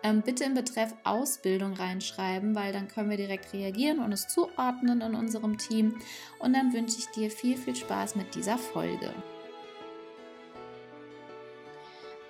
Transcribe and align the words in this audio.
Ähm, 0.03 0.23
bitte 0.23 0.43
im 0.45 0.55
Betreff 0.55 0.95
Ausbildung 1.03 1.73
reinschreiben, 1.73 2.55
weil 2.55 2.73
dann 2.73 2.87
können 2.87 3.09
wir 3.09 3.17
direkt 3.17 3.53
reagieren 3.53 3.99
und 3.99 4.11
es 4.11 4.27
zuordnen 4.27 5.01
in 5.01 5.13
unserem 5.13 5.57
Team. 5.57 5.99
Und 6.39 6.53
dann 6.53 6.73
wünsche 6.73 6.97
ich 6.97 7.07
dir 7.09 7.29
viel, 7.29 7.55
viel 7.55 7.75
Spaß 7.75 8.15
mit 8.15 8.33
dieser 8.33 8.57
Folge. 8.57 9.13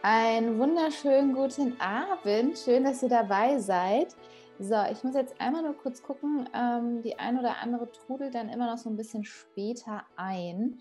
Einen 0.04 0.58
wunderschönen 0.58 1.34
guten 1.34 1.80
Abend. 1.80 2.58
Schön, 2.58 2.84
dass 2.84 3.04
ihr 3.04 3.10
dabei 3.10 3.60
seid. 3.60 4.16
So, 4.60 4.76
ich 4.92 5.04
muss 5.04 5.16
jetzt 5.16 5.40
einmal 5.40 5.64
nur 5.64 5.78
kurz 5.78 6.04
gucken. 6.04 6.50
Ähm, 6.54 7.02
die 7.04 7.18
ein 7.18 7.40
oder 7.40 7.58
andere 7.62 7.90
trudelt 7.92 8.36
dann 8.36 8.50
immer 8.50 8.70
noch 8.70 8.78
so 8.78 8.90
ein 8.90 8.98
bisschen 8.98 9.24
später 9.24 10.04
ein. 10.16 10.80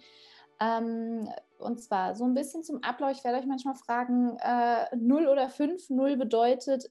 Ähm, 0.61 1.29
und 1.59 1.83
zwar 1.83 2.15
so 2.15 2.25
ein 2.25 2.35
bisschen 2.35 2.63
zum 2.63 2.83
Ablauf. 2.83 3.13
Ich 3.13 3.25
werde 3.25 3.39
euch 3.39 3.47
manchmal 3.47 3.75
fragen, 3.75 4.37
äh, 4.39 4.95
0 4.97 5.29
oder 5.29 5.49
5. 5.49 5.91
0 5.91 6.17
bedeutet 6.17 6.91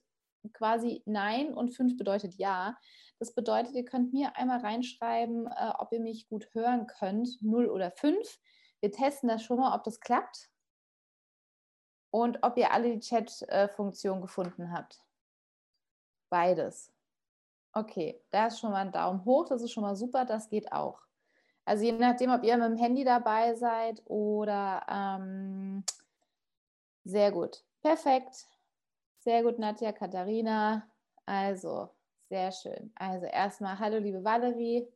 quasi 0.52 1.02
Nein 1.06 1.54
und 1.54 1.70
5 1.70 1.96
bedeutet 1.96 2.34
Ja. 2.36 2.76
Das 3.18 3.34
bedeutet, 3.34 3.74
ihr 3.74 3.84
könnt 3.84 4.14
mir 4.14 4.36
einmal 4.36 4.60
reinschreiben, 4.60 5.46
äh, 5.46 5.72
ob 5.78 5.92
ihr 5.92 6.00
mich 6.00 6.28
gut 6.28 6.48
hören 6.54 6.86
könnt, 6.86 7.40
0 7.42 7.68
oder 7.68 7.90
5. 7.90 8.40
Wir 8.80 8.90
testen 8.90 9.28
das 9.28 9.42
schon 9.42 9.58
mal, 9.58 9.76
ob 9.76 9.84
das 9.84 10.00
klappt. 10.00 10.50
Und 12.12 12.42
ob 12.42 12.56
ihr 12.56 12.72
alle 12.72 12.92
die 12.92 13.00
Chat-Funktion 13.00 14.20
gefunden 14.20 14.72
habt. 14.72 15.04
Beides. 16.28 16.92
Okay, 17.72 18.20
da 18.30 18.48
ist 18.48 18.58
schon 18.58 18.72
mal 18.72 18.86
ein 18.86 18.90
Daumen 18.92 19.24
hoch, 19.24 19.46
das 19.46 19.62
ist 19.62 19.70
schon 19.70 19.84
mal 19.84 19.94
super, 19.94 20.24
das 20.24 20.48
geht 20.48 20.72
auch. 20.72 21.00
Also 21.64 21.84
je 21.84 21.92
nachdem, 21.92 22.30
ob 22.30 22.42
ihr 22.42 22.56
mit 22.56 22.66
dem 22.66 22.76
Handy 22.76 23.04
dabei 23.04 23.54
seid 23.54 24.02
oder 24.06 24.84
ähm, 24.88 25.84
sehr 27.04 27.30
gut. 27.32 27.64
Perfekt. 27.82 28.46
Sehr 29.18 29.42
gut, 29.42 29.58
Nadja, 29.58 29.92
Katharina. 29.92 30.88
Also, 31.26 31.90
sehr 32.28 32.52
schön. 32.52 32.92
Also 32.94 33.26
erstmal 33.26 33.78
hallo, 33.78 33.98
liebe 33.98 34.24
Valerie. 34.24 34.88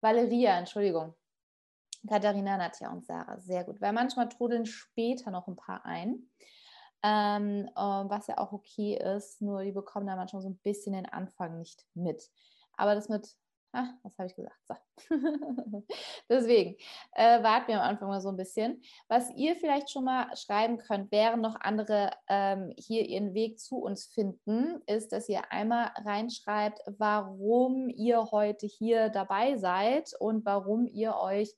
Valeria, 0.00 0.58
Entschuldigung. 0.58 1.14
Katharina, 2.08 2.56
Nadja 2.56 2.90
und 2.90 3.06
Sarah. 3.06 3.38
Sehr 3.40 3.64
gut. 3.64 3.80
Weil 3.80 3.92
manchmal 3.92 4.28
trudeln 4.28 4.66
später 4.66 5.30
noch 5.30 5.48
ein 5.48 5.56
paar 5.56 5.84
ein. 5.86 6.28
Ähm, 7.02 7.70
was 7.74 8.26
ja 8.26 8.38
auch 8.38 8.52
okay 8.52 8.96
ist, 8.96 9.42
nur 9.42 9.62
die 9.62 9.72
bekommen 9.72 10.06
da 10.06 10.16
manchmal 10.16 10.42
so 10.42 10.48
ein 10.48 10.58
bisschen 10.58 10.94
den 10.94 11.06
Anfang 11.06 11.58
nicht 11.58 11.86
mit. 11.94 12.30
Aber 12.76 12.94
das 12.94 13.08
mit 13.08 13.36
Ah, 13.76 13.88
was 14.04 14.16
habe 14.18 14.28
ich 14.28 14.36
gesagt? 14.36 14.56
So. 14.68 14.74
Deswegen 16.28 16.76
äh, 17.10 17.42
warten 17.42 17.66
wir 17.68 17.82
am 17.82 17.88
Anfang 17.88 18.06
mal 18.06 18.20
so 18.20 18.28
ein 18.28 18.36
bisschen. 18.36 18.80
Was 19.08 19.30
ihr 19.34 19.56
vielleicht 19.56 19.90
schon 19.90 20.04
mal 20.04 20.34
schreiben 20.36 20.78
könnt, 20.78 21.10
während 21.10 21.42
noch 21.42 21.56
andere 21.60 22.12
ähm, 22.28 22.72
hier 22.78 23.04
ihren 23.04 23.34
Weg 23.34 23.58
zu 23.58 23.78
uns 23.78 24.06
finden, 24.06 24.80
ist, 24.86 25.10
dass 25.10 25.28
ihr 25.28 25.50
einmal 25.50 25.90
reinschreibt, 26.04 26.82
warum 26.98 27.88
ihr 27.88 28.30
heute 28.30 28.68
hier 28.68 29.08
dabei 29.08 29.56
seid 29.56 30.12
und 30.20 30.44
warum 30.46 30.86
ihr 30.86 31.16
euch 31.16 31.52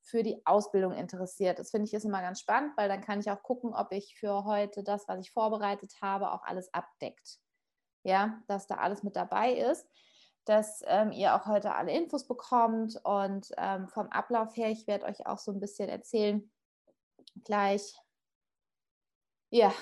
für 0.00 0.22
die 0.22 0.40
Ausbildung 0.46 0.94
interessiert. 0.94 1.58
Das 1.58 1.70
finde 1.70 1.86
ich 1.86 1.92
ist 1.92 2.06
immer 2.06 2.22
ganz 2.22 2.40
spannend, 2.40 2.72
weil 2.78 2.88
dann 2.88 3.02
kann 3.02 3.20
ich 3.20 3.30
auch 3.30 3.42
gucken, 3.42 3.74
ob 3.74 3.92
ich 3.92 4.16
für 4.18 4.44
heute 4.44 4.82
das, 4.82 5.06
was 5.06 5.20
ich 5.20 5.32
vorbereitet 5.32 5.92
habe, 6.00 6.32
auch 6.32 6.44
alles 6.44 6.72
abdeckt. 6.72 7.40
Ja, 8.04 8.40
dass 8.46 8.66
da 8.66 8.76
alles 8.76 9.02
mit 9.02 9.16
dabei 9.16 9.52
ist 9.52 9.86
dass 10.48 10.82
ähm, 10.86 11.12
ihr 11.12 11.34
auch 11.34 11.46
heute 11.46 11.74
alle 11.74 11.92
Infos 11.92 12.26
bekommt 12.26 12.98
und 13.04 13.50
ähm, 13.58 13.88
vom 13.88 14.08
Ablauf 14.08 14.56
her, 14.56 14.70
ich 14.70 14.86
werde 14.86 15.06
euch 15.06 15.26
auch 15.26 15.38
so 15.38 15.52
ein 15.52 15.60
bisschen 15.60 15.88
erzählen 15.88 16.50
gleich. 17.44 17.94
Ja, 19.50 19.72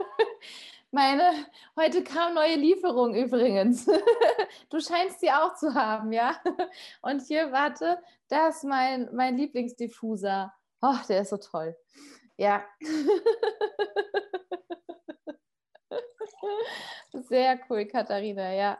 meine, 0.90 1.46
heute 1.76 2.02
kam 2.04 2.34
neue 2.34 2.56
Lieferung 2.56 3.14
übrigens. 3.14 3.88
Du 4.68 4.80
scheinst 4.80 5.20
sie 5.20 5.30
auch 5.30 5.54
zu 5.54 5.74
haben, 5.74 6.12
ja? 6.12 6.34
Und 7.02 7.22
hier, 7.22 7.52
warte, 7.52 8.02
das 8.28 8.56
ist 8.56 8.64
mein, 8.64 9.08
mein 9.14 9.36
Lieblingsdiffuser. 9.36 10.52
Oh, 10.82 10.96
der 11.08 11.22
ist 11.22 11.30
so 11.30 11.36
toll. 11.36 11.76
Ja. 12.36 12.64
Sehr 17.28 17.58
cool, 17.68 17.86
Katharina, 17.86 18.52
ja. 18.52 18.78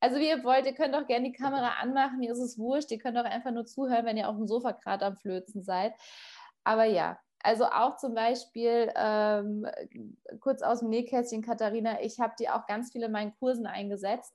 Also 0.00 0.18
wie 0.18 0.28
ihr 0.28 0.42
wollt, 0.44 0.66
ihr 0.66 0.74
könnt 0.74 0.94
auch 0.94 1.06
gerne 1.06 1.30
die 1.30 1.36
Kamera 1.36 1.74
anmachen, 1.80 2.18
mir 2.18 2.32
ist 2.32 2.40
es 2.40 2.58
wurscht, 2.58 2.90
ihr 2.90 2.98
könnt 2.98 3.16
auch 3.16 3.24
einfach 3.24 3.52
nur 3.52 3.64
zuhören, 3.64 4.04
wenn 4.04 4.16
ihr 4.16 4.28
auf 4.28 4.36
dem 4.36 4.48
Sofa 4.48 4.72
gerade 4.72 5.04
am 5.06 5.16
Flözen 5.16 5.62
seid. 5.62 5.94
Aber 6.64 6.84
ja, 6.84 7.18
also 7.42 7.66
auch 7.66 7.96
zum 7.96 8.14
Beispiel, 8.14 8.92
ähm, 8.94 9.66
kurz 10.40 10.62
aus 10.62 10.80
dem 10.80 10.90
Nähkästchen, 10.90 11.42
Katharina, 11.42 12.00
ich 12.00 12.20
habe 12.20 12.34
die 12.38 12.48
auch 12.48 12.66
ganz 12.66 12.92
viele 12.92 13.06
in 13.06 13.12
meinen 13.12 13.34
Kursen 13.38 13.66
eingesetzt 13.66 14.34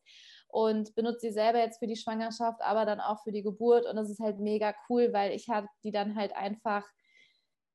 und 0.50 0.96
benutze 0.96 1.28
sie 1.28 1.32
selber 1.32 1.60
jetzt 1.60 1.80
für 1.80 1.88
die 1.88 1.96
Schwangerschaft, 1.96 2.62
aber 2.62 2.86
dann 2.86 3.00
auch 3.00 3.24
für 3.24 3.32
die 3.32 3.44
Geburt. 3.44 3.86
Und 3.86 3.96
das 3.96 4.10
ist 4.10 4.20
halt 4.20 4.40
mega 4.40 4.74
cool, 4.90 5.14
weil 5.14 5.32
ich 5.32 5.50
habe 5.50 5.68
die 5.84 5.92
dann 5.92 6.16
halt 6.16 6.36
einfach 6.36 6.86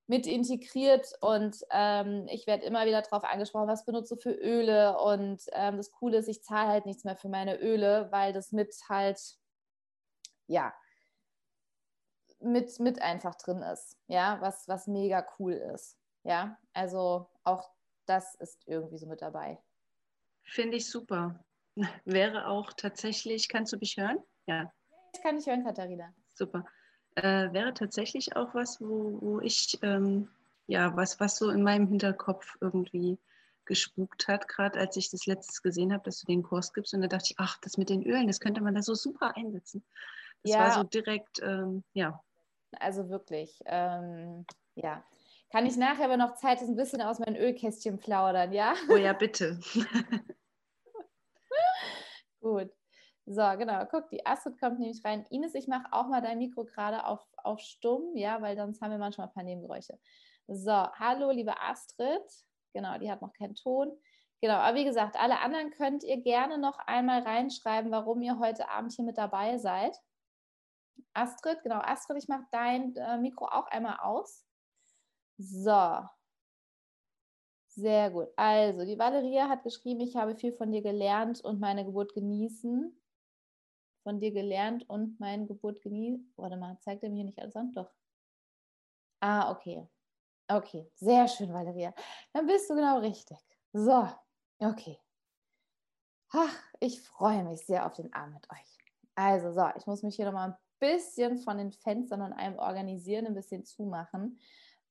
mit 0.06 0.26
integriert 0.26 1.12
und 1.20 1.64
ähm, 1.70 2.26
ich 2.28 2.46
werde 2.46 2.64
immer 2.64 2.86
wieder 2.86 3.02
darauf 3.02 3.24
angesprochen, 3.24 3.68
was 3.68 3.84
benutze 3.84 4.16
für 4.16 4.32
Öle 4.32 4.98
und 4.98 5.42
ähm, 5.52 5.76
das 5.76 5.92
Coole 5.92 6.18
ist, 6.18 6.28
ich 6.28 6.42
zahle 6.42 6.68
halt 6.68 6.86
nichts 6.86 7.04
mehr 7.04 7.16
für 7.16 7.28
meine 7.28 7.60
Öle, 7.60 8.08
weil 8.10 8.32
das 8.32 8.52
mit 8.52 8.74
halt, 8.88 9.20
ja, 10.48 10.74
mit, 12.40 12.80
mit 12.80 13.00
einfach 13.00 13.36
drin 13.36 13.62
ist, 13.62 13.96
ja, 14.08 14.38
was, 14.40 14.66
was 14.68 14.88
mega 14.88 15.24
cool 15.38 15.52
ist, 15.52 15.96
ja, 16.24 16.58
also 16.72 17.30
auch 17.44 17.70
das 18.06 18.34
ist 18.34 18.66
irgendwie 18.66 18.98
so 18.98 19.06
mit 19.06 19.22
dabei. 19.22 19.62
Finde 20.42 20.76
ich 20.76 20.90
super. 20.90 21.38
Wäre 22.04 22.48
auch 22.48 22.72
tatsächlich, 22.72 23.48
kannst 23.48 23.72
du 23.72 23.78
mich 23.78 23.96
hören? 23.96 24.18
Ja. 24.46 24.72
Jetzt 25.14 25.22
kann 25.22 25.38
ich 25.38 25.46
hören, 25.46 25.64
Katharina. 25.64 26.12
Super 26.34 26.64
äh, 27.16 27.52
wäre 27.52 27.74
tatsächlich 27.74 28.36
auch 28.36 28.54
was, 28.54 28.80
wo, 28.80 29.18
wo 29.20 29.40
ich, 29.40 29.78
ähm, 29.82 30.28
ja, 30.66 30.96
was, 30.96 31.20
was 31.20 31.36
so 31.36 31.50
in 31.50 31.62
meinem 31.62 31.88
Hinterkopf 31.88 32.56
irgendwie 32.60 33.18
gespukt 33.64 34.28
hat, 34.28 34.48
gerade 34.48 34.78
als 34.78 34.96
ich 34.96 35.10
das 35.10 35.26
letztes 35.26 35.62
gesehen 35.62 35.92
habe, 35.92 36.04
dass 36.04 36.20
du 36.20 36.26
den 36.26 36.42
Kurs 36.42 36.72
gibst. 36.72 36.94
Und 36.94 37.02
da 37.02 37.08
dachte 37.08 37.26
ich, 37.30 37.34
ach, 37.38 37.58
das 37.60 37.78
mit 37.78 37.90
den 37.90 38.02
Ölen, 38.02 38.26
das 38.26 38.40
könnte 38.40 38.60
man 38.60 38.74
da 38.74 38.82
so 38.82 38.94
super 38.94 39.36
einsetzen. 39.36 39.84
Das 40.42 40.52
ja. 40.52 40.58
war 40.58 40.70
so 40.72 40.82
direkt, 40.82 41.40
ähm, 41.42 41.84
ja. 41.92 42.20
Also 42.78 43.08
wirklich, 43.08 43.60
ähm, 43.66 44.44
ja. 44.74 45.04
Kann 45.50 45.66
ich 45.66 45.76
nachher 45.76 46.06
aber 46.06 46.16
noch 46.16 46.34
Zeit, 46.36 46.60
das 46.60 46.68
ein 46.68 46.76
bisschen 46.76 47.02
aus 47.02 47.18
meinem 47.18 47.36
Ölkästchen 47.36 47.98
plaudern, 47.98 48.52
ja? 48.52 48.74
Oh 48.88 48.96
ja, 48.96 49.12
bitte. 49.12 49.60
Gut. 52.40 52.70
So, 53.26 53.42
genau. 53.56 53.84
Guck, 53.86 54.08
die 54.10 54.24
Astrid 54.26 54.58
kommt 54.58 54.80
nämlich 54.80 55.04
rein. 55.04 55.24
Ines, 55.30 55.54
ich 55.54 55.68
mache 55.68 55.92
auch 55.92 56.08
mal 56.08 56.20
dein 56.20 56.38
Mikro 56.38 56.64
gerade 56.64 57.06
auf, 57.06 57.20
auf 57.36 57.60
stumm, 57.60 58.16
ja, 58.16 58.42
weil 58.42 58.56
sonst 58.56 58.80
haben 58.80 58.90
wir 58.90 58.98
manchmal 58.98 59.28
ein 59.28 59.32
paar 59.32 59.44
Nebengeräusche. 59.44 59.98
So, 60.48 60.72
hallo, 60.72 61.30
liebe 61.30 61.60
Astrid. 61.60 62.22
Genau, 62.72 62.98
die 62.98 63.10
hat 63.10 63.22
noch 63.22 63.32
keinen 63.32 63.54
Ton. 63.54 63.92
Genau, 64.40 64.54
aber 64.54 64.76
wie 64.76 64.84
gesagt, 64.84 65.16
alle 65.16 65.38
anderen 65.38 65.70
könnt 65.70 66.02
ihr 66.02 66.20
gerne 66.20 66.58
noch 66.58 66.78
einmal 66.80 67.22
reinschreiben, 67.22 67.92
warum 67.92 68.22
ihr 68.22 68.40
heute 68.40 68.68
Abend 68.68 68.92
hier 68.92 69.04
mit 69.04 69.16
dabei 69.16 69.58
seid. 69.58 69.96
Astrid, 71.14 71.62
genau, 71.62 71.78
Astrid, 71.78 72.16
ich 72.18 72.28
mache 72.28 72.46
dein 72.50 72.96
äh, 72.96 73.18
Mikro 73.18 73.46
auch 73.46 73.68
einmal 73.68 73.98
aus. 74.00 74.44
So. 75.38 76.00
Sehr 77.68 78.10
gut. 78.10 78.28
Also, 78.36 78.84
die 78.84 78.98
Valeria 78.98 79.48
hat 79.48 79.62
geschrieben, 79.62 80.00
ich 80.00 80.16
habe 80.16 80.36
viel 80.36 80.52
von 80.52 80.72
dir 80.72 80.82
gelernt 80.82 81.40
und 81.40 81.60
meine 81.60 81.84
Geburt 81.84 82.12
genießen. 82.12 82.98
Von 84.02 84.20
dir 84.20 84.32
gelernt 84.32 84.88
und 84.88 85.18
meine 85.20 85.46
Geburt 85.46 85.80
genießen. 85.82 86.32
Warte 86.36 86.56
mal, 86.56 86.78
zeigt 86.80 87.02
er 87.02 87.10
mir 87.10 87.16
hier 87.16 87.24
nicht 87.24 87.38
alles 87.38 87.56
an? 87.56 87.72
Doch. 87.72 87.90
Ah, 89.20 89.52
okay. 89.52 89.86
Okay, 90.48 90.90
sehr 90.96 91.28
schön, 91.28 91.52
Valeria. 91.52 91.94
Dann 92.32 92.46
bist 92.46 92.68
du 92.68 92.74
genau 92.74 92.98
richtig. 92.98 93.38
So, 93.72 94.08
okay. 94.58 94.98
Ach, 96.30 96.54
ich 96.80 97.00
freue 97.00 97.44
mich 97.44 97.64
sehr 97.64 97.86
auf 97.86 97.92
den 97.94 98.12
Abend 98.12 98.34
mit 98.34 98.50
euch. 98.50 98.78
Also, 99.14 99.52
so, 99.52 99.68
ich 99.76 99.86
muss 99.86 100.02
mich 100.02 100.16
hier 100.16 100.24
nochmal 100.24 100.50
ein 100.50 100.56
bisschen 100.78 101.38
von 101.38 101.58
den 101.58 101.72
Fenstern 101.72 102.22
und 102.22 102.32
einem 102.32 102.58
organisieren, 102.58 103.26
ein 103.26 103.34
bisschen 103.34 103.64
zumachen, 103.64 104.38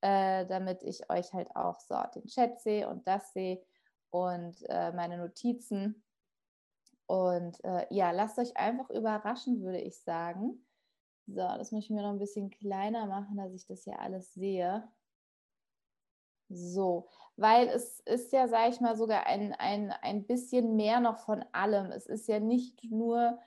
äh, 0.01 0.45
damit 0.45 0.83
ich 0.83 1.09
euch 1.09 1.33
halt 1.33 1.53
auch 1.55 1.79
so 1.79 1.95
den 2.15 2.25
Chat 2.25 2.61
sehe 2.61 2.87
und 2.87 3.05
das 3.07 3.33
sehe 3.33 3.61
und 4.09 4.63
äh, 4.69 4.91
meine 4.93 5.17
Notizen. 5.17 6.03
Und 7.11 7.61
äh, 7.65 7.85
ja, 7.89 8.11
lasst 8.11 8.39
euch 8.39 8.55
einfach 8.55 8.89
überraschen, 8.89 9.61
würde 9.61 9.81
ich 9.81 9.99
sagen. 9.99 10.65
So, 11.27 11.41
das 11.41 11.73
muss 11.73 11.83
ich 11.83 11.89
mir 11.89 12.03
noch 12.03 12.11
ein 12.11 12.19
bisschen 12.19 12.49
kleiner 12.49 13.05
machen, 13.05 13.35
dass 13.35 13.53
ich 13.53 13.67
das 13.67 13.83
hier 13.83 13.99
alles 13.99 14.33
sehe. 14.33 14.87
So, 16.47 17.09
weil 17.35 17.67
es 17.67 17.99
ist 18.01 18.31
ja, 18.31 18.47
sage 18.47 18.69
ich 18.69 18.79
mal, 18.79 18.95
sogar 18.95 19.27
ein, 19.27 19.53
ein, 19.55 19.91
ein 19.91 20.25
bisschen 20.25 20.77
mehr 20.77 21.01
noch 21.01 21.17
von 21.17 21.43
allem. 21.51 21.91
Es 21.91 22.05
ist 22.05 22.29
ja 22.29 22.39
nicht 22.39 22.81
nur 22.89 23.37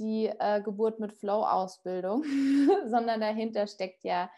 die 0.00 0.26
äh, 0.26 0.60
Geburt 0.60 0.98
mit 0.98 1.12
Flow-Ausbildung, 1.12 2.24
sondern 2.86 3.20
dahinter 3.20 3.68
steckt 3.68 4.02
ja 4.02 4.32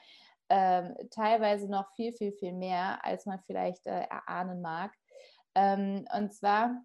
ähm, 0.51 0.95
teilweise 1.11 1.71
noch 1.71 1.91
viel, 1.95 2.13
viel, 2.13 2.33
viel 2.33 2.53
mehr, 2.53 3.03
als 3.03 3.25
man 3.25 3.41
vielleicht 3.41 3.87
äh, 3.87 4.03
erahnen 4.03 4.61
mag. 4.61 4.93
Ähm, 5.55 6.07
und 6.15 6.35
zwar, 6.35 6.85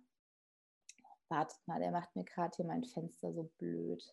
wartet 1.30 1.60
mal, 1.68 1.80
der 1.80 1.92
macht 1.92 2.16
mir 2.16 2.24
gerade 2.24 2.56
hier 2.56 2.66
mein 2.66 2.84
Fenster 2.84 3.34
so 3.34 3.50
blöd. 3.58 4.04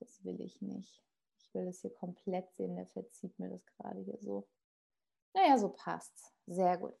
Das 0.00 0.24
will 0.24 0.40
ich 0.40 0.60
nicht. 0.60 1.02
Ich 1.38 1.54
will 1.54 1.66
das 1.66 1.80
hier 1.80 1.94
komplett 1.94 2.52
sehen, 2.52 2.76
der 2.76 2.86
verzieht 2.86 3.38
mir 3.38 3.50
das 3.50 3.64
gerade 3.66 4.00
hier 4.00 4.18
so. 4.18 4.46
Naja, 5.34 5.58
so 5.58 5.68
passt's. 5.68 6.32
Sehr 6.46 6.78
gut. 6.78 6.94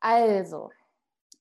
Also, 0.00 0.70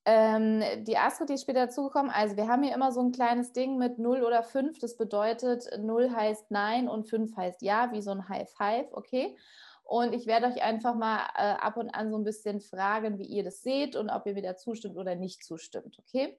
ähm, 0.05 0.63
die 0.85 0.97
Astrid, 0.97 1.29
die 1.29 1.33
ist 1.33 1.43
später 1.43 1.67
dazugekommen. 1.67 2.11
Also, 2.11 2.37
wir 2.37 2.47
haben 2.47 2.63
hier 2.63 2.73
immer 2.73 2.91
so 2.91 3.01
ein 3.01 3.11
kleines 3.11 3.51
Ding 3.51 3.77
mit 3.77 3.99
0 3.99 4.23
oder 4.23 4.43
5. 4.43 4.79
Das 4.79 4.97
bedeutet, 4.97 5.69
0 5.77 6.11
heißt 6.11 6.51
Nein 6.51 6.87
und 6.87 7.09
5 7.09 7.35
heißt 7.35 7.61
Ja, 7.61 7.91
wie 7.91 8.01
so 8.01 8.11
ein 8.11 8.27
High 8.29 8.49
Five, 8.49 8.87
okay? 8.91 9.37
Und 9.83 10.13
ich 10.13 10.27
werde 10.27 10.45
euch 10.45 10.61
einfach 10.61 10.93
mal 10.93 11.17
äh, 11.35 11.55
ab 11.59 11.75
und 11.77 11.89
an 11.89 12.11
so 12.11 12.17
ein 12.17 12.23
bisschen 12.23 12.61
fragen, 12.61 13.17
wie 13.17 13.25
ihr 13.25 13.43
das 13.43 13.63
seht 13.63 13.95
und 13.95 14.11
ob 14.11 14.27
ihr 14.27 14.35
mir 14.35 14.43
da 14.43 14.55
zustimmt 14.55 14.97
oder 14.97 15.15
nicht 15.15 15.43
zustimmt, 15.43 15.97
okay? 15.97 16.37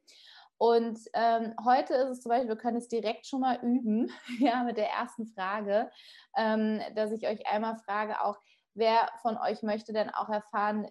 Und 0.61 1.01
ähm, 1.15 1.55
heute 1.65 1.95
ist 1.95 2.09
es 2.11 2.21
zum 2.21 2.29
Beispiel, 2.29 2.51
wir 2.51 2.57
können 2.59 2.77
es 2.77 2.87
direkt 2.87 3.27
schon 3.27 3.41
mal 3.41 3.59
üben, 3.63 4.13
ja, 4.41 4.63
mit 4.63 4.77
der 4.77 4.91
ersten 4.91 5.27
Frage, 5.27 5.91
ähm, 6.37 6.83
dass 6.95 7.13
ich 7.13 7.27
euch 7.27 7.47
einmal 7.47 7.79
frage, 7.79 8.23
auch 8.23 8.37
wer 8.75 9.09
von 9.23 9.39
euch 9.39 9.63
möchte 9.63 9.95
denn 9.95 10.11
auch 10.11 10.29
erfahren, 10.29 10.87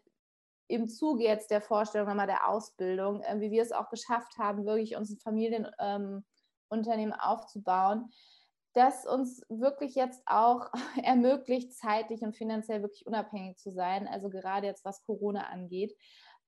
im 0.67 0.87
Zuge 0.87 1.23
jetzt 1.23 1.51
der 1.51 1.61
Vorstellung 1.61 2.07
nochmal 2.07 2.25
der 2.25 2.47
Ausbildung, 2.47 3.21
äh, 3.21 3.41
wie 3.41 3.51
wir 3.51 3.61
es 3.61 3.71
auch 3.71 3.91
geschafft 3.91 4.39
haben, 4.39 4.65
wirklich 4.65 4.95
uns 4.95 5.11
ein 5.11 5.19
Familienunternehmen 5.19 6.23
ähm, 7.13 7.19
aufzubauen, 7.19 8.09
das 8.73 9.05
uns 9.05 9.43
wirklich 9.49 9.93
jetzt 9.93 10.23
auch 10.25 10.71
ermöglicht, 11.03 11.73
zeitlich 11.75 12.23
und 12.23 12.35
finanziell 12.35 12.81
wirklich 12.81 13.05
unabhängig 13.05 13.59
zu 13.59 13.69
sein, 13.69 14.07
also 14.07 14.29
gerade 14.29 14.65
jetzt 14.65 14.83
was 14.83 15.05
Corona 15.05 15.43
angeht. 15.43 15.95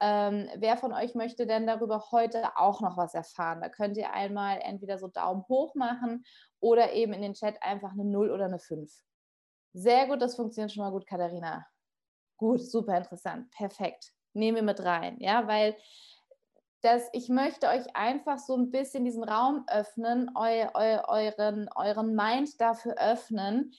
Ähm, 0.04 0.50
wer 0.56 0.78
von 0.78 0.94
euch 0.94 1.14
möchte 1.14 1.46
denn 1.46 1.68
darüber 1.68 2.12
heute 2.12 2.58
auch 2.58 2.82
noch 2.82 2.98
was 2.98 3.14
erfahren? 3.14 3.62
Da 3.62 3.70
könnt 3.70 3.98
ihr 3.98 4.12
einmal 4.12 4.60
entweder 4.62 4.98
so 4.98 5.08
Daumen 5.08 5.46
hoch 5.48 5.76
machen 5.76 6.26
oder 6.60 6.94
eben 6.94 7.14
in 7.14 7.22
den 7.22 7.36
Chat 7.36 7.62
einfach 7.62 7.92
eine 7.92 8.04
0 8.04 8.32
oder 8.32 8.46
eine 8.46 8.58
5. 8.58 8.92
Sehr 9.74 10.08
gut, 10.08 10.20
das 10.20 10.36
funktioniert 10.36 10.72
schon 10.72 10.84
mal 10.84 10.90
gut, 10.90 11.06
Katharina. 11.06 11.68
Gut, 12.38 12.62
super 12.62 12.98
interessant, 12.98 13.52
perfekt. 13.52 14.12
Nehmen 14.34 14.56
wir 14.56 14.64
mit 14.64 14.84
rein, 14.84 15.20
ja, 15.20 15.48
weil 15.48 15.78
das, 16.82 17.08
ich 17.14 17.30
möchte 17.30 17.68
euch 17.68 17.96
einfach 17.96 18.40
so 18.40 18.58
ein 18.58 18.72
bisschen 18.72 19.06
diesen 19.06 19.24
Raum 19.24 19.66
öffnen, 19.68 20.32
eu, 20.36 20.68
eu, 20.74 21.00
euren, 21.08 21.70
euren 21.76 22.16
Mind 22.16 22.60
dafür 22.60 22.96
öffnen, 22.98 23.72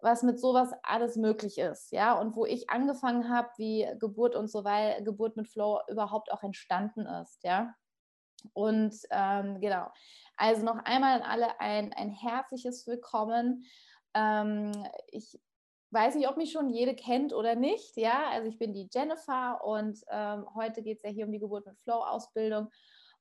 was 0.00 0.22
mit 0.22 0.38
sowas 0.38 0.70
alles 0.82 1.16
möglich 1.16 1.58
ist, 1.58 1.92
ja, 1.92 2.18
und 2.18 2.36
wo 2.36 2.46
ich 2.46 2.70
angefangen 2.70 3.28
habe, 3.28 3.48
wie 3.56 3.86
Geburt 3.98 4.36
und 4.36 4.48
so 4.50 4.64
weiter, 4.64 5.02
Geburt 5.02 5.36
mit 5.36 5.48
Flow 5.48 5.80
überhaupt 5.88 6.30
auch 6.32 6.42
entstanden 6.42 7.06
ist, 7.06 7.42
ja. 7.42 7.74
Und 8.52 8.94
ähm, 9.10 9.60
genau, 9.60 9.88
also 10.36 10.64
noch 10.64 10.78
einmal 10.84 11.20
an 11.20 11.22
alle 11.22 11.60
ein, 11.60 11.92
ein 11.92 12.10
herzliches 12.10 12.86
Willkommen. 12.86 13.64
Ähm, 14.14 14.70
ich 15.08 15.38
weiß 15.90 16.14
nicht, 16.14 16.28
ob 16.28 16.36
mich 16.36 16.52
schon 16.52 16.70
jede 16.70 16.94
kennt 16.94 17.32
oder 17.32 17.56
nicht, 17.56 17.96
ja, 17.96 18.28
also 18.30 18.48
ich 18.48 18.58
bin 18.58 18.74
die 18.74 18.88
Jennifer 18.92 19.64
und 19.64 19.98
ähm, 20.10 20.46
heute 20.54 20.82
geht 20.82 20.98
es 20.98 21.02
ja 21.02 21.10
hier 21.10 21.26
um 21.26 21.32
die 21.32 21.40
Geburt 21.40 21.66
mit 21.66 21.78
Flow-Ausbildung 21.78 22.68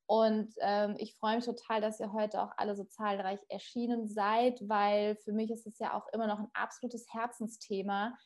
und 0.08 0.54
ähm, 0.62 0.96
ich 0.98 1.16
freue 1.16 1.36
mich 1.36 1.46
total, 1.46 1.82
dass 1.82 2.00
ihr 2.00 2.14
heute 2.14 2.42
auch 2.42 2.52
alle 2.56 2.78
so 2.78 2.86
zahlreich 2.86 3.42
erschienen 3.50 4.08
seid, 4.08 4.58
weil 4.68 5.18
für 5.18 5.34
mich 5.34 5.52
ist 5.52 5.68
es 5.68 5.80
ja 5.80 5.94
auch 5.94 6.08
immer 6.14 6.28
noch 6.28 6.40
ein 6.40 6.50
absolutes 6.54 7.06
Herzensthema. 7.14 8.18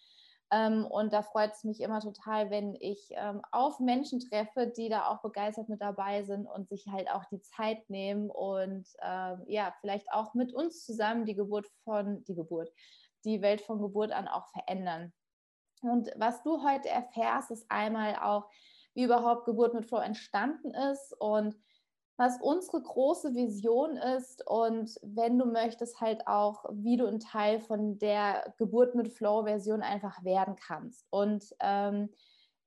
Ähm, 0.52 0.86
und 0.86 1.12
da 1.12 1.24
freut 1.24 1.54
es 1.54 1.64
mich 1.64 1.82
immer 1.82 2.00
total, 2.00 2.52
wenn 2.52 2.76
ich 2.76 3.10
ähm, 3.14 3.42
auf 3.52 3.80
Menschen 3.80 4.20
treffe, 4.20 4.68
die 4.68 4.90
da 4.90 5.08
auch 5.08 5.24
begeistert 5.24 5.70
mit 5.70 5.82
dabei 5.82 6.24
sind 6.24 6.46
und 6.46 6.70
sich 6.70 6.86
halt 6.88 7.10
auch 7.10 7.26
die 7.32 7.42
Zeit 7.42 7.90
nehmen 7.90 8.30
und 8.30 8.86
ähm, 9.02 9.42
ja, 9.48 9.74
vielleicht 9.82 10.12
auch 10.12 10.36
mit 10.36 10.54
uns 10.54 10.86
zusammen 10.86 11.26
die 11.26 11.36
Geburt 11.36 11.68
von, 11.84 12.24
die 12.26 12.36
Geburt, 12.36 12.72
die 13.26 13.42
Welt 13.42 13.62
von 13.62 13.82
Geburt 13.82 14.12
an 14.12 14.28
auch 14.28 14.50
verändern. 14.50 15.14
Und 15.82 16.12
was 16.16 16.44
du 16.44 16.64
heute 16.64 16.90
erfährst, 16.90 17.50
ist 17.50 17.66
einmal 17.70 18.18
auch, 18.18 18.48
wie 18.94 19.04
überhaupt 19.04 19.46
Geburt 19.46 19.74
mit 19.74 19.88
Flow 19.88 20.00
entstanden 20.00 20.74
ist 20.74 21.16
und 21.18 21.56
was 22.18 22.40
unsere 22.42 22.82
große 22.82 23.34
Vision 23.34 23.98
ist 23.98 24.46
und 24.48 24.96
wenn 25.02 25.40
du 25.40 25.46
möchtest, 25.46 26.02
halt 26.02 26.28
auch, 26.28 26.66
wie 26.72 26.98
du 26.98 27.08
ein 27.08 27.20
Teil 27.20 27.60
von 27.60 27.98
der 27.98 28.54
Geburt 28.58 28.96
mit 28.96 29.12
Flow-Version 29.12 29.82
einfach 29.82 30.24
werden 30.24 30.56
kannst. 30.56 31.08
Und 31.10 31.44
ähm, 31.60 32.10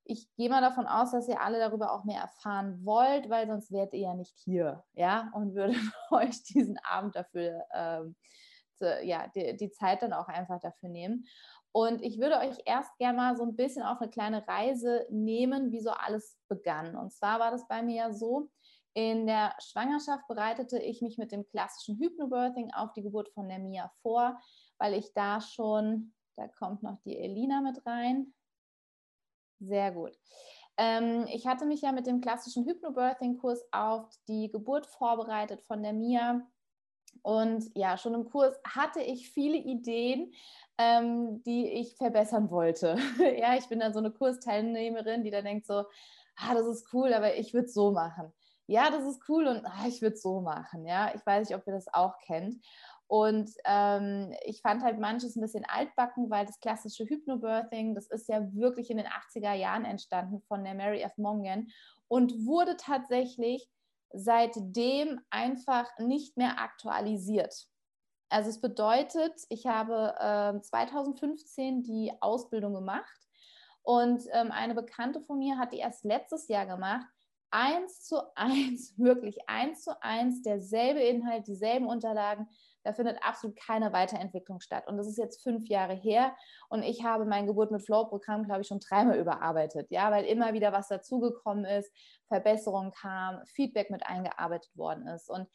ich 0.03 0.33
gehe 0.35 0.49
mal 0.49 0.61
davon 0.61 0.87
aus, 0.87 1.11
dass 1.11 1.27
ihr 1.27 1.41
alle 1.41 1.59
darüber 1.59 1.91
auch 1.91 2.03
mehr 2.03 2.21
erfahren 2.21 2.85
wollt, 2.85 3.29
weil 3.29 3.47
sonst 3.47 3.71
wärt 3.71 3.93
ihr 3.93 4.01
ja 4.01 4.13
nicht 4.13 4.37
hier, 4.37 4.83
ja, 4.93 5.31
und 5.33 5.55
würde 5.55 5.75
euch 6.11 6.43
diesen 6.43 6.77
Abend 6.79 7.15
dafür, 7.15 7.65
ähm, 7.73 8.15
zu, 8.75 9.01
ja, 9.03 9.27
die, 9.33 9.55
die 9.57 9.71
Zeit 9.71 10.01
dann 10.01 10.13
auch 10.13 10.27
einfach 10.27 10.59
dafür 10.59 10.89
nehmen. 10.89 11.25
Und 11.71 12.01
ich 12.01 12.19
würde 12.19 12.37
euch 12.37 12.57
erst 12.65 12.97
gerne 12.97 13.17
mal 13.17 13.35
so 13.35 13.43
ein 13.43 13.55
bisschen 13.55 13.83
auf 13.83 13.99
eine 13.99 14.09
kleine 14.09 14.47
Reise 14.47 15.05
nehmen, 15.09 15.71
wie 15.71 15.81
so 15.81 15.89
alles 15.89 16.37
begann. 16.47 16.95
Und 16.95 17.11
zwar 17.11 17.39
war 17.39 17.51
das 17.51 17.67
bei 17.67 17.81
mir 17.81 17.95
ja 17.95 18.13
so, 18.13 18.49
in 18.95 19.27
der 19.27 19.53
Schwangerschaft 19.59 20.25
bereitete 20.25 20.79
ich 20.79 21.01
mich 21.01 21.17
mit 21.17 21.33
dem 21.33 21.45
klassischen 21.45 21.99
Hypnobirthing 21.99 22.71
auf 22.73 22.93
die 22.93 23.03
Geburt 23.03 23.27
von 23.33 23.49
der 23.49 23.59
Mia 23.59 23.91
vor, 24.01 24.39
weil 24.77 24.93
ich 24.93 25.13
da 25.13 25.41
schon, 25.41 26.13
da 26.37 26.47
kommt 26.47 26.81
noch 26.81 26.97
die 27.03 27.17
Elina 27.17 27.59
mit 27.59 27.85
rein. 27.85 28.33
Sehr 29.59 29.91
gut. 29.91 30.17
Ähm, 30.77 31.27
ich 31.27 31.45
hatte 31.45 31.65
mich 31.65 31.81
ja 31.81 31.91
mit 31.91 32.07
dem 32.07 32.21
klassischen 32.21 32.65
Hypnobirthing-Kurs 32.65 33.65
auf 33.73 34.09
die 34.29 34.49
Geburt 34.49 34.87
vorbereitet 34.87 35.61
von 35.63 35.83
der 35.83 35.93
Mia. 35.93 36.47
Und 37.21 37.69
ja, 37.75 37.97
schon 37.97 38.13
im 38.13 38.29
Kurs 38.29 38.57
hatte 38.65 39.01
ich 39.01 39.29
viele 39.29 39.57
Ideen, 39.57 40.33
ähm, 40.77 41.43
die 41.43 41.69
ich 41.69 41.97
verbessern 41.97 42.49
wollte. 42.49 42.97
ja, 43.39 43.57
ich 43.57 43.67
bin 43.67 43.81
dann 43.81 43.93
so 43.93 43.99
eine 43.99 44.11
Kursteilnehmerin, 44.11 45.23
die 45.23 45.31
dann 45.31 45.43
denkt 45.43 45.65
so, 45.65 45.83
ah, 46.37 46.53
das 46.53 46.65
ist 46.67 46.93
cool, 46.93 47.13
aber 47.13 47.35
ich 47.35 47.53
würde 47.53 47.65
es 47.65 47.73
so 47.73 47.91
machen 47.91 48.33
ja, 48.67 48.89
das 48.89 49.05
ist 49.05 49.21
cool 49.29 49.47
und 49.47 49.65
ah, 49.65 49.85
ich 49.87 50.01
würde 50.01 50.15
es 50.15 50.21
so 50.21 50.41
machen. 50.41 50.85
Ja, 50.85 51.13
ich 51.13 51.25
weiß 51.25 51.47
nicht, 51.47 51.57
ob 51.57 51.67
ihr 51.67 51.73
das 51.73 51.93
auch 51.93 52.17
kennt. 52.19 52.63
Und 53.07 53.51
ähm, 53.65 54.33
ich 54.43 54.61
fand 54.61 54.83
halt 54.83 54.99
manches 54.99 55.35
ein 55.35 55.41
bisschen 55.41 55.65
altbacken, 55.65 56.29
weil 56.31 56.45
das 56.47 56.59
klassische 56.59 57.05
Hypnobirthing, 57.05 57.93
das 57.93 58.07
ist 58.07 58.27
ja 58.27 58.41
wirklich 58.53 58.89
in 58.89 58.97
den 58.97 59.05
80er 59.05 59.53
Jahren 59.53 59.85
entstanden 59.85 60.41
von 60.47 60.63
der 60.63 60.73
Mary 60.73 61.01
F. 61.01 61.15
Mongan 61.17 61.67
und 62.07 62.45
wurde 62.45 62.77
tatsächlich 62.77 63.69
seitdem 64.11 65.21
einfach 65.29 65.87
nicht 65.99 66.37
mehr 66.37 66.59
aktualisiert. 66.59 67.67
Also 68.29 68.49
es 68.49 68.59
bedeutet, 68.59 69.33
ich 69.49 69.67
habe 69.67 70.15
äh, 70.19 70.61
2015 70.61 71.83
die 71.83 72.11
Ausbildung 72.21 72.73
gemacht 72.73 73.19
und 73.83 74.23
ähm, 74.31 74.51
eine 74.51 74.73
Bekannte 74.73 75.21
von 75.21 75.37
mir 75.37 75.59
hat 75.59 75.73
die 75.73 75.77
erst 75.77 76.05
letztes 76.05 76.47
Jahr 76.47 76.65
gemacht 76.65 77.14
eins 77.51 78.01
zu 78.03 78.21
eins, 78.35 78.93
wirklich 78.97 79.37
eins 79.47 79.83
zu 79.83 80.01
eins, 80.01 80.41
derselbe 80.41 81.01
Inhalt, 81.01 81.47
dieselben 81.47 81.87
Unterlagen. 81.87 82.47
Da 82.83 82.93
findet 82.93 83.17
absolut 83.23 83.57
keine 83.57 83.93
Weiterentwicklung 83.93 84.59
statt. 84.59 84.87
Und 84.87 84.97
das 84.97 85.07
ist 85.07 85.17
jetzt 85.17 85.41
fünf 85.41 85.67
Jahre 85.67 85.93
her. 85.93 86.35
Und 86.69 86.83
ich 86.83 87.03
habe 87.03 87.25
mein 87.25 87.47
Geburt 87.47 87.71
mit 87.71 87.83
Flow-Programm, 87.83 88.43
glaube 88.43 88.61
ich, 88.61 88.67
schon 88.67 88.79
dreimal 88.79 89.17
überarbeitet. 89.17 89.89
Ja, 89.89 90.11
weil 90.11 90.25
immer 90.25 90.53
wieder 90.53 90.71
was 90.71 90.87
dazugekommen 90.87 91.65
ist, 91.65 91.91
Verbesserungen 92.27 92.91
kam, 92.91 93.43
Feedback 93.47 93.89
mit 93.89 94.05
eingearbeitet 94.05 94.75
worden 94.77 95.07
ist. 95.07 95.29
Und 95.29 95.47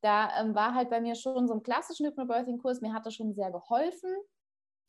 da 0.00 0.40
ähm, 0.40 0.54
war 0.54 0.74
halt 0.74 0.90
bei 0.90 1.00
mir 1.00 1.14
schon 1.14 1.46
so 1.46 1.54
ein 1.54 1.62
klassischen 1.62 2.06
Hypnobirthing-Kurs, 2.06 2.80
mir 2.80 2.92
hat 2.92 3.06
das 3.06 3.14
schon 3.14 3.34
sehr 3.34 3.50
geholfen. 3.50 4.10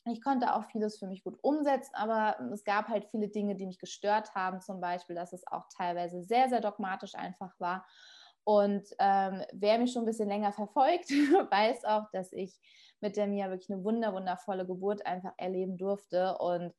Ich 0.06 0.22
konnte 0.22 0.54
auch 0.54 0.66
vieles 0.66 0.98
für 0.98 1.08
mich 1.08 1.24
gut 1.24 1.38
umsetzen, 1.42 1.96
aber 1.96 2.38
es 2.52 2.64
gab 2.64 2.90
halt 2.90 3.06
viele 3.06 3.30
Dinge, 3.30 3.56
die 3.56 3.66
mich 3.66 3.80
gestört 3.80 4.36
haben. 4.36 4.60
Zum 4.60 4.82
Beispiel, 4.82 5.16
dass 5.16 5.32
es 5.32 5.48
auch 5.48 5.68
teilweise 5.76 6.24
sehr, 6.24 6.50
sehr 6.50 6.60
dogmatisch 6.60 7.16
einfach 7.16 7.58
war. 7.60 7.86
Und 8.44 8.84
ähm, 9.00 9.42
wer 9.54 9.80
mich 9.80 9.94
schon 9.94 10.04
ein 10.04 10.08
bisschen 10.08 10.28
länger 10.28 10.52
verfolgt, 10.52 11.10
weiß 11.10 11.86
auch, 11.86 12.10
dass 12.12 12.34
ich 12.34 12.60
mit 13.00 13.16
der 13.16 13.28
Mia 13.28 13.50
wirklich 13.50 13.72
eine 13.72 13.84
wunder, 13.84 14.14
wundervolle 14.14 14.66
Geburt 14.66 15.06
einfach 15.06 15.34
erleben 15.38 15.78
durfte. 15.78 16.38
Und 16.38 16.74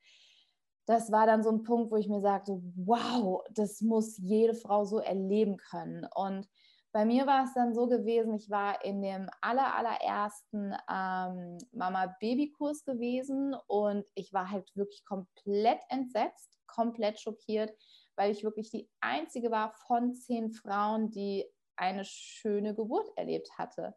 das 0.87 1.11
war 1.11 1.27
dann 1.27 1.43
so 1.43 1.51
ein 1.51 1.63
Punkt, 1.63 1.91
wo 1.91 1.97
ich 1.97 2.09
mir 2.09 2.21
sagte, 2.21 2.61
wow, 2.77 3.43
das 3.51 3.81
muss 3.81 4.19
jede 4.19 4.55
Frau 4.55 4.85
so 4.85 4.99
erleben 4.99 5.57
können. 5.57 6.07
Und 6.15 6.47
bei 6.95 7.05
mir 7.05 7.27
war 7.27 7.43
es 7.43 7.53
dann 7.55 7.75
so 7.75 7.89
gewesen, 7.89 8.35
ich 8.35 8.49
war 8.51 8.85
in 8.85 9.03
dem 9.03 9.29
aller, 9.41 9.75
allerersten 9.75 10.77
ähm, 10.89 11.59
Mama-Baby-Kurs 11.73 12.85
gewesen 12.85 13.53
und 13.67 14.07
ich 14.15 14.33
war 14.33 14.49
halt 14.49 14.71
wirklich 14.77 15.05
komplett 15.05 15.81
entsetzt, 15.89 16.57
komplett 16.69 17.19
schockiert, 17.19 17.77
weil 18.15 18.31
ich 18.31 18.45
wirklich 18.45 18.71
die 18.71 18.89
einzige 19.01 19.51
war 19.51 19.75
von 19.89 20.15
zehn 20.15 20.53
Frauen, 20.53 21.11
die 21.11 21.45
eine 21.75 22.05
schöne 22.05 22.77
Geburt 22.77 23.09
erlebt 23.17 23.51
hatte. 23.59 23.97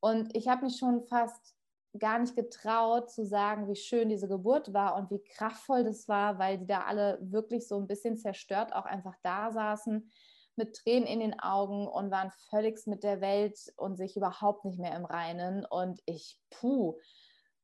Und 0.00 0.36
ich 0.36 0.48
habe 0.48 0.64
mich 0.64 0.76
schon 0.76 1.04
fast 1.04 1.54
gar 1.96 2.18
nicht 2.18 2.34
getraut 2.34 3.12
zu 3.12 3.24
sagen, 3.24 3.68
wie 3.68 3.76
schön 3.76 4.08
diese 4.08 4.26
Geburt 4.26 4.72
war 4.72 4.96
und 4.96 5.08
wie 5.12 5.22
kraftvoll 5.22 5.84
das 5.84 6.08
war, 6.08 6.40
weil 6.40 6.58
die 6.58 6.66
da 6.66 6.82
alle 6.82 7.16
wirklich 7.22 7.68
so 7.68 7.78
ein 7.78 7.86
bisschen 7.86 8.16
zerstört 8.16 8.72
auch 8.72 8.86
einfach 8.86 9.14
da 9.22 9.52
saßen 9.52 10.10
mit 10.56 10.76
Tränen 10.76 11.06
in 11.06 11.20
den 11.20 11.38
Augen 11.38 11.86
und 11.86 12.10
waren 12.10 12.30
völlig 12.50 12.86
mit 12.86 13.02
der 13.02 13.20
Welt 13.20 13.58
und 13.76 13.96
sich 13.96 14.16
überhaupt 14.16 14.64
nicht 14.64 14.78
mehr 14.78 14.96
im 14.96 15.04
Reinen. 15.04 15.64
Und 15.64 16.00
ich, 16.06 16.38
puh, 16.50 16.98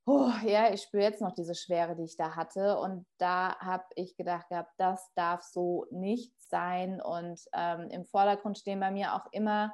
oh, 0.07 0.33
ja, 0.45 0.73
ich 0.73 0.83
spüre 0.83 1.05
jetzt 1.05 1.21
noch 1.21 1.33
diese 1.33 1.55
Schwere, 1.55 1.97
die 1.97 2.05
ich 2.05 2.17
da 2.17 2.37
hatte. 2.37 2.79
Und 2.79 3.07
da 3.19 3.57
habe 3.59 3.85
ich 3.95 4.17
gedacht 4.17 4.49
gehabt, 4.49 4.73
das 4.77 5.13
darf 5.15 5.43
so 5.43 5.87
nicht 5.91 6.33
sein. 6.49 7.01
Und 7.01 7.41
ähm, 7.53 7.89
im 7.91 8.05
Vordergrund 8.05 8.59
stehen 8.59 8.81
bei 8.81 8.91
mir 8.91 9.15
auch 9.15 9.27
immer 9.33 9.73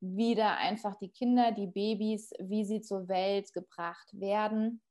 wieder 0.00 0.56
einfach 0.58 0.96
die 0.96 1.10
Kinder, 1.10 1.52
die 1.52 1.66
Babys, 1.66 2.30
wie 2.38 2.64
sie 2.64 2.82
zur 2.82 3.08
Welt 3.08 3.52
gebracht 3.52 4.08
werden. 4.12 4.82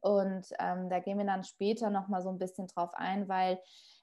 Und 0.00 0.46
ähm, 0.58 0.88
da 0.88 1.00
gehen 1.00 1.18
wir 1.18 1.26
dann 1.26 1.44
später 1.44 1.90
nochmal 1.90 2.22
so 2.22 2.30
ein 2.30 2.38
bisschen 2.38 2.66
drauf 2.68 2.90
ein, 2.94 3.28
weil 3.28 3.60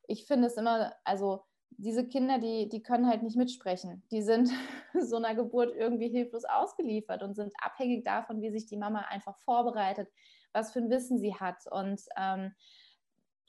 ich 0.08 0.26
finde 0.26 0.48
es 0.48 0.58
immer, 0.58 0.94
also 1.04 1.44
diese 1.78 2.08
Kinder, 2.08 2.40
die, 2.40 2.68
die 2.70 2.82
können 2.82 3.08
halt 3.08 3.24
nicht 3.24 3.38
mitsprechen. 3.38 4.04
Die 4.12 4.22
sind 4.22 4.50
so 5.00 5.18
einer 5.18 5.36
Geburt 5.36 5.76
irgendwie 5.76 6.10
hilflos 6.10 6.44
ausgeliefert 6.44 7.24
und 7.24 7.36
sind 7.36 7.54
abhängig 7.62 8.04
davon, 8.04 8.42
wie 8.42 8.52
sich 8.52 8.66
die 8.66 8.78
Mama 8.78 9.02
einfach 9.10 9.38
vorbereitet, 9.38 10.10
was 10.54 10.72
für 10.72 10.80
ein 10.80 10.90
Wissen 10.90 11.20
sie 11.20 11.36
hat. 11.36 11.64
Und 11.70 12.02
ähm, 12.18 12.52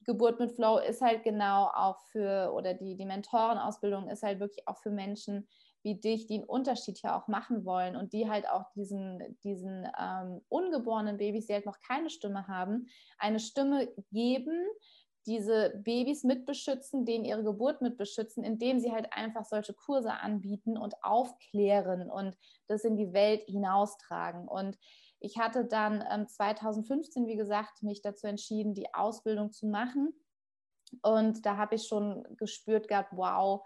Geburt 0.04 0.40
mit 0.40 0.52
Flow 0.52 0.78
ist 0.78 1.00
halt 1.00 1.23
genau 1.23 1.70
auch 1.75 2.00
für, 2.12 2.52
oder 2.52 2.75
die, 2.75 2.97
die 2.97 3.06
Mentorenausbildung 3.06 4.08
ist 4.08 4.23
halt 4.23 4.40
wirklich 4.40 4.66
auch 4.68 4.78
für 4.78 4.90
Menschen 4.90 5.49
wie 5.82 5.94
dich, 5.94 6.26
die 6.26 6.35
einen 6.35 6.44
Unterschied 6.44 6.99
hier 6.99 7.16
auch 7.16 7.28
machen 7.28 7.64
wollen 7.64 7.97
und 7.97 8.12
die 8.12 8.28
halt 8.28 8.49
auch 8.49 8.64
diesen, 8.75 9.38
diesen 9.44 9.87
ähm, 9.99 10.40
ungeborenen 10.49 11.16
Babys, 11.16 11.47
die 11.47 11.54
halt 11.54 11.66
noch 11.66 11.78
keine 11.80 12.11
Stimme 12.11 12.49
haben, 12.49 12.88
eine 13.18 13.38
Stimme 13.38 13.88
geben, 14.11 14.66
diese 15.26 15.75
Babys 15.84 16.25
mitbeschützen, 16.25 17.04
denen 17.04 17.25
ihre 17.25 17.44
Geburt 17.44 17.82
mitbeschützen, 17.82 18.44
indem 18.44 18.80
sie 18.80 18.92
halt 18.92 19.12
einfach 19.12 19.44
solche 19.44 19.75
Kurse 19.75 20.12
anbieten 20.12 20.78
und 20.78 21.02
aufklären 21.02 22.10
und 22.10 22.37
das 22.66 22.84
in 22.84 22.96
die 22.96 23.12
Welt 23.12 23.42
hinaustragen. 23.44 24.48
Und 24.48 24.78
ich 25.20 25.38
hatte 25.38 25.64
dann 25.64 26.04
ähm, 26.10 26.28
2015, 26.28 27.26
wie 27.26 27.37
gesagt, 27.37 27.82
mich 27.82 28.02
dazu 28.02 28.26
entschieden, 28.26 28.75
die 28.75 28.94
Ausbildung 28.94 29.52
zu 29.52 29.66
machen. 29.66 30.14
Und 31.02 31.44
da 31.44 31.56
habe 31.56 31.75
ich 31.75 31.87
schon 31.87 32.25
gespürt 32.37 32.88
gehabt, 32.88 33.10
wow, 33.12 33.62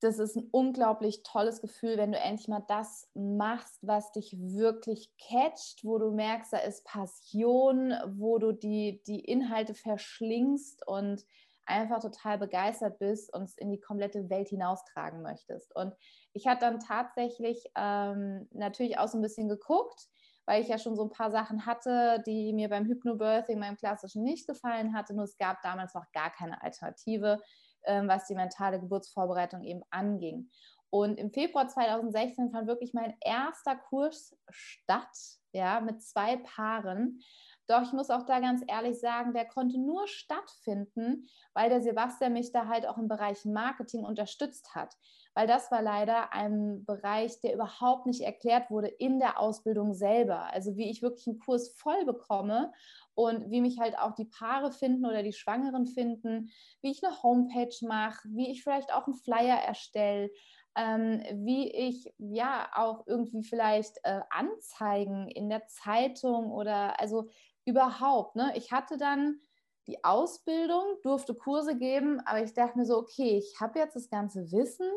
das 0.00 0.18
ist 0.18 0.36
ein 0.36 0.48
unglaublich 0.50 1.22
tolles 1.22 1.60
Gefühl, 1.60 1.98
wenn 1.98 2.12
du 2.12 2.18
endlich 2.18 2.48
mal 2.48 2.64
das 2.66 3.08
machst, 3.14 3.78
was 3.82 4.12
dich 4.12 4.34
wirklich 4.38 5.12
catcht, 5.18 5.84
wo 5.84 5.98
du 5.98 6.10
merkst, 6.10 6.52
da 6.52 6.58
ist 6.58 6.84
Passion, 6.84 7.92
wo 8.06 8.38
du 8.38 8.52
die, 8.52 9.02
die 9.06 9.20
Inhalte 9.20 9.74
verschlingst 9.74 10.86
und 10.86 11.24
einfach 11.66 12.00
total 12.00 12.38
begeistert 12.38 12.98
bist 12.98 13.32
und 13.32 13.44
es 13.44 13.56
in 13.56 13.70
die 13.70 13.80
komplette 13.80 14.28
Welt 14.28 14.48
hinaustragen 14.48 15.22
möchtest. 15.22 15.74
Und 15.76 15.94
ich 16.32 16.46
hatte 16.46 16.66
dann 16.66 16.80
tatsächlich 16.80 17.64
ähm, 17.76 18.48
natürlich 18.52 18.98
auch 18.98 19.08
so 19.08 19.18
ein 19.18 19.22
bisschen 19.22 19.48
geguckt, 19.48 20.08
weil 20.46 20.62
ich 20.62 20.68
ja 20.68 20.78
schon 20.78 20.96
so 20.96 21.04
ein 21.04 21.10
paar 21.10 21.30
Sachen 21.30 21.66
hatte, 21.66 22.22
die 22.26 22.52
mir 22.52 22.68
beim 22.68 22.86
Hypnobirthing, 22.86 23.58
meinem 23.58 23.76
klassischen, 23.76 24.24
nicht 24.24 24.48
gefallen 24.48 24.94
hatte. 24.94 25.14
Nur 25.14 25.24
es 25.24 25.36
gab 25.36 25.62
damals 25.62 25.94
noch 25.94 26.10
gar 26.12 26.30
keine 26.30 26.60
Alternative 26.62 27.40
ähm, 27.84 28.08
was 28.08 28.26
die 28.26 28.34
mentale 28.34 28.80
Geburtsvorbereitung 28.80 29.62
eben 29.62 29.82
anging. 29.90 30.50
Und 30.90 31.18
im 31.18 31.30
Februar 31.30 31.68
2016 31.68 32.50
fand 32.50 32.66
wirklich 32.66 32.92
mein 32.92 33.14
erster 33.20 33.76
Kurs 33.76 34.36
statt, 34.50 35.16
ja, 35.52 35.80
mit 35.80 36.02
zwei 36.02 36.36
Paaren. 36.36 37.20
Doch 37.68 37.82
ich 37.82 37.92
muss 37.92 38.10
auch 38.10 38.24
da 38.24 38.40
ganz 38.40 38.64
ehrlich 38.66 38.98
sagen, 38.98 39.32
der 39.32 39.44
konnte 39.44 39.78
nur 39.78 40.08
stattfinden, 40.08 41.28
weil 41.54 41.70
der 41.70 41.80
Sebastian 41.80 42.32
mich 42.32 42.50
da 42.50 42.66
halt 42.66 42.84
auch 42.84 42.98
im 42.98 43.06
Bereich 43.06 43.44
Marketing 43.44 44.04
unterstützt 44.04 44.74
hat. 44.74 44.92
Weil 45.34 45.46
das 45.46 45.70
war 45.70 45.80
leider 45.80 46.32
ein 46.32 46.84
Bereich, 46.84 47.40
der 47.40 47.54
überhaupt 47.54 48.06
nicht 48.06 48.22
erklärt 48.22 48.68
wurde 48.72 48.88
in 48.88 49.20
der 49.20 49.38
Ausbildung 49.38 49.94
selber. 49.94 50.52
Also 50.52 50.76
wie 50.76 50.90
ich 50.90 51.02
wirklich 51.02 51.28
einen 51.28 51.38
Kurs 51.38 51.68
voll 51.78 52.04
bekomme 52.04 52.72
und 53.20 53.50
wie 53.50 53.60
mich 53.60 53.78
halt 53.78 53.98
auch 53.98 54.14
die 54.14 54.24
Paare 54.24 54.72
finden 54.72 55.04
oder 55.04 55.22
die 55.22 55.34
Schwangeren 55.34 55.86
finden, 55.86 56.50
wie 56.80 56.90
ich 56.90 57.04
eine 57.04 57.22
Homepage 57.22 57.74
mache, 57.82 58.26
wie 58.30 58.50
ich 58.50 58.62
vielleicht 58.62 58.94
auch 58.94 59.06
einen 59.06 59.14
Flyer 59.14 59.58
erstelle, 59.58 60.30
ähm, 60.74 61.22
wie 61.34 61.70
ich 61.70 62.10
ja 62.16 62.70
auch 62.74 63.06
irgendwie 63.06 63.42
vielleicht 63.42 63.98
äh, 64.04 64.20
Anzeigen 64.30 65.28
in 65.28 65.50
der 65.50 65.66
Zeitung 65.66 66.50
oder 66.50 66.98
also 66.98 67.28
überhaupt. 67.66 68.36
Ne? 68.36 68.52
Ich 68.54 68.72
hatte 68.72 68.96
dann 68.96 69.40
die 69.86 70.02
Ausbildung, 70.02 70.82
durfte 71.02 71.34
Kurse 71.34 71.76
geben, 71.76 72.20
aber 72.24 72.42
ich 72.42 72.54
dachte 72.54 72.78
mir 72.78 72.86
so, 72.86 72.96
okay, 72.96 73.36
ich 73.36 73.60
habe 73.60 73.80
jetzt 73.80 73.96
das 73.96 74.08
ganze 74.08 74.50
Wissen, 74.50 74.88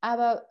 aber 0.00 0.46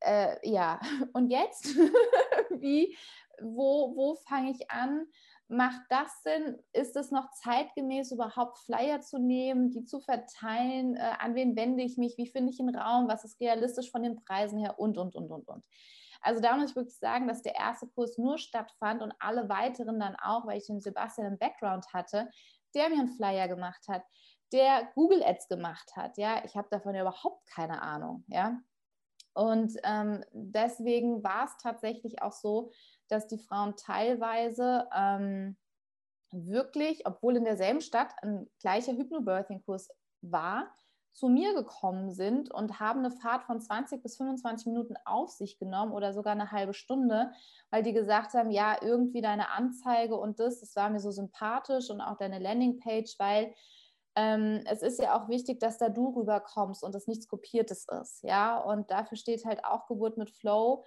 äh, 0.00 0.50
ja, 0.50 0.80
und 1.12 1.30
jetzt? 1.30 1.66
wie, 2.50 2.96
wo, 3.42 3.94
wo 3.96 4.16
fange 4.26 4.50
ich 4.50 4.70
an? 4.70 5.06
Macht 5.48 5.82
das 5.90 6.22
Sinn? 6.22 6.58
Ist 6.72 6.96
es 6.96 7.10
noch 7.10 7.30
zeitgemäß, 7.30 8.12
überhaupt 8.12 8.58
Flyer 8.60 9.00
zu 9.00 9.18
nehmen, 9.18 9.70
die 9.70 9.84
zu 9.84 10.00
verteilen? 10.00 10.96
Äh, 10.96 11.12
an 11.18 11.34
wen 11.34 11.54
wende 11.56 11.82
ich 11.84 11.96
mich? 11.96 12.16
Wie 12.16 12.26
finde 12.26 12.50
ich 12.50 12.60
einen 12.60 12.74
Raum? 12.74 13.08
Was 13.08 13.24
ist 13.24 13.40
realistisch 13.40 13.90
von 13.90 14.02
den 14.02 14.16
Preisen 14.16 14.58
her? 14.58 14.78
Und, 14.78 14.96
und, 14.98 15.14
und, 15.14 15.30
und, 15.30 15.48
und. 15.48 15.64
Also 16.22 16.40
da 16.40 16.56
muss 16.56 16.70
ich 16.70 16.76
wirklich 16.76 16.98
sagen, 16.98 17.28
dass 17.28 17.42
der 17.42 17.54
erste 17.54 17.86
Kurs 17.88 18.16
nur 18.16 18.38
stattfand 18.38 19.02
und 19.02 19.12
alle 19.18 19.48
weiteren 19.50 20.00
dann 20.00 20.16
auch, 20.16 20.46
weil 20.46 20.58
ich 20.58 20.66
den 20.66 20.80
Sebastian 20.80 21.32
im 21.32 21.38
Background 21.38 21.86
hatte, 21.92 22.30
der 22.74 22.88
mir 22.88 23.00
einen 23.00 23.08
Flyer 23.12 23.46
gemacht 23.46 23.86
hat, 23.88 24.02
der 24.52 24.88
Google 24.94 25.22
Ads 25.22 25.48
gemacht 25.48 25.94
hat. 25.96 26.16
Ja, 26.16 26.42
ich 26.44 26.56
habe 26.56 26.68
davon 26.70 26.94
ja 26.94 27.02
überhaupt 27.02 27.46
keine 27.46 27.82
Ahnung. 27.82 28.24
Ja, 28.28 28.58
und 29.34 29.76
ähm, 29.82 30.24
deswegen 30.32 31.22
war 31.24 31.44
es 31.44 31.56
tatsächlich 31.60 32.22
auch 32.22 32.32
so, 32.32 32.70
dass 33.14 33.26
die 33.28 33.38
Frauen 33.38 33.76
teilweise 33.76 34.88
ähm, 34.94 35.56
wirklich, 36.32 37.06
obwohl 37.06 37.36
in 37.36 37.44
derselben 37.44 37.80
Stadt 37.80 38.12
ein 38.22 38.50
gleicher 38.60 38.92
Hypnobirthing-Kurs 38.92 39.88
war, 40.20 40.72
zu 41.12 41.28
mir 41.28 41.54
gekommen 41.54 42.10
sind 42.10 42.50
und 42.52 42.80
haben 42.80 42.98
eine 42.98 43.12
Fahrt 43.12 43.44
von 43.44 43.60
20 43.60 44.02
bis 44.02 44.16
25 44.16 44.66
Minuten 44.66 44.96
auf 45.04 45.30
sich 45.30 45.58
genommen 45.58 45.92
oder 45.92 46.12
sogar 46.12 46.32
eine 46.32 46.50
halbe 46.50 46.74
Stunde, 46.74 47.30
weil 47.70 47.84
die 47.84 47.92
gesagt 47.92 48.34
haben, 48.34 48.50
ja, 48.50 48.76
irgendwie 48.82 49.20
deine 49.20 49.50
Anzeige 49.50 50.16
und 50.16 50.40
das, 50.40 50.58
das 50.58 50.74
war 50.74 50.90
mir 50.90 50.98
so 50.98 51.12
sympathisch 51.12 51.88
und 51.88 52.00
auch 52.00 52.16
deine 52.16 52.40
Landingpage, 52.40 53.14
weil 53.20 53.54
ähm, 54.16 54.64
es 54.66 54.82
ist 54.82 55.00
ja 55.00 55.16
auch 55.16 55.28
wichtig, 55.28 55.60
dass 55.60 55.78
da 55.78 55.88
du 55.88 56.16
rüberkommst 56.16 56.82
und 56.82 56.92
das 56.92 57.06
nichts 57.06 57.28
Kopiertes 57.28 57.86
ist, 58.02 58.24
ja, 58.24 58.58
und 58.58 58.90
dafür 58.90 59.16
steht 59.16 59.44
halt 59.44 59.64
auch 59.64 59.86
Geburt 59.86 60.16
mit 60.18 60.30
Flow, 60.32 60.84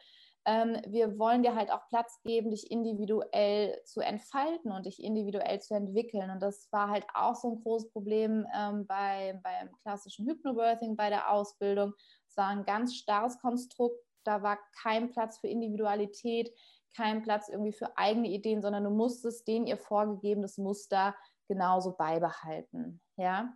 ähm, 0.48 0.78
wir 0.88 1.20
wollen 1.20 1.44
dir 1.44 1.56
halt 1.56 1.70
auch 1.72 1.86
Platz 1.90 2.22
geben, 2.24 2.52
dich 2.52 2.72
individuell 2.72 3.82
zu 3.84 4.00
entfalten 4.00 4.72
und 4.72 4.86
dich 4.86 5.04
individuell 5.04 5.60
zu 5.60 5.76
entwickeln. 5.76 6.30
Und 6.32 6.42
das 6.42 6.72
war 6.72 6.90
halt 6.90 7.06
auch 7.14 7.36
so 7.36 7.52
ein 7.52 7.62
großes 7.62 7.92
Problem 7.92 8.48
ähm, 8.58 8.88
bei, 8.88 9.40
beim 9.44 9.78
klassischen 9.82 10.26
Hypnobirthing, 10.26 10.96
bei 10.96 11.10
der 11.10 11.30
Ausbildung. 11.32 11.94
Es 12.30 12.38
war 12.38 12.48
ein 12.48 12.64
ganz 12.64 12.96
starres 12.96 13.40
Konstrukt, 13.40 14.00
da 14.24 14.42
war 14.42 14.58
kein 14.82 15.10
Platz 15.10 15.38
für 15.38 15.48
Individualität, 15.48 16.50
kein 16.96 17.24
Platz 17.24 17.50
irgendwie 17.50 17.74
für 17.74 17.98
eigene 17.98 18.30
Ideen, 18.30 18.62
sondern 18.62 18.86
du 18.86 18.90
musstest 18.90 19.48
den 19.50 19.68
ihr 19.68 19.78
vorgegebenes 19.78 20.58
Muster 20.58 21.14
genauso 21.50 21.96
beibehalten. 21.98 23.02
Ja. 23.18 23.54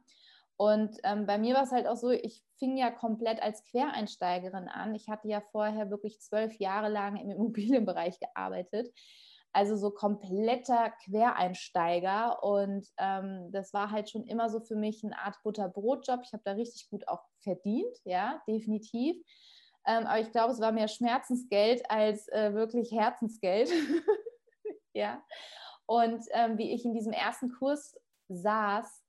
Und 0.61 0.99
ähm, 1.05 1.25
bei 1.25 1.39
mir 1.39 1.55
war 1.55 1.63
es 1.63 1.71
halt 1.71 1.87
auch 1.87 1.95
so, 1.95 2.11
ich 2.11 2.43
fing 2.59 2.77
ja 2.77 2.91
komplett 2.91 3.41
als 3.41 3.63
Quereinsteigerin 3.63 4.67
an. 4.67 4.93
Ich 4.93 5.09
hatte 5.09 5.27
ja 5.27 5.41
vorher 5.51 5.89
wirklich 5.89 6.21
zwölf 6.21 6.53
Jahre 6.59 6.87
lang 6.87 7.15
im 7.15 7.31
Immobilienbereich 7.35 8.19
gearbeitet. 8.19 8.93
Also 9.53 9.75
so 9.75 9.89
kompletter 9.89 10.91
Quereinsteiger. 11.03 12.43
Und 12.43 12.85
ähm, 12.99 13.51
das 13.51 13.73
war 13.73 13.89
halt 13.89 14.11
schon 14.11 14.27
immer 14.27 14.51
so 14.51 14.59
für 14.59 14.75
mich 14.75 15.03
eine 15.03 15.17
Art 15.17 15.35
Butterbrotjob. 15.43 16.19
Ich 16.25 16.31
habe 16.31 16.43
da 16.45 16.51
richtig 16.51 16.91
gut 16.91 17.07
auch 17.07 17.23
verdient, 17.39 17.97
ja, 18.03 18.39
definitiv. 18.47 19.17
Ähm, 19.87 20.05
aber 20.05 20.19
ich 20.19 20.31
glaube, 20.31 20.53
es 20.53 20.59
war 20.59 20.71
mehr 20.71 20.89
Schmerzensgeld 20.89 21.89
als 21.89 22.27
äh, 22.27 22.53
wirklich 22.53 22.91
Herzensgeld. 22.91 23.71
ja. 24.93 25.23
Und 25.87 26.23
ähm, 26.33 26.59
wie 26.59 26.71
ich 26.71 26.85
in 26.85 26.93
diesem 26.93 27.13
ersten 27.13 27.51
Kurs 27.51 27.99
saß, 28.29 29.00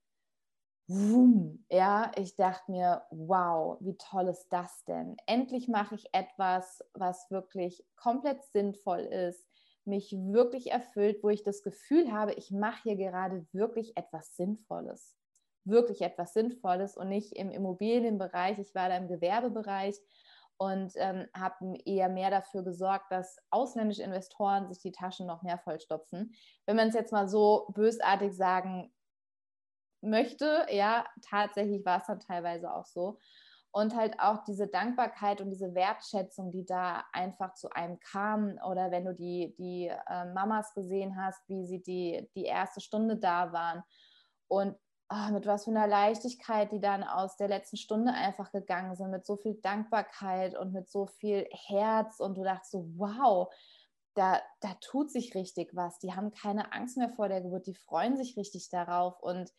Wum, 0.94 1.64
ja, 1.70 2.10
ich 2.16 2.34
dachte 2.36 2.70
mir, 2.70 3.06
wow, 3.10 3.78
wie 3.80 3.96
toll 3.96 4.28
ist 4.28 4.48
das 4.50 4.84
denn? 4.84 5.16
Endlich 5.26 5.68
mache 5.68 5.94
ich 5.94 6.06
etwas, 6.12 6.82
was 6.92 7.30
wirklich 7.30 7.86
komplett 7.96 8.42
sinnvoll 8.42 9.00
ist, 9.00 9.48
mich 9.84 10.12
wirklich 10.12 10.70
erfüllt, 10.70 11.22
wo 11.22 11.30
ich 11.30 11.44
das 11.44 11.62
Gefühl 11.62 12.12
habe, 12.12 12.34
ich 12.34 12.50
mache 12.50 12.82
hier 12.82 12.96
gerade 12.96 13.46
wirklich 13.52 13.96
etwas 13.96 14.36
Sinnvolles. 14.36 15.16
Wirklich 15.64 16.02
etwas 16.02 16.34
Sinnvolles 16.34 16.96
und 16.96 17.08
nicht 17.08 17.32
im 17.36 17.50
Immobilienbereich. 17.50 18.58
Ich 18.58 18.74
war 18.74 18.88
da 18.88 18.96
im 18.96 19.08
Gewerbebereich 19.08 19.96
und 20.58 20.92
ähm, 20.96 21.26
habe 21.34 21.76
eher 21.84 22.08
mehr 22.08 22.30
dafür 22.30 22.62
gesorgt, 22.64 23.10
dass 23.10 23.38
ausländische 23.50 24.02
Investoren 24.02 24.68
sich 24.68 24.82
die 24.82 24.92
Taschen 24.92 25.26
noch 25.26 25.42
mehr 25.42 25.58
vollstopfen. 25.58 26.34
Wenn 26.66 26.76
man 26.76 26.88
es 26.88 26.94
jetzt 26.94 27.12
mal 27.12 27.28
so 27.28 27.66
bösartig 27.74 28.36
sagen 28.36 28.92
möchte. 30.02 30.66
Ja, 30.70 31.06
tatsächlich 31.28 31.84
war 31.84 31.98
es 31.98 32.06
dann 32.06 32.20
teilweise 32.20 32.72
auch 32.72 32.86
so. 32.86 33.18
Und 33.74 33.96
halt 33.96 34.20
auch 34.20 34.44
diese 34.44 34.66
Dankbarkeit 34.66 35.40
und 35.40 35.50
diese 35.50 35.74
Wertschätzung, 35.74 36.52
die 36.52 36.66
da 36.66 37.04
einfach 37.12 37.54
zu 37.54 37.70
einem 37.70 37.98
kam. 38.00 38.58
Oder 38.68 38.90
wenn 38.90 39.06
du 39.06 39.14
die, 39.14 39.54
die 39.56 39.86
äh, 39.88 40.24
Mamas 40.26 40.74
gesehen 40.74 41.16
hast, 41.16 41.48
wie 41.48 41.64
sie 41.64 41.82
die, 41.82 42.28
die 42.34 42.44
erste 42.44 42.82
Stunde 42.82 43.16
da 43.16 43.52
waren. 43.52 43.82
Und 44.48 44.76
oh, 45.08 45.32
mit 45.32 45.46
was 45.46 45.64
für 45.64 45.70
einer 45.70 45.86
Leichtigkeit, 45.86 46.70
die 46.72 46.80
dann 46.80 47.02
aus 47.02 47.36
der 47.36 47.48
letzten 47.48 47.78
Stunde 47.78 48.12
einfach 48.12 48.52
gegangen 48.52 48.94
sind, 48.94 49.10
mit 49.10 49.24
so 49.24 49.36
viel 49.36 49.54
Dankbarkeit 49.54 50.54
und 50.54 50.72
mit 50.72 50.90
so 50.90 51.06
viel 51.06 51.46
Herz. 51.50 52.20
Und 52.20 52.36
du 52.36 52.44
dachtest 52.44 52.72
so, 52.72 52.86
wow, 52.96 53.48
da, 54.14 54.40
da 54.60 54.74
tut 54.80 55.10
sich 55.10 55.34
richtig 55.34 55.74
was. 55.74 55.98
Die 55.98 56.12
haben 56.12 56.32
keine 56.32 56.72
Angst 56.72 56.96
mehr 56.96 57.08
vor 57.08 57.28
der 57.28 57.40
Geburt, 57.40 57.66
die 57.66 57.74
freuen 57.74 58.16
sich 58.16 58.36
richtig 58.36 58.68
darauf. 58.68 59.20
Und 59.20 59.50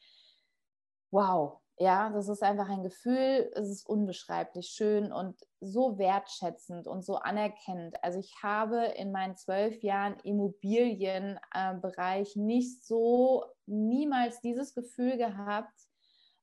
wow, 1.13 1.61
ja, 1.77 2.09
das 2.09 2.27
ist 2.27 2.41
einfach 2.43 2.67
ein 2.69 2.83
Gefühl, 2.83 3.49
es 3.55 3.69
ist 3.69 3.87
unbeschreiblich 3.87 4.67
schön 4.67 5.11
und 5.11 5.39
so 5.59 5.99
wertschätzend 5.99 6.87
und 6.87 7.03
so 7.05 7.17
anerkennend. 7.17 8.03
Also 8.03 8.19
ich 8.19 8.33
habe 8.41 8.85
in 8.95 9.11
meinen 9.11 9.35
zwölf 9.35 9.83
Jahren 9.83 10.17
Immobilienbereich 10.23 12.35
äh, 12.35 12.39
nicht 12.39 12.83
so 12.85 13.45
niemals 13.65 14.39
dieses 14.41 14.73
Gefühl 14.73 15.17
gehabt 15.17 15.77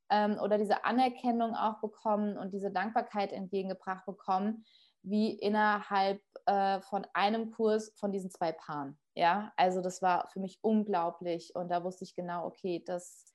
ähm, 0.09 0.39
oder 0.41 0.57
diese 0.59 0.85
Anerkennung 0.85 1.55
auch 1.55 1.81
bekommen 1.81 2.39
und 2.39 2.53
diese 2.53 2.71
Dankbarkeit 2.71 3.33
entgegengebracht 3.33 4.07
bekommen, 4.07 4.65
wie 5.03 5.33
innerhalb 5.33 6.23
äh, 6.47 6.81
von 6.83 7.07
einem 7.13 7.51
Kurs 7.51 7.93
von 7.97 8.13
diesen 8.13 8.31
zwei 8.31 8.53
Paaren. 8.53 9.01
Ja, 9.15 9.53
also 9.57 9.81
das 9.81 10.01
war 10.03 10.29
für 10.33 10.41
mich 10.41 10.59
unglaublich 10.63 11.57
und 11.57 11.71
da 11.71 11.83
wusste 11.83 12.05
ich 12.05 12.15
genau, 12.15 12.47
okay, 12.47 12.85
das 12.85 13.30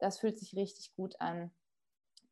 das 0.00 0.18
fühlt 0.18 0.38
sich 0.38 0.56
richtig 0.56 0.94
gut 0.94 1.20
an. 1.20 1.50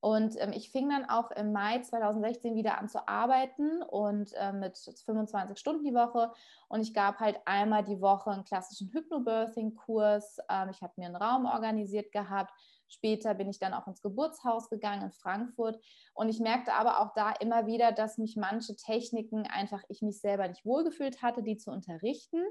Und 0.00 0.40
ähm, 0.40 0.52
ich 0.52 0.70
fing 0.70 0.88
dann 0.88 1.08
auch 1.08 1.32
im 1.32 1.52
Mai 1.52 1.80
2016 1.80 2.54
wieder 2.54 2.78
an 2.78 2.88
zu 2.88 3.08
arbeiten 3.08 3.82
und 3.82 4.32
äh, 4.34 4.52
mit 4.52 4.78
25 4.78 5.58
Stunden 5.58 5.84
die 5.84 5.94
Woche. 5.94 6.32
Und 6.68 6.80
ich 6.80 6.94
gab 6.94 7.18
halt 7.18 7.40
einmal 7.46 7.82
die 7.82 8.00
Woche 8.00 8.30
einen 8.30 8.44
klassischen 8.44 8.92
Hypnobirthing-Kurs. 8.92 10.38
Ähm, 10.48 10.68
ich 10.70 10.82
habe 10.82 10.92
mir 10.96 11.06
einen 11.06 11.16
Raum 11.16 11.46
organisiert 11.46 12.12
gehabt. 12.12 12.52
Später 12.86 13.34
bin 13.34 13.50
ich 13.50 13.58
dann 13.58 13.74
auch 13.74 13.86
ins 13.88 14.00
Geburtshaus 14.00 14.70
gegangen 14.70 15.02
in 15.02 15.12
Frankfurt. 15.12 15.82
Und 16.14 16.28
ich 16.28 16.38
merkte 16.38 16.74
aber 16.74 17.00
auch 17.00 17.12
da 17.14 17.32
immer 17.32 17.66
wieder, 17.66 17.90
dass 17.90 18.18
mich 18.18 18.36
manche 18.36 18.76
Techniken 18.76 19.46
einfach 19.48 19.82
ich 19.88 20.00
mich 20.00 20.20
selber 20.20 20.46
nicht 20.46 20.64
wohlgefühlt 20.64 21.22
hatte, 21.22 21.42
die 21.42 21.56
zu 21.56 21.72
unterrichten 21.72 22.42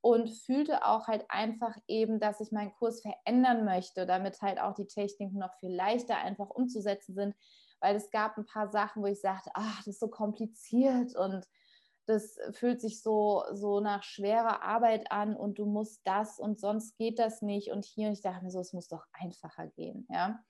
und 0.00 0.30
fühlte 0.30 0.84
auch 0.84 1.08
halt 1.08 1.24
einfach 1.28 1.76
eben, 1.86 2.20
dass 2.20 2.40
ich 2.40 2.52
meinen 2.52 2.72
Kurs 2.72 3.02
verändern 3.02 3.64
möchte, 3.64 4.06
damit 4.06 4.40
halt 4.40 4.60
auch 4.60 4.74
die 4.74 4.86
Techniken 4.86 5.38
noch 5.38 5.54
viel 5.58 5.74
leichter 5.74 6.16
einfach 6.16 6.50
umzusetzen 6.50 7.14
sind, 7.14 7.34
weil 7.80 7.96
es 7.96 8.10
gab 8.10 8.36
ein 8.36 8.46
paar 8.46 8.70
Sachen, 8.70 9.02
wo 9.02 9.06
ich 9.06 9.20
sagte, 9.20 9.50
ach, 9.54 9.78
das 9.78 9.88
ist 9.88 10.00
so 10.00 10.08
kompliziert 10.08 11.16
und 11.16 11.46
das 12.06 12.38
fühlt 12.52 12.80
sich 12.80 13.02
so, 13.02 13.44
so 13.52 13.80
nach 13.80 14.02
schwerer 14.02 14.62
Arbeit 14.62 15.12
an 15.12 15.36
und 15.36 15.58
du 15.58 15.66
musst 15.66 16.00
das 16.04 16.38
und 16.38 16.58
sonst 16.58 16.96
geht 16.96 17.18
das 17.18 17.42
nicht 17.42 17.70
und 17.70 17.84
hier 17.84 18.08
und 18.08 18.14
ich 18.14 18.22
dachte 18.22 18.42
mir 18.44 18.50
so, 18.50 18.60
es 18.60 18.72
muss 18.72 18.88
doch 18.88 19.06
einfacher 19.12 19.68
gehen, 19.68 20.06
ja. 20.10 20.40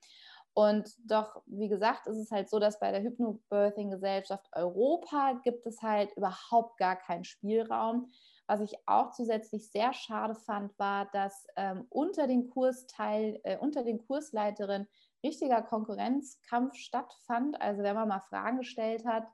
Und 0.53 0.89
doch, 1.09 1.41
wie 1.45 1.69
gesagt, 1.69 2.07
ist 2.07 2.17
es 2.17 2.31
halt 2.31 2.49
so, 2.49 2.59
dass 2.59 2.79
bei 2.79 2.91
der 2.91 3.03
Hypnobirthing-Gesellschaft 3.03 4.49
Europa 4.53 5.39
gibt 5.43 5.65
es 5.65 5.81
halt 5.81 6.11
überhaupt 6.17 6.77
gar 6.77 6.97
keinen 6.97 7.23
Spielraum. 7.23 8.11
Was 8.51 8.59
ich 8.59 8.75
auch 8.85 9.11
zusätzlich 9.11 9.71
sehr 9.71 9.93
schade 9.93 10.35
fand, 10.35 10.77
war, 10.77 11.05
dass 11.13 11.47
ähm, 11.55 11.85
unter 11.89 12.27
den 12.27 12.49
Kursteil, 12.49 13.39
äh, 13.45 13.57
unter 13.57 13.81
den 13.81 14.05
Kursleiterinnen 14.05 14.89
richtiger 15.23 15.61
Konkurrenzkampf 15.61 16.75
stattfand. 16.75 17.61
Also 17.61 17.81
wenn 17.81 17.95
man 17.95 18.09
mal 18.09 18.19
Fragen 18.19 18.57
gestellt 18.57 19.05
hat, 19.05 19.25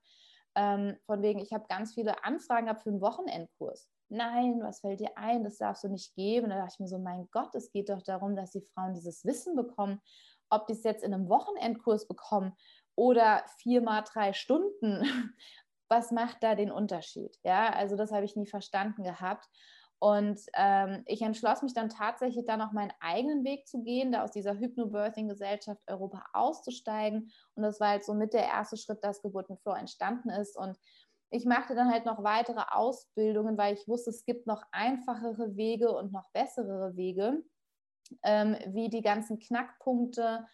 ähm, 0.54 0.98
von 1.08 1.24
wegen, 1.24 1.40
ich 1.40 1.52
habe 1.52 1.66
ganz 1.68 1.96
viele 1.96 2.24
Anfragen 2.24 2.68
gehabt 2.68 2.84
für 2.84 2.92
einen 2.92 3.02
Wochenendkurs. 3.02 3.90
Nein, 4.10 4.60
was 4.62 4.82
fällt 4.82 5.00
dir 5.00 5.18
ein? 5.18 5.44
Das 5.44 5.58
darfst 5.58 5.84
du 5.84 5.90
nicht 5.90 6.14
geben. 6.14 6.52
Da 6.52 6.58
dachte 6.58 6.74
ich 6.76 6.80
mir 6.80 6.88
so, 6.88 7.00
mein 7.00 7.28
Gott, 7.32 7.56
es 7.56 7.72
geht 7.72 7.90
doch 7.90 8.04
darum, 8.04 8.36
dass 8.36 8.52
die 8.52 8.68
Frauen 8.76 8.94
dieses 8.94 9.26
Wissen 9.26 9.56
bekommen. 9.56 10.00
Ob 10.52 10.68
die 10.68 10.74
es 10.74 10.84
jetzt 10.84 11.04
in 11.04 11.12
einem 11.12 11.28
Wochenendkurs 11.28 12.08
bekommen 12.08 12.56
oder 12.94 13.44
viermal 13.58 14.04
drei 14.04 14.34
Stunden 14.34 15.02
was 15.90 16.12
macht 16.12 16.44
da 16.44 16.56
den 16.56 16.72
Unterschied? 16.72 17.38
Ja, 17.44 17.70
also 17.70 17.96
das 17.96 18.12
habe 18.12 18.26
ich 18.26 18.36
nie 18.36 18.48
verstanden 18.48 19.04
gehabt. 19.04 19.48
Und 20.00 20.40
ähm, 20.54 21.04
ich 21.08 21.22
entschloss 21.24 21.64
mich 21.64 21.74
dann 21.74 21.90
tatsächlich 21.90 22.46
dann 22.46 22.62
auch 22.62 22.72
meinen 22.72 22.94
eigenen 23.00 23.44
Weg 23.44 23.68
zu 23.68 23.82
gehen, 23.82 24.12
da 24.12 24.24
aus 24.24 24.32
dieser 24.32 24.60
Hypnobirthing-Gesellschaft 24.60 25.82
Europa 25.88 26.24
auszusteigen. 26.34 27.32
Und 27.56 27.64
das 27.64 27.80
war 27.80 27.90
halt 27.90 28.06
so 28.06 28.14
mit 28.14 28.34
der 28.34 28.46
erste 28.46 28.78
Schritt, 28.78 29.04
dass 29.04 29.24
Geburtenflow 29.24 29.74
entstanden 29.74 30.30
ist. 30.30 30.56
Und 30.56 30.78
ich 31.32 31.46
machte 31.46 31.74
dann 31.74 31.92
halt 31.92 32.06
noch 32.06 32.24
weitere 32.24 32.62
Ausbildungen, 32.70 33.58
weil 33.58 33.74
ich 33.74 33.88
wusste, 33.88 34.12
es 34.12 34.24
gibt 34.24 34.46
noch 34.46 34.62
einfachere 34.72 35.56
Wege 35.56 35.92
und 35.92 36.12
noch 36.12 36.30
bessere 36.32 36.96
Wege, 36.96 37.44
ähm, 38.24 38.56
wie 38.68 38.90
die 38.90 39.02
ganzen 39.02 39.40
Knackpunkte 39.40 40.46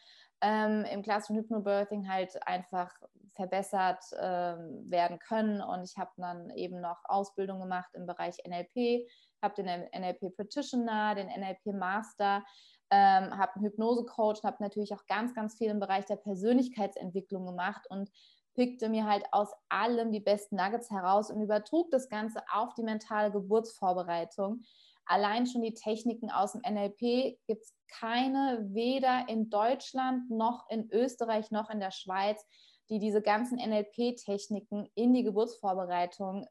ähm, 0.41 0.86
im 0.86 1.04
klassischen 1.04 1.36
Hypnobirthing 1.36 2.10
halt 2.10 2.46
einfach 2.48 2.93
verbessert 3.36 4.04
ähm, 4.19 4.89
werden 4.89 5.19
können. 5.19 5.62
Und 5.62 5.84
ich 5.84 5.98
habe 5.98 6.12
dann 6.17 6.50
eben 6.52 6.82
noch 6.82 6.98
Ausbildung 7.06 7.60
gemacht 7.60 7.89
im 7.93 8.06
Bereich 8.06 8.38
NLP, 8.48 9.08
habe 9.41 9.62
den 9.62 9.65
NLP 9.65 10.36
Practitioner, 10.36 11.15
den 11.15 11.28
NLP 11.28 11.74
Master, 11.74 12.43
ähm, 12.91 13.36
habe 13.38 13.56
einen 13.56 13.65
Hypnose-Coach 13.65 14.43
habe 14.43 14.62
natürlich 14.62 14.93
auch 14.93 15.06
ganz, 15.08 15.34
ganz 15.34 15.58
viel 15.58 15.72
im 15.72 15.80
Bereich 15.80 16.06
der 16.06 16.17
Persönlichkeitsentwicklung 16.17 17.46
gemacht 17.46 17.88
und 17.89 18.12
pickte 18.54 18.88
mir 18.88 19.06
halt 19.08 19.26
aus 19.32 19.50
allem 19.69 20.12
die 20.12 20.19
besten 20.19 20.58
Nuggets 20.58 20.91
heraus 20.91 21.32
und 21.32 21.41
übertrug 21.41 21.89
das 21.89 22.08
Ganze 22.10 22.43
auf 22.54 22.74
die 22.76 22.84
mentale 22.84 23.32
Geburtsvorbereitung. 23.32 24.62
Allein 25.06 25.48
schon 25.48 25.63
die 25.63 25.74
Techniken 25.74 26.30
aus 26.30 26.54
dem 26.54 26.62
NLP 26.62 27.39
gibt 27.48 27.63
es 27.63 27.74
keine, 27.89 28.67
weder 28.69 29.28
in 29.28 29.50
Deutschland 29.50 30.30
noch 30.30 30.69
in 30.69 30.89
Österreich 30.91 31.52
noch 31.52 31.69
in 31.69 31.80
der 31.80 31.91
Schweiz, 31.91 32.46
die 32.89 33.00
diese 33.00 33.22
ganzen 33.22 33.58
NLP-Techniken 33.58 34.89
in 34.96 35.13
die 35.13 35.24
Geburtsvorbereitung 35.24 36.48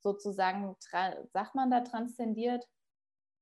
sozusagen, 0.00 0.76
sagt 1.32 1.54
man 1.54 1.70
da, 1.70 1.80
transzendiert? 1.80 2.64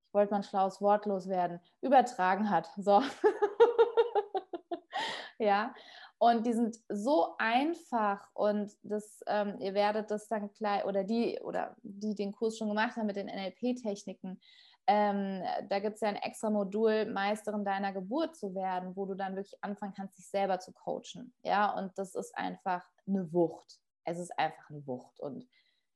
Ich 0.09 0.15
wollte 0.15 0.33
mal 0.33 0.39
ein 0.39 0.45
schlaues 0.45 0.81
Wort 0.81 1.07
loswerden, 1.07 1.61
übertragen 1.81 2.51
hat. 2.51 2.71
So. 2.77 3.03
ja. 5.39 5.75
Und 6.19 6.47
die 6.47 6.55
sind 6.55 6.79
so 6.89 7.35
einfach 7.37 8.27
und 8.33 8.73
das, 8.83 9.21
ähm, 9.27 9.59
ihr 9.61 9.75
werdet 9.75 10.11
das 10.11 10.29
dann 10.29 10.51
gleich, 10.55 10.87
oder 10.87 11.05
die, 11.05 11.39
oder 11.43 11.77
die 11.83 12.15
den 12.15 12.33
Kurs 12.33 12.57
schon 12.57 12.69
gemacht 12.69 12.97
haben 12.97 13.07
mit 13.07 13.17
den 13.17 13.27
NLP-Techniken, 13.27 14.41
ähm, 14.87 15.43
da 15.69 15.81
gibt 15.81 15.97
es 15.97 16.01
ja 16.01 16.09
ein 16.09 16.17
extra 16.17 16.49
Modul, 16.51 17.07
Meisterin 17.07 17.65
deiner 17.65 17.93
Geburt 17.93 18.37
zu 18.37 18.55
werden, 18.55 18.95
wo 18.95 19.07
du 19.07 19.15
dann 19.15 19.35
wirklich 19.35 19.63
anfangen 19.63 19.95
kannst, 19.95 20.19
dich 20.19 20.29
selber 20.29 20.61
zu 20.61 20.73
coachen. 20.73 21.35
Ja, 21.43 21.77
und 21.77 21.97
das 21.99 22.15
ist 22.15 22.37
einfach 22.37 22.85
eine 23.07 23.33
Wucht. 23.33 23.81
Es 24.05 24.19
ist 24.19 24.39
einfach 24.39 24.71
eine 24.71 24.87
Wucht 24.87 25.19
und 25.21 25.47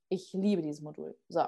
ich 0.09 0.33
liebe 0.33 0.61
dieses 0.61 0.81
Modul. 0.81 1.17
So. 1.29 1.41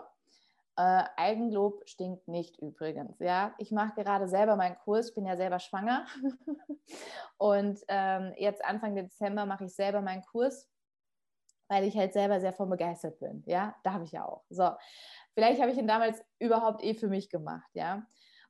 Äh, 0.75 1.03
Eigenlob 1.17 1.87
stinkt 1.87 2.27
nicht 2.27 2.57
übrigens. 2.59 3.19
Ja, 3.19 3.53
ich 3.57 3.71
mache 3.71 4.01
gerade 4.01 4.27
selber 4.27 4.55
meinen 4.55 4.77
Kurs. 4.77 5.13
Bin 5.13 5.25
ja 5.25 5.35
selber 5.35 5.59
schwanger 5.59 6.07
und 7.37 7.79
ähm, 7.89 8.33
jetzt 8.37 8.63
Anfang 8.65 8.95
Dezember 8.95 9.45
mache 9.45 9.65
ich 9.65 9.75
selber 9.75 10.01
meinen 10.01 10.23
Kurs, 10.23 10.67
weil 11.67 11.83
ich 11.83 11.95
halt 11.95 12.13
selber 12.13 12.39
sehr 12.39 12.53
von 12.53 12.69
begeistert 12.69 13.19
bin. 13.19 13.43
Ja, 13.45 13.75
darf 13.83 14.01
ich 14.01 14.13
ja 14.13 14.25
auch. 14.25 14.45
So, 14.49 14.71
Vielleicht 15.33 15.61
habe 15.61 15.71
ich 15.71 15.77
ihn 15.77 15.87
damals 15.87 16.23
überhaupt 16.39 16.83
eh 16.83 16.93
für 16.93 17.07
mich 17.07 17.29
gemacht, 17.29 17.69
ja. 17.73 18.05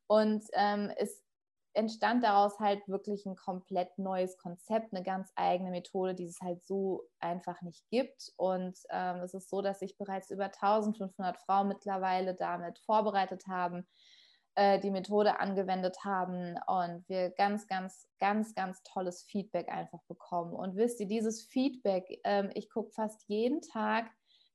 Und 0.08 0.44
ähm, 0.54 0.92
es 0.98 1.24
entstand 1.74 2.24
daraus 2.24 2.60
halt 2.60 2.88
wirklich 2.88 3.26
ein 3.26 3.36
komplett 3.36 3.98
neues 3.98 4.38
Konzept, 4.38 4.94
eine 4.94 5.04
ganz 5.04 5.32
eigene 5.36 5.72
Methode, 5.72 6.14
die 6.14 6.26
es 6.26 6.40
halt 6.42 6.64
so 6.64 7.04
einfach 7.20 7.62
nicht 7.62 7.88
gibt. 7.90 8.32
Und 8.38 8.78
ähm, 8.92 9.18
es 9.18 9.34
ist 9.34 9.50
so, 9.50 9.62
dass 9.62 9.80
sich 9.80 9.98
bereits 9.98 10.30
über 10.30 10.46
1500 10.46 11.38
Frauen 11.38 11.68
mittlerweile 11.68 12.36
damit 12.36 12.80
vorbereitet 12.80 13.48
haben, 13.48 13.88
äh, 14.56 14.80
die 14.80 14.92
Methode 14.92 15.40
angewendet 15.40 15.98
haben 16.04 16.56
und 16.68 17.10
wir 17.10 17.32
ganz, 17.32 17.68
ganz, 17.68 18.08
ganz, 18.20 18.54
ganz 18.54 18.84
tolles 18.84 19.24
Feedback 19.24 19.70
einfach 19.70 20.04
bekommen. 20.08 20.54
Und 20.54 20.76
wisst 20.76 21.00
ihr, 21.00 21.08
dieses 21.08 21.44
Feedback, 21.44 22.20
ähm, 22.24 22.52
ich 22.54 22.70
gucke 22.70 22.92
fast 22.92 23.24
jeden 23.28 23.62
Tag 23.62 24.12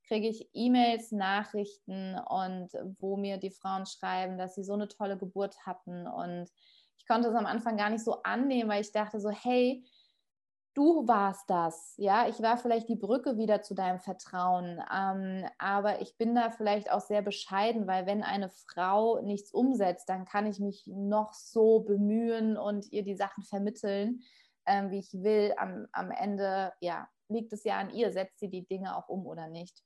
kriege 0.09 0.29
ich 0.29 0.49
E-Mails, 0.55 1.13
Nachrichten 1.13 2.19
und 2.19 2.71
wo 2.99 3.17
mir 3.17 3.37
die 3.37 3.51
Frauen 3.51 3.87
schreiben, 3.87 4.39
dass 4.39 4.55
sie 4.55 4.65
so 4.65 4.73
eine 4.73 4.89
tolle 4.89 5.19
Geburt 5.19 5.67
hatten. 5.67 6.07
Und 6.07 6.51
ich 6.99 7.07
konnte 7.07 7.29
es 7.29 7.35
am 7.35 7.47
Anfang 7.47 7.77
gar 7.77 7.91
nicht 7.91 8.05
so 8.05 8.23
annehmen, 8.23 8.71
weil 8.71 8.81
ich 8.81 8.91
dachte 8.91 9.21
so, 9.21 9.31
hey, 9.31 9.85
du 10.75 11.07
warst 11.07 11.51
das. 11.51 11.95
Ja, 11.99 12.27
ich 12.29 12.41
war 12.41 12.57
vielleicht 12.57 12.89
die 12.89 12.97
Brücke 12.97 13.37
wieder 13.37 13.63
zu 13.63 13.75
deinem 13.75 13.99
Vertrauen. 13.99 14.81
Ähm, 14.95 15.45
aber 15.59 16.01
ich 16.01 16.17
bin 16.17 16.35
da 16.35 16.51
vielleicht 16.51 16.91
auch 16.91 17.01
sehr 17.01 17.21
bescheiden, 17.23 17.87
weil 17.87 18.07
wenn 18.07 18.23
eine 18.23 18.49
Frau 18.49 19.21
nichts 19.21 19.53
umsetzt, 19.53 20.09
dann 20.09 20.25
kann 20.25 20.47
ich 20.47 20.59
mich 20.59 20.87
noch 20.87 21.35
so 21.35 21.81
bemühen 21.81 22.57
und 22.57 22.91
ihr 22.93 23.03
die 23.03 23.17
Sachen 23.17 23.43
vermitteln, 23.43 24.23
ähm, 24.67 24.91
wie 24.91 25.01
ich 25.01 25.13
will. 25.13 25.53
Am, 25.59 25.87
am 25.93 26.11
Ende, 26.11 26.73
ja, 26.81 27.09
liegt 27.29 27.53
es 27.53 27.65
ja 27.65 27.79
an 27.79 27.91
ihr, 27.91 28.11
setzt 28.13 28.39
sie 28.39 28.49
die 28.49 28.67
Dinge 28.67 28.97
auch 28.97 29.09
um 29.09 29.27
oder 29.27 29.49
nicht. 29.49 29.83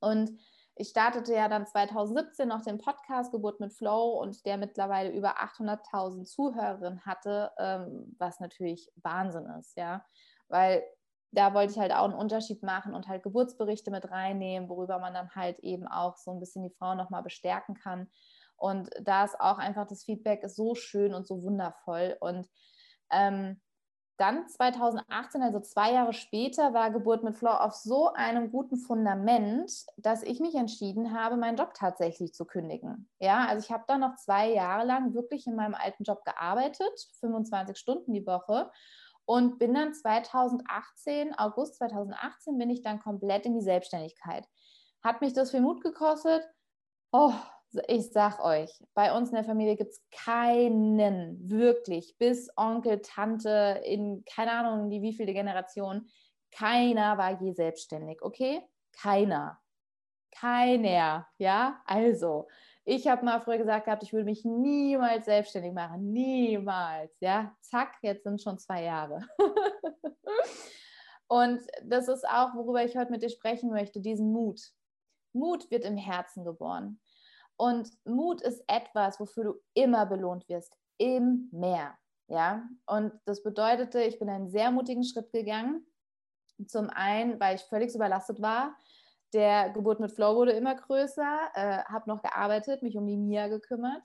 Und 0.00 0.30
ich 0.76 0.88
startete 0.88 1.32
ja 1.34 1.48
dann 1.48 1.66
2017 1.66 2.48
noch 2.48 2.62
den 2.62 2.78
Podcast 2.78 3.30
Geburt 3.30 3.60
mit 3.60 3.72
Flow 3.72 4.20
und 4.20 4.44
der 4.44 4.56
mittlerweile 4.56 5.10
über 5.12 5.40
800.000 5.40 6.24
Zuhörerinnen 6.24 7.04
hatte, 7.06 7.52
ähm, 7.58 8.14
was 8.18 8.40
natürlich 8.40 8.90
Wahnsinn 8.96 9.46
ist, 9.60 9.76
ja, 9.76 10.04
weil 10.48 10.82
da 11.30 11.52
wollte 11.54 11.72
ich 11.72 11.78
halt 11.78 11.92
auch 11.92 12.04
einen 12.04 12.14
Unterschied 12.14 12.62
machen 12.62 12.94
und 12.94 13.08
halt 13.08 13.22
Geburtsberichte 13.22 13.90
mit 13.90 14.10
reinnehmen, 14.10 14.68
worüber 14.68 14.98
man 14.98 15.14
dann 15.14 15.30
halt 15.34 15.58
eben 15.60 15.86
auch 15.86 16.16
so 16.16 16.32
ein 16.32 16.40
bisschen 16.40 16.62
die 16.62 16.74
Frauen 16.74 16.96
nochmal 16.96 17.22
bestärken 17.22 17.74
kann. 17.74 18.08
Und 18.56 18.88
da 19.02 19.24
ist 19.24 19.40
auch 19.40 19.58
einfach 19.58 19.86
das 19.86 20.04
Feedback 20.04 20.42
ist 20.44 20.56
so 20.56 20.74
schön 20.74 21.12
und 21.12 21.26
so 21.26 21.42
wundervoll 21.42 22.16
und 22.20 22.48
ähm, 23.10 23.60
dann 24.16 24.48
2018, 24.48 25.42
also 25.42 25.60
zwei 25.60 25.92
Jahre 25.92 26.12
später, 26.12 26.72
war 26.72 26.90
Geburt 26.90 27.24
mit 27.24 27.36
Flo 27.36 27.50
auf 27.50 27.74
so 27.74 28.12
einem 28.12 28.50
guten 28.50 28.76
Fundament, 28.76 29.72
dass 29.96 30.22
ich 30.22 30.40
mich 30.40 30.54
entschieden 30.54 31.18
habe, 31.18 31.36
meinen 31.36 31.56
Job 31.56 31.74
tatsächlich 31.74 32.32
zu 32.32 32.44
kündigen. 32.44 33.08
Ja, 33.18 33.46
also 33.46 33.64
ich 33.64 33.72
habe 33.72 33.84
dann 33.88 34.00
noch 34.00 34.16
zwei 34.16 34.52
Jahre 34.52 34.86
lang 34.86 35.14
wirklich 35.14 35.46
in 35.46 35.56
meinem 35.56 35.74
alten 35.74 36.04
Job 36.04 36.24
gearbeitet, 36.24 37.08
25 37.20 37.76
Stunden 37.76 38.12
die 38.12 38.26
Woche 38.26 38.70
und 39.24 39.58
bin 39.58 39.74
dann 39.74 39.94
2018, 39.94 41.36
August 41.38 41.76
2018, 41.76 42.58
bin 42.58 42.70
ich 42.70 42.82
dann 42.82 43.00
komplett 43.00 43.46
in 43.46 43.54
die 43.54 43.64
Selbstständigkeit. 43.64 44.46
Hat 45.02 45.20
mich 45.20 45.32
das 45.32 45.50
viel 45.50 45.60
Mut 45.60 45.82
gekostet? 45.82 46.42
Oh, 47.10 47.32
ich 47.88 48.10
sag 48.12 48.42
euch, 48.44 48.70
bei 48.94 49.16
uns 49.16 49.30
in 49.30 49.36
der 49.36 49.44
Familie 49.44 49.76
gibt 49.76 49.92
es 49.92 50.02
keinen, 50.10 51.48
wirklich, 51.48 52.16
bis 52.18 52.50
Onkel, 52.56 53.00
Tante, 53.00 53.80
in 53.84 54.24
keine 54.24 54.52
Ahnung, 54.52 54.90
die 54.90 55.02
wievielte 55.02 55.32
Generation, 55.32 56.08
keiner 56.50 57.18
war 57.18 57.40
je 57.40 57.52
selbstständig, 57.52 58.22
okay? 58.22 58.62
Keiner. 58.92 59.60
Keiner, 60.30 61.26
ja? 61.38 61.80
Also, 61.86 62.48
ich 62.84 63.08
habe 63.08 63.24
mal 63.24 63.40
früher 63.40 63.58
gesagt 63.58 63.86
gehabt, 63.86 64.02
ich 64.02 64.12
würde 64.12 64.26
mich 64.26 64.44
niemals 64.44 65.24
selbstständig 65.24 65.72
machen, 65.72 66.12
niemals, 66.12 67.18
ja? 67.20 67.54
Zack, 67.60 67.96
jetzt 68.02 68.24
sind 68.24 68.40
schon 68.40 68.58
zwei 68.58 68.84
Jahre. 68.84 69.20
Und 71.28 71.60
das 71.82 72.08
ist 72.08 72.28
auch, 72.28 72.54
worüber 72.54 72.84
ich 72.84 72.96
heute 72.96 73.10
mit 73.10 73.22
dir 73.22 73.30
sprechen 73.30 73.70
möchte, 73.70 74.00
diesen 74.00 74.32
Mut. 74.32 74.60
Mut 75.32 75.70
wird 75.70 75.84
im 75.84 75.96
Herzen 75.96 76.44
geboren. 76.44 77.00
Und 77.56 77.90
Mut 78.04 78.40
ist 78.42 78.64
etwas, 78.66 79.20
wofür 79.20 79.44
du 79.44 79.54
immer 79.74 80.06
belohnt 80.06 80.48
wirst, 80.48 80.76
im 80.98 81.48
Mehr. 81.52 81.96
Ja, 82.28 82.62
und 82.86 83.12
das 83.26 83.42
bedeutete, 83.42 84.02
ich 84.02 84.18
bin 84.18 84.30
einen 84.30 84.48
sehr 84.48 84.70
mutigen 84.70 85.04
Schritt 85.04 85.30
gegangen. 85.30 85.86
Zum 86.66 86.88
einen, 86.90 87.38
weil 87.40 87.56
ich 87.56 87.62
völlig 87.62 87.94
überlastet 87.94 88.40
war. 88.40 88.76
Der 89.32 89.70
Geburt 89.70 90.00
mit 90.00 90.12
Flow 90.12 90.36
wurde 90.36 90.52
immer 90.52 90.74
größer, 90.74 91.38
äh, 91.54 91.82
habe 91.84 92.08
noch 92.08 92.22
gearbeitet, 92.22 92.82
mich 92.82 92.96
um 92.96 93.06
die 93.06 93.16
Mia 93.16 93.48
gekümmert. 93.48 94.02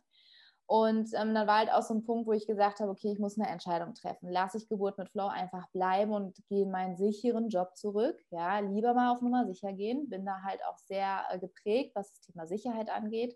Und 0.70 1.16
ähm, 1.16 1.34
dann 1.34 1.48
war 1.48 1.58
halt 1.58 1.72
auch 1.72 1.82
so 1.82 1.96
ein 1.96 2.04
Punkt, 2.04 2.28
wo 2.28 2.32
ich 2.32 2.46
gesagt 2.46 2.80
habe, 2.80 2.92
okay, 2.92 3.12
ich 3.12 3.18
muss 3.18 3.40
eine 3.40 3.50
Entscheidung 3.50 3.96
treffen. 3.96 4.30
Lasse 4.30 4.60
ich 4.60 4.70
Geburt 4.70 5.00
mit 5.00 5.10
Flow 5.10 5.26
einfach 5.26 5.68
bleiben 5.72 6.14
und 6.14 6.38
gehe 6.48 6.62
in 6.62 6.70
meinen 6.70 6.96
sicheren 6.96 7.50
Job 7.50 7.76
zurück. 7.76 8.22
Ja, 8.30 8.60
lieber 8.60 8.94
mal 8.94 9.12
auf 9.12 9.22
Nummer 9.22 9.48
sicher 9.48 9.74
gehen. 9.74 10.08
Bin 10.10 10.28
da 10.28 10.44
halt 10.44 10.64
auch 10.70 10.78
sehr 10.78 11.24
äh, 11.32 11.40
geprägt, 11.40 11.96
was 11.96 12.12
das 12.12 12.22
Thema 12.22 12.46
Sicherheit 12.46 12.92
angeht. 12.92 13.36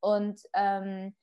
Und 0.00 0.40
ähm, 0.54 1.14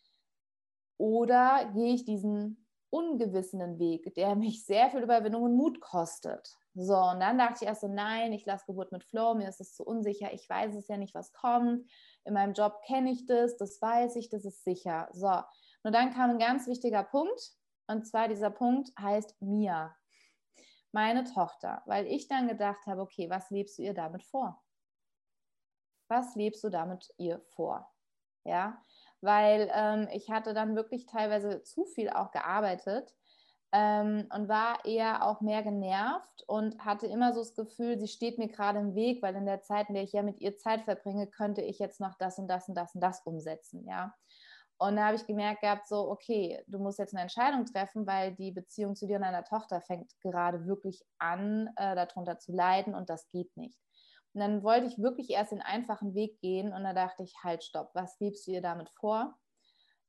oder 0.99 1.71
gehe 1.73 1.95
ich 1.95 2.05
diesen 2.05 2.67
ungewissenen 2.91 3.79
Weg, 3.79 4.13
der 4.13 4.35
mich 4.35 4.65
sehr 4.65 4.91
viel 4.91 5.01
Überwindung 5.01 5.41
und 5.41 5.55
Mut 5.55 5.81
kostet. 5.81 6.47
So, 6.75 6.95
und 6.95 7.21
dann 7.21 7.39
dachte 7.39 7.59
ich 7.61 7.67
erst 7.67 7.81
so, 7.81 7.87
nein, 7.87 8.33
ich 8.33 8.45
lasse 8.45 8.65
Geburt 8.67 8.91
mit 8.91 9.03
Flow, 9.03 9.33
mir 9.33 9.49
ist 9.49 9.61
es 9.61 9.73
zu 9.73 9.83
unsicher, 9.83 10.31
ich 10.31 10.47
weiß 10.47 10.75
es 10.75 10.87
ja 10.87 10.97
nicht, 10.97 11.15
was 11.15 11.33
kommt 11.33 11.89
in 12.25 12.33
meinem 12.33 12.53
Job 12.53 12.81
kenne 12.85 13.11
ich 13.11 13.25
das, 13.25 13.57
das 13.57 13.81
weiß 13.81 14.15
ich, 14.15 14.29
das 14.29 14.45
ist 14.45 14.63
sicher. 14.63 15.09
So, 15.13 15.31
und 15.83 15.93
dann 15.93 16.13
kam 16.13 16.31
ein 16.31 16.39
ganz 16.39 16.67
wichtiger 16.67 17.03
Punkt, 17.03 17.53
und 17.87 18.05
zwar 18.05 18.27
dieser 18.27 18.51
Punkt 18.51 18.91
heißt 18.99 19.41
Mia, 19.41 19.95
meine 20.91 21.23
Tochter, 21.23 21.81
weil 21.85 22.05
ich 22.07 22.27
dann 22.27 22.47
gedacht 22.47 22.85
habe, 22.85 23.01
okay, 23.01 23.29
was 23.29 23.49
lebst 23.49 23.77
du 23.77 23.83
ihr 23.83 23.93
damit 23.93 24.23
vor? 24.23 24.61
Was 26.07 26.35
lebst 26.35 26.63
du 26.63 26.69
damit 26.69 27.13
ihr 27.17 27.41
vor? 27.55 27.91
Ja, 28.43 28.81
weil 29.21 29.69
ähm, 29.73 30.07
ich 30.11 30.29
hatte 30.29 30.53
dann 30.53 30.75
wirklich 30.75 31.05
teilweise 31.05 31.61
zu 31.63 31.85
viel 31.85 32.09
auch 32.09 32.31
gearbeitet 32.31 33.13
ähm, 33.71 34.27
und 34.33 34.49
war 34.49 34.83
eher 34.85 35.25
auch 35.25 35.41
mehr 35.41 35.61
genervt 35.63 36.43
und 36.47 36.83
hatte 36.83 37.07
immer 37.07 37.33
so 37.33 37.39
das 37.39 37.55
Gefühl, 37.55 37.99
sie 37.99 38.07
steht 38.07 38.37
mir 38.39 38.47
gerade 38.47 38.79
im 38.79 38.95
Weg, 38.95 39.21
weil 39.21 39.35
in 39.35 39.45
der 39.45 39.61
Zeit, 39.61 39.89
in 39.89 39.95
der 39.95 40.03
ich 40.03 40.13
ja 40.13 40.23
mit 40.23 40.39
ihr 40.39 40.57
Zeit 40.57 40.81
verbringe, 40.81 41.27
könnte 41.27 41.61
ich 41.61 41.77
jetzt 41.79 41.99
noch 41.99 42.15
das 42.17 42.39
und 42.39 42.47
das 42.47 42.67
und 42.67 42.75
das 42.75 42.95
und 42.95 43.01
das 43.01 43.21
umsetzen, 43.25 43.85
ja. 43.87 44.13
Und 44.81 44.95
da 44.95 45.07
habe 45.07 45.17
ich 45.17 45.27
gemerkt 45.27 45.61
gehabt, 45.61 45.87
so, 45.87 46.09
okay, 46.09 46.63
du 46.67 46.79
musst 46.79 46.99
jetzt 46.99 47.13
eine 47.13 47.21
Entscheidung 47.21 47.65
treffen, 47.65 48.07
weil 48.07 48.33
die 48.33 48.51
Beziehung 48.51 48.95
zu 48.95 49.07
dir 49.07 49.17
und 49.17 49.23
deiner 49.23 49.43
Tochter 49.43 49.81
fängt 49.81 50.13
gerade 50.21 50.65
wirklich 50.65 51.03
an, 51.17 51.69
äh, 51.75 51.95
darunter 51.95 52.39
zu 52.39 52.53
leiden 52.53 52.95
und 52.95 53.09
das 53.09 53.29
geht 53.29 53.55
nicht. 53.57 53.77
Und 54.33 54.39
dann 54.41 54.63
wollte 54.63 54.87
ich 54.87 54.97
wirklich 54.97 55.31
erst 55.31 55.51
den 55.51 55.61
einfachen 55.61 56.15
Weg 56.15 56.39
gehen 56.39 56.71
und 56.71 56.83
da 56.83 56.93
dachte 56.93 57.23
ich, 57.23 57.33
halt, 57.43 57.63
stopp, 57.63 57.89
was 57.93 58.17
gibst 58.19 58.47
du 58.47 58.51
ihr 58.51 58.61
damit 58.61 58.89
vor? 58.89 59.37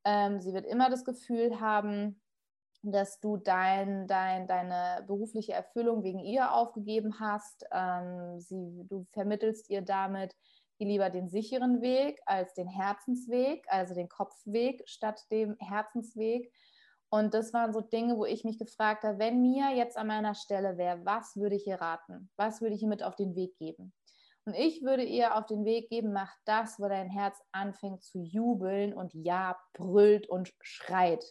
Ähm, 0.05 0.41
sie 0.41 0.55
wird 0.55 0.67
immer 0.67 0.89
das 0.89 1.05
Gefühl 1.05 1.61
haben, 1.61 2.23
dass 2.83 3.21
du 3.21 3.37
dein, 3.37 4.07
dein, 4.07 4.47
deine 4.47 5.05
berufliche 5.07 5.53
Erfüllung 5.53 6.03
wegen 6.03 6.21
ihr 6.21 6.53
aufgegeben 6.53 7.21
hast. 7.21 7.67
Ähm, 7.73 8.41
sie, 8.41 8.85
du 8.89 9.07
vermittelst 9.13 9.69
ihr 9.69 9.83
damit 9.83 10.35
lieber 10.79 11.11
den 11.11 11.29
sicheren 11.29 11.83
Weg 11.83 12.21
als 12.25 12.55
den 12.55 12.69
Herzensweg, 12.69 13.67
also 13.69 13.95
den 13.95 14.09
Kopfweg 14.09 14.83
statt 14.87 15.21
dem 15.31 15.57
Herzensweg. 15.59 16.53
Und 17.11 17.35
das 17.35 17.53
waren 17.53 17.73
so 17.73 17.81
Dinge, 17.81 18.17
wo 18.17 18.25
ich 18.25 18.45
mich 18.45 18.59
gefragt 18.59 19.03
habe, 19.03 19.19
wenn 19.19 19.43
Mia 19.43 19.73
jetzt 19.73 19.99
an 19.99 20.07
meiner 20.07 20.35
Stelle 20.35 20.79
wäre, 20.79 21.05
was 21.05 21.37
würde 21.37 21.57
ich 21.57 21.67
ihr 21.67 21.81
raten? 21.81 22.31
Was 22.37 22.61
würde 22.61 22.75
ich 22.77 22.83
ihr 22.83 22.89
mit 22.89 23.03
auf 23.03 23.17
den 23.17 23.35
Weg 23.35 23.57
geben? 23.59 23.93
Und 24.45 24.55
ich 24.55 24.83
würde 24.83 25.03
ihr 25.03 25.37
auf 25.37 25.47
den 25.47 25.65
Weg 25.65 25.91
geben, 25.91 26.13
mach 26.13 26.33
das, 26.45 26.79
wo 26.79 26.89
dein 26.89 27.11
Herz 27.11 27.37
anfängt 27.53 28.03
zu 28.03 28.21
jubeln 28.21 28.95
und 28.95 29.13
ja, 29.13 29.59
brüllt 29.75 30.29
und 30.29 30.53
schreit. 30.61 31.25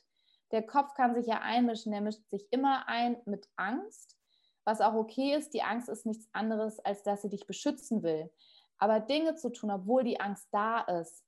Der 0.51 0.63
Kopf 0.63 0.93
kann 0.95 1.13
sich 1.15 1.27
ja 1.27 1.41
einmischen, 1.41 1.91
der 1.91 2.01
mischt 2.01 2.27
sich 2.29 2.51
immer 2.51 2.87
ein 2.87 3.17
mit 3.25 3.47
Angst. 3.55 4.17
was 4.65 4.81
auch 4.81 4.93
okay 4.93 5.35
ist. 5.35 5.53
Die 5.53 5.63
Angst 5.63 5.89
ist 5.89 6.05
nichts 6.05 6.29
anderes, 6.31 6.79
als 6.79 7.01
dass 7.01 7.23
sie 7.23 7.29
dich 7.29 7.47
beschützen 7.47 8.03
will. 8.03 8.31
Aber 8.77 8.99
Dinge 8.99 9.35
zu 9.35 9.51
tun, 9.51 9.71
obwohl 9.71 10.03
die 10.03 10.19
Angst 10.19 10.47
da 10.51 10.81
ist, 10.81 11.25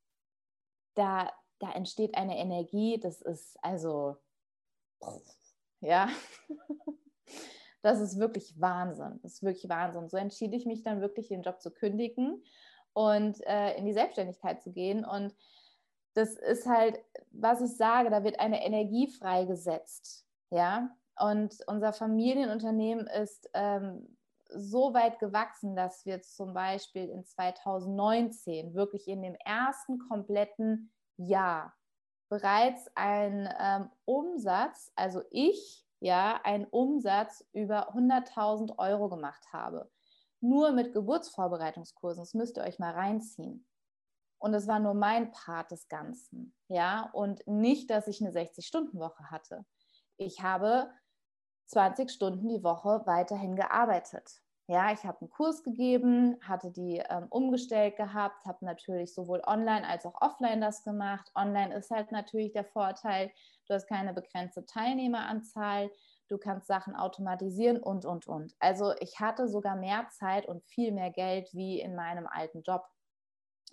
da, 0.95 1.31
da 1.59 1.71
entsteht 1.71 2.15
eine 2.15 2.37
Energie, 2.37 2.99
das 2.99 3.21
ist 3.21 3.57
also, 3.63 4.17
ja, 5.79 6.09
das 7.81 7.99
ist 7.99 8.19
wirklich 8.19 8.59
Wahnsinn. 8.59 9.19
Das 9.23 9.33
ist 9.33 9.43
wirklich 9.43 9.69
Wahnsinn. 9.69 10.09
So 10.09 10.17
entschied 10.17 10.53
ich 10.53 10.65
mich 10.65 10.83
dann 10.83 11.01
wirklich, 11.01 11.29
den 11.29 11.41
Job 11.41 11.61
zu 11.61 11.71
kündigen 11.71 12.43
und 12.93 13.41
äh, 13.47 13.75
in 13.77 13.85
die 13.85 13.93
Selbstständigkeit 13.93 14.61
zu 14.61 14.71
gehen. 14.71 15.03
Und 15.03 15.35
das 16.13 16.35
ist 16.35 16.65
halt, 16.67 16.99
was 17.31 17.61
ich 17.61 17.75
sage, 17.75 18.09
da 18.09 18.23
wird 18.23 18.39
eine 18.39 18.63
Energie 18.63 19.07
freigesetzt. 19.07 20.25
Ja, 20.49 20.89
und 21.17 21.55
unser 21.67 21.93
Familienunternehmen 21.93 23.07
ist 23.07 23.49
ähm, 23.53 24.17
so 24.49 24.93
weit 24.93 25.19
gewachsen, 25.19 25.75
dass 25.75 26.05
wir 26.05 26.21
zum 26.21 26.53
Beispiel 26.53 27.09
in 27.09 27.23
2019 27.25 28.73
wirklich 28.73 29.07
in 29.07 29.21
dem 29.21 29.35
ersten 29.35 29.99
kompletten 30.09 30.91
Jahr 31.17 31.73
bereits 32.29 32.89
einen 32.95 33.49
ähm, 33.59 33.89
Umsatz, 34.05 34.91
also 34.95 35.21
ich, 35.31 35.85
ja, 35.99 36.39
einen 36.43 36.65
Umsatz 36.65 37.45
über 37.53 37.93
100.000 37.93 38.77
Euro 38.77 39.09
gemacht 39.09 39.45
habe. 39.51 39.91
Nur 40.39 40.71
mit 40.71 40.93
Geburtsvorbereitungskursen. 40.93 42.21
Das 42.21 42.33
müsst 42.33 42.57
ihr 42.57 42.63
euch 42.63 42.79
mal 42.79 42.93
reinziehen. 42.93 43.67
Und 44.41 44.55
es 44.55 44.67
war 44.67 44.79
nur 44.79 44.95
mein 44.95 45.31
Part 45.31 45.69
des 45.69 45.87
Ganzen. 45.87 46.55
Ja, 46.67 47.11
und 47.13 47.45
nicht, 47.45 47.91
dass 47.91 48.07
ich 48.07 48.21
eine 48.21 48.31
60-Stunden-Woche 48.31 49.29
hatte. 49.29 49.65
Ich 50.17 50.41
habe 50.41 50.89
20 51.67 52.09
Stunden 52.09 52.49
die 52.49 52.63
Woche 52.63 53.03
weiterhin 53.05 53.55
gearbeitet. 53.55 54.41
Ja, 54.65 54.91
ich 54.91 55.03
habe 55.03 55.21
einen 55.21 55.29
Kurs 55.29 55.61
gegeben, 55.61 56.37
hatte 56.41 56.71
die 56.71 57.03
ähm, 57.07 57.27
umgestellt 57.29 57.97
gehabt, 57.97 58.45
habe 58.45 58.65
natürlich 58.65 59.13
sowohl 59.13 59.43
online 59.45 59.87
als 59.87 60.07
auch 60.07 60.19
offline 60.21 60.59
das 60.59 60.83
gemacht. 60.83 61.29
Online 61.35 61.75
ist 61.75 61.91
halt 61.91 62.11
natürlich 62.11 62.51
der 62.51 62.65
Vorteil, 62.65 63.31
du 63.67 63.75
hast 63.75 63.85
keine 63.85 64.11
begrenzte 64.11 64.65
Teilnehmeranzahl, 64.65 65.91
du 66.29 66.39
kannst 66.39 66.65
Sachen 66.65 66.95
automatisieren 66.95 67.77
und, 67.77 68.05
und, 68.05 68.25
und. 68.25 68.55
Also 68.59 68.93
ich 69.01 69.19
hatte 69.19 69.47
sogar 69.47 69.75
mehr 69.75 70.07
Zeit 70.09 70.47
und 70.47 70.63
viel 70.63 70.91
mehr 70.91 71.11
Geld 71.11 71.53
wie 71.53 71.79
in 71.79 71.95
meinem 71.95 72.25
alten 72.25 72.63
Job. 72.63 72.87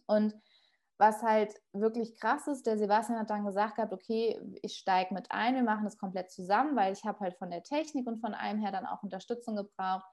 Und 0.07 0.35
was 0.99 1.23
halt 1.23 1.55
wirklich 1.73 2.17
krass 2.17 2.49
ist, 2.49 2.67
der 2.67 2.77
Sebastian 2.77 3.21
hat 3.21 3.31
dann 3.31 3.47
gesagt 3.47 3.77
gehabt, 3.77 3.93
okay, 3.93 4.39
ich 4.63 4.75
steige 4.75 5.15
mit 5.15 5.31
ein, 5.31 5.55
wir 5.55 5.63
machen 5.63 5.85
das 5.85 5.97
komplett 5.97 6.31
zusammen, 6.31 6.77
weil 6.77 6.93
ich 6.93 7.05
habe 7.05 7.21
halt 7.21 7.37
von 7.39 7.51
der 7.51 7.63
Technik 7.63 8.07
und 8.07 8.19
von 8.19 8.35
allem 8.35 8.59
her 8.59 8.73
dann 8.73 8.87
auch 8.87 9.03
Unterstützung 9.03 9.57
gebraucht. 9.57 10.07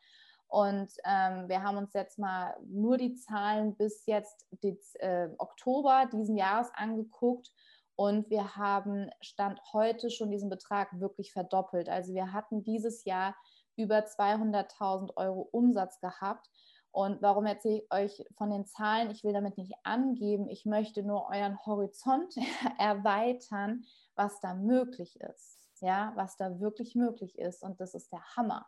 Und 0.48 0.92
ähm, 1.06 1.50
wir 1.50 1.64
haben 1.64 1.78
uns 1.78 1.94
jetzt 1.94 2.20
mal 2.20 2.56
nur 2.68 2.98
die 2.98 3.16
Zahlen 3.16 3.76
bis 3.76 4.06
jetzt 4.06 4.48
die, 4.64 4.80
äh, 5.00 5.30
Oktober 5.40 6.08
diesen 6.12 6.38
Jahres 6.38 6.70
angeguckt 6.76 7.52
und 7.96 8.30
wir 8.30 8.56
haben 8.56 9.10
Stand 9.22 9.60
heute 9.74 10.12
schon 10.12 10.30
diesen 10.30 10.50
Betrag 10.50 11.00
wirklich 11.00 11.32
verdoppelt. 11.32 11.90
Also 11.90 12.14
wir 12.14 12.32
hatten 12.32 12.62
dieses 12.64 13.06
Jahr 13.06 13.36
über 13.76 14.00
200.000 14.00 15.16
Euro 15.16 15.50
Umsatz 15.52 16.00
gehabt 16.00 16.48
und 16.96 17.22
warum 17.22 17.46
erzähle 17.46 17.80
ich 17.82 17.94
euch 17.94 18.26
von 18.38 18.50
den 18.50 18.66
Zahlen? 18.66 19.12
Ich 19.12 19.26
will 19.26 19.34
damit 19.34 19.58
nicht 19.58 19.74
angeben, 19.84 20.48
ich 20.48 20.66
möchte 20.66 21.04
nur 21.04 21.28
euren 21.28 21.60
Horizont 21.66 22.38
erweitern, 22.80 23.84
was 24.16 24.40
da 24.40 24.54
möglich 24.54 25.20
ist. 25.20 25.60
Ja, 25.82 26.14
was 26.16 26.38
da 26.38 26.62
wirklich 26.62 26.96
möglich 26.96 27.38
ist. 27.38 27.64
Und 27.64 27.82
das 27.82 27.96
ist 27.96 28.14
der 28.14 28.24
Hammer. 28.38 28.66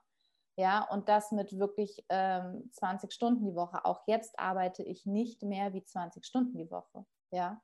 Ja, 0.58 0.84
und 0.92 1.08
das 1.08 1.32
mit 1.32 1.58
wirklich 1.58 2.04
ähm, 2.10 2.70
20 2.74 3.14
Stunden 3.14 3.46
die 3.46 3.56
Woche. 3.56 3.86
Auch 3.86 4.02
jetzt 4.08 4.38
arbeite 4.38 4.84
ich 4.84 5.06
nicht 5.06 5.42
mehr 5.44 5.72
wie 5.72 5.86
20 5.86 6.26
Stunden 6.26 6.58
die 6.58 6.70
Woche. 6.70 7.06
Ja, 7.32 7.62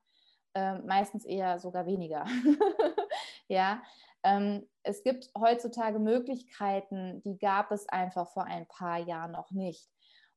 ähm, 0.55 0.85
meistens 0.85 1.25
eher 1.25 1.59
sogar 1.59 1.85
weniger. 1.85 2.25
ja, 3.49 3.83
ähm, 4.23 4.65
es 4.83 5.03
gibt 5.03 5.29
heutzutage 5.37 5.99
Möglichkeiten, 5.99 7.21
die 7.23 7.37
gab 7.37 7.71
es 7.73 7.89
einfach 7.89 8.29
vor 8.29 8.45
ein 8.45 8.65
paar 8.65 8.99
Jahren 8.99 9.33
noch 9.33 9.51
nicht. 9.51 9.92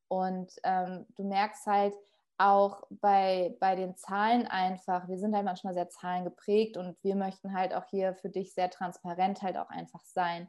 Und 0.07 0.53
ähm, 0.63 1.05
du 1.15 1.23
merkst 1.23 1.65
halt 1.65 1.95
auch 2.37 2.83
bei, 2.89 3.55
bei 3.59 3.75
den 3.75 3.95
Zahlen 3.95 4.47
einfach, 4.47 5.07
wir 5.07 5.17
sind 5.17 5.35
halt 5.35 5.45
manchmal 5.45 5.73
sehr 5.73 5.89
zahlengeprägt 5.89 6.77
und 6.77 6.95
wir 7.03 7.15
möchten 7.15 7.53
halt 7.53 7.73
auch 7.73 7.85
hier 7.89 8.13
für 8.15 8.29
dich 8.29 8.53
sehr 8.53 8.69
transparent 8.69 9.41
halt 9.41 9.57
auch 9.57 9.69
einfach 9.69 10.03
sein. 10.03 10.47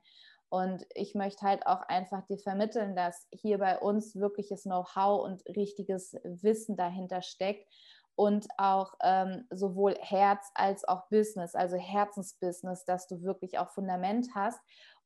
Und 0.50 0.86
ich 0.94 1.14
möchte 1.14 1.46
halt 1.46 1.66
auch 1.66 1.82
einfach 1.82 2.24
dir 2.26 2.38
vermitteln, 2.38 2.96
dass 2.96 3.26
hier 3.32 3.58
bei 3.58 3.78
uns 3.78 4.16
wirkliches 4.16 4.62
Know-how 4.62 5.22
und 5.22 5.42
richtiges 5.56 6.14
Wissen 6.24 6.76
dahinter 6.76 7.22
steckt 7.22 7.66
und 8.14 8.48
auch 8.56 8.94
ähm, 9.02 9.46
sowohl 9.50 9.94
Herz 10.00 10.50
als 10.54 10.86
auch 10.88 11.08
Business, 11.08 11.54
also 11.54 11.76
Herzensbusiness, 11.76 12.84
dass 12.84 13.06
du 13.06 13.22
wirklich 13.22 13.58
auch 13.58 13.70
Fundament 13.70 14.28
hast 14.34 14.58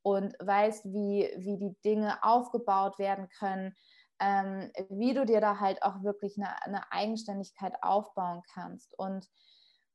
und 0.02 0.34
weißt, 0.40 0.86
wie, 0.86 1.28
wie 1.36 1.58
die 1.58 1.76
Dinge 1.84 2.22
aufgebaut 2.22 2.98
werden 2.98 3.28
können, 3.38 3.74
ähm, 4.22 4.70
wie 4.88 5.14
du 5.14 5.26
dir 5.26 5.40
da 5.40 5.58
halt 5.58 5.82
auch 5.82 6.04
wirklich 6.04 6.38
eine, 6.38 6.62
eine 6.62 6.92
Eigenständigkeit 6.92 7.74
aufbauen 7.82 8.42
kannst. 8.54 8.96
Und 8.96 9.26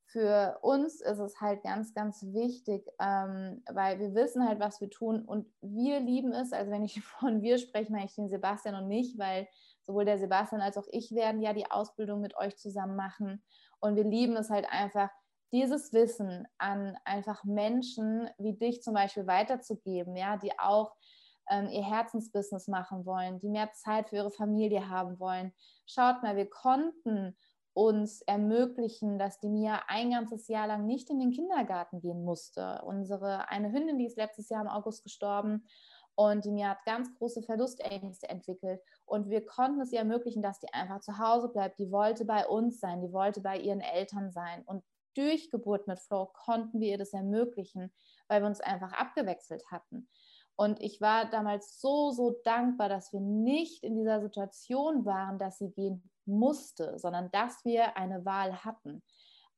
für 0.06 0.58
uns 0.62 1.00
ist 1.02 1.20
es 1.20 1.40
halt 1.40 1.64
ganz, 1.64 1.94
ganz 1.94 2.22
wichtig, 2.24 2.86
ähm, 3.00 3.64
weil 3.72 4.00
wir 4.00 4.14
wissen 4.16 4.46
halt, 4.46 4.60
was 4.60 4.82
wir 4.82 4.90
tun 4.90 5.24
und 5.24 5.48
wir 5.62 6.02
lieben 6.02 6.34
es. 6.34 6.52
Also 6.52 6.72
wenn 6.72 6.84
ich 6.84 7.02
von 7.20 7.42
wir 7.42 7.58
spreche, 7.58 7.92
meine 7.92 8.06
ich 8.06 8.16
den 8.16 8.30
Sebastian 8.30 8.76
und 8.76 8.90
mich, 8.90 9.18
weil 9.18 9.48
sowohl 9.84 10.04
der 10.04 10.18
Sebastian 10.18 10.62
als 10.62 10.78
auch 10.78 10.88
ich 10.92 11.16
werden 11.16 11.42
ja 11.42 11.54
die 11.54 11.72
Ausbildung 11.72 12.20
mit 12.20 12.36
euch 12.36 12.58
zusammen 12.58 12.98
machen. 12.98 13.42
Und 13.80 13.96
wir 13.96 14.04
lieben 14.04 14.36
es 14.36 14.50
halt 14.50 14.68
einfach, 14.70 15.10
dieses 15.54 15.94
Wissen 15.94 16.46
an 16.58 16.98
einfach 17.06 17.46
Menschen 17.46 18.30
wie 18.38 18.58
dich 18.58 18.84
zum 18.84 18.94
Beispiel 18.94 19.28
weiterzugeben, 19.28 20.18
ja, 20.18 20.36
die 20.36 20.52
auch 20.60 20.94
ähm, 21.50 21.70
ihr 21.70 21.84
Herzensbusiness 21.84 22.68
machen 22.68 23.06
wollen, 23.06 23.40
die 23.40 23.50
mehr 23.50 23.72
Zeit 23.74 24.10
für 24.10 24.18
ihre 24.18 24.32
Familie 24.32 24.90
haben 24.90 25.20
wollen. 25.20 25.54
Schaut 25.86 26.24
mal, 26.24 26.36
wir 26.36 26.50
konnten 26.50 27.36
uns 27.74 28.22
ermöglichen, 28.24 29.20
dass 29.20 29.40
die 29.40 29.50
Mia 29.50 29.84
ein 29.88 30.10
ganzes 30.10 30.48
Jahr 30.48 30.66
lang 30.66 30.88
nicht 30.88 31.12
in 31.12 31.20
den 31.20 31.32
Kindergarten 31.32 32.02
gehen 32.02 32.24
musste. 32.24 32.82
Unsere 32.84 33.50
eine 33.50 33.72
Hündin, 33.72 34.00
die 34.00 34.08
ist 34.08 34.18
letztes 34.18 34.50
Jahr 34.50 34.64
im 34.64 34.68
August 34.68 35.04
gestorben 35.04 35.68
und 36.16 36.44
die 36.44 36.52
Mia 36.52 36.70
hat 36.70 36.84
ganz 36.86 37.14
große 37.14 37.44
Verlustängste 37.44 38.28
entwickelt 38.30 38.82
und 39.06 39.30
wir 39.30 39.46
konnten 39.46 39.80
es 39.82 39.92
ihr 39.92 40.00
ermöglichen, 40.00 40.42
dass 40.42 40.60
die 40.60 40.74
einfach 40.74 41.02
zu 41.02 41.20
Hause 41.20 41.50
bleibt. 41.50 41.78
Die 41.78 41.92
wollte 41.92 42.26
bei 42.26 42.48
uns 42.48 42.80
sein, 42.80 43.02
die 43.02 43.14
wollte 43.14 43.42
bei 43.42 43.60
ihren 43.60 43.82
Eltern 43.82 44.32
sein 44.32 44.64
und 44.66 44.84
durch 45.14 45.52
Geburt 45.52 45.88
mit 45.88 46.00
Flo 46.00 46.28
konnten 46.28 46.80
wir 46.80 46.90
ihr 46.90 46.98
das 46.98 47.14
ermöglichen, 47.14 47.94
weil 48.28 48.42
wir 48.42 48.48
uns 48.48 48.62
einfach 48.62 48.94
abgewechselt 48.94 49.64
hatten. 49.70 50.08
Und 50.58 50.82
ich 50.82 51.00
war 51.02 51.30
damals 51.30 51.80
so, 51.80 52.10
so 52.10 52.42
dankbar, 52.44 52.90
dass 52.90 53.14
wir 53.14 53.20
nicht 53.20 53.84
in 53.84 53.96
dieser 53.96 54.22
Situation 54.22 55.06
waren, 55.06 55.38
dass 55.38 55.60
sie 55.60 55.70
gehen 55.70 56.10
musste, 56.26 56.98
sondern 56.98 57.30
dass 57.32 57.64
wir 57.64 57.96
eine 57.96 58.26
Wahl 58.26 58.66
hatten. 58.66 59.04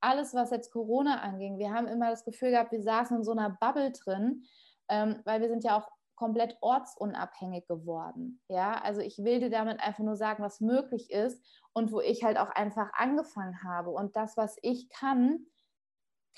Alles, 0.00 0.34
was 0.34 0.50
jetzt 0.50 0.70
Corona 0.70 1.20
anging, 1.20 1.58
wir 1.58 1.72
haben 1.72 1.88
immer 1.88 2.10
das 2.10 2.24
Gefühl 2.24 2.50
gehabt, 2.50 2.72
wir 2.72 2.82
saßen 2.82 3.16
in 3.16 3.24
so 3.24 3.32
einer 3.32 3.50
Bubble 3.50 3.92
drin, 3.92 4.44
ähm, 4.88 5.20
weil 5.24 5.40
wir 5.40 5.48
sind 5.48 5.64
ja 5.64 5.78
auch 5.78 5.90
komplett 6.16 6.58
ortsunabhängig 6.60 7.66
geworden. 7.66 8.42
Ja, 8.48 8.72
also 8.82 9.00
ich 9.00 9.16
will 9.24 9.40
dir 9.40 9.48
damit 9.48 9.80
einfach 9.80 10.04
nur 10.04 10.16
sagen, 10.16 10.42
was 10.42 10.60
möglich 10.60 11.10
ist 11.10 11.42
und 11.72 11.92
wo 11.92 12.02
ich 12.02 12.22
halt 12.22 12.36
auch 12.36 12.50
einfach 12.50 12.92
angefangen 12.92 13.62
habe. 13.64 13.88
Und 13.88 14.16
das, 14.16 14.36
was 14.36 14.56
ich 14.60 14.90
kann, 14.90 15.46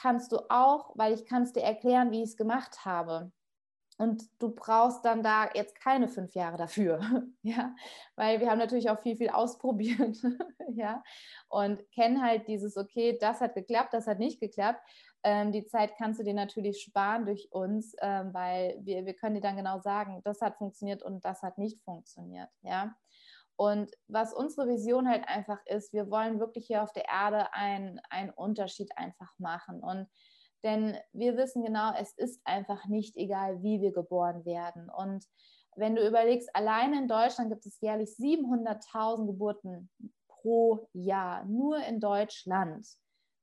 kannst 0.01 0.31
du 0.31 0.38
auch, 0.51 0.92
weil 0.94 1.12
ich 1.12 1.27
kann 1.27 1.42
es 1.42 1.53
dir 1.53 1.64
erklären, 1.64 2.12
wie 2.12 2.22
ich 2.22 2.31
es 2.31 2.37
gemacht 2.37 2.85
habe. 2.85 3.33
Und 4.03 4.25
du 4.41 4.53
brauchst 4.53 5.05
dann 5.05 5.23
da 5.23 5.49
jetzt 5.55 5.77
keine 5.77 6.09
fünf 6.09 6.35
Jahre 6.35 6.57
dafür, 6.57 6.99
ja, 7.43 7.73
weil 8.17 8.41
wir 8.41 8.51
haben 8.51 8.59
natürlich 8.59 8.91
auch 8.91 8.99
viel, 8.99 9.17
viel 9.17 9.29
ausprobiert, 9.29 10.17
ja, 10.75 11.05
und 11.49 11.88
kennen 11.93 12.21
halt 12.21 12.49
dieses, 12.49 12.77
okay, 12.77 13.17
das 13.21 13.41
hat 13.41 13.55
geklappt, 13.55 13.95
das 13.95 14.09
hat 14.09 14.19
nicht 14.19 14.41
geklappt. 14.41 14.81
Ähm, 15.23 15.53
die 15.53 15.67
Zeit 15.67 15.93
kannst 15.99 16.19
du 16.19 16.25
dir 16.25 16.35
natürlich 16.35 16.83
sparen 16.83 17.27
durch 17.27 17.53
uns, 17.53 17.95
ähm, 18.01 18.35
weil 18.35 18.77
wir, 18.83 19.07
wir 19.07 19.15
können 19.15 19.37
dir 19.37 19.41
dann 19.41 19.57
genau 19.57 19.79
sagen, 19.79 20.21
das 20.25 20.41
hat 20.41 20.57
funktioniert 20.57 21.05
und 21.05 21.25
das 21.25 21.43
hat 21.43 21.57
nicht 21.57 21.81
funktioniert, 21.85 22.51
ja. 22.62 22.97
Und 23.55 23.93
was 24.09 24.35
unsere 24.35 24.67
Vision 24.67 25.09
halt 25.09 25.29
einfach 25.29 25.65
ist, 25.67 25.93
wir 25.93 26.11
wollen 26.11 26.41
wirklich 26.41 26.67
hier 26.67 26.83
auf 26.83 26.93
der 26.93 27.05
Erde 27.05 27.55
einen 27.55 28.01
Unterschied 28.35 28.91
einfach 28.99 29.33
machen 29.38 29.79
und 29.79 30.09
denn 30.62 30.96
wir 31.12 31.37
wissen 31.37 31.64
genau, 31.64 31.92
es 31.98 32.12
ist 32.12 32.40
einfach 32.44 32.87
nicht 32.87 33.16
egal, 33.16 33.62
wie 33.62 33.81
wir 33.81 33.92
geboren 33.92 34.44
werden. 34.44 34.90
Und 34.90 35.25
wenn 35.77 35.96
du 35.96 36.07
überlegst, 36.07 36.55
allein 36.55 36.94
in 36.94 37.09
Deutschland 37.09 37.51
gibt 37.51 37.66
es 37.66 37.81
jährlich 37.81 38.11
700.000 38.11 39.27
Geburten 39.27 39.90
pro 40.29 40.88
Jahr, 40.92 41.44
nur 41.44 41.79
in 41.85 42.01
Deutschland. 42.01 42.87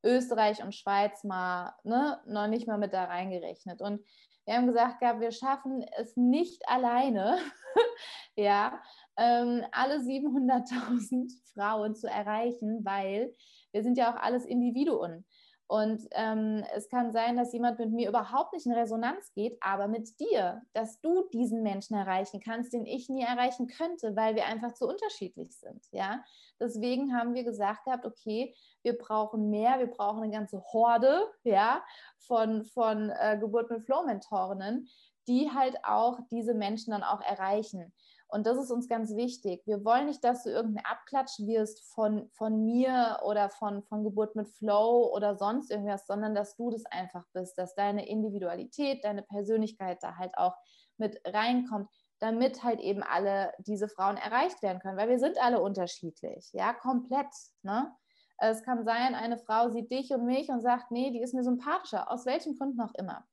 Österreich 0.04 0.64
und 0.64 0.74
Schweiz 0.74 1.24
mal 1.24 1.76
ne, 1.84 2.22
noch 2.26 2.48
nicht 2.48 2.68
mal 2.68 2.78
mit 2.78 2.94
da 2.94 3.06
reingerechnet. 3.06 3.82
Und 3.82 4.02
wir 4.46 4.56
haben 4.56 4.68
gesagt, 4.68 5.02
ja, 5.02 5.20
wir 5.20 5.32
schaffen 5.32 5.86
es 5.98 6.16
nicht 6.16 6.68
alleine, 6.68 7.38
ja, 8.36 8.82
ähm, 9.18 9.64
alle 9.72 9.98
700.000 9.98 11.32
Frauen 11.54 11.96
zu 11.96 12.08
erreichen, 12.08 12.84
weil 12.84 13.36
wir 13.72 13.84
sind 13.84 13.98
ja 13.98 14.12
auch 14.12 14.20
alles 14.20 14.46
Individuen. 14.46 15.26
Und 15.70 16.08
ähm, 16.14 16.66
es 16.74 16.90
kann 16.90 17.12
sein, 17.12 17.38
dass 17.38 17.54
jemand 17.54 17.78
mit 17.78 17.92
mir 17.92 18.10
überhaupt 18.10 18.54
nicht 18.54 18.66
in 18.66 18.72
Resonanz 18.72 19.32
geht, 19.34 19.56
aber 19.62 19.88
mit 19.88 20.20
dir, 20.20 20.64
dass 20.74 21.00
du 21.00 21.30
diesen 21.32 21.62
Menschen 21.62 21.96
erreichen 21.96 22.40
kannst, 22.40 22.74
den 22.74 22.88
ich 22.88 23.08
nie 23.08 23.22
erreichen 23.22 23.68
könnte, 23.68 24.16
weil 24.16 24.36
wir 24.36 24.48
einfach 24.48 24.74
zu 24.74 24.88
unterschiedlich 24.88 25.56
sind. 25.56 25.86
Ja, 25.92 26.24
deswegen 26.60 27.16
haben 27.16 27.36
wir 27.36 27.44
gesagt 27.44 27.84
gehabt, 27.86 28.08
okay, 28.08 28.56
wir 28.82 28.98
brauchen 28.98 29.52
mehr, 29.52 29.78
wir 29.78 29.92
brauchen 29.92 30.24
eine 30.24 30.32
ganze 30.32 30.60
Horde, 30.74 31.28
ja, 31.44 31.84
von 32.18 32.66
von 32.66 33.12
äh, 33.12 33.38
Geburt 33.40 33.70
mit 33.70 33.84
Flow 33.84 34.04
Mentorinnen, 34.04 34.90
die 35.28 35.52
halt 35.52 35.78
auch 35.84 36.20
diese 36.32 36.56
Menschen 36.56 36.92
dann 36.92 37.04
auch 37.04 37.22
erreichen. 37.22 37.94
Und 38.32 38.46
das 38.46 38.60
ist 38.60 38.70
uns 38.70 38.88
ganz 38.88 39.16
wichtig. 39.16 39.64
Wir 39.66 39.84
wollen 39.84 40.06
nicht, 40.06 40.24
dass 40.24 40.44
du 40.44 40.52
irgendein 40.52 40.86
Abklatsch 40.86 41.40
wirst 41.40 41.84
von, 41.92 42.30
von 42.30 42.64
mir 42.64 43.20
oder 43.26 43.50
von, 43.50 43.82
von 43.84 44.04
Geburt 44.04 44.36
mit 44.36 44.48
Flow 44.50 45.12
oder 45.12 45.36
sonst 45.36 45.72
irgendwas, 45.72 46.06
sondern 46.06 46.36
dass 46.36 46.56
du 46.56 46.70
das 46.70 46.86
einfach 46.86 47.26
bist, 47.34 47.58
dass 47.58 47.74
deine 47.74 48.08
Individualität, 48.08 49.04
deine 49.04 49.24
Persönlichkeit 49.24 50.04
da 50.04 50.18
halt 50.18 50.38
auch 50.38 50.54
mit 50.98 51.20
reinkommt, 51.26 51.90
damit 52.20 52.64
halt 52.64 52.80
eben 52.82 53.02
alle 53.02 53.52
diese 53.58 53.88
Frauen 53.88 54.18
erreicht 54.18 54.62
werden 54.62 54.80
können, 54.80 54.98
weil 54.98 55.10
wir 55.10 55.20
sind 55.20 55.42
alle 55.42 55.60
unterschiedlich, 55.60 56.50
ja, 56.54 56.74
komplett. 56.74 57.34
Ne? 57.64 57.92
Es 58.38 58.62
kann 58.62 58.86
sein, 58.86 59.16
eine 59.16 59.40
Frau 59.40 59.70
sieht 59.70 59.90
dich 59.90 60.12
und 60.12 60.26
mich 60.26 60.50
und 60.50 60.62
sagt, 60.62 60.92
nee, 60.92 61.10
die 61.10 61.22
ist 61.22 61.34
mir 61.34 61.44
sympathischer, 61.44 62.12
aus 62.12 62.28
welchem 62.28 62.56
Grund 62.56 62.78
noch 62.78 62.94
immer. 62.94 63.26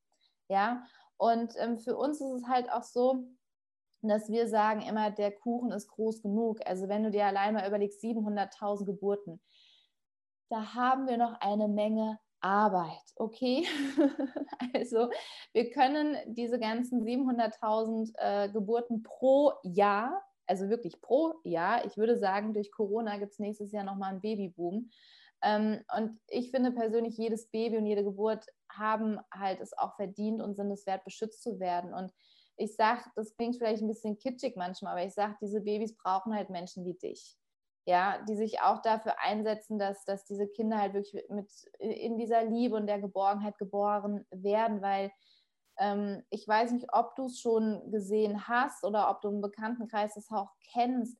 Ja, 0.48 0.84
und 1.18 1.54
ähm, 1.58 1.78
für 1.78 1.96
uns 1.96 2.20
ist 2.20 2.30
es 2.30 2.48
halt 2.48 2.70
auch 2.70 2.82
so, 2.82 3.26
dass 4.02 4.30
wir 4.30 4.48
sagen 4.48 4.82
immer, 4.82 5.10
der 5.10 5.32
Kuchen 5.32 5.72
ist 5.72 5.88
groß 5.88 6.22
genug. 6.22 6.60
Also 6.66 6.88
wenn 6.88 7.02
du 7.02 7.10
dir 7.10 7.26
allein 7.26 7.54
mal 7.54 7.66
überlegst, 7.66 8.02
700.000 8.02 8.84
Geburten, 8.84 9.40
da 10.48 10.74
haben 10.74 11.06
wir 11.06 11.16
noch 11.16 11.40
eine 11.40 11.68
Menge 11.68 12.18
Arbeit, 12.40 13.02
okay? 13.16 13.66
also 14.74 15.10
wir 15.52 15.70
können 15.70 16.16
diese 16.26 16.58
ganzen 16.58 17.04
700.000 17.04 18.12
äh, 18.16 18.48
Geburten 18.50 19.02
pro 19.02 19.52
Jahr, 19.64 20.22
also 20.46 20.68
wirklich 20.68 21.00
pro 21.00 21.34
Jahr, 21.42 21.84
ich 21.84 21.96
würde 21.96 22.18
sagen, 22.18 22.54
durch 22.54 22.70
Corona 22.70 23.18
gibt 23.18 23.32
es 23.32 23.38
nächstes 23.38 23.72
Jahr 23.72 23.84
nochmal 23.84 24.10
einen 24.10 24.20
Babyboom. 24.20 24.90
Ähm, 25.42 25.80
und 25.96 26.18
ich 26.28 26.50
finde 26.50 26.72
persönlich, 26.72 27.16
jedes 27.18 27.50
Baby 27.50 27.78
und 27.78 27.86
jede 27.86 28.04
Geburt 28.04 28.46
haben 28.70 29.18
halt 29.32 29.60
es 29.60 29.76
auch 29.76 29.96
verdient 29.96 30.40
und 30.40 30.54
sind 30.54 30.70
es 30.70 30.86
wert, 30.86 31.04
beschützt 31.04 31.42
zu 31.42 31.58
werden. 31.58 31.92
Und 31.92 32.12
ich 32.56 32.74
sage, 32.74 33.02
das 33.14 33.34
klingt 33.36 33.56
vielleicht 33.56 33.82
ein 33.82 33.88
bisschen 33.88 34.18
kitschig 34.18 34.56
manchmal, 34.56 34.92
aber 34.92 35.04
ich 35.04 35.14
sage, 35.14 35.36
diese 35.40 35.60
Babys 35.60 35.96
brauchen 35.96 36.34
halt 36.34 36.50
Menschen 36.50 36.84
wie 36.84 36.94
dich. 36.94 37.36
Ja, 37.88 38.20
die 38.28 38.34
sich 38.34 38.60
auch 38.62 38.82
dafür 38.82 39.20
einsetzen, 39.20 39.78
dass, 39.78 40.04
dass 40.04 40.24
diese 40.24 40.48
Kinder 40.48 40.78
halt 40.78 40.94
wirklich 40.94 41.22
mit 41.28 41.48
in 41.78 42.18
dieser 42.18 42.44
Liebe 42.44 42.74
und 42.74 42.88
der 42.88 43.00
Geborgenheit 43.00 43.58
geboren 43.58 44.26
werden, 44.30 44.82
weil 44.82 45.12
ähm, 45.78 46.22
ich 46.30 46.48
weiß 46.48 46.72
nicht, 46.72 46.88
ob 46.92 47.14
du 47.14 47.26
es 47.26 47.38
schon 47.38 47.90
gesehen 47.92 48.48
hast 48.48 48.82
oder 48.82 49.08
ob 49.10 49.20
du 49.20 49.28
im 49.28 49.40
Bekanntenkreis 49.40 50.14
das 50.14 50.30
auch 50.30 50.50
kennst. 50.72 51.16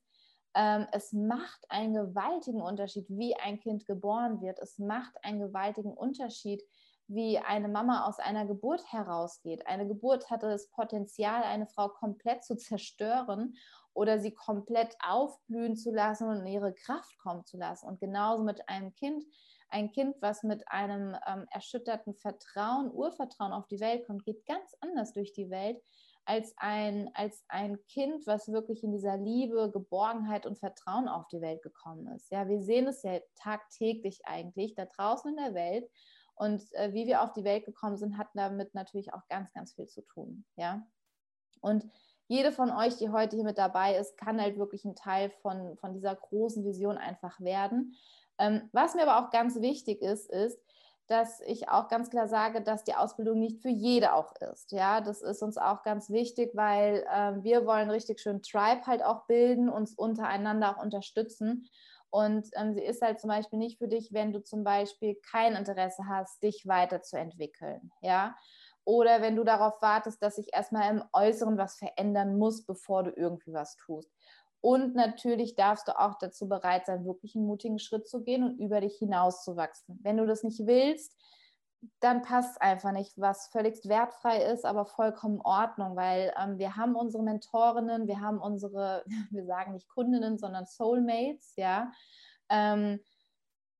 Ähm, 0.55 0.87
es 0.91 1.13
macht 1.13 1.65
einen 1.69 1.93
gewaltigen 1.93 2.61
Unterschied, 2.61 3.05
wie 3.09 3.35
ein 3.35 3.59
Kind 3.59 3.85
geboren 3.85 4.41
wird. 4.41 4.59
Es 4.59 4.77
macht 4.77 5.13
einen 5.23 5.39
gewaltigen 5.39 5.93
Unterschied, 5.93 6.63
wie 7.07 7.37
eine 7.37 7.67
Mama 7.69 8.05
aus 8.05 8.19
einer 8.19 8.45
Geburt 8.45 8.91
herausgeht. 8.91 9.65
Eine 9.65 9.87
Geburt 9.87 10.29
hatte 10.29 10.49
das 10.49 10.69
Potenzial, 10.69 11.43
eine 11.43 11.67
Frau 11.67 11.89
komplett 11.89 12.43
zu 12.43 12.57
zerstören 12.57 13.55
oder 13.93 14.19
sie 14.19 14.31
komplett 14.31 14.95
aufblühen 15.03 15.75
zu 15.75 15.91
lassen 15.91 16.29
und 16.29 16.41
in 16.41 16.47
ihre 16.47 16.73
Kraft 16.73 17.17
kommen 17.17 17.45
zu 17.45 17.57
lassen. 17.57 17.87
Und 17.87 17.99
genauso 17.99 18.43
mit 18.43 18.67
einem 18.69 18.93
Kind, 18.93 19.23
ein 19.69 19.91
Kind, 19.91 20.15
was 20.21 20.43
mit 20.43 20.67
einem 20.67 21.15
ähm, 21.25 21.45
erschütterten 21.49 22.13
Vertrauen, 22.13 22.91
Urvertrauen 22.91 23.53
auf 23.53 23.67
die 23.67 23.79
Welt 23.79 24.05
kommt, 24.05 24.23
geht 24.23 24.45
ganz 24.45 24.75
anders 24.81 25.13
durch 25.13 25.33
die 25.33 25.49
Welt 25.49 25.81
als 26.25 26.53
ein, 26.57 27.09
als 27.13 27.45
ein 27.47 27.79
Kind, 27.87 28.27
was 28.27 28.51
wirklich 28.51 28.83
in 28.83 28.91
dieser 28.91 29.17
Liebe, 29.17 29.71
Geborgenheit 29.71 30.45
und 30.45 30.59
Vertrauen 30.59 31.07
auf 31.07 31.27
die 31.29 31.39
Welt 31.39 31.61
gekommen 31.61 32.07
ist. 32.07 32.29
Ja, 32.31 32.49
wir 32.49 32.61
sehen 32.61 32.87
es 32.87 33.01
ja 33.03 33.19
tagtäglich 33.35 34.25
eigentlich 34.25 34.75
da 34.75 34.85
draußen 34.85 35.31
in 35.31 35.37
der 35.37 35.53
Welt 35.53 35.89
und 36.37 36.73
äh, 36.73 36.93
wie 36.93 37.07
wir 37.07 37.21
auf 37.21 37.33
die 37.33 37.43
Welt 37.43 37.65
gekommen 37.65 37.97
sind, 37.97 38.17
hat 38.17 38.27
damit 38.33 38.73
natürlich 38.73 39.13
auch 39.13 39.27
ganz, 39.27 39.53
ganz 39.53 39.73
viel 39.73 39.87
zu 39.87 40.01
tun. 40.01 40.45
Ja. 40.55 40.85
Und 41.61 41.85
jede 42.27 42.51
von 42.51 42.71
euch, 42.71 42.97
die 42.97 43.09
heute 43.09 43.35
hier 43.35 43.45
mit 43.45 43.57
dabei 43.57 43.95
ist, 43.95 44.17
kann 44.17 44.41
halt 44.41 44.57
wirklich 44.57 44.85
ein 44.85 44.95
Teil 44.95 45.29
von, 45.41 45.77
von 45.77 45.93
dieser 45.93 46.15
großen 46.15 46.63
Vision 46.63 46.97
einfach 46.97 47.39
werden. 47.39 47.95
Ähm, 48.37 48.69
was 48.71 48.95
mir 48.95 49.07
aber 49.07 49.25
auch 49.25 49.31
ganz 49.31 49.59
wichtig 49.61 50.01
ist, 50.01 50.29
ist, 50.29 50.59
dass 51.07 51.39
ich 51.41 51.69
auch 51.69 51.87
ganz 51.87 52.09
klar 52.09 52.27
sage, 52.27 52.61
dass 52.61 52.83
die 52.83 52.93
Ausbildung 52.93 53.39
nicht 53.39 53.61
für 53.61 53.69
jede 53.69 54.13
auch 54.13 54.33
ist. 54.35 54.73
Ja, 54.73 54.99
das 54.99 55.21
ist 55.21 55.41
uns 55.41 55.57
auch 55.57 55.83
ganz 55.83 56.09
wichtig, 56.09 56.51
weil 56.53 57.05
äh, 57.09 57.41
wir 57.43 57.65
wollen 57.65 57.89
richtig 57.89 58.19
schön 58.19 58.41
Tribe 58.41 58.85
halt 58.85 59.03
auch 59.03 59.25
bilden, 59.25 59.69
uns 59.69 59.95
untereinander 59.95 60.75
auch 60.77 60.83
unterstützen. 60.83 61.65
Und 62.09 62.47
ähm, 62.55 62.73
sie 62.73 62.83
ist 62.83 63.01
halt 63.01 63.19
zum 63.19 63.29
Beispiel 63.29 63.59
nicht 63.59 63.77
für 63.77 63.87
dich, 63.87 64.13
wenn 64.13 64.31
du 64.31 64.41
zum 64.41 64.63
Beispiel 64.63 65.15
kein 65.29 65.55
Interesse 65.55 66.03
hast, 66.07 66.41
dich 66.41 66.65
weiterzuentwickeln, 66.65 67.91
ja. 68.01 68.35
Oder 68.85 69.21
wenn 69.21 69.35
du 69.35 69.43
darauf 69.43 69.81
wartest, 69.81 70.23
dass 70.23 70.37
sich 70.37 70.53
erstmal 70.53 70.89
im 70.89 71.03
Äußeren 71.11 71.57
was 71.57 71.77
verändern 71.77 72.37
muss, 72.37 72.65
bevor 72.65 73.03
du 73.03 73.11
irgendwie 73.11 73.51
was 73.51 73.75
tust. 73.75 74.09
Und 74.61 74.95
natürlich 74.95 75.55
darfst 75.55 75.87
du 75.87 75.99
auch 75.99 76.17
dazu 76.17 76.47
bereit 76.47 76.85
sein, 76.85 77.05
wirklich 77.05 77.35
einen 77.35 77.45
mutigen 77.45 77.79
Schritt 77.79 78.07
zu 78.07 78.23
gehen 78.23 78.43
und 78.43 78.59
über 78.59 78.81
dich 78.81 78.97
hinauszuwachsen. 78.97 79.99
Wenn 80.03 80.17
du 80.17 80.25
das 80.25 80.43
nicht 80.43 80.65
willst, 80.65 81.15
dann 81.99 82.21
passt 82.21 82.61
einfach 82.61 82.91
nicht, 82.91 83.13
was 83.17 83.47
völlig 83.47 83.87
wertfrei 83.87 84.43
ist, 84.43 84.65
aber 84.65 84.85
vollkommen 84.85 85.41
Ordnung, 85.41 85.95
weil 85.95 86.33
ähm, 86.41 86.57
wir 86.57 86.75
haben 86.75 86.95
unsere 86.95 87.23
Mentorinnen, 87.23 88.07
wir 88.07 88.19
haben 88.19 88.39
unsere, 88.39 89.03
wir 89.31 89.45
sagen 89.45 89.73
nicht 89.73 89.87
Kundinnen, 89.89 90.37
sondern 90.37 90.65
Soulmates, 90.65 91.53
ja. 91.55 91.91
Ähm, 92.49 92.99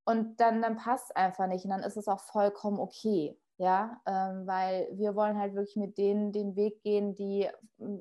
und 0.05 0.39
dann, 0.39 0.61
dann 0.61 0.77
passt 0.77 1.09
es 1.09 1.15
einfach 1.15 1.47
nicht 1.47 1.65
und 1.65 1.71
dann 1.71 1.83
ist 1.83 1.97
es 1.97 2.07
auch 2.07 2.21
vollkommen 2.21 2.79
okay, 2.79 3.37
ja, 3.57 3.99
ähm, 4.05 4.47
weil 4.47 4.87
wir 4.93 5.15
wollen 5.15 5.37
halt 5.37 5.55
wirklich 5.55 5.75
mit 5.75 5.97
denen 5.97 6.31
den 6.31 6.55
Weg 6.55 6.81
gehen, 6.81 7.15
die 7.15 7.49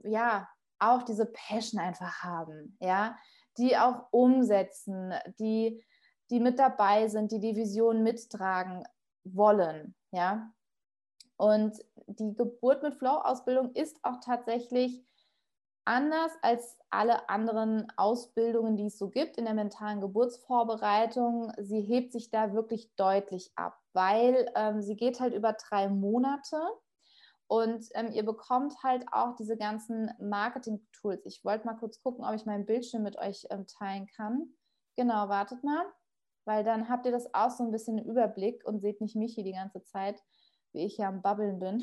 ja 0.05 0.49
auch 0.79 1.03
diese 1.03 1.27
Passion 1.27 1.81
einfach 1.81 2.23
haben, 2.23 2.77
ja, 2.81 3.17
die 3.59 3.77
auch 3.77 4.07
umsetzen, 4.11 5.15
die 5.39 5.83
die 6.31 6.41
mit 6.41 6.59
dabei 6.59 7.09
sind, 7.09 7.33
die 7.33 7.41
die 7.41 7.57
Vision 7.57 8.03
mittragen, 8.03 8.85
wollen, 9.35 9.95
ja. 10.12 10.53
Und 11.37 11.77
die 12.07 12.35
Geburt 12.35 12.83
mit 12.83 12.95
Flow-Ausbildung 12.95 13.73
ist 13.75 13.99
auch 14.03 14.21
tatsächlich 14.21 15.05
anders 15.85 16.33
als 16.43 16.79
alle 16.91 17.29
anderen 17.29 17.87
Ausbildungen, 17.97 18.77
die 18.77 18.87
es 18.87 18.99
so 18.99 19.09
gibt 19.09 19.37
in 19.37 19.45
der 19.45 19.55
mentalen 19.55 20.01
Geburtsvorbereitung. 20.01 21.53
Sie 21.59 21.81
hebt 21.81 22.12
sich 22.12 22.31
da 22.31 22.53
wirklich 22.55 22.95
deutlich 22.97 23.53
ab, 23.55 23.79
weil 23.93 24.51
ähm, 24.55 24.83
sie 24.83 24.97
geht 24.97 25.21
halt 25.21 25.35
über 25.35 25.53
drei 25.53 25.89
Monate 25.89 26.61
und 27.49 27.87
ähm, 27.95 28.11
ihr 28.12 28.25
bekommt 28.25 28.83
halt 28.83 29.07
auch 29.12 29.37
diese 29.37 29.57
ganzen 29.57 30.11
Marketing-Tools. 30.19 31.25
Ich 31.27 31.45
wollte 31.45 31.67
mal 31.67 31.75
kurz 31.75 32.03
gucken, 32.03 32.25
ob 32.25 32.35
ich 32.35 32.47
meinen 32.47 32.67
Bildschirm 32.67 33.03
mit 33.03 33.19
euch 33.19 33.47
ähm, 33.51 33.67
teilen 33.67 34.09
kann. 34.09 34.49
Genau, 34.97 35.29
wartet 35.29 35.62
mal 35.62 35.85
weil 36.47 36.65
dann 36.65 36.89
habt 36.89 37.05
ihr 37.05 37.13
das 37.13 37.35
auch 37.35 37.51
so 37.51 37.65
ein 37.65 37.73
bisschen 37.73 37.99
im 37.99 38.09
Überblick 38.09 38.65
und 38.65 38.81
seht 38.81 39.01
nicht 39.01 39.17
mich 39.17 39.35
hier 39.35 39.45
die 39.45 39.53
ganze 39.53 39.83
Zeit, 39.83 40.23
wie 40.73 40.87
ich 40.87 40.97
hier 40.97 41.09
am 41.09 41.21
Babbeln 41.21 41.59
bin. 41.59 41.83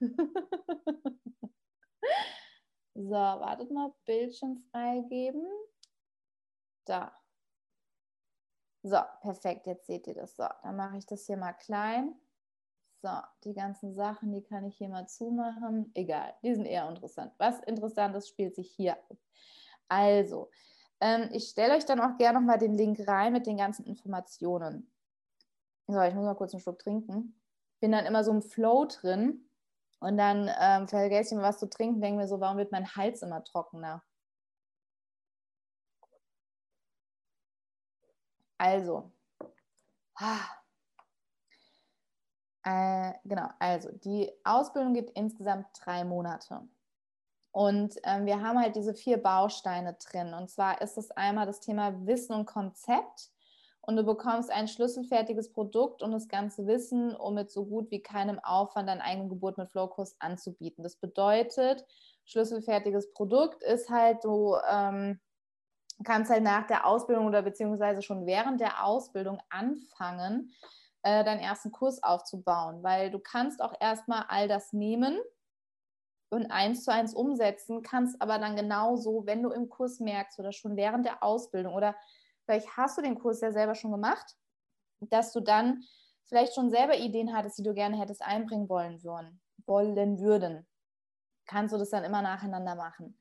so, 2.94 3.10
wartet 3.10 3.70
mal, 3.70 3.94
Bildschirm 4.04 4.58
freigeben. 4.70 5.46
Da. 6.84 7.14
So, 8.82 8.98
perfekt, 9.20 9.66
jetzt 9.66 9.86
seht 9.86 10.06
ihr 10.08 10.14
das. 10.14 10.34
So, 10.34 10.46
dann 10.62 10.76
mache 10.76 10.98
ich 10.98 11.06
das 11.06 11.26
hier 11.26 11.36
mal 11.36 11.52
klein. 11.52 12.14
So, 13.02 13.10
die 13.44 13.54
ganzen 13.54 13.94
Sachen, 13.94 14.32
die 14.32 14.42
kann 14.42 14.64
ich 14.66 14.76
hier 14.76 14.88
mal 14.88 15.06
zumachen. 15.06 15.90
Egal, 15.94 16.34
die 16.42 16.54
sind 16.54 16.66
eher 16.66 16.88
interessant. 16.88 17.32
Was 17.38 17.60
Interessantes 17.60 18.28
spielt 18.28 18.56
sich 18.56 18.72
hier. 18.72 18.98
Also, 19.88 20.50
ähm, 21.00 21.30
ich 21.32 21.48
stelle 21.48 21.74
euch 21.74 21.84
dann 21.86 22.00
auch 22.00 22.16
gerne 22.18 22.38
nochmal 22.38 22.58
den 22.58 22.76
Link 22.76 23.06
rein 23.08 23.32
mit 23.32 23.46
den 23.46 23.56
ganzen 23.56 23.84
Informationen. 23.86 24.90
So, 25.86 26.00
ich 26.02 26.14
muss 26.14 26.24
mal 26.24 26.34
kurz 26.34 26.52
einen 26.54 26.60
Schluck 26.60 26.78
trinken. 26.78 27.40
Bin 27.80 27.92
dann 27.92 28.06
immer 28.06 28.22
so 28.24 28.30
im 28.30 28.42
Flow 28.42 28.86
drin 28.86 29.48
und 30.00 30.16
dann 30.18 30.50
ähm, 30.60 30.88
vergesse 30.88 31.34
ich 31.34 31.36
mir 31.36 31.42
was 31.42 31.58
zu 31.58 31.68
trinken, 31.68 32.00
denke 32.00 32.18
mir 32.20 32.28
so, 32.28 32.40
warum 32.40 32.58
wird 32.58 32.72
mein 32.72 32.94
Hals 32.96 33.22
immer 33.22 33.42
trockener? 33.44 34.02
Also, 38.58 39.10
ah. 40.16 40.38
äh, 42.62 43.14
genau, 43.24 43.48
also 43.58 43.90
die 43.92 44.30
Ausbildung 44.44 44.94
geht 44.94 45.10
insgesamt 45.10 45.66
drei 45.82 46.04
Monate. 46.04 46.68
Und 47.52 47.96
ähm, 48.04 48.26
wir 48.26 48.40
haben 48.40 48.60
halt 48.60 48.76
diese 48.76 48.94
vier 48.94 49.20
Bausteine 49.20 49.94
drin. 49.94 50.34
Und 50.34 50.50
zwar 50.50 50.80
ist 50.80 50.96
es 50.96 51.10
einmal 51.10 51.46
das 51.46 51.60
Thema 51.60 52.06
Wissen 52.06 52.34
und 52.34 52.46
Konzept. 52.46 53.30
Und 53.80 53.96
du 53.96 54.04
bekommst 54.04 54.50
ein 54.50 54.68
schlüsselfertiges 54.68 55.52
Produkt 55.52 56.02
und 56.02 56.12
das 56.12 56.28
ganze 56.28 56.66
Wissen, 56.66 57.16
um 57.16 57.34
mit 57.34 57.50
so 57.50 57.64
gut 57.64 57.90
wie 57.90 58.02
keinem 58.02 58.38
Aufwand 58.38 58.88
deinen 58.88 59.00
eigenen 59.00 59.30
Geburt 59.30 59.58
mit 59.58 59.70
Flowkurs 59.70 60.16
anzubieten. 60.20 60.84
Das 60.84 60.96
bedeutet, 60.96 61.84
schlüsselfertiges 62.24 63.10
Produkt 63.12 63.62
ist 63.64 63.90
halt, 63.90 64.22
du 64.22 64.54
ähm, 64.70 65.18
kannst 66.04 66.30
halt 66.30 66.42
nach 66.42 66.66
der 66.66 66.86
Ausbildung 66.86 67.26
oder 67.26 67.42
beziehungsweise 67.42 68.02
schon 68.02 68.26
während 68.26 68.60
der 68.60 68.84
Ausbildung 68.84 69.40
anfangen, 69.48 70.52
äh, 71.02 71.24
deinen 71.24 71.40
ersten 71.40 71.72
Kurs 71.72 72.02
aufzubauen, 72.02 72.82
weil 72.82 73.10
du 73.10 73.18
kannst 73.18 73.62
auch 73.62 73.74
erstmal 73.80 74.24
all 74.28 74.46
das 74.46 74.72
nehmen 74.72 75.18
und 76.30 76.50
eins 76.50 76.84
zu 76.84 76.92
eins 76.92 77.14
umsetzen, 77.14 77.82
kannst 77.82 78.20
aber 78.22 78.38
dann 78.38 78.56
genauso, 78.56 79.26
wenn 79.26 79.42
du 79.42 79.50
im 79.50 79.68
Kurs 79.68 80.00
merkst 80.00 80.38
oder 80.38 80.52
schon 80.52 80.76
während 80.76 81.04
der 81.04 81.22
Ausbildung 81.22 81.74
oder 81.74 81.96
vielleicht 82.44 82.76
hast 82.76 82.96
du 82.98 83.02
den 83.02 83.18
Kurs 83.18 83.40
ja 83.40 83.52
selber 83.52 83.74
schon 83.74 83.90
gemacht, 83.90 84.36
dass 85.00 85.32
du 85.32 85.40
dann 85.40 85.82
vielleicht 86.24 86.54
schon 86.54 86.70
selber 86.70 86.96
Ideen 86.96 87.34
hattest, 87.34 87.58
die 87.58 87.64
du 87.64 87.74
gerne 87.74 87.98
hättest 87.98 88.22
einbringen 88.22 88.68
wollen 88.68 89.02
würden, 89.02 89.40
wollen 89.66 90.20
würden. 90.20 90.66
Kannst 91.46 91.74
du 91.74 91.78
das 91.78 91.90
dann 91.90 92.04
immer 92.04 92.22
nacheinander 92.22 92.76
machen. 92.76 93.20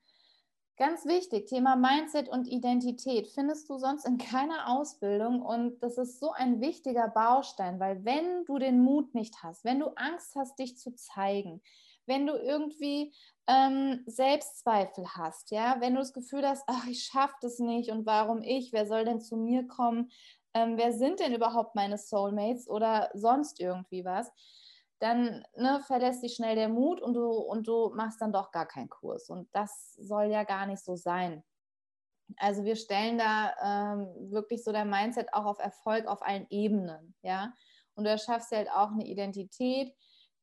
Ganz 0.78 1.06
wichtig, 1.06 1.48
Thema 1.48 1.76
Mindset 1.76 2.30
und 2.30 2.48
Identität 2.48 3.28
findest 3.28 3.70
du 3.70 3.78
sonst 3.78 4.06
in 4.06 4.18
keiner 4.18 4.70
Ausbildung 4.70 5.42
und 5.42 5.84
das 5.84 5.98
ist 5.98 6.22
so 6.22 6.32
ein 6.32 6.62
wichtiger 6.62 7.10
Baustein, 7.10 7.82
weil 7.82 8.06
wenn 8.06 8.46
du 8.46 8.60
den 8.60 8.80
Mut 8.80 9.14
nicht 9.14 9.44
hast, 9.44 9.66
wenn 9.66 9.80
du 9.80 9.88
Angst 9.98 10.36
hast, 10.36 10.58
dich 10.58 10.78
zu 10.78 10.96
zeigen, 10.96 11.62
wenn 12.10 12.28
du 12.28 12.34
irgendwie 12.34 13.14
ähm, 13.48 14.04
Selbstzweifel 14.06 15.06
hast, 15.16 15.52
ja, 15.52 15.78
wenn 15.80 15.94
du 15.94 16.00
das 16.00 16.12
Gefühl 16.12 16.46
hast, 16.46 16.64
ach, 16.68 16.86
ich 16.88 17.04
schaffe 17.06 17.36
das 17.42 17.60
nicht 17.60 17.90
und 17.92 18.06
warum 18.06 18.42
ich, 18.42 18.74
wer 18.74 18.86
soll 18.86 19.06
denn 19.06 19.22
zu 19.22 19.38
mir 19.38 19.66
kommen, 19.68 20.12
ähm, 20.54 20.78
wer 20.78 20.92
sind 20.92 21.20
denn 21.20 21.34
überhaupt 21.34 21.76
meine 21.76 21.98
Soulmates 21.98 22.68
oder 22.68 23.10
sonst 23.14 23.60
irgendwie 23.60 24.04
was, 24.04 24.32
dann 25.00 25.46
ne, 25.56 25.82
verlässt 25.88 26.24
dich 26.24 26.36
schnell 26.36 26.56
der 26.56 26.70
Mut 26.70 27.02
und 27.02 27.14
du, 27.14 27.30
und 27.30 27.68
du 27.68 27.92
machst 27.96 28.22
dann 28.22 28.34
doch 28.34 28.52
gar 28.52 28.68
keinen 28.68 28.90
Kurs. 28.90 29.30
Und 29.30 29.48
das 29.54 29.94
soll 29.96 30.26
ja 30.26 30.44
gar 30.44 30.66
nicht 30.66 30.84
so 30.84 30.96
sein. 30.96 31.44
Also 32.38 32.64
wir 32.64 32.76
stellen 32.76 33.18
da 33.18 33.54
ähm, 33.64 34.32
wirklich 34.32 34.64
so 34.64 34.72
dein 34.72 34.90
Mindset 34.90 35.34
auch 35.34 35.46
auf 35.46 35.60
Erfolg 35.60 36.06
auf 36.08 36.22
allen 36.22 36.48
Ebenen, 36.50 37.16
ja. 37.22 37.54
Und 37.96 38.04
du 38.04 38.10
erschaffst 38.10 38.52
halt 38.52 38.70
auch 38.70 38.92
eine 38.92 39.06
Identität, 39.06 39.94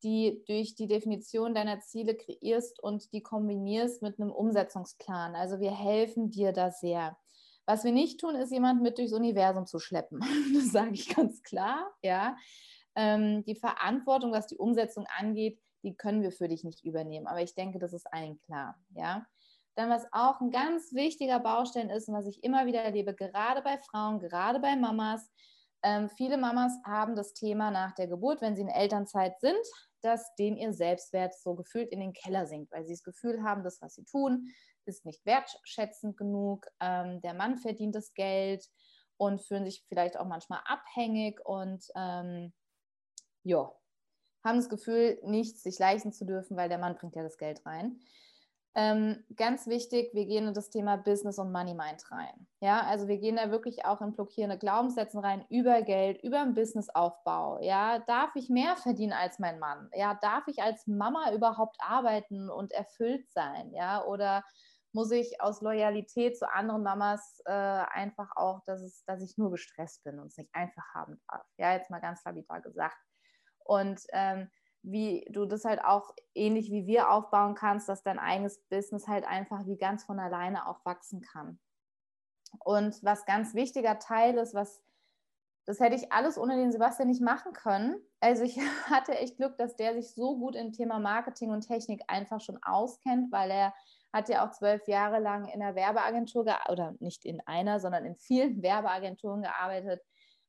die 0.02 0.42
durch 0.46 0.74
die 0.74 0.86
Definition 0.86 1.54
deiner 1.54 1.80
Ziele 1.80 2.16
kreierst 2.16 2.82
und 2.82 3.12
die 3.12 3.22
kombinierst 3.22 4.02
mit 4.02 4.20
einem 4.20 4.30
Umsetzungsplan. 4.30 5.34
Also 5.34 5.60
wir 5.60 5.72
helfen 5.72 6.30
dir 6.30 6.52
da 6.52 6.70
sehr. 6.70 7.16
Was 7.66 7.82
wir 7.82 7.92
nicht 7.92 8.20
tun, 8.20 8.36
ist 8.36 8.52
jemand 8.52 8.82
mit 8.82 8.98
durchs 8.98 9.12
Universum 9.12 9.66
zu 9.66 9.78
schleppen. 9.78 10.20
Das 10.54 10.72
sage 10.72 10.92
ich 10.92 11.14
ganz 11.14 11.42
klar, 11.42 11.92
ja. 12.02 12.36
Ähm, 12.94 13.44
die 13.44 13.56
Verantwortung, 13.56 14.32
was 14.32 14.46
die 14.46 14.56
Umsetzung 14.56 15.06
angeht, 15.18 15.60
die 15.82 15.94
können 15.94 16.22
wir 16.22 16.32
für 16.32 16.48
dich 16.48 16.64
nicht 16.64 16.84
übernehmen. 16.84 17.26
Aber 17.26 17.42
ich 17.42 17.54
denke, 17.54 17.78
das 17.78 17.92
ist 17.92 18.06
allen 18.12 18.40
klar, 18.40 18.78
ja. 18.94 19.26
Dann, 19.74 19.90
was 19.90 20.06
auch 20.12 20.40
ein 20.40 20.50
ganz 20.50 20.94
wichtiger 20.94 21.38
Baustein 21.38 21.90
ist 21.90 22.08
und 22.08 22.14
was 22.14 22.26
ich 22.26 22.42
immer 22.42 22.64
wieder 22.66 22.82
erlebe, 22.82 23.14
gerade 23.14 23.60
bei 23.62 23.78
Frauen, 23.78 24.20
gerade 24.20 24.58
bei 24.58 24.74
Mamas, 24.74 25.30
ähm, 25.86 26.10
viele 26.10 26.36
Mamas 26.36 26.72
haben 26.84 27.14
das 27.14 27.32
Thema 27.32 27.70
nach 27.70 27.94
der 27.94 28.08
Geburt, 28.08 28.40
wenn 28.40 28.56
sie 28.56 28.62
in 28.62 28.68
Elternzeit 28.68 29.38
sind, 29.38 29.64
dass 30.02 30.34
denen 30.34 30.56
ihr 30.56 30.72
Selbstwert 30.72 31.32
so 31.34 31.54
gefühlt 31.54 31.90
in 31.90 32.00
den 32.00 32.12
Keller 32.12 32.46
sinkt, 32.46 32.72
weil 32.72 32.84
sie 32.84 32.94
das 32.94 33.04
Gefühl 33.04 33.44
haben, 33.44 33.62
das, 33.62 33.80
was 33.80 33.94
sie 33.94 34.04
tun, 34.04 34.48
ist 34.84 35.06
nicht 35.06 35.24
wertschätzend 35.24 36.16
genug. 36.16 36.66
Ähm, 36.80 37.20
der 37.20 37.34
Mann 37.34 37.56
verdient 37.56 37.94
das 37.94 38.14
Geld 38.14 38.66
und 39.16 39.40
fühlen 39.42 39.64
sich 39.64 39.84
vielleicht 39.88 40.18
auch 40.18 40.26
manchmal 40.26 40.60
abhängig 40.64 41.40
und 41.46 41.84
ähm, 41.94 42.52
ja, 43.44 43.72
haben 44.44 44.56
das 44.56 44.68
Gefühl, 44.68 45.20
nichts 45.22 45.62
sich 45.62 45.78
leisten 45.78 46.12
zu 46.12 46.24
dürfen, 46.24 46.56
weil 46.56 46.68
der 46.68 46.78
Mann 46.78 46.96
bringt 46.96 47.14
ja 47.14 47.22
das 47.22 47.38
Geld 47.38 47.64
rein. 47.64 48.00
Ähm, 48.78 49.24
ganz 49.34 49.66
wichtig, 49.66 50.12
wir 50.12 50.26
gehen 50.26 50.46
in 50.46 50.52
das 50.52 50.68
Thema 50.68 50.98
Business 50.98 51.38
und 51.38 51.50
Money 51.50 51.72
Mind 51.72 52.04
rein. 52.10 52.46
Ja, 52.60 52.82
also 52.82 53.08
wir 53.08 53.16
gehen 53.16 53.36
da 53.36 53.50
wirklich 53.50 53.86
auch 53.86 54.02
in 54.02 54.12
blockierende 54.12 54.58
Glaubenssätze 54.58 55.22
rein 55.22 55.46
über 55.48 55.80
Geld, 55.80 56.22
über 56.22 56.44
den 56.44 56.52
Businessaufbau. 56.52 57.62
Ja, 57.62 58.00
darf 58.00 58.36
ich 58.36 58.50
mehr 58.50 58.76
verdienen 58.76 59.14
als 59.14 59.38
mein 59.38 59.58
Mann? 59.58 59.88
Ja, 59.94 60.12
darf 60.20 60.46
ich 60.46 60.60
als 60.62 60.86
Mama 60.86 61.32
überhaupt 61.32 61.78
arbeiten 61.80 62.50
und 62.50 62.74
erfüllt 62.74 63.30
sein? 63.30 63.72
Ja, 63.72 64.04
oder 64.04 64.44
muss 64.92 65.10
ich 65.10 65.40
aus 65.40 65.62
Loyalität 65.62 66.36
zu 66.36 66.52
anderen 66.52 66.82
Mamas 66.82 67.40
äh, 67.46 67.52
einfach 67.52 68.36
auch, 68.36 68.60
dass, 68.66 68.82
es, 68.82 69.04
dass 69.06 69.22
ich 69.22 69.38
nur 69.38 69.50
gestresst 69.52 70.04
bin 70.04 70.18
und 70.18 70.26
es 70.26 70.36
nicht 70.36 70.54
einfach 70.54 70.84
haben 70.92 71.18
darf? 71.28 71.46
Ja, 71.56 71.72
jetzt 71.72 71.88
mal 71.88 72.00
ganz 72.00 72.22
lapidar 72.26 72.60
gesagt. 72.60 72.98
Und 73.64 74.02
ähm, 74.12 74.50
wie 74.86 75.26
du 75.30 75.46
das 75.46 75.64
halt 75.64 75.84
auch 75.84 76.14
ähnlich 76.34 76.70
wie 76.70 76.86
wir 76.86 77.10
aufbauen 77.10 77.54
kannst, 77.54 77.88
dass 77.88 78.02
dein 78.02 78.18
eigenes 78.18 78.60
Business 78.68 79.08
halt 79.08 79.26
einfach 79.26 79.66
wie 79.66 79.76
ganz 79.76 80.04
von 80.04 80.18
alleine 80.20 80.68
auch 80.68 80.84
wachsen 80.84 81.20
kann. 81.20 81.58
Und 82.60 83.02
was 83.02 83.26
ganz 83.26 83.54
wichtiger 83.54 83.98
Teil 83.98 84.38
ist, 84.38 84.54
was 84.54 84.80
das 85.66 85.80
hätte 85.80 85.96
ich 85.96 86.12
alles 86.12 86.38
ohne 86.38 86.56
den 86.56 86.70
Sebastian 86.70 87.08
nicht 87.08 87.20
machen 87.20 87.52
können. 87.52 87.96
Also 88.20 88.44
ich 88.44 88.56
hatte 88.88 89.18
echt 89.18 89.36
Glück, 89.36 89.58
dass 89.58 89.74
der 89.74 89.94
sich 89.94 90.14
so 90.14 90.38
gut 90.38 90.54
im 90.54 90.72
Thema 90.72 91.00
Marketing 91.00 91.50
und 91.50 91.66
Technik 91.66 92.02
einfach 92.06 92.40
schon 92.40 92.58
auskennt, 92.62 93.32
weil 93.32 93.50
er 93.50 93.74
hat 94.12 94.28
ja 94.28 94.46
auch 94.46 94.52
zwölf 94.52 94.86
Jahre 94.86 95.18
lang 95.18 95.46
in 95.46 95.60
einer 95.60 95.74
Werbeagentur 95.74 96.46
oder 96.70 96.94
nicht 97.00 97.24
in 97.24 97.40
einer, 97.46 97.80
sondern 97.80 98.06
in 98.06 98.16
vielen 98.16 98.62
Werbeagenturen 98.62 99.42
gearbeitet 99.42 100.00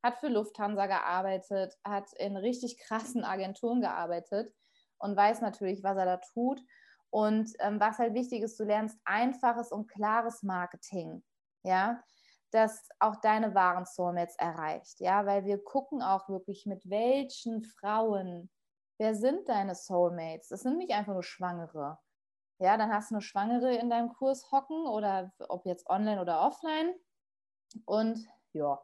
hat 0.07 0.19
für 0.19 0.29
Lufthansa 0.29 0.87
gearbeitet, 0.87 1.77
hat 1.83 2.11
in 2.13 2.37
richtig 2.37 2.77
krassen 2.79 3.23
Agenturen 3.23 3.81
gearbeitet 3.81 4.53
und 4.97 5.15
weiß 5.15 5.41
natürlich, 5.41 5.83
was 5.83 5.97
er 5.97 6.05
da 6.05 6.17
tut. 6.17 6.61
Und 7.09 7.51
ähm, 7.59 7.79
was 7.79 7.99
halt 7.99 8.13
wichtig 8.13 8.41
ist, 8.41 8.59
du 8.59 8.63
lernst 8.63 8.99
einfaches 9.05 9.71
und 9.71 9.87
klares 9.87 10.43
Marketing, 10.43 11.23
ja, 11.63 12.01
das 12.51 12.87
auch 12.99 13.17
deine 13.17 13.53
wahren 13.53 13.85
Soulmates 13.85 14.35
erreicht, 14.37 14.99
ja, 14.99 15.25
weil 15.25 15.45
wir 15.45 15.61
gucken 15.63 16.01
auch 16.01 16.29
wirklich, 16.29 16.65
mit 16.65 16.89
welchen 16.89 17.63
Frauen, 17.63 18.49
wer 18.97 19.15
sind 19.15 19.47
deine 19.49 19.75
Soulmates? 19.75 20.49
Das 20.49 20.61
sind 20.61 20.77
nicht 20.77 20.93
einfach 20.93 21.13
nur 21.13 21.23
Schwangere. 21.23 21.97
Ja, 22.59 22.77
dann 22.77 22.91
hast 22.91 23.11
du 23.11 23.15
eine 23.15 23.21
Schwangere 23.21 23.75
in 23.75 23.89
deinem 23.89 24.13
Kurs 24.13 24.51
hocken 24.51 24.87
oder 24.87 25.31
ob 25.49 25.65
jetzt 25.65 25.87
online 25.89 26.21
oder 26.21 26.41
offline. 26.41 26.95
Und 27.85 28.25
ja, 28.53 28.79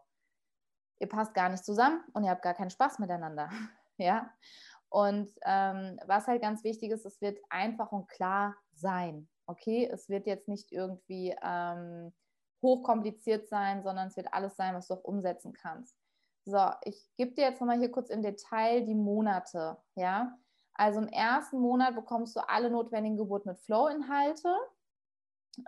ihr 1.00 1.10
passt 1.10 1.34
gar 1.34 1.50
nicht 1.50 1.66
zusammen 1.66 2.04
und 2.14 2.24
ihr 2.24 2.30
habt 2.30 2.42
gar 2.42 2.54
keinen 2.54 2.70
Spaß 2.70 3.00
miteinander. 3.00 3.50
ja. 3.98 4.30
Und 4.90 5.30
ähm, 5.44 6.00
was 6.06 6.28
halt 6.28 6.42
ganz 6.42 6.64
wichtig 6.64 6.92
ist, 6.92 7.06
es 7.06 7.20
wird 7.20 7.40
einfach 7.50 7.92
und 7.92 8.08
klar 8.08 8.56
sein. 8.74 9.28
Okay, 9.48 9.90
es 9.92 10.08
wird 10.08 10.28
jetzt 10.28 10.48
nicht 10.48 10.72
irgendwie 10.72 11.36
ähm, 11.42 12.14
hochkompliziert 12.62 13.50
sein, 13.50 13.84
sondern 13.84 14.08
es 14.08 14.16
wird 14.16 14.34
alles 14.34 14.56
sein, 14.56 14.76
was 14.76 14.88
du 14.88 14.94
auch 14.94 15.04
umsetzen 15.04 15.54
kannst. 15.54 15.96
So, 16.46 16.72
ich 16.84 17.10
gebe 17.18 17.34
dir 17.34 17.46
jetzt 17.46 17.60
nochmal 17.60 17.80
hier 17.80 17.92
kurz 17.92 18.10
im 18.10 18.22
Detail 18.22 18.86
die 18.86 18.96
Monate. 18.96 19.78
Ja, 19.96 20.38
also 20.74 21.00
im 21.00 21.08
ersten 21.08 21.60
Monat 21.60 21.96
bekommst 21.96 22.36
du 22.36 22.42
alle 22.48 22.70
notwendigen 22.70 23.18
Geburt 23.18 23.46
mit 23.46 23.60
Flow-Inhalte, 23.60 24.56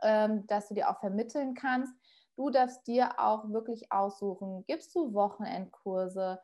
ähm, 0.02 0.48
dass 0.48 0.68
du 0.68 0.74
dir 0.74 0.90
auch 0.90 1.00
vermitteln 1.00 1.54
kannst. 1.54 1.94
Du 2.36 2.50
darfst 2.50 2.86
dir 2.88 3.20
auch 3.20 3.50
wirklich 3.52 3.92
aussuchen, 3.92 4.66
gibst 4.68 4.94
du 4.96 5.14
Wochenendkurse, 5.14 6.42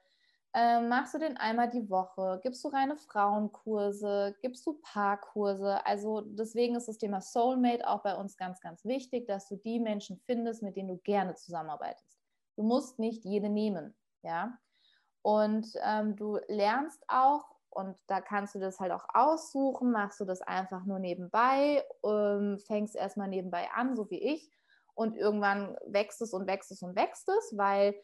ähm, 0.54 0.90
machst 0.90 1.14
du 1.14 1.20
den 1.20 1.38
einmal 1.38 1.70
die 1.70 1.90
Woche, 1.90 2.40
gibst 2.44 2.64
du 2.64 2.70
reine 2.70 2.98
Frauenkurse, 2.98 4.36
gibst 4.42 4.66
du 4.68 4.80
Paarkurse. 4.82 5.86
Also 5.86 6.22
deswegen 6.22 6.76
ist 6.76 6.88
das 6.88 6.98
Thema 6.98 7.22
Soulmate 7.22 7.88
auch 7.88 8.04
bei 8.04 8.16
uns 8.16 8.38
ganz, 8.38 8.60
ganz 8.62 8.84
wichtig, 8.86 9.28
dass 9.28 9.48
du 9.48 9.56
die 9.58 9.80
Menschen 9.80 10.18
findest, 10.18 10.62
mit 10.64 10.76
denen 10.76 10.90
du 10.90 10.98
gerne 10.98 11.36
zusammenarbeitest. 11.36 12.20
Du 12.56 12.64
musst 12.64 13.00
nicht 13.00 13.24
jede 13.26 13.50
nehmen, 13.50 13.96
ja. 14.24 14.58
Und 15.22 15.68
ähm, 15.84 16.16
du 16.16 16.40
lernst 16.48 17.04
auch, 17.08 17.56
und 17.70 17.98
da 18.08 18.20
kannst 18.22 18.56
du 18.56 18.60
das 18.60 18.80
halt 18.80 18.92
auch 18.92 19.06
aussuchen, 19.14 19.92
machst 19.92 20.20
du 20.20 20.26
das 20.26 20.42
einfach 20.42 20.86
nur 20.86 21.00
nebenbei, 21.00 21.86
ähm, 22.04 22.60
fängst 22.60 22.96
erstmal 22.96 23.30
nebenbei 23.30 23.70
an, 23.72 23.96
so 23.96 24.10
wie 24.10 24.20
ich, 24.22 24.52
und 24.94 25.16
irgendwann 25.16 25.76
wächst 25.88 26.22
es 26.22 26.34
und 26.34 26.48
wächst 26.48 26.72
es 26.72 26.82
und 26.82 26.96
wächst 26.96 27.28
es, 27.30 27.58
weil 27.58 27.96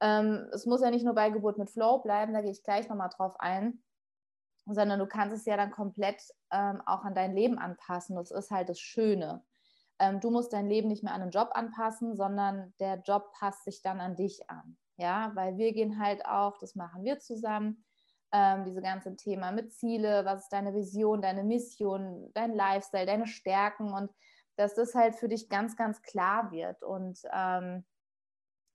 ähm, 0.00 0.48
es 0.52 0.66
muss 0.66 0.82
ja 0.82 0.90
nicht 0.90 1.04
nur 1.04 1.14
bei 1.14 1.30
Geburt 1.30 1.58
mit 1.58 1.70
Flow 1.70 1.98
bleiben, 1.98 2.32
da 2.32 2.40
gehe 2.40 2.50
ich 2.50 2.62
gleich 2.62 2.88
nochmal 2.88 3.10
drauf 3.14 3.38
ein, 3.38 3.82
sondern 4.66 4.98
du 4.98 5.06
kannst 5.06 5.36
es 5.36 5.44
ja 5.44 5.56
dann 5.56 5.70
komplett 5.70 6.22
ähm, 6.50 6.82
auch 6.86 7.04
an 7.04 7.14
dein 7.14 7.34
Leben 7.34 7.58
anpassen. 7.58 8.16
Das 8.16 8.30
ist 8.30 8.50
halt 8.50 8.68
das 8.68 8.80
Schöne. 8.80 9.44
Ähm, 9.98 10.20
du 10.20 10.30
musst 10.30 10.52
dein 10.52 10.68
Leben 10.68 10.88
nicht 10.88 11.04
mehr 11.04 11.14
an 11.14 11.20
den 11.20 11.30
Job 11.30 11.50
anpassen, 11.52 12.16
sondern 12.16 12.74
der 12.80 13.00
Job 13.02 13.32
passt 13.32 13.64
sich 13.64 13.82
dann 13.82 14.00
an 14.00 14.16
dich 14.16 14.48
an. 14.50 14.76
Ja, 14.96 15.32
weil 15.34 15.56
wir 15.56 15.72
gehen 15.72 16.00
halt 16.00 16.24
auch, 16.24 16.56
das 16.58 16.74
machen 16.74 17.04
wir 17.04 17.18
zusammen, 17.18 17.84
ähm, 18.32 18.64
diese 18.64 18.80
ganze 18.80 19.16
Thema 19.16 19.52
mit 19.52 19.72
Ziele, 19.72 20.24
was 20.24 20.42
ist 20.42 20.52
deine 20.52 20.74
Vision, 20.74 21.22
deine 21.22 21.44
Mission, 21.44 22.30
dein 22.34 22.54
Lifestyle, 22.54 23.06
deine 23.06 23.26
Stärken 23.26 23.92
und 23.92 24.10
dass 24.56 24.74
das 24.74 24.94
halt 24.94 25.16
für 25.16 25.28
dich 25.28 25.48
ganz, 25.48 25.76
ganz 25.76 26.02
klar 26.02 26.50
wird. 26.52 26.82
Und 26.82 27.20
ähm, 27.32 27.84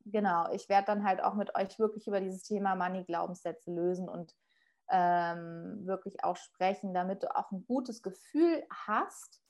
genau, 0.05 0.51
ich 0.51 0.69
werde 0.69 0.87
dann 0.87 1.03
halt 1.03 1.21
auch 1.23 1.35
mit 1.35 1.55
euch 1.55 1.79
wirklich 1.79 2.07
über 2.07 2.21
dieses 2.21 2.43
Thema 2.43 2.75
Money-Glaubenssätze 2.75 3.71
lösen 3.71 4.09
und 4.09 4.35
ähm, 4.89 5.85
wirklich 5.85 6.23
auch 6.23 6.35
sprechen, 6.35 6.93
damit 6.93 7.23
du 7.23 7.35
auch 7.35 7.51
ein 7.51 7.65
gutes 7.65 8.01
Gefühl 8.01 8.65
hast, 8.87 9.41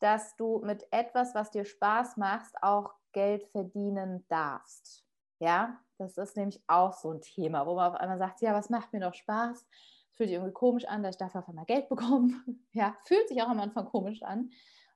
dass 0.00 0.34
du 0.36 0.60
mit 0.64 0.86
etwas, 0.90 1.34
was 1.34 1.50
dir 1.50 1.64
Spaß 1.64 2.16
macht, 2.16 2.52
auch 2.60 2.94
Geld 3.12 3.44
verdienen 3.44 4.26
darfst. 4.28 5.04
Ja, 5.38 5.80
das 5.98 6.16
ist 6.18 6.36
nämlich 6.36 6.62
auch 6.66 6.94
so 6.94 7.12
ein 7.12 7.20
Thema, 7.20 7.66
wo 7.66 7.74
man 7.76 7.92
auf 7.92 8.00
einmal 8.00 8.18
sagt, 8.18 8.40
ja, 8.40 8.54
was 8.54 8.70
macht 8.70 8.92
mir 8.92 9.00
doch 9.00 9.14
Spaß? 9.14 9.66
Fühlt 10.12 10.28
sich 10.28 10.34
irgendwie 10.34 10.52
komisch 10.52 10.84
an, 10.84 11.02
dass 11.02 11.14
ich 11.14 11.18
dafür 11.18 11.40
auf 11.40 11.48
einmal 11.48 11.64
Geld 11.64 11.88
bekomme. 11.88 12.32
Ja, 12.72 12.96
fühlt 13.04 13.28
sich 13.28 13.40
auch 13.42 13.48
am 13.48 13.60
Anfang 13.60 13.84
komisch 13.86 14.22
an, 14.22 14.50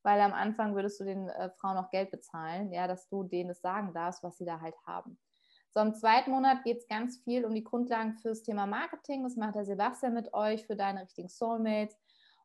weil 0.06 0.20
am 0.20 0.32
Anfang 0.32 0.76
würdest 0.76 1.00
du 1.00 1.04
den 1.04 1.28
äh, 1.28 1.50
Frauen 1.50 1.76
auch 1.76 1.90
Geld 1.90 2.12
bezahlen, 2.12 2.72
ja, 2.72 2.86
dass 2.86 3.08
du 3.08 3.24
denen 3.24 3.50
es 3.50 3.60
sagen 3.60 3.92
darfst, 3.92 4.22
was 4.22 4.38
sie 4.38 4.44
da 4.44 4.60
halt 4.60 4.76
haben. 4.86 5.18
So, 5.74 5.80
im 5.80 5.94
zweiten 5.94 6.30
Monat 6.30 6.62
geht 6.62 6.78
es 6.78 6.86
ganz 6.86 7.18
viel 7.24 7.44
um 7.44 7.52
die 7.52 7.64
Grundlagen 7.64 8.14
fürs 8.14 8.44
Thema 8.44 8.66
Marketing. 8.66 9.24
Das 9.24 9.34
macht 9.34 9.56
der 9.56 9.64
Sebastian 9.64 10.14
mit 10.14 10.32
euch 10.32 10.64
für 10.64 10.76
deine 10.76 11.02
richtigen 11.02 11.28
Soulmates. 11.28 11.98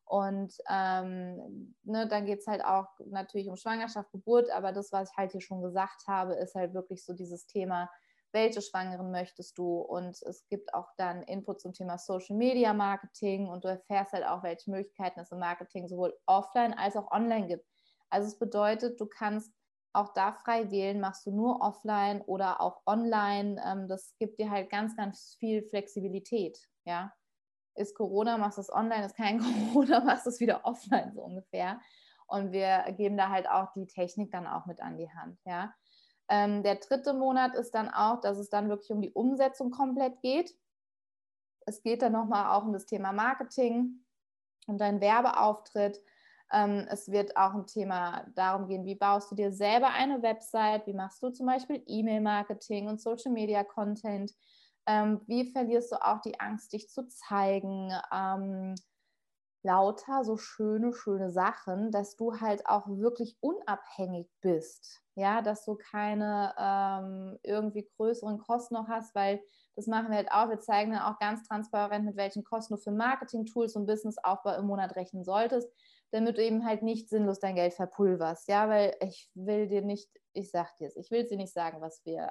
Und 0.06 0.52
ähm, 0.68 1.76
ne, 1.84 2.08
dann 2.08 2.26
geht 2.26 2.40
es 2.40 2.48
halt 2.48 2.64
auch 2.64 2.88
natürlich 3.06 3.48
um 3.48 3.54
Schwangerschaft, 3.54 4.10
Geburt, 4.10 4.50
aber 4.50 4.72
das, 4.72 4.90
was 4.90 5.12
ich 5.12 5.16
halt 5.16 5.30
hier 5.30 5.40
schon 5.40 5.62
gesagt 5.62 6.08
habe, 6.08 6.34
ist 6.34 6.56
halt 6.56 6.74
wirklich 6.74 7.04
so 7.04 7.14
dieses 7.14 7.46
Thema, 7.46 7.88
welche 8.32 8.62
Schwangeren 8.62 9.10
möchtest 9.10 9.58
du? 9.58 9.80
Und 9.80 10.20
es 10.22 10.46
gibt 10.48 10.74
auch 10.74 10.88
dann 10.96 11.22
Input 11.22 11.60
zum 11.60 11.72
Thema 11.72 11.98
Social 11.98 12.36
Media 12.36 12.72
Marketing 12.72 13.48
und 13.48 13.64
du 13.64 13.68
erfährst 13.68 14.12
halt 14.12 14.24
auch, 14.24 14.42
welche 14.42 14.70
Möglichkeiten 14.70 15.20
es 15.20 15.32
im 15.32 15.38
Marketing 15.38 15.88
sowohl 15.88 16.16
offline 16.26 16.74
als 16.74 16.96
auch 16.96 17.10
online 17.10 17.46
gibt. 17.46 17.66
Also 18.10 18.28
es 18.28 18.38
bedeutet, 18.38 19.00
du 19.00 19.06
kannst 19.06 19.52
auch 19.94 20.12
da 20.14 20.32
frei 20.32 20.70
wählen, 20.70 21.00
machst 21.00 21.26
du 21.26 21.30
nur 21.30 21.60
offline 21.60 22.22
oder 22.22 22.60
auch 22.60 22.82
online. 22.86 23.62
Ähm, 23.64 23.88
das 23.88 24.14
gibt 24.18 24.38
dir 24.38 24.50
halt 24.50 24.70
ganz, 24.70 24.96
ganz 24.96 25.36
viel 25.38 25.62
Flexibilität. 25.68 26.58
Ja, 26.84 27.12
ist 27.74 27.94
Corona, 27.94 28.38
machst 28.38 28.58
du 28.58 28.62
es 28.62 28.72
online, 28.72 29.06
ist 29.06 29.16
kein 29.16 29.38
Corona, 29.72 30.00
machst 30.00 30.26
du 30.26 30.30
es 30.30 30.40
wieder 30.40 30.64
offline 30.64 31.12
so 31.14 31.22
ungefähr. 31.22 31.80
Und 32.26 32.52
wir 32.52 32.84
geben 32.96 33.16
da 33.16 33.28
halt 33.28 33.48
auch 33.48 33.72
die 33.74 33.86
Technik 33.86 34.30
dann 34.30 34.46
auch 34.46 34.66
mit 34.66 34.80
an 34.80 34.96
die 34.96 35.10
Hand. 35.10 35.38
Ja, 35.44 35.74
ähm, 36.28 36.62
der 36.62 36.76
dritte 36.76 37.14
Monat 37.14 37.54
ist 37.54 37.74
dann 37.74 37.88
auch, 37.88 38.20
dass 38.20 38.38
es 38.38 38.50
dann 38.50 38.68
wirklich 38.68 38.90
um 38.92 39.02
die 39.02 39.12
Umsetzung 39.12 39.70
komplett 39.70 40.20
geht. 40.20 40.54
Es 41.66 41.82
geht 41.82 42.02
dann 42.02 42.12
nochmal 42.12 42.56
auch 42.56 42.64
um 42.64 42.72
das 42.72 42.86
Thema 42.86 43.12
Marketing 43.12 44.04
und 44.66 44.80
dein 44.80 45.00
Werbeauftritt 45.00 46.00
ähm, 46.52 46.86
es 46.90 47.10
wird 47.10 47.36
auch 47.36 47.54
ein 47.54 47.66
Thema 47.66 48.26
darum 48.34 48.68
gehen, 48.68 48.84
wie 48.84 48.94
baust 48.94 49.30
du 49.30 49.34
dir 49.34 49.52
selber 49.52 49.88
eine 49.88 50.22
Website, 50.22 50.86
wie 50.86 50.92
machst 50.92 51.22
du 51.22 51.30
zum 51.30 51.46
Beispiel 51.46 51.82
E-Mail-Marketing 51.86 52.88
und 52.88 53.00
Social-Media-Content, 53.00 54.32
ähm, 54.86 55.22
wie 55.26 55.50
verlierst 55.50 55.92
du 55.92 55.96
auch 56.04 56.20
die 56.20 56.38
Angst, 56.40 56.72
dich 56.74 56.90
zu 56.90 57.08
zeigen. 57.08 57.90
Lauter 59.62 60.24
so 60.24 60.36
schöne, 60.36 60.92
schöne 60.92 61.30
Sachen, 61.30 61.90
dass 61.90 62.16
du 62.16 62.40
halt 62.40 62.66
auch 62.66 62.86
wirklich 62.88 63.36
unabhängig 63.40 64.28
bist. 64.40 65.02
Ja, 65.14 65.42
dass 65.42 65.64
du 65.64 65.76
keine 65.76 66.54
ähm, 66.58 67.38
irgendwie 67.42 67.88
größeren 67.96 68.38
Kosten 68.38 68.74
noch 68.74 68.88
hast, 68.88 69.14
weil 69.14 69.40
das 69.76 69.86
machen 69.86 70.08
wir 70.08 70.16
halt 70.16 70.32
auch. 70.32 70.48
Wir 70.48 70.60
zeigen 70.60 70.92
dann 70.92 71.02
auch 71.02 71.18
ganz 71.18 71.46
transparent, 71.46 72.04
mit 72.04 72.16
welchen 72.16 72.44
Kosten 72.44 72.74
du 72.74 72.80
für 72.80 72.92
Marketing-Tools 72.92 73.76
und 73.76 73.86
Businessaufbau 73.86 74.56
im 74.56 74.66
Monat 74.66 74.96
rechnen 74.96 75.24
solltest 75.24 75.68
damit 76.12 76.36
du 76.36 76.44
eben 76.44 76.64
halt 76.64 76.82
nicht 76.82 77.08
sinnlos 77.08 77.40
dein 77.40 77.56
Geld 77.56 77.72
verpulverst. 77.74 78.48
Ja, 78.48 78.68
weil 78.68 78.94
ich 79.00 79.30
will 79.34 79.66
dir 79.66 79.82
nicht, 79.82 80.08
ich 80.34 80.50
sag 80.50 80.76
dir 80.76 80.88
es, 80.88 80.96
ich 80.96 81.10
will 81.10 81.24
dir 81.26 81.38
nicht 81.38 81.52
sagen, 81.52 81.80
was 81.80 82.04
wir 82.04 82.30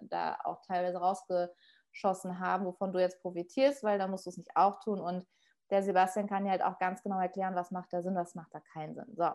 da 0.00 0.38
auch 0.44 0.62
teilweise 0.62 0.98
rausgeschossen 0.98 2.38
haben, 2.38 2.64
wovon 2.64 2.92
du 2.92 3.00
jetzt 3.00 3.20
profitierst, 3.20 3.82
weil 3.82 3.98
da 3.98 4.06
musst 4.06 4.26
du 4.26 4.30
es 4.30 4.38
nicht 4.38 4.50
auch 4.54 4.78
tun. 4.80 5.00
Und 5.00 5.26
der 5.70 5.82
Sebastian 5.82 6.28
kann 6.28 6.44
dir 6.44 6.50
halt 6.50 6.62
auch 6.62 6.78
ganz 6.78 7.02
genau 7.02 7.20
erklären, 7.20 7.54
was 7.54 7.70
macht 7.70 7.92
da 7.92 8.02
Sinn, 8.02 8.14
was 8.14 8.34
macht 8.34 8.54
da 8.54 8.60
keinen 8.60 8.94
Sinn. 8.94 9.14
So. 9.16 9.30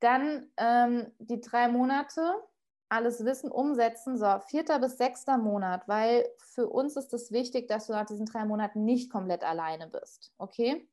Dann 0.00 0.50
ähm, 0.56 1.12
die 1.18 1.40
drei 1.40 1.68
Monate, 1.68 2.34
alles 2.90 3.24
Wissen 3.24 3.50
umsetzen. 3.50 4.18
So, 4.18 4.38
vierter 4.48 4.78
bis 4.80 4.98
sechster 4.98 5.38
Monat, 5.38 5.86
weil 5.86 6.26
für 6.38 6.68
uns 6.68 6.96
ist 6.96 7.14
es 7.14 7.30
wichtig, 7.30 7.68
dass 7.68 7.86
du 7.86 7.92
nach 7.92 8.06
diesen 8.06 8.26
drei 8.26 8.44
Monaten 8.44 8.84
nicht 8.84 9.10
komplett 9.10 9.44
alleine 9.44 9.88
bist. 9.88 10.32
Okay? 10.38 10.88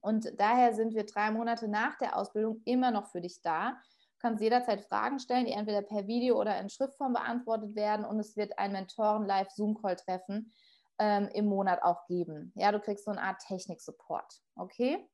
Und 0.00 0.38
daher 0.38 0.74
sind 0.74 0.94
wir 0.94 1.06
drei 1.06 1.30
Monate 1.30 1.66
nach 1.66 1.96
der 1.96 2.16
Ausbildung 2.16 2.60
immer 2.64 2.90
noch 2.90 3.06
für 3.06 3.22
dich 3.22 3.40
da. 3.40 3.70
Du 3.70 4.18
kannst 4.18 4.42
jederzeit 4.42 4.82
Fragen 4.82 5.18
stellen, 5.18 5.46
die 5.46 5.52
entweder 5.52 5.80
per 5.80 6.06
Video 6.06 6.38
oder 6.38 6.58
in 6.60 6.68
Schriftform 6.68 7.14
beantwortet 7.14 7.74
werden. 7.74 8.04
Und 8.04 8.18
es 8.18 8.36
wird 8.36 8.58
ein 8.58 8.72
Mentoren-Live-Zoom-Call-Treffen 8.72 10.52
ähm, 10.98 11.28
im 11.32 11.46
Monat 11.46 11.82
auch 11.82 12.06
geben. 12.06 12.52
Ja, 12.54 12.72
du 12.72 12.80
kriegst 12.80 13.04
so 13.04 13.10
eine 13.10 13.22
Art 13.22 13.40
Technik-Support. 13.40 14.42
Okay? 14.56 15.08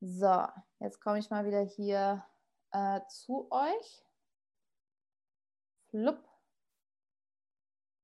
So, 0.00 0.46
jetzt 0.80 1.00
komme 1.00 1.18
ich 1.18 1.30
mal 1.30 1.46
wieder 1.46 1.62
hier 1.62 2.24
äh, 2.72 3.00
zu 3.08 3.50
euch. 3.50 4.04
Flupp. 5.90 6.28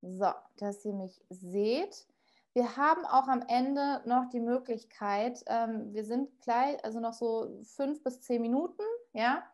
So, 0.02 0.32
dass 0.56 0.84
ihr 0.84 0.94
mich 0.94 1.22
seht. 1.28 2.06
Wir 2.52 2.76
haben 2.76 3.04
auch 3.04 3.28
am 3.28 3.42
Ende 3.46 4.02
noch 4.06 4.28
die 4.30 4.40
Möglichkeit, 4.40 5.42
ähm, 5.46 5.92
wir 5.92 6.04
sind 6.04 6.40
gleich, 6.40 6.84
also 6.84 6.98
noch 6.98 7.12
so 7.12 7.62
fünf 7.62 8.02
bis 8.02 8.22
zehn 8.22 8.42
Minuten, 8.42 8.82
ja, 9.12 9.44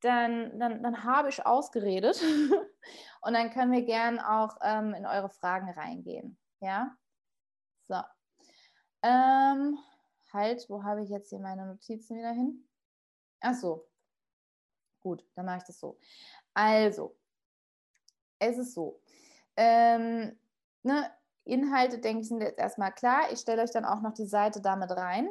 dann, 0.00 0.56
dann, 0.58 0.82
dann 0.82 1.02
habe 1.02 1.28
ich 1.28 1.44
ausgeredet 1.44 2.22
und 3.22 3.32
dann 3.32 3.50
können 3.50 3.72
wir 3.72 3.82
gern 3.82 4.20
auch 4.20 4.58
ähm, 4.62 4.94
in 4.94 5.06
eure 5.06 5.28
Fragen 5.28 5.70
reingehen, 5.70 6.36
ja. 6.60 6.96
So. 7.84 8.02
Ähm, 9.02 9.78
halt, 10.32 10.68
wo 10.68 10.82
habe 10.82 11.02
ich 11.02 11.10
jetzt 11.10 11.30
hier 11.30 11.38
meine 11.38 11.66
Notizen 11.66 12.16
wieder 12.16 12.32
hin? 12.32 12.68
Ach 13.40 13.54
so. 13.54 13.88
Gut, 15.00 15.24
dann 15.34 15.46
mache 15.46 15.58
ich 15.58 15.64
das 15.64 15.78
so. 15.78 15.98
Also, 16.54 17.16
es 18.38 18.58
ist 18.58 18.74
so. 18.74 19.00
Ähm, 19.56 20.38
ne, 20.82 21.10
Inhalte, 21.44 21.98
denke 21.98 22.22
ich, 22.22 22.28
sind 22.28 22.40
jetzt 22.40 22.58
erstmal 22.58 22.92
klar. 22.92 23.30
Ich 23.32 23.40
stelle 23.40 23.62
euch 23.62 23.70
dann 23.70 23.84
auch 23.84 24.00
noch 24.00 24.14
die 24.14 24.26
Seite 24.26 24.60
damit 24.60 24.90
rein. 24.90 25.28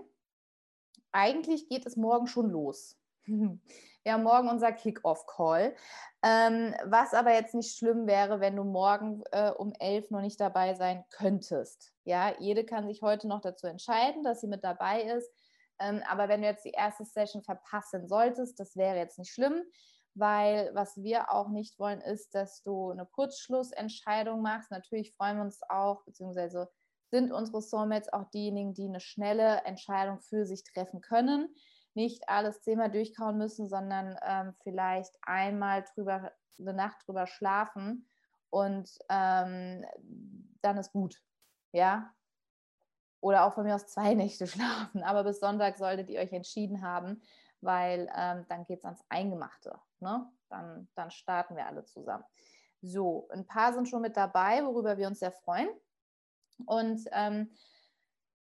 Eigentlich 1.11 1.67
geht 1.67 1.85
es 1.85 1.97
morgen 1.97 2.27
schon 2.27 2.49
los. 2.49 2.97
Haben 4.13 4.23
morgen 4.23 4.49
unser 4.49 4.71
Kick-Off-Call. 4.71 5.75
Ähm, 6.23 6.75
was 6.85 7.13
aber 7.13 7.33
jetzt 7.33 7.55
nicht 7.55 7.77
schlimm 7.77 8.07
wäre, 8.07 8.39
wenn 8.39 8.55
du 8.55 8.63
morgen 8.63 9.23
äh, 9.31 9.51
um 9.51 9.73
11 9.79 10.11
noch 10.11 10.21
nicht 10.21 10.39
dabei 10.39 10.73
sein 10.75 11.03
könntest. 11.09 11.93
Ja, 12.03 12.33
jede 12.39 12.65
kann 12.65 12.87
sich 12.87 13.01
heute 13.01 13.27
noch 13.27 13.41
dazu 13.41 13.67
entscheiden, 13.67 14.23
dass 14.23 14.41
sie 14.41 14.47
mit 14.47 14.63
dabei 14.63 15.01
ist. 15.01 15.31
Ähm, 15.79 16.01
aber 16.09 16.27
wenn 16.29 16.41
du 16.41 16.47
jetzt 16.47 16.65
die 16.65 16.71
erste 16.71 17.05
Session 17.05 17.43
verpassen 17.43 18.07
solltest, 18.07 18.59
das 18.59 18.75
wäre 18.75 18.97
jetzt 18.97 19.19
nicht 19.19 19.31
schlimm 19.31 19.63
weil 20.15 20.71
was 20.73 20.95
wir 21.03 21.29
auch 21.31 21.49
nicht 21.49 21.77
wollen, 21.77 22.01
ist, 22.01 22.33
dass 22.33 22.63
du 22.63 22.89
eine 22.89 23.05
Kurzschlussentscheidung 23.05 24.41
machst. 24.41 24.71
Natürlich 24.71 25.13
freuen 25.13 25.37
wir 25.37 25.43
uns 25.43 25.59
auch, 25.69 26.03
beziehungsweise 26.05 26.69
sind 27.11 27.31
unsere 27.31 27.61
Soulmates 27.61 28.11
auch 28.11 28.29
diejenigen, 28.31 28.73
die 28.73 28.87
eine 28.87 29.01
schnelle 29.01 29.61
Entscheidung 29.65 30.21
für 30.21 30.45
sich 30.45 30.63
treffen 30.63 31.01
können. 31.01 31.53
Nicht 31.95 32.29
alles 32.29 32.61
zehnmal 32.61 32.91
durchkauen 32.91 33.37
müssen, 33.37 33.67
sondern 33.67 34.17
ähm, 34.21 34.53
vielleicht 34.63 35.15
einmal 35.23 35.83
drüber, 35.93 36.31
eine 36.59 36.73
Nacht 36.73 37.07
drüber 37.07 37.25
schlafen 37.25 38.07
und 38.49 38.89
ähm, 39.09 39.85
dann 40.61 40.77
ist 40.77 40.91
gut. 40.91 41.21
Ja. 41.71 42.13
Oder 43.21 43.45
auch 43.45 43.53
von 43.53 43.65
mir 43.65 43.75
aus 43.75 43.87
zwei 43.87 44.13
Nächte 44.15 44.47
schlafen. 44.47 45.03
Aber 45.03 45.23
bis 45.23 45.39
Sonntag 45.39 45.77
solltet 45.77 46.09
ihr 46.09 46.19
euch 46.19 46.31
entschieden 46.31 46.81
haben, 46.81 47.21
weil 47.61 48.09
ähm, 48.15 48.45
dann 48.47 48.65
geht 48.65 48.79
es 48.79 48.85
ans 48.85 49.03
Eingemachte. 49.09 49.79
Ne? 49.99 50.29
Dann, 50.49 50.87
dann 50.95 51.11
starten 51.11 51.55
wir 51.55 51.65
alle 51.65 51.85
zusammen. 51.85 52.23
So, 52.81 53.27
ein 53.31 53.47
paar 53.47 53.73
sind 53.73 53.89
schon 53.89 54.01
mit 54.01 54.15
dabei, 54.15 54.63
worüber 54.63 54.97
wir 54.97 55.07
uns 55.07 55.19
sehr 55.19 55.31
freuen. 55.31 55.69
Und 56.65 57.01
ähm, 57.11 57.51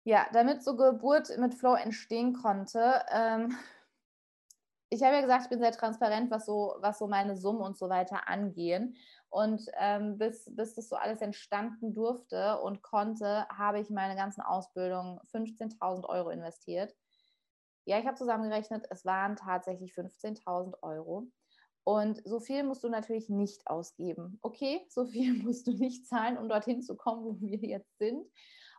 ja, 0.08 0.26
damit 0.32 0.64
so 0.64 0.74
Geburt 0.74 1.36
mit 1.36 1.54
Flow 1.54 1.74
entstehen 1.74 2.32
konnte, 2.32 3.02
ähm, 3.12 3.54
ich 4.90 5.02
habe 5.02 5.16
ja 5.16 5.20
gesagt, 5.20 5.42
ich 5.44 5.50
bin 5.50 5.60
sehr 5.60 5.72
transparent, 5.72 6.30
was 6.30 6.46
so, 6.46 6.76
was 6.80 6.98
so 6.98 7.06
meine 7.06 7.36
Summen 7.36 7.60
und 7.60 7.76
so 7.76 7.90
weiter 7.90 8.26
angehen. 8.26 8.96
Und 9.28 9.66
ähm, 9.78 10.16
bis, 10.16 10.46
bis 10.56 10.74
das 10.74 10.88
so 10.88 10.96
alles 10.96 11.20
entstanden 11.20 11.92
durfte 11.92 12.58
und 12.60 12.80
konnte, 12.80 13.46
habe 13.50 13.80
ich 13.80 13.90
meine 13.90 14.16
ganzen 14.16 14.40
Ausbildungen 14.40 15.20
15.000 15.30 16.08
Euro 16.08 16.30
investiert. 16.30 16.96
Ja, 17.84 17.98
ich 17.98 18.06
habe 18.06 18.16
zusammengerechnet, 18.16 18.86
es 18.88 19.04
waren 19.04 19.36
tatsächlich 19.36 19.92
15.000 19.92 20.82
Euro. 20.82 21.26
Und 21.84 22.22
so 22.24 22.40
viel 22.40 22.62
musst 22.62 22.82
du 22.82 22.88
natürlich 22.88 23.28
nicht 23.28 23.66
ausgeben. 23.66 24.38
Okay, 24.40 24.86
so 24.88 25.04
viel 25.04 25.34
musst 25.42 25.66
du 25.66 25.72
nicht 25.72 26.06
zahlen, 26.06 26.38
um 26.38 26.48
dorthin 26.48 26.80
zu 26.80 26.96
kommen, 26.96 27.26
wo 27.26 27.38
wir 27.42 27.58
jetzt 27.58 27.98
sind. 27.98 28.26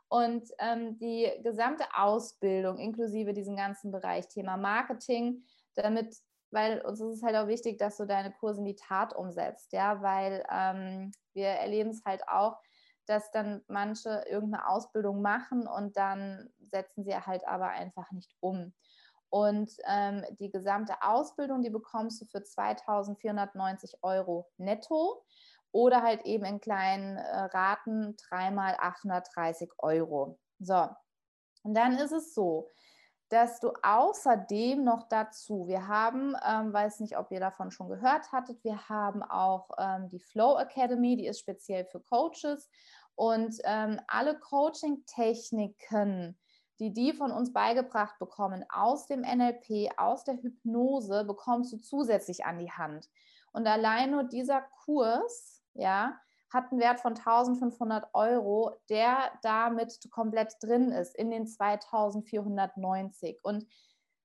Und 0.09 0.49
ähm, 0.57 0.97
die 0.97 1.31
gesamte 1.43 1.85
Ausbildung, 1.95 2.79
inklusive 2.79 3.33
diesem 3.33 3.55
ganzen 3.55 3.91
Bereich 3.91 4.27
Thema 4.27 4.57
Marketing, 4.57 5.43
damit, 5.75 6.17
weil 6.49 6.81
uns 6.81 6.99
ist 6.99 7.17
es 7.17 7.23
halt 7.23 7.35
auch 7.35 7.47
wichtig, 7.47 7.77
dass 7.77 7.97
du 7.97 8.05
deine 8.05 8.33
Kurse 8.33 8.59
in 8.59 8.65
die 8.65 8.75
Tat 8.75 9.15
umsetzt, 9.15 9.71
ja, 9.71 10.01
weil 10.01 10.43
ähm, 10.51 11.11
wir 11.33 11.47
erleben 11.47 11.91
es 11.91 12.03
halt 12.05 12.27
auch, 12.27 12.57
dass 13.05 13.29
dann 13.31 13.61
manche 13.67 14.23
irgendeine 14.27 14.67
Ausbildung 14.67 15.21
machen 15.21 15.67
und 15.67 15.95
dann 15.95 16.49
setzen 16.71 17.03
sie 17.03 17.15
halt 17.15 17.47
aber 17.47 17.69
einfach 17.69 18.11
nicht 18.11 18.35
um. 18.39 18.73
Und 19.29 19.71
ähm, 19.87 20.25
die 20.39 20.49
gesamte 20.49 20.95
Ausbildung, 21.03 21.61
die 21.61 21.69
bekommst 21.69 22.19
du 22.19 22.25
für 22.25 22.43
2490 22.43 23.99
Euro 24.01 24.49
netto 24.57 25.23
oder 25.71 26.01
halt 26.01 26.25
eben 26.25 26.45
in 26.45 26.59
kleinen 26.59 27.17
äh, 27.17 27.43
Raten 27.45 28.15
dreimal 28.17 28.75
830 28.79 29.71
Euro. 29.77 30.39
So, 30.59 30.89
und 31.63 31.73
dann 31.73 31.97
ist 31.97 32.11
es 32.11 32.33
so, 32.33 32.69
dass 33.29 33.59
du 33.59 33.71
außerdem 33.83 34.83
noch 34.83 35.07
dazu, 35.07 35.67
wir 35.67 35.87
haben, 35.87 36.35
ähm, 36.47 36.73
weiß 36.73 36.99
nicht, 36.99 37.17
ob 37.17 37.31
ihr 37.31 37.39
davon 37.39 37.71
schon 37.71 37.87
gehört 37.87 38.31
hattet, 38.31 38.63
wir 38.63 38.89
haben 38.89 39.21
auch 39.21 39.69
ähm, 39.77 40.09
die 40.09 40.19
Flow 40.19 40.57
Academy, 40.57 41.15
die 41.15 41.27
ist 41.27 41.39
speziell 41.39 41.85
für 41.85 41.99
Coaches 41.99 42.69
und 43.15 43.55
ähm, 43.65 44.01
alle 44.07 44.39
Coaching-Techniken, 44.39 46.39
die 46.79 46.91
die 46.91 47.13
von 47.13 47.31
uns 47.31 47.53
beigebracht 47.53 48.17
bekommen 48.17 48.65
aus 48.69 49.05
dem 49.05 49.21
NLP, 49.21 49.91
aus 49.97 50.23
der 50.23 50.41
Hypnose, 50.41 51.23
bekommst 51.25 51.71
du 51.73 51.77
zusätzlich 51.77 52.45
an 52.45 52.57
die 52.57 52.71
Hand. 52.71 53.09
Und 53.51 53.67
allein 53.67 54.11
nur 54.11 54.23
dieser 54.23 54.61
Kurs, 54.85 55.58
ja, 55.73 56.19
hat 56.51 56.71
einen 56.71 56.81
Wert 56.81 56.99
von 56.99 57.15
1500 57.15 58.09
Euro, 58.13 58.75
der 58.89 59.31
damit 59.43 59.99
komplett 60.11 60.55
drin 60.61 60.91
ist 60.91 61.15
in 61.15 61.29
den 61.31 61.47
2490. 61.47 63.39
Und 63.43 63.67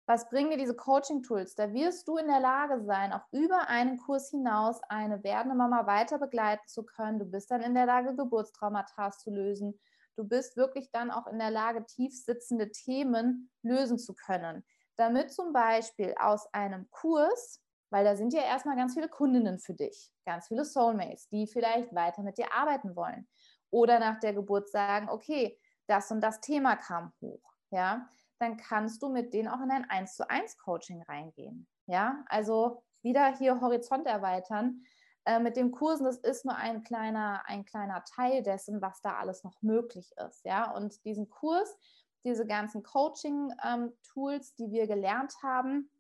was 0.07 0.29
bringen 0.29 0.51
dir 0.51 0.59
diese 0.59 0.77
Coaching-Tools? 0.77 1.55
Da 1.55 1.73
wirst 1.73 2.09
du 2.09 2.19
in 2.19 2.27
der 2.27 2.41
Lage 2.41 2.83
sein, 2.85 3.13
auch 3.13 3.25
über 3.33 3.69
einen 3.69 3.97
Kurs 3.99 4.31
hinaus 4.31 4.83
eine 4.89 5.23
werdende 5.25 5.57
Mama 5.57 5.87
weiter 5.87 6.19
begleiten 6.19 6.67
zu 6.67 6.85
können. 6.85 7.19
Du 7.19 7.25
bist 7.25 7.51
dann 7.51 7.63
in 7.63 7.75
der 7.75 7.87
Lage, 7.87 8.15
Geburtstraumata 8.15 9.13
zu 9.13 9.31
lösen. 9.31 9.81
Du 10.17 10.25
bist 10.25 10.57
wirklich 10.57 10.91
dann 10.93 11.11
auch 11.11 11.27
in 11.27 11.39
der 11.39 11.51
Lage, 11.51 11.87
tief 11.87 12.15
sitzende 12.15 12.71
Themen 12.71 13.51
lösen 13.63 13.99
zu 13.99 14.15
können. 14.15 14.65
Damit 14.97 15.33
zum 15.33 15.53
Beispiel 15.53 16.15
aus 16.21 16.53
einem 16.53 16.89
Kurs, 16.91 17.64
weil 17.91 18.05
da 18.05 18.17
sind 18.17 18.33
ja 18.33 18.43
erstmal 18.43 18.77
ganz 18.77 18.95
viele 18.95 19.09
Kundinnen 19.09 19.59
für 19.59 19.75
dich, 19.75 20.11
ganz 20.25 20.49
viele 20.49 20.65
Soulmates, 20.65 21.29
die 21.29 21.47
vielleicht 21.47 21.95
weiter 21.95 22.23
mit 22.23 22.39
dir 22.39 22.53
arbeiten 22.53 22.97
wollen. 22.97 23.29
Oder 23.71 23.99
nach 23.99 24.19
der 24.21 24.33
Geburt 24.33 24.69
sagen, 24.69 25.09
okay, 25.09 25.59
das 25.87 26.11
und 26.11 26.21
das 26.21 26.41
Thema 26.41 26.77
kam 26.77 27.13
hoch. 27.21 27.43
Ja, 27.71 28.09
dann 28.39 28.57
kannst 28.57 29.03
du 29.03 29.09
mit 29.09 29.33
denen 29.35 29.49
auch 29.49 29.61
in 29.61 29.71
ein 29.71 29.89
1 29.89 30.17
zu 30.17 30.29
1 30.29 30.59
Coaching 30.59 31.03
reingehen. 31.03 31.67
Ja, 31.87 32.25
also 32.29 32.83
wieder 33.03 33.37
hier 33.37 33.61
Horizont 33.61 34.07
erweitern. 34.07 34.83
Äh, 35.27 35.41
mit 35.41 35.57
den 35.57 35.71
Kursen, 35.71 36.05
das 36.05 36.19
ist 36.19 36.45
nur 36.45 36.57
ein 36.57 36.83
kleiner, 36.83 37.43
ein 37.47 37.65
kleiner 37.65 38.05
Teil 38.05 38.43
dessen, 38.43 38.83
was 38.83 39.01
da 39.01 39.17
alles 39.17 39.43
noch 39.43 39.61
möglich 39.63 40.13
ist. 40.27 40.45
Ja, 40.45 40.71
und 40.73 41.05
diesen 41.05 41.29
Kurs, 41.31 41.77
diese 42.25 42.47
ganzen 42.47 42.83
Coaching-Tools, 42.83 44.49
ähm, 44.51 44.55
die 44.59 44.71
wir 44.71 44.87
gelernt 44.87 45.35
haben, 45.43 45.91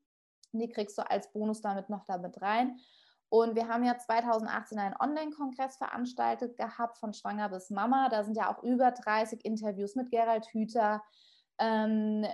die 0.58 0.68
kriegst 0.68 0.96
du 0.98 1.02
als 1.08 1.32
Bonus 1.32 1.60
damit 1.60 1.90
noch 1.90 2.04
damit 2.04 2.40
rein. 2.40 2.78
Und 3.28 3.56
wir 3.56 3.66
haben 3.66 3.84
ja 3.84 3.98
2018 3.98 4.78
einen 4.78 4.94
Online-Kongress 4.98 5.76
veranstaltet 5.76 6.56
gehabt, 6.56 6.98
von 6.98 7.12
Schwanger 7.14 7.48
bis 7.48 7.70
Mama. 7.70 8.08
Da 8.08 8.22
sind 8.22 8.36
ja 8.36 8.54
auch 8.54 8.62
über 8.62 8.92
30 8.92 9.44
Interviews 9.44 9.96
mit 9.96 10.10
Gerald 10.10 10.46
Hüther, 10.52 11.02
ähm, 11.58 12.24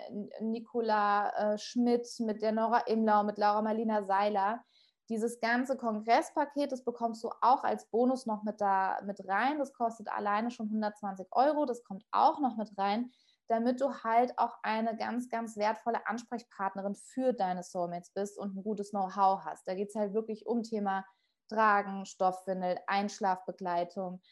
Nicola 0.40 1.30
äh, 1.54 1.58
Schmidt, 1.58 2.06
mit 2.18 2.42
der 2.42 2.52
Nora 2.52 2.80
Imlau, 2.80 3.24
mit 3.24 3.38
Laura 3.38 3.62
Marlina 3.62 4.04
Seiler. 4.04 4.62
Dieses 5.08 5.40
ganze 5.40 5.76
Kongresspaket, 5.76 6.70
das 6.70 6.84
bekommst 6.84 7.24
du 7.24 7.30
auch 7.40 7.64
als 7.64 7.86
Bonus 7.86 8.26
noch 8.26 8.42
mit, 8.42 8.60
da, 8.60 9.00
mit 9.04 9.26
rein. 9.26 9.58
Das 9.58 9.72
kostet 9.72 10.08
alleine 10.08 10.50
schon 10.50 10.66
120 10.66 11.26
Euro. 11.32 11.66
Das 11.66 11.82
kommt 11.82 12.04
auch 12.10 12.40
noch 12.40 12.56
mit 12.56 12.76
rein, 12.78 13.10
damit 13.51 13.80
du 13.80 13.92
halt 14.05 14.38
auch 14.38 14.57
eine 14.62 14.96
ganz, 14.96 15.28
ganz 15.28 15.57
wertvolle 15.57 16.07
Ansprechpartnerin 16.07 16.94
für 16.94 17.32
deine 17.32 17.64
Soulmates 17.64 18.11
bist 18.11 18.38
und 18.38 18.57
ein 18.57 18.62
gutes 18.62 18.90
Know-how 18.90 19.44
hast. 19.44 19.66
Da 19.66 19.74
geht 19.74 19.88
es 19.88 19.96
halt 19.96 20.14
wirklich 20.14 20.46
um 20.46 20.62
Thema 20.62 21.05
Tragen, 21.48 22.07
Stoffwindel, 22.07 22.78
Einschlafbegleitung, 22.86 24.22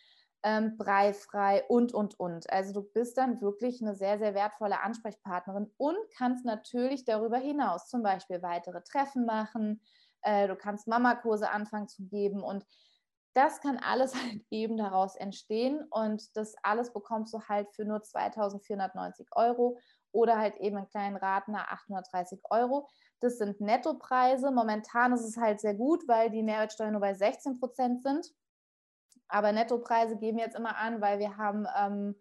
ähm, 0.44 0.76
breifrei 0.76 1.64
und, 1.66 1.92
und, 1.92 2.18
und. 2.20 2.48
Also 2.52 2.72
du 2.72 2.82
bist 2.92 3.18
dann 3.18 3.40
wirklich 3.40 3.82
eine 3.82 3.96
sehr, 3.96 4.18
sehr 4.18 4.34
wertvolle 4.34 4.80
Ansprechpartnerin 4.82 5.72
und 5.76 5.98
kannst 6.16 6.44
natürlich 6.44 7.04
darüber 7.04 7.38
hinaus 7.38 7.88
zum 7.88 8.04
Beispiel 8.04 8.40
weitere 8.42 8.82
Treffen 8.82 9.26
machen, 9.26 9.80
äh, 10.22 10.46
du 10.46 10.54
kannst 10.54 10.86
Mama-Kurse 10.86 11.50
anfangen 11.50 11.88
zu 11.88 12.04
geben 12.06 12.42
und 12.42 12.64
das 13.38 13.60
kann 13.60 13.78
alles 13.78 14.14
halt 14.22 14.42
eben 14.50 14.76
daraus 14.76 15.16
entstehen 15.16 15.86
und 15.90 16.36
das 16.36 16.54
alles 16.62 16.92
bekommst 16.92 17.32
du 17.32 17.40
halt 17.48 17.72
für 17.72 17.84
nur 17.84 18.02
2490 18.02 19.28
Euro 19.32 19.78
oder 20.10 20.38
halt 20.38 20.56
eben 20.56 20.78
in 20.78 20.88
kleinen 20.88 21.18
nach 21.20 21.68
830 21.68 22.40
Euro. 22.50 22.88
Das 23.20 23.38
sind 23.38 23.60
Nettopreise. 23.60 24.50
Momentan 24.50 25.12
ist 25.12 25.24
es 25.24 25.36
halt 25.36 25.60
sehr 25.60 25.74
gut, 25.74 26.06
weil 26.08 26.30
die 26.30 26.42
Mehrwertsteuer 26.42 26.90
nur 26.90 27.00
bei 27.00 27.14
16 27.14 27.60
Prozent 27.60 28.02
sind. 28.02 28.26
Aber 29.28 29.52
Nettopreise 29.52 30.16
geben 30.16 30.38
wir 30.38 30.44
jetzt 30.44 30.56
immer 30.56 30.76
an, 30.76 31.00
weil 31.00 31.18
wir 31.18 31.36
haben 31.36 31.66
ähm, 31.76 32.14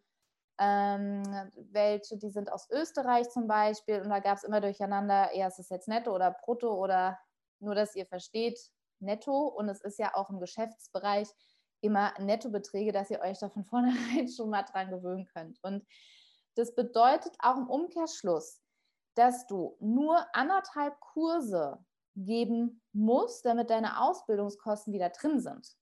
ähm, 0.60 1.24
welche, 1.72 2.18
die 2.18 2.30
sind 2.30 2.52
aus 2.52 2.70
Österreich 2.70 3.30
zum 3.30 3.48
Beispiel 3.48 4.02
und 4.02 4.10
da 4.10 4.20
gab 4.20 4.38
es 4.38 4.44
immer 4.44 4.60
durcheinander, 4.60 5.36
ja, 5.36 5.48
ist 5.48 5.60
es 5.60 5.70
jetzt 5.70 5.88
netto 5.88 6.14
oder 6.14 6.32
brutto 6.32 6.74
oder 6.74 7.20
nur, 7.60 7.76
dass 7.76 7.96
ihr 7.96 8.06
versteht, 8.06 8.60
netto 9.00 9.48
und 9.48 9.70
es 9.70 9.82
ist 9.82 10.00
ja 10.00 10.14
auch 10.16 10.30
im 10.30 10.40
Geschäftsbereich 10.40 11.30
immer 11.82 12.14
Nettobeträge, 12.20 12.92
dass 12.92 13.10
ihr 13.10 13.22
euch 13.22 13.40
da 13.40 13.50
von 13.50 13.66
vornherein 13.70 14.28
schon 14.28 14.50
mal 14.50 14.64
dran 14.64 14.90
gewöhnen 14.90 15.26
könnt. 15.26 15.60
Und 15.64 15.86
das 16.56 16.74
bedeutet 16.76 17.36
auch 17.40 17.58
im 17.58 17.70
Umkehrschluss, 17.70 18.62
dass 19.16 19.48
du 19.48 19.78
nur 19.80 20.26
anderthalb 20.34 21.00
Kurse 21.00 21.84
geben 22.16 22.82
musst, 22.94 23.46
damit 23.46 23.70
deine 23.70 24.02
Ausbildungskosten 24.02 24.94
wieder 24.94 25.10
drin 25.10 25.40
sind. 25.40 25.76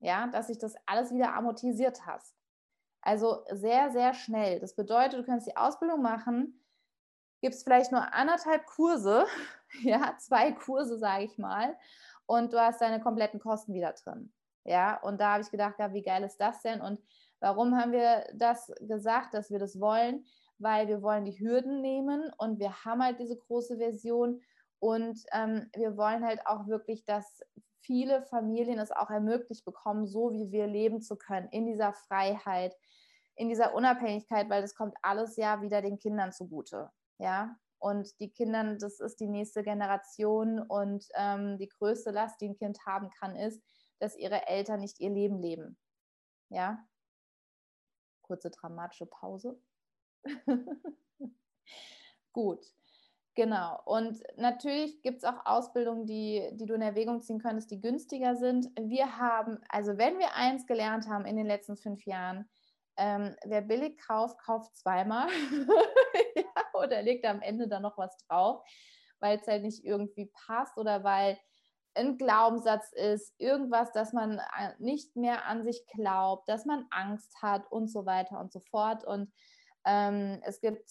Ja, 0.00 0.26
dass 0.28 0.48
sich 0.48 0.58
das 0.58 0.74
alles 0.86 1.12
wieder 1.12 1.34
amortisiert 1.34 2.06
hast. 2.06 2.34
Also 3.00 3.44
sehr, 3.50 3.90
sehr 3.90 4.14
schnell. 4.14 4.60
Das 4.60 4.74
bedeutet, 4.74 5.20
du 5.20 5.24
kannst 5.24 5.46
die 5.46 5.56
Ausbildung 5.56 6.02
machen, 6.02 6.64
gibst 7.40 7.64
vielleicht 7.64 7.92
nur 7.92 8.12
anderthalb 8.12 8.66
Kurse, 8.66 9.26
ja, 9.82 10.16
zwei 10.18 10.52
Kurse, 10.52 10.98
sage 10.98 11.24
ich 11.24 11.38
mal, 11.38 11.76
und 12.28 12.52
du 12.52 12.60
hast 12.60 12.80
deine 12.82 13.00
kompletten 13.00 13.40
Kosten 13.40 13.72
wieder 13.72 13.94
drin. 13.94 14.32
Ja, 14.64 15.00
und 15.00 15.18
da 15.18 15.32
habe 15.32 15.42
ich 15.42 15.50
gedacht, 15.50 15.76
ja, 15.78 15.92
wie 15.94 16.02
geil 16.02 16.22
ist 16.22 16.36
das 16.36 16.60
denn? 16.60 16.82
Und 16.82 17.00
warum 17.40 17.74
haben 17.74 17.90
wir 17.90 18.26
das 18.34 18.70
gesagt, 18.80 19.32
dass 19.32 19.50
wir 19.50 19.58
das 19.58 19.80
wollen? 19.80 20.26
Weil 20.58 20.88
wir 20.88 21.02
wollen 21.02 21.24
die 21.24 21.40
Hürden 21.40 21.80
nehmen 21.80 22.30
und 22.36 22.58
wir 22.58 22.84
haben 22.84 23.02
halt 23.02 23.18
diese 23.18 23.36
große 23.36 23.78
Version 23.78 24.42
und 24.78 25.18
ähm, 25.32 25.70
wir 25.74 25.96
wollen 25.96 26.24
halt 26.24 26.46
auch 26.46 26.66
wirklich, 26.66 27.04
dass 27.06 27.40
viele 27.80 28.22
Familien 28.22 28.78
es 28.78 28.92
auch 28.92 29.08
ermöglicht 29.08 29.64
bekommen, 29.64 30.06
so 30.06 30.30
wie 30.30 30.50
wir 30.52 30.66
leben 30.66 31.00
zu 31.00 31.16
können, 31.16 31.48
in 31.48 31.64
dieser 31.64 31.94
Freiheit, 31.94 32.76
in 33.36 33.48
dieser 33.48 33.74
Unabhängigkeit, 33.74 34.50
weil 34.50 34.60
das 34.60 34.74
kommt 34.74 34.94
alles 35.00 35.36
ja 35.36 35.62
wieder 35.62 35.80
den 35.80 35.96
Kindern 35.96 36.32
zugute. 36.32 36.90
Ja, 37.16 37.56
und 37.78 38.18
die 38.20 38.30
Kinder, 38.30 38.76
das 38.76 39.00
ist 39.00 39.20
die 39.20 39.28
nächste 39.28 39.62
Generation 39.62 40.60
und 40.60 41.06
ähm, 41.14 41.58
die 41.58 41.68
größte 41.68 42.10
Last, 42.10 42.40
die 42.40 42.48
ein 42.48 42.56
Kind 42.56 42.84
haben 42.86 43.10
kann, 43.10 43.36
ist, 43.36 43.62
dass 43.98 44.16
ihre 44.16 44.46
Eltern 44.46 44.80
nicht 44.80 45.00
ihr 45.00 45.10
Leben 45.10 45.38
leben. 45.38 45.78
Ja, 46.50 46.84
kurze 48.22 48.50
dramatische 48.50 49.06
Pause. 49.06 49.60
Gut. 52.32 52.64
Genau. 53.34 53.80
Und 53.84 54.20
natürlich 54.36 55.00
gibt 55.02 55.18
es 55.18 55.24
auch 55.24 55.46
Ausbildungen, 55.46 56.06
die, 56.06 56.50
die 56.54 56.66
du 56.66 56.74
in 56.74 56.82
Erwägung 56.82 57.22
ziehen 57.22 57.38
könntest, 57.38 57.70
die 57.70 57.80
günstiger 57.80 58.34
sind. 58.34 58.66
Wir 58.80 59.16
haben, 59.16 59.58
also 59.68 59.96
wenn 59.96 60.18
wir 60.18 60.34
eins 60.34 60.66
gelernt 60.66 61.08
haben 61.08 61.24
in 61.24 61.36
den 61.36 61.46
letzten 61.46 61.76
fünf 61.76 62.04
Jahren, 62.04 62.48
ähm, 62.96 63.36
wer 63.44 63.62
billig 63.62 63.96
kauft, 63.98 64.40
kauft 64.40 64.76
zweimal 64.76 65.28
ja, 66.78 66.84
oder 66.84 67.02
legt 67.02 67.24
am 67.26 67.40
Ende 67.40 67.68
dann 67.68 67.82
noch 67.82 67.98
was 67.98 68.16
drauf, 68.26 68.62
weil 69.20 69.38
es 69.38 69.46
halt 69.46 69.62
nicht 69.62 69.84
irgendwie 69.84 70.30
passt 70.46 70.76
oder 70.76 71.04
weil 71.04 71.38
ein 71.94 72.16
Glaubenssatz 72.16 72.92
ist, 72.92 73.34
irgendwas, 73.38 73.92
dass 73.92 74.12
man 74.12 74.38
äh, 74.38 74.72
nicht 74.78 75.16
mehr 75.16 75.46
an 75.46 75.64
sich 75.64 75.84
glaubt, 75.86 76.48
dass 76.48 76.64
man 76.64 76.86
Angst 76.90 77.34
hat 77.42 77.70
und 77.72 77.88
so 77.88 78.06
weiter 78.06 78.38
und 78.38 78.52
so 78.52 78.60
fort. 78.60 79.04
Und 79.04 79.32
ähm, 79.84 80.40
es 80.44 80.60
gibt 80.60 80.88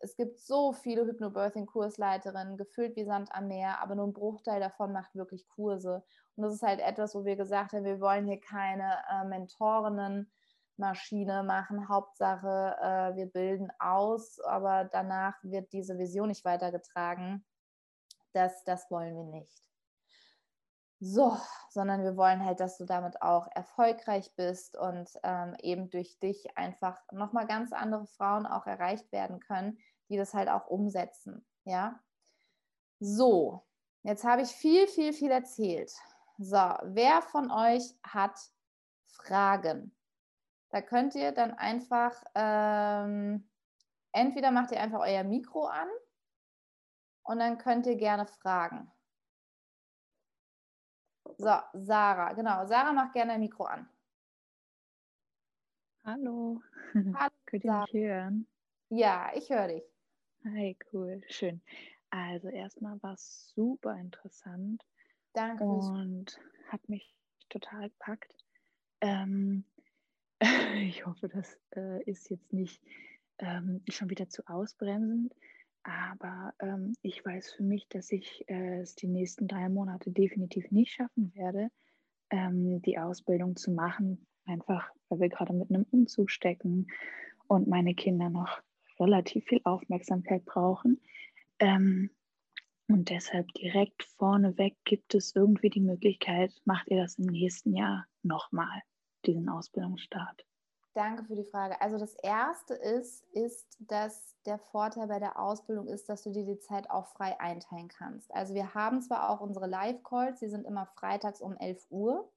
es 0.00 0.16
gibt 0.16 0.38
so 0.38 0.72
viele 0.72 1.06
Hypnobirthing-Kursleiterinnen, 1.06 2.56
gefühlt 2.56 2.96
wie 2.96 3.04
Sand 3.04 3.30
am 3.32 3.48
Meer, 3.48 3.80
aber 3.80 3.94
nur 3.94 4.06
ein 4.06 4.12
Bruchteil 4.12 4.60
davon 4.60 4.92
macht 4.92 5.14
wirklich 5.14 5.48
Kurse. 5.48 6.04
Und 6.36 6.42
das 6.42 6.52
ist 6.52 6.62
halt 6.62 6.80
etwas, 6.80 7.14
wo 7.14 7.24
wir 7.24 7.36
gesagt 7.36 7.72
haben, 7.72 7.84
wir 7.84 8.00
wollen 8.00 8.26
hier 8.26 8.40
keine 8.40 8.98
äh, 9.10 9.24
Mentorinnen 9.24 10.30
Maschine 10.78 11.42
machen. 11.42 11.88
Hauptsache, 11.88 12.76
äh, 12.80 13.16
wir 13.16 13.26
bilden 13.26 13.70
aus, 13.78 14.40
aber 14.40 14.84
danach 14.84 15.34
wird 15.42 15.72
diese 15.72 15.98
Vision 15.98 16.28
nicht 16.28 16.44
weitergetragen. 16.44 17.44
Das, 18.32 18.64
das 18.64 18.90
wollen 18.90 19.16
wir 19.16 19.24
nicht. 19.24 19.62
So, 20.98 21.36
sondern 21.68 22.02
wir 22.02 22.16
wollen 22.16 22.44
halt, 22.44 22.60
dass 22.60 22.78
du 22.78 22.84
damit 22.86 23.20
auch 23.20 23.48
erfolgreich 23.54 24.34
bist 24.34 24.78
und 24.78 25.10
ähm, 25.22 25.54
eben 25.60 25.90
durch 25.90 26.18
dich 26.20 26.56
einfach 26.56 26.98
nochmal 27.12 27.46
ganz 27.46 27.72
andere 27.72 28.06
Frauen 28.06 28.46
auch 28.46 28.66
erreicht 28.66 29.12
werden 29.12 29.40
können, 29.40 29.78
die 30.08 30.16
das 30.16 30.32
halt 30.32 30.48
auch 30.48 30.66
umsetzen. 30.66 31.46
Ja, 31.64 32.00
so, 32.98 33.66
jetzt 34.04 34.24
habe 34.24 34.42
ich 34.42 34.50
viel, 34.50 34.86
viel, 34.86 35.12
viel 35.12 35.30
erzählt. 35.30 35.92
So, 36.38 36.74
wer 36.82 37.22
von 37.22 37.50
euch 37.50 37.94
hat 38.02 38.38
Fragen? 39.06 39.95
Da 40.70 40.82
könnt 40.82 41.14
ihr 41.14 41.32
dann 41.32 41.52
einfach, 41.52 42.12
ähm, 42.34 43.48
entweder 44.12 44.50
macht 44.50 44.72
ihr 44.72 44.80
einfach 44.80 45.00
euer 45.00 45.24
Mikro 45.24 45.66
an 45.66 45.88
und 47.22 47.38
dann 47.38 47.58
könnt 47.58 47.86
ihr 47.86 47.96
gerne 47.96 48.26
fragen. 48.26 48.90
So, 51.38 51.54
Sarah, 51.74 52.32
genau. 52.32 52.66
Sarah 52.66 52.92
macht 52.92 53.12
gerne 53.12 53.32
ein 53.32 53.40
Mikro 53.40 53.64
an. 53.64 53.88
Hallo. 56.04 56.62
Hallo 56.94 57.30
Könnt 57.46 57.64
ihr 57.64 57.72
mich 57.72 57.92
hören? 57.92 58.46
Ja, 58.88 59.30
ich 59.34 59.50
höre 59.50 59.68
dich. 59.68 59.82
Hi, 60.44 60.76
cool, 60.92 61.20
schön. 61.28 61.60
Also 62.10 62.48
erstmal 62.48 63.02
war 63.02 63.14
es 63.14 63.52
super 63.54 63.96
interessant. 63.96 64.84
Danke. 65.32 65.64
Und 65.64 66.40
hat 66.68 66.88
mich 66.88 67.14
total 67.48 67.90
gepackt. 67.90 68.32
Ähm, 69.00 69.64
ich 70.82 71.06
hoffe, 71.06 71.28
das 71.28 71.58
äh, 71.76 72.02
ist 72.04 72.30
jetzt 72.30 72.52
nicht 72.52 72.82
ähm, 73.38 73.82
schon 73.88 74.10
wieder 74.10 74.28
zu 74.28 74.46
ausbremsend. 74.46 75.32
Aber 75.82 76.52
ähm, 76.60 76.94
ich 77.02 77.24
weiß 77.24 77.52
für 77.52 77.62
mich, 77.62 77.88
dass 77.88 78.10
ich 78.10 78.44
äh, 78.48 78.80
es 78.80 78.96
die 78.96 79.06
nächsten 79.06 79.46
drei 79.46 79.68
Monate 79.68 80.10
definitiv 80.10 80.70
nicht 80.72 80.92
schaffen 80.92 81.32
werde, 81.34 81.68
ähm, 82.30 82.82
die 82.82 82.98
Ausbildung 82.98 83.54
zu 83.56 83.70
machen. 83.70 84.26
Einfach, 84.46 84.90
weil 85.08 85.20
wir 85.20 85.28
gerade 85.28 85.52
mit 85.52 85.70
einem 85.70 85.86
Umzug 85.90 86.30
stecken 86.30 86.88
und 87.46 87.68
meine 87.68 87.94
Kinder 87.94 88.30
noch 88.30 88.60
relativ 88.98 89.44
viel 89.44 89.60
Aufmerksamkeit 89.64 90.44
brauchen. 90.44 91.00
Ähm, 91.60 92.10
und 92.88 93.10
deshalb 93.10 93.52
direkt 93.54 94.04
vorneweg 94.04 94.76
gibt 94.84 95.14
es 95.14 95.34
irgendwie 95.34 95.70
die 95.70 95.80
Möglichkeit, 95.80 96.52
macht 96.64 96.88
ihr 96.88 96.98
das 96.98 97.18
im 97.18 97.26
nächsten 97.26 97.74
Jahr 97.74 98.06
nochmal, 98.22 98.82
diesen 99.26 99.48
Ausbildungsstart? 99.48 100.46
Danke 100.96 101.24
für 101.24 101.36
die 101.36 101.44
Frage. 101.44 101.78
Also 101.82 101.98
das 101.98 102.14
erste 102.14 102.72
ist, 102.72 103.22
ist, 103.34 103.76
dass 103.80 104.34
der 104.46 104.58
Vorteil 104.58 105.08
bei 105.08 105.18
der 105.18 105.38
Ausbildung 105.38 105.88
ist, 105.88 106.08
dass 106.08 106.22
du 106.22 106.30
dir 106.30 106.46
die 106.46 106.58
Zeit 106.58 106.88
auch 106.88 107.08
frei 107.08 107.38
einteilen 107.38 107.88
kannst. 107.88 108.32
Also 108.34 108.54
wir 108.54 108.72
haben 108.72 109.02
zwar 109.02 109.28
auch 109.28 109.42
unsere 109.42 109.66
Live-Calls, 109.66 110.40
die 110.40 110.48
sind 110.48 110.64
immer 110.64 110.86
freitags 110.86 111.42
um 111.42 111.54
11 111.54 111.86
Uhr. 111.90 112.32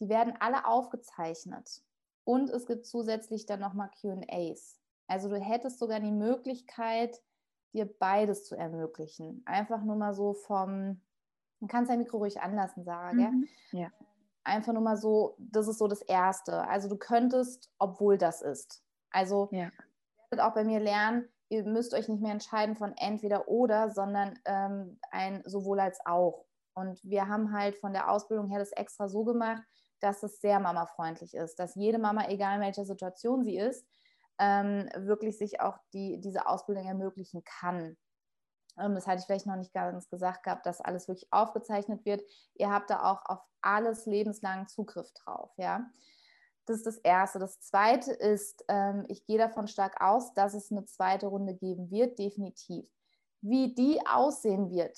Die 0.00 0.10
werden 0.10 0.34
alle 0.38 0.66
aufgezeichnet. 0.66 1.82
Und 2.24 2.50
es 2.50 2.66
gibt 2.66 2.84
zusätzlich 2.84 3.46
dann 3.46 3.60
nochmal 3.60 3.90
QAs. 3.98 4.78
Also 5.06 5.30
du 5.30 5.40
hättest 5.40 5.78
sogar 5.78 6.00
die 6.00 6.12
Möglichkeit, 6.12 7.22
dir 7.72 7.86
beides 7.86 8.44
zu 8.44 8.54
ermöglichen. 8.54 9.40
Einfach 9.46 9.82
nur 9.82 9.96
mal 9.96 10.12
so 10.12 10.34
vom, 10.34 11.00
man 11.60 11.68
kann 11.68 11.86
dein 11.86 12.00
Mikro 12.00 12.18
ruhig 12.18 12.42
anlassen, 12.42 12.84
Sarah, 12.84 13.12
gell? 13.12 13.30
Mhm, 13.30 13.48
ja 13.70 13.90
einfach 14.44 14.72
nur 14.72 14.82
mal 14.82 14.96
so, 14.96 15.36
das 15.38 15.68
ist 15.68 15.78
so 15.78 15.88
das 15.88 16.02
Erste. 16.02 16.66
Also 16.68 16.88
du 16.88 16.96
könntest, 16.96 17.70
obwohl 17.78 18.18
das 18.18 18.42
ist. 18.42 18.82
Also 19.10 19.48
ja. 19.52 19.64
ihr 19.64 19.72
werdet 20.30 20.44
auch 20.44 20.54
bei 20.54 20.64
mir 20.64 20.80
lernen, 20.80 21.28
ihr 21.48 21.64
müsst 21.64 21.94
euch 21.94 22.08
nicht 22.08 22.22
mehr 22.22 22.32
entscheiden 22.32 22.76
von 22.76 22.94
entweder 22.96 23.48
oder, 23.48 23.90
sondern 23.90 24.38
ähm, 24.44 24.98
ein 25.10 25.42
sowohl 25.44 25.80
als 25.80 26.04
auch. 26.06 26.46
Und 26.74 26.98
wir 27.04 27.28
haben 27.28 27.52
halt 27.52 27.76
von 27.76 27.92
der 27.92 28.10
Ausbildung 28.10 28.48
her 28.48 28.58
das 28.58 28.72
extra 28.72 29.08
so 29.08 29.24
gemacht, 29.24 29.62
dass 30.00 30.22
es 30.22 30.40
sehr 30.40 30.58
mamafreundlich 30.58 31.34
ist, 31.34 31.58
dass 31.58 31.74
jede 31.74 31.98
Mama, 31.98 32.26
egal 32.28 32.56
in 32.56 32.62
welcher 32.62 32.84
Situation 32.84 33.44
sie 33.44 33.58
ist, 33.58 33.86
ähm, 34.38 34.88
wirklich 34.96 35.38
sich 35.38 35.60
auch 35.60 35.78
die, 35.92 36.20
diese 36.20 36.46
Ausbildung 36.46 36.86
ermöglichen 36.86 37.44
kann. 37.44 37.96
Ähm, 38.78 38.94
das 38.94 39.06
hatte 39.06 39.20
ich 39.20 39.26
vielleicht 39.26 39.46
noch 39.46 39.56
nicht 39.56 39.72
ganz 39.72 40.08
gesagt 40.08 40.44
gehabt, 40.44 40.66
dass 40.66 40.80
alles 40.80 41.08
wirklich 41.08 41.32
aufgezeichnet 41.32 42.04
wird. 42.04 42.22
Ihr 42.54 42.70
habt 42.70 42.90
da 42.90 43.10
auch 43.10 43.24
auf 43.26 43.40
alles 43.60 44.06
lebenslangen 44.06 44.68
Zugriff 44.68 45.10
drauf, 45.12 45.50
ja. 45.56 45.90
Das 46.66 46.76
ist 46.76 46.86
das 46.86 46.98
Erste. 46.98 47.38
Das 47.38 47.60
Zweite 47.60 48.12
ist, 48.12 48.64
ähm, 48.68 49.04
ich 49.08 49.26
gehe 49.26 49.38
davon 49.38 49.66
stark 49.66 50.00
aus, 50.00 50.32
dass 50.34 50.54
es 50.54 50.70
eine 50.70 50.84
zweite 50.84 51.26
Runde 51.26 51.54
geben 51.54 51.90
wird, 51.90 52.18
definitiv. 52.18 52.86
Wie 53.40 53.74
die 53.74 53.98
aussehen 54.06 54.70
wird, 54.70 54.96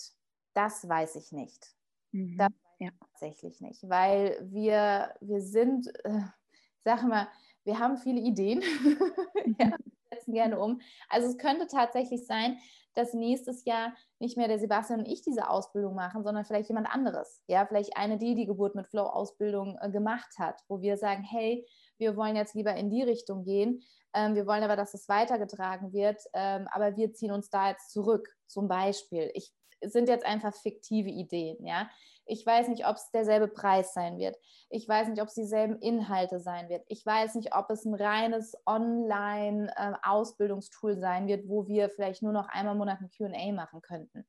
das 0.53 0.87
weiß 0.87 1.17
ich 1.17 1.33
nicht. 1.33 1.75
Mhm. 2.13 2.37
Das 2.37 2.49
weiß 2.49 2.61
ich 2.79 2.87
ja. 2.87 2.91
tatsächlich 3.01 3.61
nicht, 3.61 3.89
weil 3.89 4.39
wir, 4.43 5.15
wir 5.21 5.41
sind, 5.41 5.89
äh, 6.05 6.19
ich 6.19 6.83
sage 6.85 7.07
mal, 7.07 7.29
wir 7.65 7.79
haben 7.79 7.97
viele 7.97 8.21
Ideen. 8.21 8.63
ja, 9.59 9.73
setzen 10.25 10.33
gerne 10.33 10.59
um. 10.59 10.81
Also 11.09 11.29
es 11.29 11.39
könnte 11.39 11.67
tatsächlich 11.67 12.27
sein, 12.27 12.59
dass 12.95 13.13
nächstes 13.13 13.65
Jahr 13.65 13.93
nicht 14.21 14.37
mehr 14.37 14.47
der 14.47 14.59
Sebastian 14.59 15.01
und 15.01 15.07
ich 15.07 15.23
diese 15.23 15.49
Ausbildung 15.49 15.95
machen, 15.95 16.23
sondern 16.23 16.45
vielleicht 16.45 16.69
jemand 16.69 16.89
anderes. 16.89 17.43
Ja, 17.49 17.67
vielleicht 17.67 17.97
eine, 17.97 18.19
die 18.19 18.35
die 18.35 18.47
Geburt 18.47 18.77
mit 18.77 18.87
Flow-Ausbildung 18.87 19.77
äh, 19.81 19.91
gemacht 19.91 20.39
hat, 20.39 20.61
wo 20.69 20.81
wir 20.81 20.97
sagen, 20.97 21.25
hey, 21.25 21.67
wir 21.99 22.17
wollen 22.17 22.37
jetzt 22.37 22.55
lieber 22.55 22.75
in 22.75 22.91
die 22.91 23.03
Richtung 23.03 23.45
gehen. 23.45 23.83
Ähm, 24.15 24.37
wir 24.37 24.47
wollen 24.47 24.63
aber, 24.63 24.77
dass 24.77 24.95
es 24.95 25.09
weitergetragen 25.09 25.93
wird, 25.93 26.23
ähm, 26.35 26.69
aber 26.71 26.97
wir 26.97 27.13
ziehen 27.13 27.33
uns 27.33 27.51
da 27.51 27.71
jetzt 27.71 27.91
zurück, 27.91 28.29
zum 28.47 28.69
Beispiel. 28.69 29.31
Ich 29.35 29.53
sind 29.87 30.09
jetzt 30.09 30.25
einfach 30.25 30.55
fiktive 30.55 31.11
Ideen, 31.11 31.65
ja. 31.65 31.89
Ich 32.27 32.47
weiß 32.47 32.69
nicht, 32.69 32.87
ob 32.87 32.97
es 32.97 33.11
derselbe 33.11 33.49
Preis 33.49 33.93
sein 33.93 34.17
wird. 34.17 34.39
Ich 34.71 34.89
weiß 34.89 35.09
nicht, 35.09 35.21
ob 35.21 35.29
es 35.29 35.35
dieselben 35.35 35.79
Inhalte 35.81 36.41
sein 36.41 36.71
wird. 36.71 36.83
Ich 36.89 37.05
weiß 37.05 37.35
nicht, 37.35 37.55
ob 37.55 37.69
es 37.69 37.85
ein 37.85 37.93
reines 37.93 38.57
Online-Ausbildungstool 38.65 40.93
ähm, 40.93 41.01
sein 41.01 41.27
wird, 41.27 41.47
wo 41.49 41.67
wir 41.67 41.91
vielleicht 41.91 42.23
nur 42.23 42.33
noch 42.33 42.49
einmal 42.49 42.73
im 42.73 42.79
Monat 42.79 43.01
ein 43.01 43.11
QA 43.11 43.53
machen 43.53 43.83
könnten. 43.83 44.27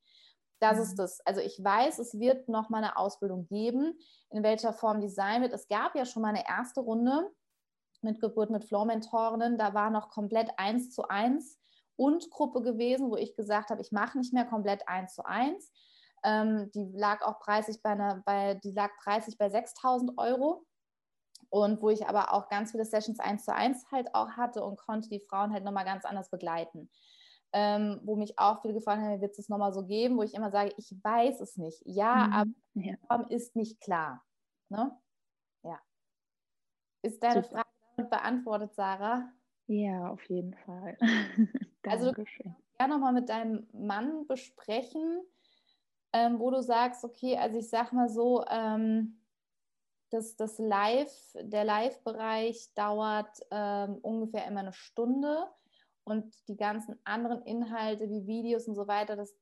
Das 0.60 0.76
mhm. 0.76 0.84
ist 0.84 0.96
das. 0.96 1.26
Also 1.26 1.40
ich 1.42 1.64
weiß, 1.64 2.00
es 2.00 2.20
wird 2.20 2.50
noch 2.50 2.70
mal 2.70 2.80
eine 2.80 2.98
Ausbildung 2.98 3.48
geben, 3.48 3.98
in 4.30 4.44
welcher 4.44 4.74
Form 4.74 5.00
die 5.00 5.08
sein 5.10 5.42
wird. 5.42 5.54
Es 5.54 5.70
gab 5.70 5.96
ja 5.96 6.06
schon 6.06 6.22
mal 6.22 6.30
eine 6.30 6.46
erste 6.48 6.82
Runde 6.82 7.32
mit 8.02 8.20
Geburt 8.20 8.50
mit 8.50 8.66
Flow-Mentorinnen. 8.66 9.58
Da 9.58 9.74
war 9.74 9.90
noch 9.90 10.10
komplett 10.10 10.50
eins 10.58 10.92
zu 10.92 11.08
eins 11.08 11.62
und 11.98 12.30
Gruppe 12.30 12.62
gewesen, 12.62 13.10
wo 13.10 13.16
ich 13.16 13.36
gesagt 13.36 13.70
habe, 13.70 13.82
ich 13.82 13.92
mache 13.92 14.18
nicht 14.18 14.34
mehr 14.34 14.46
komplett 14.46 14.88
eins 14.88 15.16
zu 15.16 15.26
eins. 15.26 15.72
Ähm, 16.24 16.72
die 16.74 16.92
lag 16.94 17.22
auch 17.22 17.40
preislich 17.40 17.82
bei 17.82 17.92
einer, 17.92 18.24
bei, 18.26 18.56
die 18.56 18.72
lag 18.72 18.92
preislich 19.04 19.38
bei 19.38 19.48
6.000 19.48 20.18
Euro. 20.18 20.66
Und 21.50 21.82
wo 21.82 21.90
ich 21.90 22.08
aber 22.08 22.34
auch 22.34 22.50
ganz 22.50 22.72
viele 22.72 22.86
Sessions 22.86 23.20
eins 23.20 23.46
zu 23.46 23.54
eins 23.54 23.86
halt 23.92 24.14
auch 24.14 24.32
hatte 24.32 24.64
und 24.64 24.78
konnte 24.78 25.10
die 25.10 25.20
Frauen 25.22 25.54
halt 25.54 25.64
nochmal 25.64 25.86
ganz 25.86 26.04
anders 26.04 26.30
begleiten. 26.30 26.90
Ähm, 27.54 28.02
wo 28.04 28.16
mich 28.16 28.38
auch 28.38 28.62
viele 28.62 28.74
gefragt 28.74 29.02
haben, 29.02 29.22
wird 29.22 29.38
es 29.38 29.48
nochmal 29.48 29.72
so 29.72 29.86
geben, 29.86 30.18
wo 30.18 30.24
ich 30.24 30.34
immer 30.34 30.52
sage, 30.52 30.74
ich 30.78 30.92
weiß 31.02 31.40
es 31.40 31.56
nicht. 31.56 31.82
Ja, 31.86 32.28
mhm. 32.28 32.34
aber 32.34 32.52
die 32.74 32.98
Form 33.08 33.28
ist 33.30 33.56
nicht 33.56 33.80
klar. 33.80 34.26
Ne? 34.70 34.92
Ja. 35.64 35.80
Ist 37.04 37.24
deine 37.24 37.44
Super. 37.44 37.56
Frage 37.56 37.70
damit 37.96 38.10
beantwortet, 38.10 38.74
Sarah? 38.74 39.32
Ja, 39.68 40.10
auf 40.10 40.24
jeden 40.30 40.56
Fall. 40.56 40.98
also 41.88 42.12
du 42.12 42.14
kannst 42.14 42.32
gerne 42.78 42.94
nochmal 42.94 43.14
mit 43.14 43.30
deinem 43.30 43.68
Mann 43.74 44.28
besprechen, 44.28 45.22
ähm, 46.14 46.40
wo 46.40 46.52
du 46.52 46.62
sagst, 46.62 47.04
okay, 47.04 47.38
also 47.38 47.60
ich 47.60 47.70
sag 47.70 47.94
mal 47.94 48.10
so, 48.10 48.46
ähm, 48.50 49.20
das, 50.12 50.36
das 50.36 50.60
Live, 50.60 51.12
der 51.42 51.64
Live-Bereich 51.64 52.74
dauert 52.74 53.40
ähm, 53.52 53.96
ungefähr 54.02 54.46
immer 54.48 54.62
eine 54.62 54.74
Stunde 54.74 55.48
und 56.04 56.34
die 56.48 56.56
ganzen 56.56 57.00
anderen 57.04 57.42
Inhalte 57.42 58.10
wie 58.10 58.28
Videos 58.28 58.68
und 58.68 58.76
so 58.76 58.88
weiter, 58.88 59.16
das, 59.16 59.36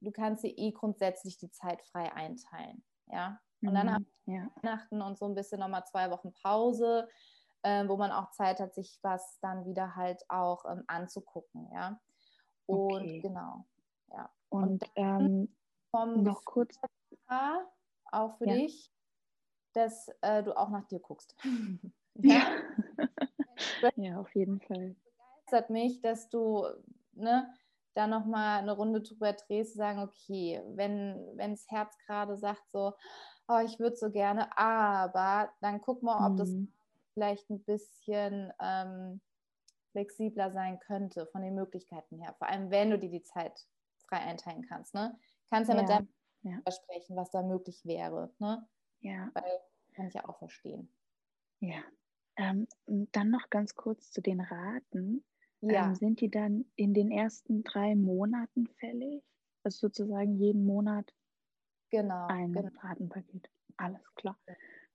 du 0.00 0.10
kannst 0.10 0.44
dir 0.44 0.56
eh 0.56 0.72
grundsätzlich 0.72 1.38
die 1.38 1.50
Zeit 1.50 1.82
frei 1.82 2.12
einteilen. 2.12 2.82
Ja. 3.06 3.40
Und 3.60 3.74
dann 3.74 3.86
mhm, 3.86 3.92
haben 3.92 4.06
wir 4.24 4.34
ja. 4.34 4.50
Weihnachten 4.62 5.02
und 5.02 5.18
so 5.18 5.26
ein 5.26 5.34
bisschen 5.34 5.60
nochmal 5.60 5.84
zwei 5.84 6.10
Wochen 6.10 6.32
Pause 6.32 7.08
wo 7.62 7.96
man 7.96 8.12
auch 8.12 8.30
Zeit 8.30 8.60
hat, 8.60 8.74
sich 8.74 8.98
was 9.02 9.38
dann 9.40 9.64
wieder 9.66 9.96
halt 9.96 10.22
auch 10.28 10.64
ähm, 10.64 10.84
anzugucken, 10.86 11.68
ja. 11.72 12.00
Und 12.66 13.02
okay. 13.02 13.20
genau, 13.20 13.64
ja. 14.08 14.30
Und, 14.50 14.64
Und 14.64 14.90
ähm, 14.96 15.48
noch 15.92 16.44
kurz 16.44 16.78
auch 18.10 18.36
für 18.38 18.46
ja. 18.46 18.54
dich, 18.54 18.92
dass 19.72 20.08
äh, 20.22 20.42
du 20.42 20.56
auch 20.56 20.70
nach 20.70 20.86
dir 20.86 21.00
guckst. 21.00 21.34
ja. 22.14 22.42
ja, 23.96 24.20
auf 24.20 24.34
jeden 24.34 24.60
Fall. 24.60 24.96
Begeistert 25.48 25.70
mich, 25.70 26.00
dass 26.00 26.28
du 26.28 26.66
ne, 27.12 27.52
da 27.94 28.06
nochmal 28.06 28.60
eine 28.60 28.72
Runde 28.72 29.02
drüber 29.02 29.32
drehst, 29.32 29.74
sagen, 29.74 30.00
okay, 30.00 30.62
wenn, 30.74 31.20
wenn 31.34 31.52
das 31.52 31.68
Herz 31.68 31.96
gerade 32.06 32.36
sagt 32.36 32.70
so, 32.70 32.92
oh, 33.48 33.58
ich 33.64 33.78
würde 33.78 33.96
so 33.96 34.10
gerne, 34.10 34.56
aber 34.56 35.50
dann 35.60 35.80
guck 35.80 36.02
mal, 36.02 36.26
ob 36.26 36.34
mhm. 36.34 36.36
das 36.36 36.50
vielleicht 37.18 37.50
ein 37.50 37.64
bisschen 37.64 38.52
ähm, 38.62 39.20
flexibler 39.90 40.52
sein 40.52 40.78
könnte 40.78 41.26
von 41.26 41.42
den 41.42 41.56
Möglichkeiten 41.56 42.20
her. 42.20 42.32
Vor 42.38 42.48
allem, 42.48 42.70
wenn 42.70 42.90
du 42.90 42.98
dir 42.98 43.10
die 43.10 43.24
Zeit 43.24 43.66
frei 44.06 44.18
einteilen 44.18 44.62
kannst. 44.68 44.94
Ne? 44.94 45.18
Kannst 45.50 45.68
ja, 45.68 45.74
ja 45.74 45.80
mit 45.80 45.90
deinem 45.90 46.08
ja. 46.42 46.72
sprechen, 46.72 47.16
was 47.16 47.32
da 47.32 47.42
möglich 47.42 47.84
wäre. 47.84 48.32
Ne? 48.38 48.64
Ja. 49.00 49.30
Weil 49.34 49.60
kann 49.94 50.06
ich 50.06 50.14
ja 50.14 50.28
auch 50.28 50.38
verstehen. 50.38 50.92
Ja. 51.58 51.82
Ähm, 52.36 52.68
dann 52.86 53.30
noch 53.30 53.50
ganz 53.50 53.74
kurz 53.74 54.12
zu 54.12 54.22
den 54.22 54.40
Raten. 54.40 55.24
Ja. 55.60 55.86
Ähm, 55.86 55.96
sind 55.96 56.20
die 56.20 56.30
dann 56.30 56.66
in 56.76 56.94
den 56.94 57.10
ersten 57.10 57.64
drei 57.64 57.96
Monaten 57.96 58.68
fällig? 58.78 59.24
Also 59.64 59.88
sozusagen 59.88 60.36
jeden 60.36 60.64
Monat 60.64 61.12
genau, 61.90 62.28
ein 62.28 62.52
genau. 62.52 62.70
Ratenpaket. 62.80 63.50
Alles 63.76 64.14
klar. 64.14 64.38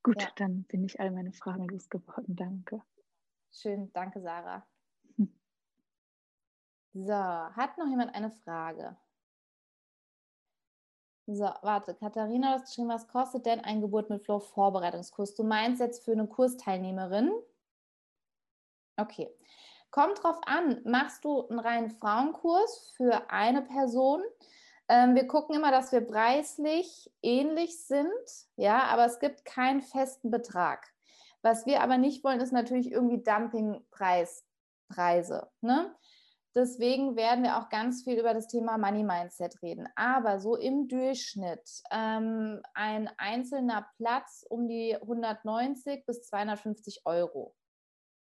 Gut, 0.03 0.21
Ja. 0.21 0.29
dann 0.35 0.63
bin 0.65 0.83
ich 0.83 0.99
all 0.99 1.11
meine 1.11 1.31
Fragen 1.31 1.67
losgeworden. 1.67 2.35
Danke. 2.35 2.81
Schön, 3.51 3.91
danke 3.93 4.21
Sarah. 4.21 4.67
So, 6.93 7.13
hat 7.13 7.77
noch 7.77 7.87
jemand 7.87 8.13
eine 8.13 8.29
Frage? 8.29 8.95
So, 11.25 11.45
warte, 11.61 11.95
Katharina 11.95 12.51
hat 12.51 12.65
geschrieben, 12.65 12.89
was 12.89 13.07
kostet 13.07 13.45
denn 13.45 13.61
ein 13.61 13.79
Geburt 13.81 14.09
mit 14.09 14.23
Flow 14.23 14.39
Vorbereitungskurs? 14.39 15.35
Du 15.35 15.43
meinst 15.43 15.79
jetzt 15.79 16.03
für 16.03 16.11
eine 16.11 16.27
Kursteilnehmerin? 16.27 17.31
Okay. 18.97 19.29
Kommt 19.89 20.21
drauf 20.21 20.39
an, 20.45 20.81
machst 20.85 21.23
du 21.23 21.47
einen 21.47 21.59
reinen 21.59 21.89
Frauenkurs 21.89 22.93
für 22.97 23.29
eine 23.31 23.61
Person? 23.61 24.21
Ähm, 24.89 25.15
wir 25.15 25.27
gucken 25.27 25.55
immer, 25.55 25.71
dass 25.71 25.91
wir 25.91 26.01
preislich 26.01 27.11
ähnlich 27.21 27.85
sind, 27.85 28.11
ja, 28.55 28.83
aber 28.83 29.05
es 29.05 29.19
gibt 29.19 29.45
keinen 29.45 29.81
festen 29.81 30.29
Betrag. 30.29 30.87
Was 31.41 31.65
wir 31.65 31.81
aber 31.81 31.97
nicht 31.97 32.23
wollen, 32.23 32.39
ist 32.39 32.53
natürlich 32.53 32.91
irgendwie 32.91 33.21
Dumpingpreise. 33.21 34.43
Ne? 35.61 35.95
Deswegen 36.55 37.15
werden 37.15 37.43
wir 37.43 37.57
auch 37.57 37.69
ganz 37.69 38.03
viel 38.03 38.19
über 38.19 38.33
das 38.33 38.47
Thema 38.47 38.77
Money 38.77 39.03
Mindset 39.03 39.61
reden. 39.63 39.89
Aber 39.95 40.39
so 40.39 40.55
im 40.55 40.87
Durchschnitt 40.87 41.67
ähm, 41.91 42.61
ein 42.75 43.09
einzelner 43.17 43.89
Platz 43.97 44.45
um 44.49 44.67
die 44.67 44.95
190 44.95 46.05
bis 46.05 46.23
250 46.23 47.01
Euro. 47.05 47.55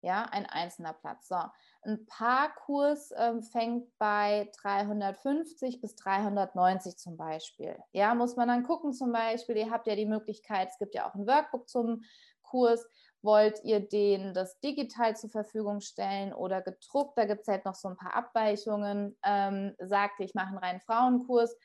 Ja, 0.02 0.24
ein 0.24 0.46
einzelner 0.46 0.94
Platz. 0.94 1.28
So, 1.28 1.42
ein 1.86 2.06
Paarkurs 2.06 3.14
ähm, 3.18 3.42
fängt 3.44 3.98
bei 3.98 4.50
350 4.62 5.82
bis 5.82 5.96
390 5.96 6.98
zum 6.98 7.18
Beispiel. 7.18 7.78
Ja, 7.92 8.16
muss 8.16 8.36
man 8.36 8.48
dann 8.48 8.64
gucken 8.64 8.94
zum 8.94 9.12
Beispiel, 9.12 9.58
ihr 9.58 9.72
habt 9.72 9.88
ja 9.88 9.96
die 9.96 10.06
Möglichkeit, 10.06 10.70
es 10.70 10.78
gibt 10.78 10.96
ja 10.96 11.10
auch 11.10 11.16
ein 11.16 11.28
Workbook 11.28 11.68
zum 11.68 12.04
Kurs, 12.42 12.86
wollt 13.22 13.64
ihr 13.64 13.80
den 13.80 14.34
das 14.34 14.60
digital 14.60 15.16
zur 15.16 15.30
Verfügung 15.30 15.80
stellen 15.82 16.34
oder 16.34 16.62
gedruckt? 16.62 17.18
Da 17.18 17.26
gibt 17.26 17.42
es 17.42 17.48
halt 17.48 17.66
noch 17.66 17.76
so 17.76 17.88
ein 17.88 17.98
paar 17.98 18.14
Abweichungen. 18.14 19.18
Ähm, 19.24 19.76
sagte, 19.80 20.24
ich 20.24 20.36
mache 20.36 20.50
einen 20.50 20.58
reinen 20.58 20.82
Frauenkurs 20.82 21.58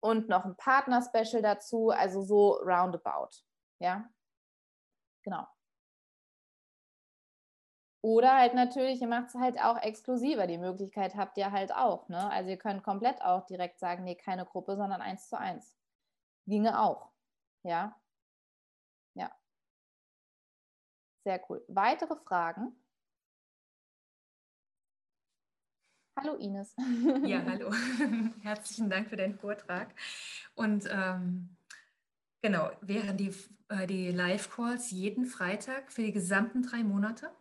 und 0.00 0.28
noch 0.28 0.44
ein 0.44 0.56
Partner-Special 0.56 1.42
dazu, 1.42 1.90
also 1.90 2.22
so 2.22 2.54
roundabout. 2.54 3.30
Ja, 3.78 4.08
genau. 5.22 5.55
Oder 8.06 8.36
halt 8.36 8.54
natürlich, 8.54 9.00
ihr 9.02 9.08
macht 9.08 9.30
es 9.30 9.34
halt 9.34 9.60
auch 9.60 9.82
exklusiver. 9.82 10.46
Die 10.46 10.58
Möglichkeit 10.58 11.16
habt 11.16 11.36
ihr 11.38 11.50
halt 11.50 11.74
auch. 11.74 12.08
Ne? 12.08 12.30
Also 12.30 12.50
ihr 12.50 12.56
könnt 12.56 12.84
komplett 12.84 13.20
auch 13.20 13.44
direkt 13.46 13.80
sagen, 13.80 14.04
nee, 14.04 14.14
keine 14.14 14.46
Gruppe, 14.46 14.76
sondern 14.76 15.02
eins 15.02 15.28
zu 15.28 15.36
eins. 15.36 15.76
Ginge 16.46 16.80
auch. 16.80 17.10
Ja. 17.64 18.00
Ja. 19.14 19.36
Sehr 21.24 21.44
cool. 21.50 21.64
Weitere 21.66 22.14
Fragen? 22.14 22.80
Hallo 26.16 26.36
Ines. 26.36 26.76
Ja, 27.24 27.42
hallo. 27.44 27.72
Herzlichen 28.42 28.88
Dank 28.88 29.08
für 29.08 29.16
deinen 29.16 29.34
Vortrag. 29.34 29.92
Und 30.54 30.88
ähm, 30.92 31.56
genau, 32.40 32.70
wären 32.82 33.16
die, 33.16 33.34
äh, 33.68 33.88
die 33.88 34.12
Live-Calls 34.12 34.92
jeden 34.92 35.26
Freitag 35.26 35.90
für 35.90 36.02
die 36.02 36.12
gesamten 36.12 36.62
drei 36.62 36.84
Monate? 36.84 37.32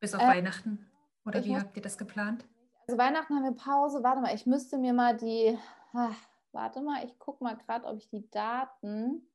Bis 0.00 0.14
auf 0.14 0.22
Äh, 0.22 0.28
Weihnachten? 0.28 0.86
Oder 1.26 1.44
wie 1.44 1.50
muss- 1.50 1.60
habt 1.60 1.76
ihr 1.76 1.82
das 1.82 1.98
geplant? 1.98 2.44
Also 2.88 2.98
Weihnachten 2.98 3.34
haben 3.34 3.44
wir 3.44 3.52
Pause. 3.52 4.02
Warte 4.02 4.20
mal, 4.20 4.34
ich 4.34 4.46
müsste 4.46 4.78
mir 4.78 4.92
mal 4.92 5.16
die. 5.16 5.56
Ah, 5.92 6.10
warte 6.52 6.80
mal, 6.80 7.04
ich 7.04 7.18
gucke 7.18 7.44
mal 7.44 7.56
gerade, 7.56 7.86
ob 7.86 7.98
ich 7.98 8.08
die 8.08 8.28
Daten 8.30 9.28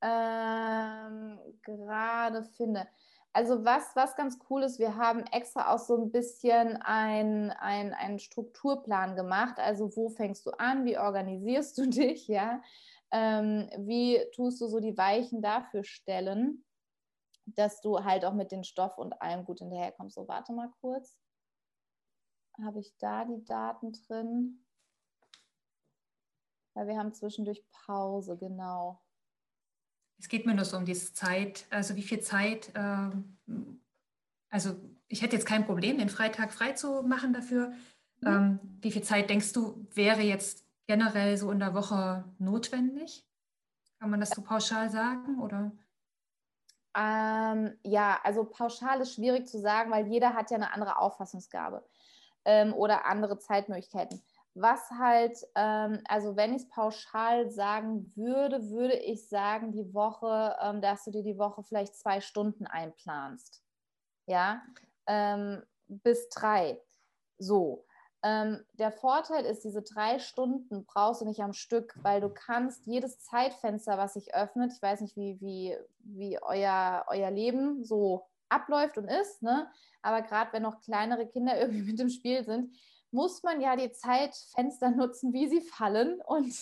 ähm, 0.00 1.38
gerade 1.62 2.42
finde. 2.44 2.86
Also 3.32 3.64
was, 3.64 3.94
was 3.94 4.16
ganz 4.16 4.38
cool 4.48 4.62
ist, 4.62 4.78
wir 4.78 4.96
haben 4.96 5.20
extra 5.26 5.72
auch 5.72 5.78
so 5.78 5.96
ein 5.96 6.10
bisschen 6.10 6.76
ein, 6.82 7.50
ein, 7.50 7.92
einen 7.92 8.18
Strukturplan 8.18 9.16
gemacht. 9.16 9.58
Also 9.58 9.94
wo 9.96 10.08
fängst 10.08 10.46
du 10.46 10.50
an, 10.52 10.84
wie 10.84 10.98
organisierst 10.98 11.76
du 11.78 11.86
dich, 11.88 12.26
ja? 12.28 12.62
Ähm, 13.10 13.68
wie 13.78 14.18
tust 14.34 14.60
du 14.60 14.66
so 14.66 14.80
die 14.80 14.96
Weichen 14.96 15.40
dafür 15.42 15.82
stellen, 15.84 16.64
dass 17.54 17.80
du 17.80 18.04
halt 18.04 18.24
auch 18.24 18.34
mit 18.34 18.52
den 18.52 18.64
Stoff 18.64 18.98
und 18.98 19.20
allem 19.20 19.44
gut 19.44 19.60
hinterherkommst. 19.60 20.14
So, 20.14 20.28
warte 20.28 20.52
mal 20.52 20.70
kurz. 20.80 21.16
Habe 22.62 22.80
ich 22.80 22.96
da 22.98 23.24
die 23.24 23.44
Daten 23.44 23.92
drin? 23.92 24.64
Weil 26.74 26.88
wir 26.88 26.98
haben 26.98 27.12
zwischendurch 27.12 27.64
Pause, 27.70 28.36
genau. 28.36 29.00
Es 30.18 30.28
geht 30.28 30.46
mir 30.46 30.54
nur 30.54 30.64
so 30.64 30.76
um 30.76 30.84
diese 30.84 31.12
Zeit, 31.12 31.66
also 31.70 31.94
wie 31.94 32.02
viel 32.02 32.20
Zeit, 32.20 32.72
ähm, 32.74 33.38
also 34.50 34.76
ich 35.06 35.22
hätte 35.22 35.36
jetzt 35.36 35.46
kein 35.46 35.64
Problem, 35.64 35.98
den 35.98 36.08
Freitag 36.08 36.52
frei 36.52 36.72
zu 36.72 37.02
machen 37.02 37.32
dafür. 37.32 37.72
Mhm. 38.20 38.26
Ähm, 38.26 38.60
wie 38.80 38.90
viel 38.90 39.02
Zeit 39.02 39.30
denkst 39.30 39.52
du, 39.52 39.86
wäre 39.94 40.22
jetzt 40.22 40.64
generell 40.86 41.36
so 41.36 41.52
in 41.52 41.60
der 41.60 41.74
Woche 41.74 42.24
notwendig? 42.38 43.24
Kann 44.00 44.10
man 44.10 44.20
das 44.20 44.30
so 44.30 44.42
pauschal 44.42 44.90
sagen? 44.90 45.40
Oder? 45.40 45.72
Ähm, 46.96 47.78
ja, 47.82 48.18
also 48.24 48.44
pauschal 48.44 49.00
ist 49.00 49.14
schwierig 49.14 49.46
zu 49.46 49.60
sagen, 49.60 49.90
weil 49.90 50.06
jeder 50.06 50.34
hat 50.34 50.50
ja 50.50 50.56
eine 50.56 50.72
andere 50.72 50.98
Auffassungsgabe 50.98 51.84
ähm, 52.44 52.72
oder 52.74 53.06
andere 53.06 53.38
Zeitmöglichkeiten. 53.38 54.22
Was 54.54 54.90
halt, 54.90 55.38
ähm, 55.54 56.00
also 56.08 56.34
wenn 56.34 56.54
ich 56.54 56.62
es 56.62 56.68
pauschal 56.68 57.50
sagen 57.50 58.12
würde, 58.16 58.70
würde 58.70 58.96
ich 58.96 59.28
sagen, 59.28 59.70
die 59.70 59.94
Woche, 59.94 60.56
ähm, 60.60 60.80
dass 60.80 61.04
du 61.04 61.12
dir 61.12 61.22
die 61.22 61.38
Woche 61.38 61.62
vielleicht 61.62 61.94
zwei 61.94 62.20
Stunden 62.20 62.66
einplanst. 62.66 63.62
Ja, 64.26 64.62
ähm, 65.06 65.62
bis 65.86 66.28
drei. 66.30 66.80
So. 67.38 67.86
Ähm, 68.24 68.64
der 68.72 68.90
Vorteil 68.90 69.44
ist, 69.44 69.62
diese 69.62 69.82
drei 69.82 70.18
Stunden 70.18 70.84
brauchst 70.86 71.20
du 71.20 71.24
nicht 71.24 71.40
am 71.40 71.52
Stück, 71.52 71.94
weil 72.02 72.20
du 72.20 72.28
kannst 72.28 72.86
jedes 72.86 73.20
Zeitfenster, 73.20 73.96
was 73.96 74.14
sich 74.14 74.34
öffnet, 74.34 74.72
ich 74.74 74.82
weiß 74.82 75.02
nicht, 75.02 75.16
wie, 75.16 75.40
wie, 75.40 75.76
wie 76.00 76.42
euer, 76.42 77.04
euer 77.08 77.30
Leben 77.30 77.84
so 77.84 78.26
abläuft 78.48 78.98
und 78.98 79.06
ist, 79.06 79.42
ne? 79.42 79.70
aber 80.02 80.22
gerade 80.22 80.52
wenn 80.52 80.62
noch 80.62 80.80
kleinere 80.80 81.28
Kinder 81.28 81.56
irgendwie 81.60 81.82
mit 81.82 82.00
im 82.00 82.08
Spiel 82.08 82.44
sind, 82.44 82.74
muss 83.10 83.42
man 83.42 83.60
ja 83.60 83.76
die 83.76 83.92
Zeitfenster 83.92 84.90
nutzen, 84.90 85.32
wie 85.32 85.48
sie 85.48 85.60
fallen 85.60 86.20
und 86.26 86.52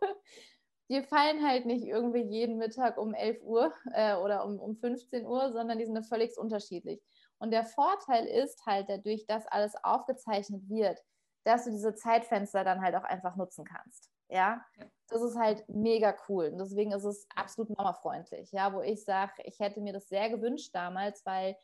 die 0.90 1.02
fallen 1.02 1.46
halt 1.46 1.66
nicht 1.66 1.84
irgendwie 1.84 2.22
jeden 2.22 2.58
Mittag 2.58 2.98
um 2.98 3.14
11 3.14 3.42
Uhr 3.42 3.72
äh, 3.92 4.16
oder 4.16 4.44
um, 4.44 4.58
um 4.58 4.76
15 4.76 5.24
Uhr, 5.24 5.50
sondern 5.52 5.78
die 5.78 5.86
sind 5.86 6.02
völlig 6.06 6.36
unterschiedlich. 6.36 7.00
Und 7.40 7.50
der 7.50 7.64
Vorteil 7.64 8.26
ist 8.26 8.64
halt 8.66 8.88
dadurch, 8.88 9.26
dass 9.26 9.46
alles 9.46 9.74
aufgezeichnet 9.82 10.68
wird, 10.68 11.02
dass 11.44 11.64
du 11.64 11.70
diese 11.70 11.94
Zeitfenster 11.94 12.64
dann 12.64 12.82
halt 12.82 12.94
auch 12.94 13.02
einfach 13.02 13.34
nutzen 13.36 13.64
kannst. 13.64 14.10
Ja, 14.28 14.64
das 15.08 15.22
ist 15.22 15.36
halt 15.36 15.68
mega 15.68 16.14
cool. 16.28 16.50
Und 16.52 16.58
deswegen 16.58 16.92
ist 16.92 17.04
es 17.04 17.26
absolut 17.34 17.76
mamafreundlich. 17.76 18.52
Ja, 18.52 18.72
wo 18.72 18.82
ich 18.82 19.04
sage, 19.04 19.32
ich 19.44 19.58
hätte 19.58 19.80
mir 19.80 19.92
das 19.92 20.08
sehr 20.08 20.30
gewünscht 20.30 20.70
damals, 20.72 21.24
weil 21.26 21.56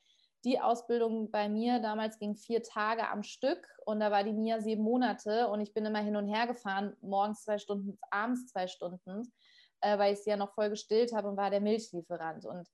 die 0.45 0.61
Ausbildung 0.61 1.31
bei 1.31 1.49
mir 1.49 1.81
damals 1.81 2.18
ging 2.18 2.37
vier 2.37 2.62
Tage 2.62 3.09
am 3.09 3.22
Stück 3.22 3.68
und 3.85 4.01
da 4.01 4.11
war 4.11 4.24
die 4.24 4.33
Mia 4.33 4.61
sieben 4.61 4.83
Monate 4.83 5.49
und 5.49 5.61
ich 5.61 5.74
bin 5.74 5.85
immer 5.85 6.01
hin 6.01 6.16
und 6.16 6.29
her 6.29 6.47
gefahren, 6.47 6.97
morgens 7.03 7.43
zwei 7.43 7.59
Stunden, 7.59 7.99
abends 8.11 8.47
zwei 8.47 8.66
Stunden, 8.66 9.33
äh, 9.81 9.99
weil 9.99 10.14
ich 10.14 10.20
sie 10.20 10.31
ja 10.31 10.37
noch 10.37 10.55
voll 10.55 10.70
gestillt 10.70 11.12
habe 11.12 11.29
und 11.29 11.37
war 11.37 11.51
der 11.51 11.61
Milchlieferant. 11.61 12.47
Und 12.47 12.68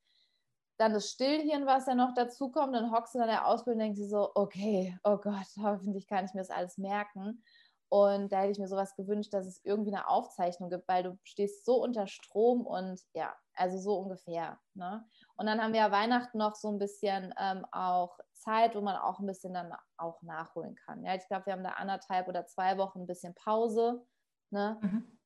dann 0.79 0.93
das 0.93 1.11
Stillhirn, 1.11 1.67
was 1.67 1.87
ja 1.87 1.95
noch 1.95 2.15
dazu 2.15 2.51
kommt, 2.51 2.75
dann 2.75 2.91
hockst 2.91 3.15
du 3.15 3.21
in 3.21 3.27
der 3.27 3.47
Ausbildung 3.47 3.81
und 3.81 3.87
denkst 3.87 4.01
dir 4.01 4.09
so, 4.09 4.33
okay, 4.35 4.99
oh 5.05 5.17
Gott, 5.17 5.47
hoffentlich 5.63 6.07
kann 6.07 6.25
ich 6.25 6.35
mir 6.35 6.41
das 6.41 6.51
alles 6.51 6.79
merken. 6.79 7.43
Und 7.89 8.33
da 8.33 8.41
hätte 8.41 8.53
ich 8.53 8.59
mir 8.59 8.69
sowas 8.69 8.97
gewünscht, 8.97 9.35
dass 9.35 9.47
es 9.47 9.61
irgendwie 9.65 9.95
eine 9.95 10.09
Aufzeichnung 10.09 10.71
gibt, 10.71 10.89
weil 10.89 11.03
du 11.03 11.19
stehst 11.25 11.67
so 11.67 11.83
unter 11.83 12.07
Strom 12.07 12.67
und 12.67 13.03
ja, 13.13 13.35
also 13.55 13.77
so 13.77 13.99
ungefähr. 13.99 14.59
Ne? 14.73 15.05
Und 15.37 15.45
dann 15.45 15.61
haben 15.61 15.75
wir 15.75 15.81
ja 15.81 15.91
Weihnachten 15.91 16.39
noch 16.39 16.55
so 16.55 16.71
ein 16.71 16.79
bisschen 16.79 17.35
ähm, 17.39 17.67
auch 17.71 18.19
Zeit, 18.33 18.75
wo 18.75 18.81
man 18.81 18.97
auch 18.97 19.21
ein 19.21 19.27
bisschen 19.27 19.53
dann 19.53 19.75
auch 19.99 20.23
nachholen 20.23 20.75
kann. 20.75 21.05
Ja, 21.05 21.15
ich 21.15 21.29
glaube, 21.29 21.45
wir 21.45 21.53
haben 21.53 21.65
da 21.65 21.73
anderthalb 21.73 22.29
oder 22.29 22.47
zwei 22.47 22.79
Wochen 22.79 23.01
ein 23.01 23.07
bisschen 23.07 23.35
Pause. 23.35 24.03
Ne? 24.51 24.79
Mhm. 24.81 25.19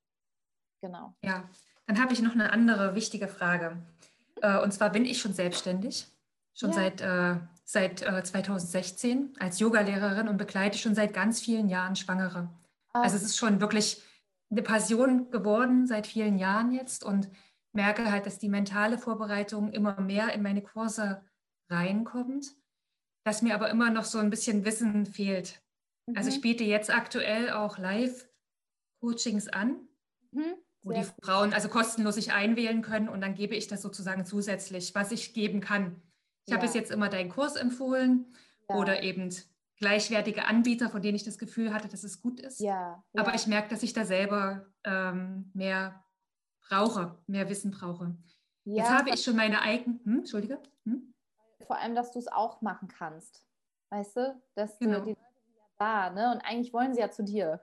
Genau. 0.80 1.14
Ja, 1.22 1.48
dann 1.86 2.02
habe 2.02 2.14
ich 2.14 2.20
noch 2.20 2.32
eine 2.32 2.52
andere 2.52 2.96
wichtige 2.96 3.28
Frage. 3.28 3.76
Äh, 4.42 4.58
und 4.58 4.72
zwar 4.72 4.90
bin 4.90 5.04
ich 5.04 5.20
schon 5.20 5.32
selbstständig, 5.32 6.06
schon 6.54 6.70
ja. 6.70 6.76
seit, 6.76 7.00
äh, 7.00 7.36
seit 7.64 8.02
äh, 8.02 8.22
2016 8.22 9.34
als 9.38 9.58
Yogalehrerin 9.58 10.28
und 10.28 10.36
begleite 10.36 10.78
schon 10.78 10.94
seit 10.94 11.14
ganz 11.14 11.40
vielen 11.40 11.68
Jahren 11.68 11.96
Schwangere. 11.96 12.48
Ah. 12.92 13.02
Also 13.02 13.16
es 13.16 13.22
ist 13.22 13.36
schon 13.36 13.60
wirklich 13.60 14.02
eine 14.50 14.62
Passion 14.62 15.30
geworden 15.30 15.86
seit 15.86 16.06
vielen 16.06 16.38
Jahren 16.38 16.72
jetzt 16.72 17.04
und 17.04 17.28
merke 17.72 18.10
halt, 18.10 18.26
dass 18.26 18.38
die 18.38 18.48
mentale 18.48 18.98
Vorbereitung 18.98 19.72
immer 19.72 20.00
mehr 20.00 20.32
in 20.32 20.42
meine 20.42 20.62
Kurse 20.62 21.22
reinkommt, 21.68 22.54
dass 23.24 23.42
mir 23.42 23.54
aber 23.54 23.70
immer 23.70 23.90
noch 23.90 24.04
so 24.04 24.18
ein 24.18 24.30
bisschen 24.30 24.64
Wissen 24.64 25.04
fehlt. 25.04 25.60
Mhm. 26.06 26.16
Also 26.16 26.30
ich 26.30 26.40
biete 26.40 26.64
jetzt 26.64 26.90
aktuell 26.90 27.50
auch 27.50 27.78
Live-Coachings 27.78 29.48
an, 29.48 29.76
mhm. 30.30 30.54
Wo 30.86 30.92
die 30.92 31.04
Frauen 31.22 31.52
also 31.52 31.68
kostenlos 31.68 32.14
sich 32.14 32.32
einwählen 32.32 32.80
können 32.80 33.08
und 33.08 33.20
dann 33.20 33.34
gebe 33.34 33.56
ich 33.56 33.66
das 33.66 33.82
sozusagen 33.82 34.24
zusätzlich, 34.24 34.94
was 34.94 35.10
ich 35.10 35.34
geben 35.34 35.60
kann. 35.60 36.00
Ich 36.44 36.50
ja. 36.50 36.56
habe 36.56 36.66
bis 36.66 36.74
jetzt 36.74 36.92
immer 36.92 37.08
deinen 37.08 37.28
Kurs 37.28 37.56
empfohlen 37.56 38.32
ja. 38.68 38.76
oder 38.76 39.02
eben 39.02 39.34
gleichwertige 39.78 40.44
Anbieter, 40.44 40.88
von 40.88 41.02
denen 41.02 41.16
ich 41.16 41.24
das 41.24 41.38
Gefühl 41.38 41.74
hatte, 41.74 41.88
dass 41.88 42.04
es 42.04 42.22
gut 42.22 42.38
ist. 42.38 42.60
Ja. 42.60 43.02
Aber 43.16 43.34
ich 43.34 43.48
merke, 43.48 43.68
dass 43.68 43.82
ich 43.82 43.94
da 43.94 44.04
selber 44.04 44.66
ähm, 44.84 45.50
mehr 45.54 46.04
brauche, 46.68 47.18
mehr 47.26 47.48
Wissen 47.48 47.72
brauche. 47.72 48.16
Jetzt 48.64 48.90
habe 48.90 49.10
ich 49.10 49.22
schon 49.22 49.36
meine 49.36 49.62
eigenen. 49.62 50.00
Hm, 50.04 50.18
Entschuldige. 50.18 50.60
Hm? 50.84 51.12
Vor 51.66 51.78
allem, 51.78 51.96
dass 51.96 52.12
du 52.12 52.20
es 52.20 52.28
auch 52.28 52.62
machen 52.62 52.88
kannst. 52.88 53.44
Weißt 53.90 54.16
du? 54.16 54.40
Dass 54.54 54.78
genau. 54.78 55.00
du, 55.00 55.04
die 55.04 55.10
Leute 55.10 55.40
sind 55.44 55.56
ja 55.56 55.64
da, 55.78 56.10
ne? 56.10 56.32
Und 56.32 56.40
eigentlich 56.40 56.72
wollen 56.72 56.94
sie 56.94 57.00
ja 57.00 57.10
zu 57.10 57.24
dir. 57.24 57.60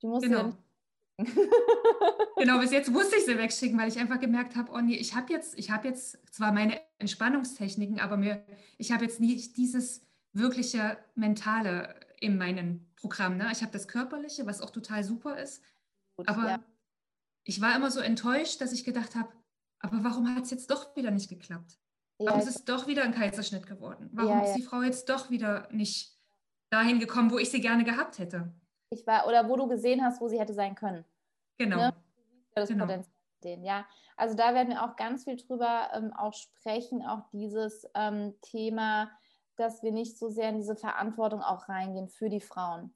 Du 0.00 0.08
musst 0.08 0.24
genau. 0.24 0.38
ja 0.38 0.52
genau, 1.16 2.58
bis 2.58 2.72
jetzt 2.72 2.90
musste 2.90 3.16
ich 3.16 3.24
sie 3.24 3.38
wegschicken, 3.38 3.78
weil 3.78 3.88
ich 3.88 3.98
einfach 3.98 4.18
gemerkt 4.18 4.56
habe, 4.56 4.72
oh 4.72 4.80
nee, 4.80 4.96
ich 4.96 5.14
habe 5.14 5.32
jetzt, 5.32 5.56
ich 5.58 5.70
habe 5.70 5.88
jetzt 5.88 6.18
zwar 6.34 6.52
meine 6.52 6.80
Entspannungstechniken, 6.98 8.00
aber 8.00 8.16
mir, 8.16 8.44
ich 8.78 8.90
habe 8.90 9.04
jetzt 9.04 9.20
nicht 9.20 9.56
dieses 9.56 10.02
wirkliche 10.32 10.98
Mentale 11.14 11.94
in 12.20 12.36
meinem 12.36 12.86
Programm. 12.96 13.36
Ne? 13.36 13.48
Ich 13.52 13.62
habe 13.62 13.72
das 13.72 13.86
Körperliche, 13.86 14.46
was 14.46 14.60
auch 14.60 14.70
total 14.70 15.04
super 15.04 15.38
ist. 15.38 15.62
Gut, 16.16 16.28
aber 16.28 16.48
ja. 16.48 16.64
ich 17.44 17.60
war 17.60 17.76
immer 17.76 17.90
so 17.90 18.00
enttäuscht, 18.00 18.60
dass 18.60 18.72
ich 18.72 18.84
gedacht 18.84 19.14
habe, 19.14 19.32
aber 19.78 20.02
warum 20.02 20.34
hat 20.34 20.44
es 20.44 20.50
jetzt 20.50 20.70
doch 20.70 20.96
wieder 20.96 21.10
nicht 21.10 21.28
geklappt? 21.28 21.78
Ja, 22.18 22.26
warum 22.26 22.40
ist 22.40 22.48
es 22.48 22.64
doch 22.64 22.86
wieder 22.86 23.04
ein 23.04 23.14
Kaiserschnitt 23.14 23.66
geworden? 23.66 24.08
Warum 24.12 24.38
ja, 24.38 24.44
ist 24.44 24.54
die 24.54 24.62
Frau 24.62 24.82
jetzt 24.82 25.08
doch 25.08 25.30
wieder 25.30 25.68
nicht 25.70 26.18
dahin 26.70 26.98
gekommen, 26.98 27.30
wo 27.30 27.38
ich 27.38 27.50
sie 27.50 27.60
gerne 27.60 27.84
gehabt 27.84 28.18
hätte? 28.18 28.52
Ich 28.94 29.06
war, 29.06 29.26
oder 29.26 29.48
wo 29.48 29.56
du 29.56 29.68
gesehen 29.68 30.02
hast, 30.02 30.20
wo 30.20 30.28
sie 30.28 30.40
hätte 30.40 30.54
sein 30.54 30.74
können. 30.74 31.04
Genau. 31.58 31.76
Ne? 31.76 31.94
Das 32.54 32.68
genau. 32.68 32.86
Potenzial 32.86 33.12
sehen, 33.42 33.64
ja. 33.64 33.84
Also 34.16 34.34
da 34.34 34.54
werden 34.54 34.70
wir 34.70 34.82
auch 34.82 34.96
ganz 34.96 35.24
viel 35.24 35.36
drüber 35.36 35.90
ähm, 35.94 36.12
auch 36.12 36.32
sprechen, 36.32 37.04
auch 37.04 37.22
dieses 37.32 37.86
ähm, 37.94 38.34
Thema 38.40 39.10
dass 39.56 39.82
wir 39.82 39.92
nicht 39.92 40.18
so 40.18 40.28
sehr 40.28 40.48
in 40.48 40.56
diese 40.56 40.76
Verantwortung 40.76 41.42
auch 41.42 41.68
reingehen 41.68 42.08
für 42.08 42.28
die 42.28 42.40
Frauen. 42.40 42.94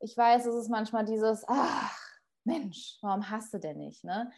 Ich 0.00 0.16
weiß, 0.16 0.46
es 0.46 0.54
ist 0.54 0.68
manchmal 0.68 1.04
dieses, 1.04 1.44
ach 1.46 1.96
Mensch, 2.44 2.98
warum 3.02 3.30
hast 3.30 3.54
du 3.54 3.58
denn 3.58 3.78
nicht? 3.78 4.02
Ne? 4.02 4.30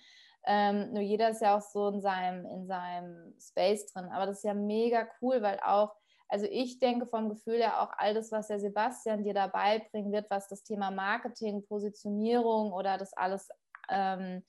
Ähm, 0.46 0.92
nur 0.92 1.02
jeder 1.02 1.30
ist 1.30 1.40
ja 1.40 1.57
auch 1.57 1.62
so 1.62 1.88
in 1.88 2.02
seinem, 2.02 2.44
in 2.44 2.66
seinem 2.66 3.34
Space 3.40 3.86
drin. 3.86 4.11
Aber 4.12 4.26
das 4.26 4.38
ist 4.38 4.44
ja 4.44 4.52
mega 4.52 5.09
cool, 5.22 5.40
weil 5.40 5.59
auch, 5.61 5.94
also 6.29 6.47
ich 6.51 6.79
denke 6.79 7.07
vom 7.07 7.29
Gefühl 7.29 7.59
her 7.59 7.81
auch 7.83 7.93
all 7.97 8.14
das, 8.14 8.33
was 8.33 8.49
der 8.49 8.61
Sebastian 8.61 9.25
dir 9.25 9.35
dabei 9.35 9.87
bringen 9.91 10.12
wird, 10.12 10.31
was 10.31 10.49
das 10.49 10.62
Thema 10.62 10.91
Marketing, 10.91 11.64
Positionierung 11.66 12.72
oder 12.72 12.99
das 12.99 13.12
alles 13.12 13.49
ähm, 13.89 14.43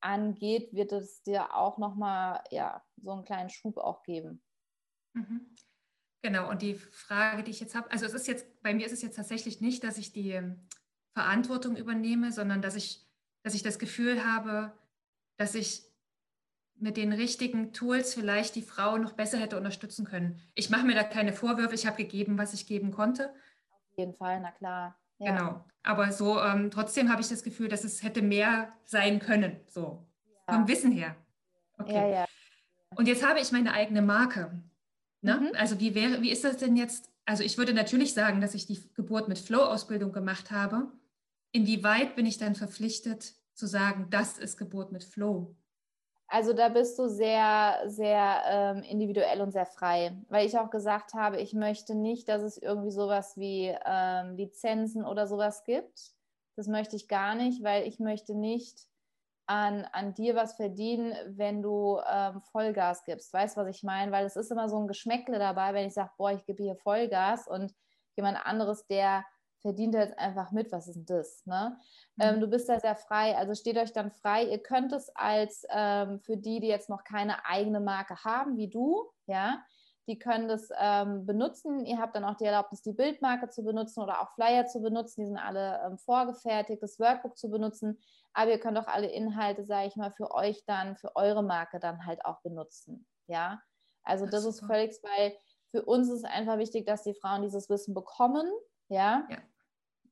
angeht, 0.00 0.72
wird 0.72 0.92
es 0.92 1.22
dir 1.22 1.54
auch 1.54 1.78
nochmal 1.78 2.42
ja, 2.50 2.82
so 3.02 3.12
einen 3.12 3.24
kleinen 3.24 3.50
Schub 3.50 3.78
auch 3.78 4.02
geben. 4.02 4.42
Mhm. 5.14 5.54
Genau, 6.22 6.48
und 6.48 6.62
die 6.62 6.74
Frage, 6.74 7.42
die 7.42 7.50
ich 7.50 7.60
jetzt 7.60 7.74
habe, 7.74 7.90
also 7.90 8.06
es 8.06 8.14
ist 8.14 8.28
jetzt, 8.28 8.62
bei 8.62 8.74
mir 8.74 8.86
ist 8.86 8.92
es 8.92 9.02
jetzt 9.02 9.16
tatsächlich 9.16 9.60
nicht, 9.60 9.82
dass 9.82 9.98
ich 9.98 10.12
die 10.12 10.40
Verantwortung 11.14 11.76
übernehme, 11.76 12.30
sondern 12.30 12.62
dass 12.62 12.76
ich, 12.76 13.04
dass 13.42 13.54
ich 13.54 13.62
das 13.62 13.78
Gefühl 13.78 14.24
habe, 14.24 14.72
dass 15.36 15.56
ich 15.56 15.91
mit 16.82 16.96
den 16.96 17.12
richtigen 17.12 17.72
Tools 17.72 18.14
vielleicht 18.14 18.56
die 18.56 18.62
Frau 18.62 18.98
noch 18.98 19.12
besser 19.12 19.38
hätte 19.38 19.56
unterstützen 19.56 20.04
können. 20.04 20.40
Ich 20.54 20.68
mache 20.68 20.84
mir 20.84 20.94
da 20.94 21.04
keine 21.04 21.32
Vorwürfe, 21.32 21.74
ich 21.74 21.86
habe 21.86 21.96
gegeben, 21.96 22.38
was 22.38 22.52
ich 22.52 22.66
geben 22.66 22.90
konnte. 22.90 23.28
Auf 23.28 23.98
jeden 23.98 24.14
Fall, 24.14 24.40
na 24.40 24.50
klar. 24.50 24.98
Ja. 25.18 25.36
Genau. 25.36 25.64
Aber 25.84 26.12
so 26.12 26.40
ähm, 26.40 26.70
trotzdem 26.70 27.10
habe 27.10 27.20
ich 27.20 27.28
das 27.28 27.42
Gefühl, 27.42 27.68
dass 27.68 27.84
es 27.84 28.02
hätte 28.02 28.22
mehr 28.22 28.72
sein 28.84 29.20
können, 29.20 29.60
so 29.68 30.06
ja. 30.48 30.54
vom 30.54 30.68
Wissen 30.68 30.92
her. 30.92 31.16
Okay. 31.78 31.94
Ja, 31.94 32.06
ja. 32.06 32.24
Und 32.96 33.06
jetzt 33.06 33.26
habe 33.26 33.40
ich 33.40 33.52
meine 33.52 33.72
eigene 33.72 34.02
Marke. 34.02 34.62
Ne? 35.20 35.36
Mhm. 35.36 35.50
Also 35.56 35.78
wie 35.80 35.94
wäre, 35.94 36.20
wie 36.20 36.30
ist 36.30 36.44
das 36.44 36.58
denn 36.58 36.76
jetzt? 36.76 37.10
Also 37.24 37.44
ich 37.44 37.56
würde 37.56 37.72
natürlich 37.72 38.12
sagen, 38.14 38.40
dass 38.40 38.54
ich 38.54 38.66
die 38.66 38.90
Geburt 38.94 39.28
mit 39.28 39.38
Flow-Ausbildung 39.38 40.12
gemacht 40.12 40.50
habe. 40.50 40.90
Inwieweit 41.52 42.16
bin 42.16 42.26
ich 42.26 42.38
dann 42.38 42.56
verpflichtet 42.56 43.34
zu 43.54 43.66
sagen, 43.66 44.08
das 44.10 44.38
ist 44.38 44.56
Geburt 44.56 44.90
mit 44.90 45.04
Flow? 45.04 45.54
Also 46.34 46.54
da 46.54 46.70
bist 46.70 46.98
du 46.98 47.08
sehr, 47.08 47.82
sehr 47.84 48.42
ähm, 48.46 48.82
individuell 48.84 49.42
und 49.42 49.52
sehr 49.52 49.66
frei, 49.66 50.16
weil 50.30 50.46
ich 50.46 50.58
auch 50.58 50.70
gesagt 50.70 51.12
habe, 51.12 51.38
ich 51.42 51.52
möchte 51.52 51.94
nicht, 51.94 52.26
dass 52.26 52.40
es 52.40 52.56
irgendwie 52.56 52.90
sowas 52.90 53.36
wie 53.36 53.76
ähm, 53.84 54.36
Lizenzen 54.36 55.04
oder 55.04 55.26
sowas 55.26 55.62
gibt. 55.64 56.14
Das 56.56 56.68
möchte 56.68 56.96
ich 56.96 57.06
gar 57.06 57.34
nicht, 57.34 57.62
weil 57.62 57.86
ich 57.86 57.98
möchte 57.98 58.34
nicht 58.34 58.86
an, 59.44 59.86
an 59.92 60.14
dir 60.14 60.34
was 60.34 60.54
verdienen, 60.54 61.14
wenn 61.26 61.60
du 61.60 62.00
ähm, 62.10 62.40
Vollgas 62.40 63.04
gibst. 63.04 63.30
Weißt 63.34 63.58
du, 63.58 63.60
was 63.60 63.68
ich 63.68 63.82
meine? 63.82 64.10
Weil 64.10 64.24
es 64.24 64.36
ist 64.36 64.50
immer 64.50 64.70
so 64.70 64.78
ein 64.78 64.88
Geschmäckle 64.88 65.38
dabei, 65.38 65.74
wenn 65.74 65.86
ich 65.86 65.92
sage, 65.92 66.12
boah, 66.16 66.32
ich 66.32 66.46
gebe 66.46 66.62
hier 66.62 66.76
Vollgas 66.76 67.46
und 67.46 67.74
jemand 68.16 68.38
anderes, 68.46 68.86
der 68.86 69.26
verdient 69.62 69.94
jetzt 69.94 70.18
einfach 70.18 70.52
mit, 70.52 70.70
was 70.70 70.88
ist 70.88 70.96
denn 70.96 71.06
das? 71.06 71.46
Ne? 71.46 71.76
Mhm. 72.16 72.22
Ähm, 72.22 72.40
du 72.40 72.48
bist 72.48 72.68
da 72.68 72.78
sehr 72.78 72.96
frei, 72.96 73.36
also 73.36 73.54
steht 73.54 73.78
euch 73.78 73.92
dann 73.92 74.10
frei. 74.10 74.44
Ihr 74.44 74.58
könnt 74.58 74.92
es 74.92 75.08
als 75.14 75.64
ähm, 75.70 76.20
für 76.20 76.36
die, 76.36 76.60
die 76.60 76.68
jetzt 76.68 76.90
noch 76.90 77.04
keine 77.04 77.46
eigene 77.46 77.80
Marke 77.80 78.22
haben, 78.24 78.56
wie 78.56 78.68
du, 78.68 79.10
ja, 79.26 79.64
die 80.08 80.18
können 80.18 80.48
das 80.48 80.68
ähm, 80.78 81.26
benutzen. 81.26 81.86
Ihr 81.86 81.98
habt 81.98 82.16
dann 82.16 82.24
auch 82.24 82.36
die 82.36 82.44
Erlaubnis, 82.44 82.82
die 82.82 82.92
Bildmarke 82.92 83.48
zu 83.48 83.62
benutzen 83.62 84.02
oder 84.02 84.20
auch 84.20 84.34
Flyer 84.34 84.66
zu 84.66 84.82
benutzen. 84.82 85.20
Die 85.20 85.26
sind 85.28 85.38
alle 85.38 85.80
ähm, 85.86 85.96
vorgefertigt, 85.96 86.82
das 86.82 86.98
Workbook 86.98 87.38
zu 87.38 87.48
benutzen. 87.48 88.00
Aber 88.32 88.50
ihr 88.50 88.58
könnt 88.58 88.78
auch 88.78 88.88
alle 88.88 89.06
Inhalte, 89.06 89.64
sage 89.64 89.86
ich 89.86 89.96
mal, 89.96 90.10
für 90.10 90.32
euch 90.32 90.64
dann, 90.66 90.96
für 90.96 91.14
eure 91.14 91.44
Marke 91.44 91.78
dann 91.78 92.04
halt 92.04 92.24
auch 92.24 92.40
benutzen. 92.42 93.06
Ja, 93.28 93.62
also 94.02 94.24
das, 94.24 94.44
das 94.44 94.56
ist 94.56 94.66
völlig, 94.66 94.98
weil 95.02 95.36
für 95.70 95.84
uns 95.84 96.08
ist 96.08 96.18
es 96.18 96.24
einfach 96.24 96.58
wichtig, 96.58 96.84
dass 96.84 97.04
die 97.04 97.14
Frauen 97.14 97.42
dieses 97.42 97.70
Wissen 97.70 97.94
bekommen. 97.94 98.50
Ja, 98.88 99.26
ja. 99.30 99.38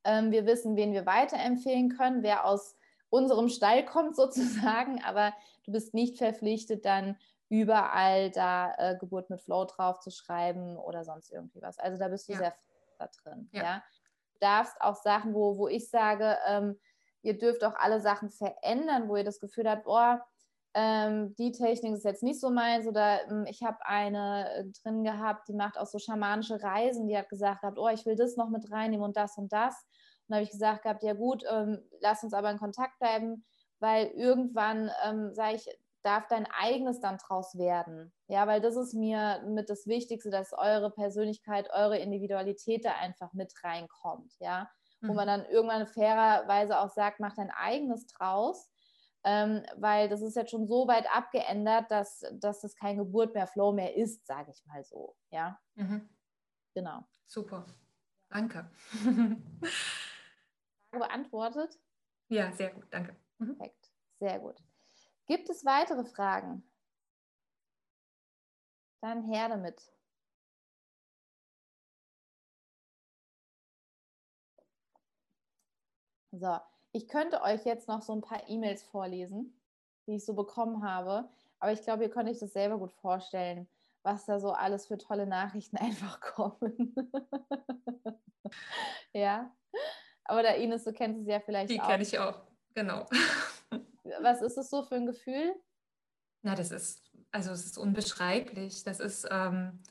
Ähm, 0.05 0.31
wir 0.31 0.47
wissen, 0.47 0.77
wen 0.77 0.93
wir 0.93 1.07
weiterempfehlen 1.07 1.97
können, 1.97 2.23
wer 2.23 2.45
aus 2.45 2.77
unserem 3.09 3.49
Stall 3.49 3.85
kommt 3.85 4.17
sozusagen, 4.17 5.03
aber 5.05 5.33
du 5.65 5.73
bist 5.73 5.95
nicht 5.95 6.19
verpflichtet, 6.19 6.85
dann 6.85 7.17
überall 7.49 8.31
da 8.31 8.75
äh, 8.79 8.97
Geburt 8.97 9.29
mit 9.29 9.41
Flow 9.41 9.65
drauf 9.65 9.99
zu 9.99 10.11
schreiben 10.11 10.77
oder 10.77 11.05
sonst 11.05 11.33
irgendwie 11.33 11.61
was. 11.61 11.79
Also 11.79 11.99
da 11.99 12.09
bist 12.09 12.29
du 12.29 12.33
ja. 12.33 12.39
sehr 12.39 12.55
da 12.99 13.09
drin. 13.23 13.49
Ja. 13.53 13.63
ja. 13.63 13.85
Du 14.35 14.39
darfst 14.41 14.81
auch 14.81 14.95
Sachen, 14.95 15.35
wo, 15.35 15.59
wo 15.59 15.69
ich 15.69 15.91
sage, 15.91 16.39
ähm, 16.47 16.79
ihr 17.23 17.37
dürft 17.37 17.65
auch 17.65 17.75
alle 17.75 18.01
Sachen 18.01 18.31
verändern, 18.31 19.09
wo 19.09 19.17
ihr 19.17 19.25
das 19.25 19.41
Gefühl 19.41 19.69
habt, 19.69 19.85
boah, 19.85 20.25
ähm, 20.75 21.35
die 21.37 21.53
Technik 21.53 21.95
ist 21.95 22.05
jetzt 22.05 22.23
nicht 22.23 22.41
so 22.41 22.51
meins 22.51 22.87
oder 22.87 23.29
ähm, 23.29 23.45
ich 23.49 23.63
habe 23.63 23.79
eine 23.85 24.49
äh, 24.55 24.65
drin 24.83 25.03
gehabt, 25.03 25.49
die 25.49 25.55
macht 25.55 25.79
auch 25.79 25.87
so 25.87 25.99
schamanische 25.99 26.63
Reisen, 26.63 27.09
die 27.09 27.17
hat 27.17 27.29
gesagt 27.29 27.63
gehabt, 27.63 27.79
oh, 27.79 27.89
ich 27.89 28.07
will 28.07 28.17
das 28.17 28.37
noch 28.37 28.51
mit 28.51 28.71
reinnehmen 28.71 29.05
und 29.05 29.17
das 29.17 29.37
und 29.37 29.53
das. 29.53 29.75
Und 30.29 30.37
habe 30.37 30.45
ich 30.45 30.51
gesagt 30.51 30.83
gehabt, 30.83 31.03
ja 31.03 31.15
gut, 31.15 31.43
ähm, 31.51 31.83
lass 32.01 32.23
uns 32.23 32.35
aber 32.35 32.51
in 32.51 32.59
Kontakt 32.59 32.99
bleiben, 33.01 33.45
weil 33.81 34.07
irgendwann, 34.09 34.91
ähm, 35.05 35.35
sage 35.35 35.57
ich, 35.57 35.69
darf 36.03 36.29
dein 36.29 36.47
eigenes 36.47 37.01
dann 37.01 37.19
draus 37.19 37.59
werden. 37.59 38.13
Ja, 38.29 38.47
weil 38.47 38.61
das 38.61 38.77
ist 38.77 38.95
mir 38.95 39.43
mit 39.47 39.69
das 39.69 39.87
Wichtigste, 39.87 40.31
dass 40.31 40.53
eure 40.53 40.91
Persönlichkeit, 40.91 41.69
eure 41.73 41.99
Individualität 41.99 42.85
da 42.85 42.93
einfach 42.93 43.33
mit 43.33 43.53
reinkommt. 43.65 44.33
Ja, 44.39 44.71
mhm. 45.01 45.09
wo 45.09 45.15
man 45.15 45.25
mhm. 45.27 45.43
dann 45.43 45.45
irgendwann 45.47 45.87
fairerweise 45.87 46.79
auch 46.79 46.91
sagt, 46.91 47.21
mach 47.21 47.35
dein 47.35 47.51
eigenes 47.51 48.07
draus. 48.07 48.71
Ähm, 49.23 49.63
weil 49.77 50.09
das 50.09 50.23
ist 50.23 50.35
jetzt 50.37 50.51
schon 50.51 50.67
so 50.67 50.89
weit 50.89 51.07
abgeändert, 51.15 51.91
dass, 51.91 52.25
dass 52.33 52.61
das 52.61 52.75
kein 52.75 52.97
Geburt 52.97 53.35
mehr 53.35 53.47
Flow 53.47 53.73
mehr 53.73 53.95
ist, 53.97 54.27
sage 54.27 54.51
ich 54.51 54.65
mal 54.67 54.83
so. 54.83 55.15
Ja, 55.31 55.61
mhm. 55.75 56.09
genau. 56.75 57.05
Super. 57.27 57.67
Danke. 58.31 58.71
Frage 60.91 61.05
beantwortet? 61.05 61.79
Ja, 62.29 62.53
sehr 62.53 62.71
gut, 62.73 62.87
danke. 62.91 63.15
Mhm. 63.39 63.57
Perfekt, 63.57 63.91
sehr 64.21 64.39
gut. 64.39 64.57
Gibt 65.27 65.51
es 65.51 65.65
weitere 65.65 66.05
Fragen? 66.05 66.63
Dann 69.01 69.23
her 69.25 69.49
damit. 69.49 69.81
So, 76.33 76.61
ich 76.93 77.09
könnte 77.09 77.43
euch 77.43 77.65
jetzt 77.65 77.89
noch 77.89 78.03
so 78.03 78.13
ein 78.13 78.21
paar 78.21 78.49
E-Mails 78.49 78.83
vorlesen, 78.83 79.61
die 80.07 80.17
ich 80.17 80.25
so 80.25 80.35
bekommen 80.35 80.85
habe, 80.85 81.29
Aber 81.59 81.73
ich 81.73 81.83
glaube, 81.83 82.05
ihr 82.05 82.11
könnt 82.11 82.29
euch 82.29 82.39
das 82.39 82.53
selber 82.53 82.79
gut 82.79 82.93
vorstellen, 82.93 83.69
was 84.03 84.25
da 84.25 84.41
so 84.41 84.53
alles 84.53 84.87
für 84.87 84.99
tolle 84.99 85.27
Nachrichten 85.27 85.77
einfach 85.79 86.21
kommen. 86.21 86.95
ja. 89.13 89.55
Aber 90.25 90.43
da 90.43 90.51
Ines, 90.51 90.85
du 90.85 90.93
kennst 90.93 91.21
es 91.23 91.27
ja 91.27 91.41
vielleicht 91.41 91.71
Die 91.71 91.81
auch. 91.81 91.85
Die 91.85 91.91
kenne 91.91 92.03
ich 92.03 92.19
auch, 92.19 92.41
genau. 92.75 93.07
Was 94.23 94.43
ist 94.43 94.57
es 94.57 94.71
so 94.71 94.83
für 94.83 94.97
ein 94.97 95.07
Gefühl? 95.07 95.55
Na, 96.43 96.55
das 96.55 96.71
ist, 96.71 97.03
also 97.31 97.51
es 97.53 97.65
ist 97.65 97.79
unbeschreiblich. 97.79 98.83
Das 98.85 98.99
ist, 99.01 99.29
ähm, 99.31 99.83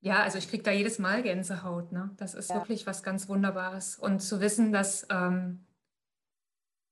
ja, 0.00 0.22
also 0.22 0.38
ich 0.38 0.48
kriege 0.48 0.62
da 0.62 0.70
jedes 0.70 0.98
Mal 0.98 1.22
Gänsehaut. 1.22 1.92
Ne? 1.92 2.10
Das 2.18 2.34
ist 2.34 2.50
ja. 2.50 2.56
wirklich 2.56 2.86
was 2.86 3.02
ganz 3.02 3.28
Wunderbares. 3.28 3.96
Und 3.96 4.20
zu 4.20 4.40
wissen, 4.40 4.72
dass, 4.72 5.06
ähm, 5.10 5.18
hm, 5.20 5.63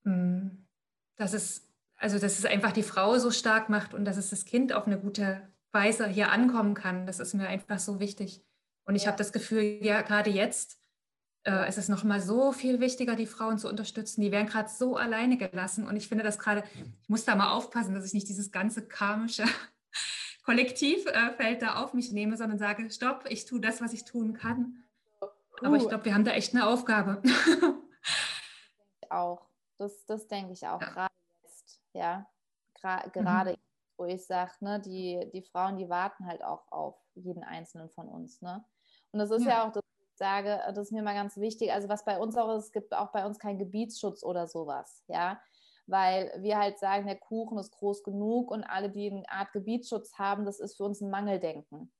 dass 0.03 1.33
es, 1.33 1.67
also 1.97 2.19
dass 2.19 2.39
es 2.39 2.45
einfach 2.45 2.71
die 2.71 2.83
Frau 2.83 3.17
so 3.17 3.31
stark 3.31 3.69
macht 3.69 3.93
und 3.93 4.05
dass 4.05 4.17
es 4.17 4.29
das 4.29 4.45
Kind 4.45 4.73
auf 4.73 4.87
eine 4.87 4.99
gute 4.99 5.41
Weise 5.71 6.07
hier 6.07 6.31
ankommen 6.31 6.73
kann, 6.73 7.05
das 7.05 7.19
ist 7.19 7.33
mir 7.33 7.47
einfach 7.47 7.79
so 7.79 7.99
wichtig. 7.99 8.41
Und 8.85 8.95
ich 8.95 9.03
ja. 9.03 9.07
habe 9.07 9.17
das 9.17 9.31
Gefühl, 9.31 9.79
ja, 9.81 10.01
gerade 10.01 10.29
jetzt 10.29 10.77
äh, 11.45 11.67
ist 11.67 11.77
es 11.77 11.89
nochmal 11.89 12.21
so 12.21 12.51
viel 12.51 12.79
wichtiger, 12.79 13.15
die 13.15 13.25
Frauen 13.25 13.57
zu 13.57 13.69
unterstützen. 13.69 14.21
Die 14.21 14.31
werden 14.31 14.47
gerade 14.47 14.69
so 14.69 14.97
alleine 14.97 15.37
gelassen. 15.37 15.87
Und 15.87 15.95
ich 15.95 16.07
finde 16.07 16.23
das 16.23 16.37
gerade, 16.37 16.63
ich 17.01 17.09
muss 17.09 17.25
da 17.25 17.35
mal 17.35 17.51
aufpassen, 17.51 17.93
dass 17.93 18.05
ich 18.05 18.13
nicht 18.13 18.27
dieses 18.27 18.51
ganze 18.51 18.85
karmische 18.85 19.45
Kollektivfeld 20.43 21.39
äh, 21.39 21.57
da 21.57 21.75
auf 21.75 21.93
mich 21.93 22.11
nehme, 22.11 22.37
sondern 22.37 22.59
sage, 22.59 22.89
stopp, 22.91 23.25
ich 23.29 23.45
tue 23.45 23.61
das, 23.61 23.81
was 23.81 23.93
ich 23.93 24.03
tun 24.03 24.33
kann. 24.33 24.83
Aber 25.61 25.77
ich 25.77 25.87
glaube, 25.87 26.05
wir 26.05 26.13
haben 26.13 26.25
da 26.25 26.31
echt 26.31 26.53
eine 26.53 26.67
Aufgabe. 26.67 27.21
auch. 29.09 29.52
Das, 29.83 30.05
das 30.05 30.27
denke 30.27 30.53
ich 30.53 30.67
auch, 30.67 30.81
ja. 30.81 30.89
gerade 30.89 31.13
jetzt, 31.43 31.81
ja. 31.93 32.27
Gra 32.79 33.07
gerade, 33.07 33.51
mhm. 33.51 33.57
wo 33.97 34.05
ich 34.05 34.25
sage, 34.25 34.51
ne, 34.59 34.79
die, 34.79 35.29
die 35.31 35.41
Frauen, 35.41 35.77
die 35.77 35.89
warten 35.89 36.25
halt 36.25 36.43
auch 36.43 36.71
auf 36.71 36.95
jeden 37.15 37.43
Einzelnen 37.43 37.89
von 37.89 38.09
uns. 38.09 38.41
Ne? 38.41 38.63
Und 39.11 39.19
das 39.19 39.31
ist 39.31 39.43
ja, 39.43 39.49
ja 39.49 39.67
auch 39.67 39.71
das, 39.71 39.83
ich 39.99 40.17
sage, 40.17 40.59
das 40.67 40.77
ist 40.77 40.91
mir 40.91 41.03
mal 41.03 41.13
ganz 41.13 41.37
wichtig. 41.37 41.71
Also 41.71 41.89
was 41.89 42.03
bei 42.03 42.19
uns 42.19 42.35
auch 42.35 42.57
ist, 42.57 42.65
es 42.65 42.71
gibt 42.71 42.93
auch 42.93 43.11
bei 43.11 43.25
uns 43.25 43.39
keinen 43.39 43.59
Gebietsschutz 43.59 44.23
oder 44.23 44.47
sowas, 44.47 45.03
ja 45.07 45.39
weil 45.85 46.31
wir 46.39 46.57
halt 46.57 46.79
sagen, 46.79 47.07
der 47.07 47.17
Kuchen 47.17 47.57
ist 47.57 47.71
groß 47.71 48.03
genug 48.03 48.51
und 48.51 48.63
alle, 48.63 48.89
die 48.89 49.11
eine 49.11 49.29
Art 49.29 49.51
Gebietsschutz 49.51 50.17
haben, 50.17 50.45
das 50.45 50.59
ist 50.59 50.77
für 50.77 50.85
uns 50.85 51.01
ein 51.01 51.09
Mangeldenken. 51.09 51.91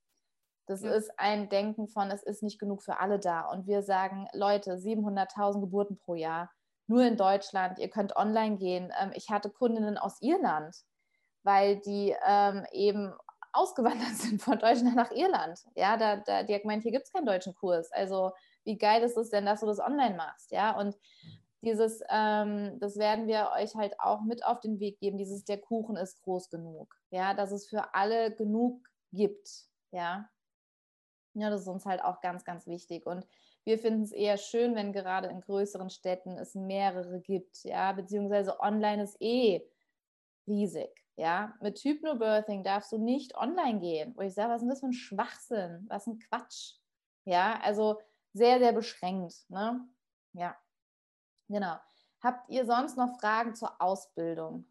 Das 0.66 0.82
ja. 0.82 0.94
ist 0.94 1.12
ein 1.20 1.50
Denken 1.50 1.88
von, 1.88 2.10
es 2.10 2.24
ist 2.24 2.44
nicht 2.44 2.60
genug 2.60 2.84
für 2.84 3.00
alle 3.00 3.20
da. 3.20 3.50
Und 3.50 3.68
wir 3.68 3.82
sagen, 3.84 4.28
Leute, 4.32 4.78
700.000 4.78 5.60
Geburten 5.60 5.98
pro 5.98 6.16
Jahr, 6.16 6.50
nur 6.88 7.04
in 7.04 7.18
Deutschland, 7.18 7.80
ihr 7.80 7.90
könnt 7.90 8.16
online 8.16 8.58
gehen. 8.58 8.92
Ähm, 9.00 9.12
ich 9.14 9.30
hatte 9.30 9.50
Kundinnen 9.50 9.98
aus 9.98 10.22
Irland, 10.22 10.76
weil 11.44 11.80
die 11.80 12.16
ähm, 12.26 12.66
eben 12.72 13.14
ausgewandert 13.54 14.08
sind 14.16 14.42
von 14.42 14.60
Deutschland 14.60 14.96
nach 14.96 15.12
Irland. 15.12 15.60
Ja, 15.76 15.98
da, 15.98 16.18
da, 16.18 16.44
die 16.44 16.54
hat 16.54 16.64
gemeint, 16.64 16.84
hier 16.84 16.92
gibt 16.92 17.06
es 17.06 17.14
keinen 17.14 17.26
deutschen 17.26 17.56
Kurs. 17.56 17.92
Also 17.92 18.32
wie 18.64 18.78
geil 18.78 19.04
ist 19.04 19.18
es 19.18 19.30
denn, 19.30 19.46
dass 19.46 19.62
du 19.62 19.66
das 19.66 19.80
online 19.80 20.16
machst? 20.16 20.52
Ja, 20.52 20.78
und 20.78 20.98
dieses, 21.64 22.02
ähm, 22.10 22.78
das 22.80 22.98
werden 22.98 23.28
wir 23.28 23.52
euch 23.56 23.76
halt 23.76 24.00
auch 24.00 24.22
mit 24.22 24.46
auf 24.46 24.60
den 24.60 24.80
Weg 24.80 25.00
geben, 25.00 25.18
dieses, 25.18 25.46
der 25.46 25.60
Kuchen 25.60 25.96
ist 25.96 26.22
groß 26.22 26.50
genug, 26.50 26.94
ja, 27.10 27.34
dass 27.34 27.52
es 27.52 27.68
für 27.68 27.94
alle 27.94 28.36
genug 28.36 28.86
gibt, 29.14 29.50
ja. 29.92 30.30
Ja, 31.36 31.50
das 31.50 31.62
ist 31.62 31.68
uns 31.68 31.86
halt 31.86 32.04
auch 32.04 32.22
ganz, 32.22 32.44
ganz 32.44 32.68
wichtig 32.68 33.06
und 33.08 33.26
wir 33.66 33.80
finden 33.80 34.04
es 34.04 34.12
eher 34.12 34.38
schön, 34.38 34.76
wenn 34.76 34.94
gerade 34.94 35.28
in 35.30 35.42
größeren 35.42 35.90
Städten 35.90 36.38
es 36.38 36.56
mehrere 36.56 37.22
gibt, 37.22 37.64
ja, 37.64 37.94
beziehungsweise 37.94 38.60
online 38.60 39.04
ist 39.04 39.18
eh 39.22 39.66
riesig, 40.48 40.90
ja. 41.16 41.56
Mit 41.62 41.80
Hypnobirthing 41.80 42.64
darfst 42.64 42.92
du 42.92 42.98
nicht 42.98 43.36
online 43.36 43.80
gehen, 43.80 44.14
wo 44.16 44.22
ich 44.22 44.34
sage, 44.34 44.50
was 44.52 44.58
ist 44.58 44.64
denn 44.64 44.70
das 44.70 44.80
für 44.82 44.88
ein 44.88 44.94
Schwachsinn, 44.94 45.86
was 45.90 46.08
ein 46.08 46.20
Quatsch, 46.20 46.76
ja, 47.26 47.60
also 47.62 48.00
sehr, 48.34 48.60
sehr 48.60 48.74
beschränkt, 48.74 49.46
ne, 49.50 49.88
ja. 50.34 50.58
Genau. 51.50 51.78
Habt 52.22 52.50
ihr 52.50 52.66
sonst 52.66 52.98
noch 52.98 53.20
Fragen 53.20 53.54
zur 53.54 53.82
Ausbildung? 53.82 54.66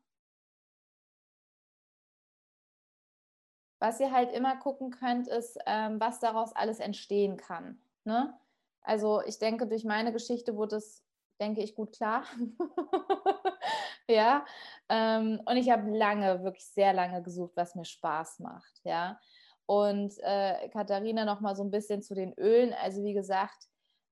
Was 3.79 4.01
ihr 4.01 4.13
halt 4.13 4.33
immer 4.33 4.57
gucken 4.57 4.91
könnt, 4.91 5.29
ist, 5.29 5.59
ähm, 5.67 6.01
was 6.01 6.21
daraus 6.21 6.55
alles 6.55 6.79
entstehen 6.79 7.37
kann. 7.37 7.83
Ne? 8.05 8.33
Also 8.83 9.23
ich 9.23 9.39
denke, 9.39 9.67
durch 9.67 9.85
meine 9.85 10.13
Geschichte 10.13 10.57
wurde 10.57 10.77
es, 10.77 11.05
denke 11.41 11.63
ich, 11.63 11.75
gut 11.75 11.97
klar. 11.97 12.25
ja. 14.09 14.45
Ähm, 14.89 15.41
und 15.47 15.57
ich 15.57 15.71
habe 15.71 15.91
lange, 15.91 16.43
wirklich 16.45 16.67
sehr 16.67 16.93
lange 16.93 17.23
gesucht, 17.23 17.53
was 17.57 17.75
mir 17.75 17.85
Spaß 17.85 18.41
macht. 18.41 18.81
Ja. 18.85 19.19
Und 19.67 20.15
äh, 20.19 20.69
Katharina 20.71 21.25
noch 21.25 21.41
mal 21.41 21.57
so 21.57 21.63
ein 21.63 21.71
bisschen 21.71 22.03
zu 22.03 22.15
den 22.15 22.33
Ölen. 22.35 22.75
Also 22.75 23.05
wie 23.05 23.15
gesagt, 23.15 23.69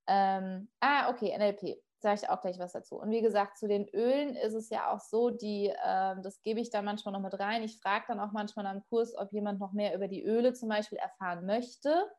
ähm, 0.07 0.71
ah, 0.81 1.11
okay, 1.11 1.37
NLP 1.37 1.83
sage 2.01 2.21
ich 2.23 2.29
auch 2.31 2.41
gleich 2.41 2.59
was 2.59 2.73
dazu. 2.73 2.97
Und 2.97 3.11
wie 3.11 3.21
gesagt, 3.21 3.59
zu 3.59 3.69
den 3.69 3.87
Ölen 3.89 4.35
ist 4.35 4.55
es 4.55 4.71
ja 4.71 4.91
auch 4.91 5.01
so, 5.01 5.31
die, 5.31 5.69
äh, 5.69 6.17
das 6.23 6.43
gebe 6.43 6.61
ich 6.61 6.71
da 6.71 6.83
manchmal 6.83 7.13
noch 7.13 7.21
mit 7.21 7.39
rein. 7.39 7.63
Ich 7.63 7.79
frage 7.79 8.07
dann 8.09 8.21
auch 8.21 8.33
manchmal 8.33 8.67
am 8.67 8.83
Kurs, 8.89 9.15
ob 9.17 9.33
jemand 9.33 9.61
noch 9.61 9.73
mehr 9.73 9.95
über 9.95 10.09
die 10.09 10.25
Öle 10.25 10.55
zum 10.55 10.69
Beispiel 10.69 10.99
erfahren 10.99 11.45
möchte. 11.45 12.11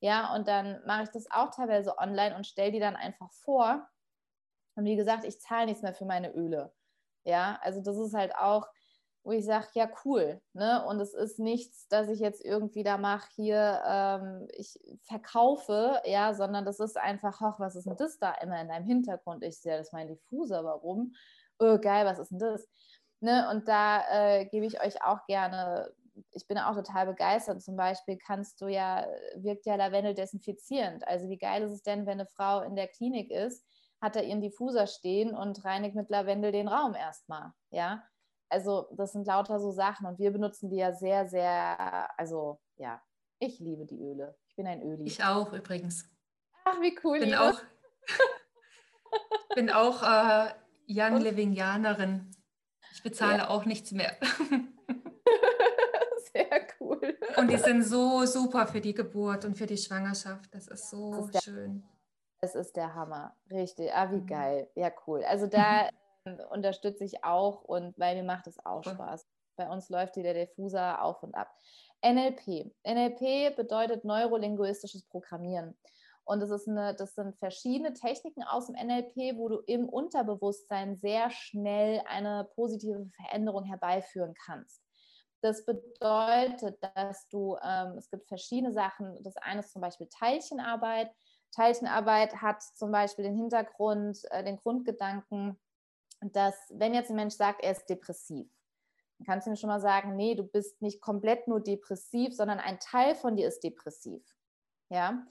Ja, 0.00 0.34
und 0.34 0.46
dann 0.46 0.80
mache 0.86 1.04
ich 1.04 1.08
das 1.10 1.30
auch 1.30 1.50
teilweise 1.50 1.98
online 1.98 2.36
und 2.36 2.46
stelle 2.46 2.72
die 2.72 2.80
dann 2.80 2.96
einfach 2.96 3.32
vor. 3.32 3.88
Und 4.76 4.84
wie 4.84 4.96
gesagt, 4.96 5.24
ich 5.24 5.40
zahle 5.40 5.66
nichts 5.66 5.82
mehr 5.82 5.94
für 5.94 6.04
meine 6.04 6.32
Öle. 6.34 6.72
Ja, 7.24 7.58
also 7.62 7.80
das 7.82 7.96
ist 7.96 8.14
halt 8.14 8.34
auch, 8.36 8.68
wo 9.24 9.32
ich 9.32 9.44
sage, 9.44 9.66
ja, 9.74 9.90
cool. 10.04 10.40
Ne? 10.52 10.84
Und 10.86 11.00
es 11.00 11.12
ist 11.14 11.38
nichts, 11.38 11.88
dass 11.88 12.08
ich 12.08 12.20
jetzt 12.20 12.44
irgendwie 12.44 12.84
da 12.84 12.96
mache, 12.96 13.28
hier, 13.34 13.82
ähm, 13.84 14.48
ich 14.52 14.78
verkaufe, 15.02 16.00
ja, 16.04 16.32
sondern 16.32 16.64
das 16.64 16.80
ist 16.80 16.96
einfach, 16.96 17.40
ach, 17.42 17.58
was 17.58 17.76
ist 17.76 17.86
denn 17.86 17.96
das 17.96 18.18
da 18.18 18.32
immer 18.34 18.60
in 18.60 18.68
deinem 18.68 18.86
Hintergrund? 18.86 19.42
Ich 19.44 19.60
sehe, 19.60 19.76
das 19.76 19.88
ist 19.88 19.92
mein 19.92 20.08
Diffuser, 20.08 20.64
warum? 20.64 21.12
Oh, 21.58 21.78
geil, 21.78 22.06
was 22.06 22.20
ist 22.20 22.30
denn 22.30 22.38
das? 22.38 22.68
Ne? 23.20 23.50
Und 23.50 23.68
da 23.68 24.04
äh, 24.10 24.46
gebe 24.46 24.64
ich 24.64 24.80
euch 24.80 25.02
auch 25.02 25.26
gerne, 25.26 25.92
ich 26.32 26.46
bin 26.46 26.58
auch 26.58 26.74
total 26.74 27.06
begeistert. 27.06 27.62
Zum 27.62 27.76
Beispiel 27.76 28.18
kannst 28.18 28.60
du 28.60 28.68
ja, 28.68 29.06
wirkt 29.36 29.66
ja 29.66 29.76
Lavendel 29.76 30.14
desinfizierend. 30.14 31.06
Also 31.06 31.28
wie 31.28 31.38
geil 31.38 31.62
ist 31.62 31.72
es 31.72 31.82
denn, 31.82 32.06
wenn 32.06 32.20
eine 32.20 32.26
Frau 32.26 32.62
in 32.62 32.76
der 32.76 32.88
Klinik 32.88 33.30
ist, 33.30 33.64
hat 34.00 34.16
er 34.16 34.24
ihren 34.24 34.40
Diffuser 34.40 34.86
stehen 34.86 35.34
und 35.34 35.64
reinigt 35.64 35.96
mit 35.96 36.08
Lavendel 36.10 36.52
den 36.52 36.68
Raum 36.68 36.94
erstmal, 36.94 37.52
ja? 37.70 38.02
also 38.48 38.88
das 38.96 39.12
sind 39.12 39.26
lauter 39.26 39.60
so 39.60 39.70
Sachen 39.70 40.06
und 40.06 40.18
wir 40.18 40.30
benutzen 40.30 40.70
die 40.70 40.76
ja 40.76 40.92
sehr, 40.92 41.28
sehr, 41.28 42.08
also 42.18 42.60
ja, 42.76 43.02
ich 43.38 43.58
liebe 43.60 43.86
die 43.86 44.00
Öle. 44.00 44.36
Ich 44.48 44.56
bin 44.56 44.66
ein 44.66 44.82
Öli. 44.82 45.04
Ich 45.04 45.22
auch 45.22 45.52
übrigens. 45.52 46.10
Ach, 46.64 46.80
wie 46.80 46.98
cool. 47.04 47.20
Bin 47.20 47.34
auch, 47.34 47.60
bin 49.54 49.70
auch 49.70 50.02
äh, 50.02 50.52
Young 50.88 51.20
Livingianerin. 51.20 52.30
Ich 52.92 53.02
bezahle 53.02 53.38
ja. 53.38 53.48
auch 53.48 53.64
nichts 53.64 53.92
mehr. 53.92 54.16
cool. 56.88 57.18
Und 57.36 57.50
die 57.50 57.56
sind 57.56 57.82
so 57.82 58.24
super 58.26 58.66
für 58.66 58.80
die 58.80 58.94
Geburt 58.94 59.44
und 59.44 59.56
für 59.56 59.66
die 59.66 59.76
Schwangerschaft. 59.76 60.54
Das 60.54 60.68
ist 60.68 60.90
so 60.90 61.10
das 61.10 61.24
ist 61.24 61.34
der, 61.34 61.40
schön. 61.40 61.84
Es 62.40 62.54
ist 62.54 62.76
der 62.76 62.94
Hammer. 62.94 63.36
Richtig. 63.50 63.92
Ah, 63.92 64.10
wie 64.10 64.20
mhm. 64.20 64.26
geil. 64.26 64.70
Ja, 64.74 64.90
cool. 65.06 65.24
Also 65.24 65.46
da 65.46 65.88
unterstütze 66.50 67.04
ich 67.04 67.24
auch 67.24 67.62
und 67.62 67.98
weil 67.98 68.16
mir 68.16 68.24
macht 68.24 68.46
es 68.46 68.64
auch 68.64 68.84
Spaß. 68.84 69.26
Bei 69.56 69.68
uns 69.68 69.88
läuft 69.88 70.14
hier 70.14 70.22
der 70.22 70.34
Diffuser 70.34 71.02
auf 71.02 71.22
und 71.22 71.34
ab. 71.34 71.52
NLP. 72.04 72.72
NLP 72.84 73.56
bedeutet 73.56 74.04
neurolinguistisches 74.04 75.04
Programmieren. 75.08 75.76
Und 76.24 76.40
das, 76.40 76.50
ist 76.50 76.68
eine, 76.68 76.94
das 76.94 77.14
sind 77.14 77.36
verschiedene 77.38 77.94
Techniken 77.94 78.42
aus 78.42 78.66
dem 78.66 78.76
NLP, 78.76 79.38
wo 79.38 79.48
du 79.48 79.60
im 79.66 79.88
Unterbewusstsein 79.88 80.96
sehr 80.96 81.30
schnell 81.30 82.02
eine 82.06 82.46
positive 82.54 83.08
Veränderung 83.16 83.64
herbeiführen 83.64 84.34
kannst. 84.44 84.82
Das 85.40 85.64
bedeutet, 85.64 86.78
dass 86.94 87.28
du, 87.28 87.56
ähm, 87.62 87.96
es 87.96 88.10
gibt 88.10 88.26
verschiedene 88.26 88.72
Sachen. 88.72 89.22
Das 89.22 89.36
eine 89.36 89.60
ist 89.60 89.72
zum 89.72 89.82
Beispiel 89.82 90.08
Teilchenarbeit. 90.08 91.10
Teilchenarbeit 91.52 92.42
hat 92.42 92.62
zum 92.62 92.90
Beispiel 92.90 93.24
den 93.24 93.36
Hintergrund, 93.36 94.18
äh, 94.30 94.42
den 94.42 94.56
Grundgedanken, 94.56 95.58
dass 96.20 96.54
wenn 96.70 96.94
jetzt 96.94 97.10
ein 97.10 97.16
Mensch 97.16 97.34
sagt, 97.34 97.62
er 97.62 97.72
ist 97.72 97.86
depressiv, 97.88 98.48
dann 99.18 99.26
kannst 99.26 99.46
du 99.46 99.50
ihm 99.50 99.56
schon 99.56 99.68
mal 99.68 99.80
sagen, 99.80 100.16
nee, 100.16 100.34
du 100.34 100.44
bist 100.44 100.82
nicht 100.82 101.00
komplett 101.00 101.46
nur 101.48 101.60
depressiv, 101.60 102.34
sondern 102.34 102.58
ein 102.58 102.78
Teil 102.80 103.14
von 103.14 103.36
dir 103.36 103.48
ist 103.48 103.62
depressiv. 103.62 104.22
Ja. 104.90 105.26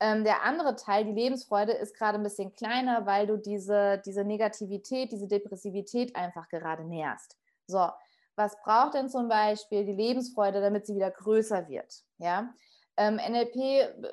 Ähm, 0.00 0.24
der 0.24 0.42
andere 0.42 0.74
Teil, 0.74 1.04
die 1.04 1.12
Lebensfreude, 1.12 1.72
ist 1.72 1.96
gerade 1.96 2.18
ein 2.18 2.24
bisschen 2.24 2.52
kleiner, 2.54 3.06
weil 3.06 3.28
du 3.28 3.36
diese, 3.36 4.02
diese 4.04 4.24
Negativität, 4.24 5.12
diese 5.12 5.28
Depressivität 5.28 6.16
einfach 6.16 6.48
gerade 6.48 6.84
nährst. 6.84 7.38
So, 7.66 7.88
was 8.36 8.60
braucht 8.62 8.94
denn 8.94 9.08
zum 9.08 9.28
Beispiel 9.28 9.84
die 9.84 9.92
Lebensfreude, 9.92 10.60
damit 10.60 10.86
sie 10.86 10.94
wieder 10.94 11.10
größer 11.10 11.68
wird? 11.68 12.02
Ja. 12.18 12.54
Ähm, 12.96 13.16
NLP 13.16 13.56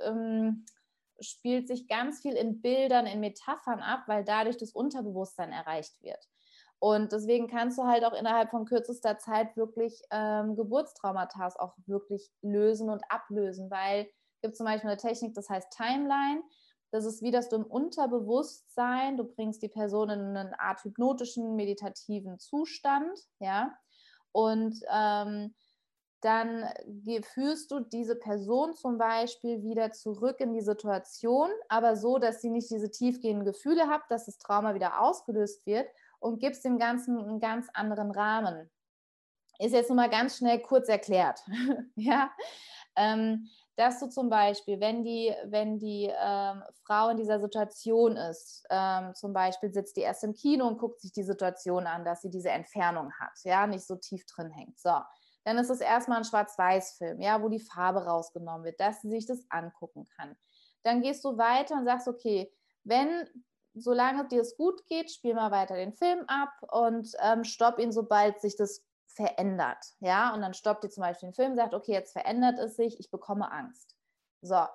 ähm, 0.06 0.66
spielt 1.20 1.68
sich 1.68 1.88
ganz 1.88 2.22
viel 2.22 2.34
in 2.34 2.62
Bildern, 2.62 3.06
in 3.06 3.20
Metaphern 3.20 3.82
ab, 3.82 4.04
weil 4.08 4.24
dadurch 4.24 4.58
das 4.58 4.72
Unterbewusstsein 4.72 5.52
erreicht 5.52 6.02
wird. 6.02 6.28
Und 6.80 7.12
deswegen 7.12 7.48
kannst 7.48 7.78
du 7.78 7.84
halt 7.84 8.06
auch 8.06 8.14
innerhalb 8.14 8.52
von 8.52 8.66
kürzester 8.66 9.18
Zeit 9.18 9.58
wirklich 9.58 10.02
ähm, 10.12 10.56
Geburtstraumata 10.56 11.50
auch 11.60 11.76
wirklich 11.86 12.32
lösen 12.41 12.90
und 12.90 13.04
ablösen, 13.10 13.70
weil 13.70 14.10
es 14.36 14.41
gibt 14.41 14.56
zum 14.56 14.66
Beispiel 14.66 14.90
eine 14.90 14.98
Technik, 14.98 15.34
das 15.34 15.50
heißt 15.50 15.72
Timeline. 15.72 16.41
Das 16.91 17.06
ist 17.06 17.22
wie, 17.22 17.32
dass 17.32 17.50
du 17.50 17.58
im 17.58 17.66
Unterbewusstsein, 17.66 19.18
du 19.18 19.26
bringst 19.26 19.62
die 19.62 19.68
Person 19.68 20.10
in 20.10 20.38
eine 20.38 20.60
Art 20.60 20.84
hypnotischen, 20.84 21.56
meditativen 21.56 22.40
Zustand, 22.40 23.20
ja, 23.40 23.78
und 24.31 24.80
ähm, 24.91 25.53
dann 26.22 26.65
führst 27.34 27.72
du 27.72 27.80
diese 27.80 28.15
Person 28.15 28.73
zum 28.73 28.97
Beispiel 28.97 29.64
wieder 29.64 29.91
zurück 29.91 30.41
in 30.41 30.53
die 30.53 30.61
Situation, 30.61 31.49
aber 31.69 31.95
so, 31.95 32.18
dass 32.18 32.41
sie 32.41 32.49
nicht 32.49 32.69
diese 32.69 32.91
tiefgehenden 32.91 33.45
Gefühle 33.45 33.88
hat, 33.88 34.01
dass 34.10 34.26
das 34.26 34.38
Trauma 34.38 34.76
wieder 34.76 35.01
ausgelöst 35.01 35.65
wird 35.65 35.88
und 36.19 36.39
gibst 36.39 36.65
dem 36.65 36.77
Ganzen 36.77 37.18
einen 37.18 37.39
ganz 37.39 37.68
anderen 37.73 38.11
Rahmen. 38.11 38.69
Ist 39.60 39.73
jetzt 39.73 39.89
nur 39.89 39.95
mal 39.95 40.10
ganz 40.10 40.38
schnell 40.38 40.60
kurz 40.60 40.89
erklärt. 40.89 41.41
ja, 41.95 42.31
ähm, 42.95 43.47
dass 43.80 43.97
du 44.01 44.10
zum 44.10 44.30
Beispiel, 44.30 44.81
wenn 44.81 45.06
die, 45.06 45.34
wenn 45.45 45.80
die 45.80 46.11
ähm, 46.14 46.61
Frau 46.84 47.07
in 47.07 47.18
dieser 47.18 47.39
Situation 47.39 48.18
ist, 48.18 48.65
ähm, 48.69 49.15
zum 49.15 49.31
Beispiel 49.31 49.72
sitzt 49.72 49.95
die 49.95 50.01
erst 50.01 50.26
im 50.26 50.34
Kino 50.34 50.68
und 50.68 50.77
guckt 50.77 50.99
sich 50.99 51.14
die 51.14 51.23
Situation 51.23 51.88
an, 51.88 52.03
dass 52.03 52.22
sie 52.22 52.30
diese 52.30 52.49
Entfernung 52.49 53.14
hat, 53.14 53.31
ja, 53.45 53.65
nicht 53.68 53.88
so 53.88 53.95
tief 53.95 54.26
drin 54.26 54.51
hängt. 54.51 54.77
So, 54.77 54.97
dann 55.45 55.57
ist 55.57 55.69
es 55.69 55.80
erstmal 55.80 56.18
ein 56.18 56.26
Schwarz-Weiß-Film, 56.26 57.22
ja, 57.22 57.41
wo 57.41 57.47
die 57.47 57.61
Farbe 57.61 58.03
rausgenommen 58.03 58.65
wird, 58.65 58.81
dass 58.81 58.99
sie 59.01 59.11
sich 59.11 59.26
das 59.26 59.45
angucken 59.49 60.06
kann. 60.18 60.35
Dann 60.84 61.01
gehst 61.01 61.23
du 61.23 61.38
weiter 61.38 61.76
und 61.76 61.85
sagst, 61.85 62.10
okay, 62.10 62.51
wenn, 62.84 63.30
solange 63.76 64.27
dir 64.27 64.41
es 64.41 64.57
gut 64.57 64.85
geht, 64.88 65.10
spiel 65.10 65.35
mal 65.35 65.51
weiter 65.51 65.76
den 65.76 65.93
Film 65.93 66.26
ab 66.27 66.51
und 66.69 67.15
ähm, 67.22 67.45
stopp 67.45 67.80
ihn, 67.80 67.93
sobald 67.93 68.41
sich 68.41 68.57
das 68.57 68.84
verändert. 69.10 69.94
Ja, 69.99 70.34
und 70.34 70.41
dann 70.41 70.53
stoppt 70.53 70.84
ihr 70.84 70.90
zum 70.90 71.02
Beispiel 71.02 71.30
den 71.30 71.36
Film, 71.36 71.56
sagt, 71.56 71.73
okay, 71.73 71.91
jetzt 71.94 72.14
verändert 72.14 72.60
es 72.60 72.76
sich, 72.76 72.99
ich 72.99 73.11
bekomme 73.11 73.52
Angst. 73.52 73.95
So, 74.41 74.65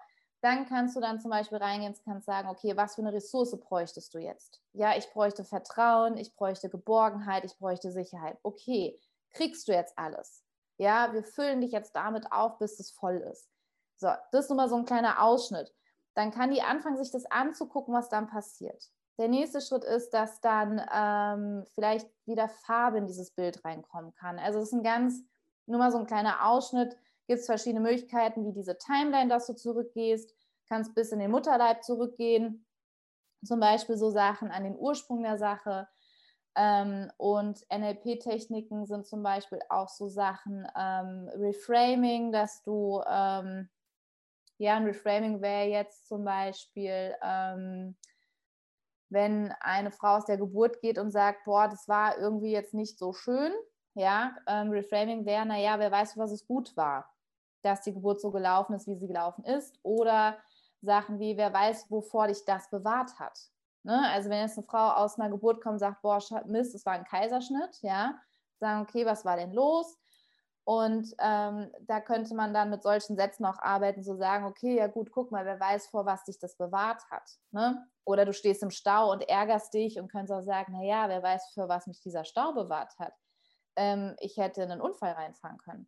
dann 0.43 0.67
kannst 0.67 0.95
du 0.95 1.01
dann 1.01 1.21
zum 1.21 1.31
Beispiel 1.31 1.59
reingehen 1.59 1.95
und 1.95 2.05
kannst 2.05 2.27
sagen, 2.27 2.49
okay, 2.49 2.77
was 2.77 2.97
für 2.97 3.01
eine 3.01 3.13
Ressource 3.13 3.59
bräuchtest 3.59 4.13
du 4.13 4.19
jetzt? 4.19 4.61
Ja, 4.73 4.97
ich 4.97 5.11
bräuchte 5.11 5.45
Vertrauen, 5.45 6.19
ich 6.19 6.35
bräuchte 6.37 6.69
Geborgenheit, 6.69 7.45
ich 7.45 7.57
bräuchte 7.57 7.91
Sicherheit. 7.91 8.37
Okay, 8.43 9.01
kriegst 9.33 9.69
du 9.69 9.73
jetzt 9.73 9.97
alles? 9.97 10.45
Ja, 10.77 11.13
wir 11.13 11.23
füllen 11.25 11.61
dich 11.61 11.73
jetzt 11.73 11.95
damit 11.97 12.31
auf, 12.33 12.59
bis 12.59 12.79
es 12.79 12.91
voll 12.91 13.19
ist. 13.33 13.49
So, 13.97 14.09
das 14.33 14.45
ist 14.45 14.49
nur 14.51 14.57
mal 14.57 14.69
so 14.69 14.77
ein 14.77 14.85
kleiner 14.85 15.23
Ausschnitt. 15.23 15.73
Dann 16.15 16.31
kann 16.31 16.51
die 16.51 16.63
anfangen, 16.63 16.97
sich 16.97 17.11
das 17.11 17.25
anzugucken, 17.27 17.95
was 17.95 18.09
dann 18.09 18.27
passiert. 18.27 18.91
Der 19.19 19.29
nächste 19.29 19.61
Schritt 19.61 19.85
ist, 19.85 20.11
dass 20.11 20.41
dann 20.41 20.81
ähm, 20.93 21.65
vielleicht 21.75 22.09
wieder 22.27 22.49
Farbe 22.49 22.99
in 22.99 23.07
dieses 23.07 23.31
Bild 23.31 23.65
reinkommen 23.65 24.13
kann. 24.15 24.39
Also 24.39 24.59
es 24.59 24.69
ist 24.69 24.73
ein 24.73 24.83
ganz, 24.83 25.23
nur 25.67 25.79
mal 25.79 25.93
so 25.93 25.99
ein 25.99 26.07
kleiner 26.07 26.49
Ausschnitt, 26.49 26.97
gibt 27.27 27.41
es 27.41 27.47
verschiedene 27.47 27.81
Möglichkeiten, 27.81 28.45
wie 28.45 28.53
diese 28.53 28.77
Timeline, 28.77 29.29
dass 29.29 29.47
du 29.47 29.55
zurückgehst, 29.55 30.35
kannst 30.69 30.95
bis 30.95 31.13
in 31.13 31.21
den 31.21 31.31
Mutterleib 31.31 31.85
zurückgehen, 31.85 32.67
zum 33.45 33.61
Beispiel 33.61 33.97
so 33.97 34.11
Sachen 34.11 34.51
an 34.51 34.65
den 34.65 34.77
Ursprung 34.77 35.23
der 35.23 35.39
Sache. 35.39 35.89
Ähm, 36.57 37.11
und 37.17 37.65
NLP-Techniken 37.71 38.87
sind 38.87 39.07
zum 39.07 39.23
Beispiel 39.23 39.61
auch 39.69 39.89
so 39.89 40.09
Sachen 40.09 40.67
ähm, 40.77 41.29
Reframing, 41.35 42.33
dass 42.33 42.63
du, 42.63 43.03
ähm, 43.09 43.69
ja, 44.59 44.77
ein 44.77 44.85
Reframing 44.85 45.41
wäre 45.41 45.69
jetzt 45.69 46.07
zum 46.09 46.25
Beispiel, 46.25 47.15
ähm, 47.23 47.97
wenn 49.15 49.53
eine 49.61 49.91
Frau 49.91 50.17
aus 50.17 50.27
der 50.27 50.37
Geburt 50.37 50.81
geht 50.83 50.99
und 50.99 51.11
sagt, 51.11 51.45
boah, 51.45 51.69
das 51.69 51.89
war 51.89 52.19
irgendwie 52.19 52.53
jetzt 52.53 52.75
nicht 52.75 52.99
so 52.99 53.15
schön, 53.15 53.53
ja, 53.95 54.37
ähm, 54.47 54.71
Reframing 54.71 55.25
wäre, 55.25 55.47
naja, 55.47 55.79
wer 55.79 55.91
weiß, 55.91 56.19
was 56.19 56.33
es 56.33 56.47
gut 56.47 56.77
war, 56.77 57.09
dass 57.63 57.81
die 57.81 57.95
Geburt 57.95 58.21
so 58.21 58.31
gelaufen 58.31 58.75
ist, 58.75 58.87
wie 58.87 58.97
sie 58.97 59.07
gelaufen 59.07 59.45
ist, 59.45 59.79
oder 59.83 60.37
Sachen 60.83 61.19
wie, 61.19 61.37
wer 61.37 61.53
weiß, 61.53 61.91
wovor 61.91 62.27
dich 62.27 62.45
das 62.45 62.69
bewahrt 62.69 63.19
hat. 63.19 63.39
Ne? 63.85 64.03
Also 64.11 64.29
wenn 64.29 64.41
jetzt 64.41 64.59
eine 64.59 64.67
Frau 64.67 64.91
aus 64.91 65.19
einer 65.19 65.31
Geburt 65.31 65.63
kommt 65.63 65.75
und 65.75 65.79
sagt, 65.79 66.03
boah, 66.03 66.19
Mist, 66.47 66.75
es 66.75 66.85
war 66.85 66.95
ein 66.95 67.05
Kaiserschnitt, 67.05 67.81
ja, 67.83 68.19
sagen, 68.59 68.83
okay, 68.83 69.07
was 69.07 69.25
war 69.25 69.37
denn 69.37 69.53
los? 69.53 69.97
Und 70.65 71.15
ähm, 71.19 71.71
da 71.83 72.01
könnte 72.01 72.35
man 72.35 72.55
dann 72.55 72.71
mit 72.71 72.83
solchen 72.83 73.17
Sätzen 73.17 73.45
auch 73.45 73.59
arbeiten, 73.59 74.03
so 74.03 74.17
sagen, 74.17 74.47
okay, 74.47 74.77
ja 74.77 74.87
gut, 74.87 75.11
guck 75.13 75.31
mal, 75.31 75.45
wer 75.45 75.61
weiß, 75.61 75.89
vor 75.89 76.07
was 76.07 76.25
dich 76.25 76.39
das 76.39 76.57
bewahrt 76.57 77.03
hat. 77.11 77.29
Ne? 77.51 77.87
Oder 78.05 78.25
du 78.25 78.33
stehst 78.33 78.63
im 78.63 78.71
Stau 78.71 79.13
und 79.13 79.29
ärgerst 79.29 79.75
dich 79.75 80.01
und 80.01 80.11
könntest 80.11 80.33
auch 80.33 80.43
sagen, 80.43 80.73
naja, 80.73 81.09
wer 81.09 81.23
weiß, 81.23 81.51
für 81.53 81.69
was 81.69 81.87
mich 81.87 82.01
dieser 82.01 82.25
Stau 82.25 82.55
bewahrt 82.55 82.99
hat. 82.99 83.13
Ähm, 83.77 84.17
ich 84.21 84.39
hätte 84.39 84.63
in 84.63 84.71
einen 84.71 84.81
Unfall 84.81 85.13
reinfahren 85.13 85.59
können. 85.59 85.87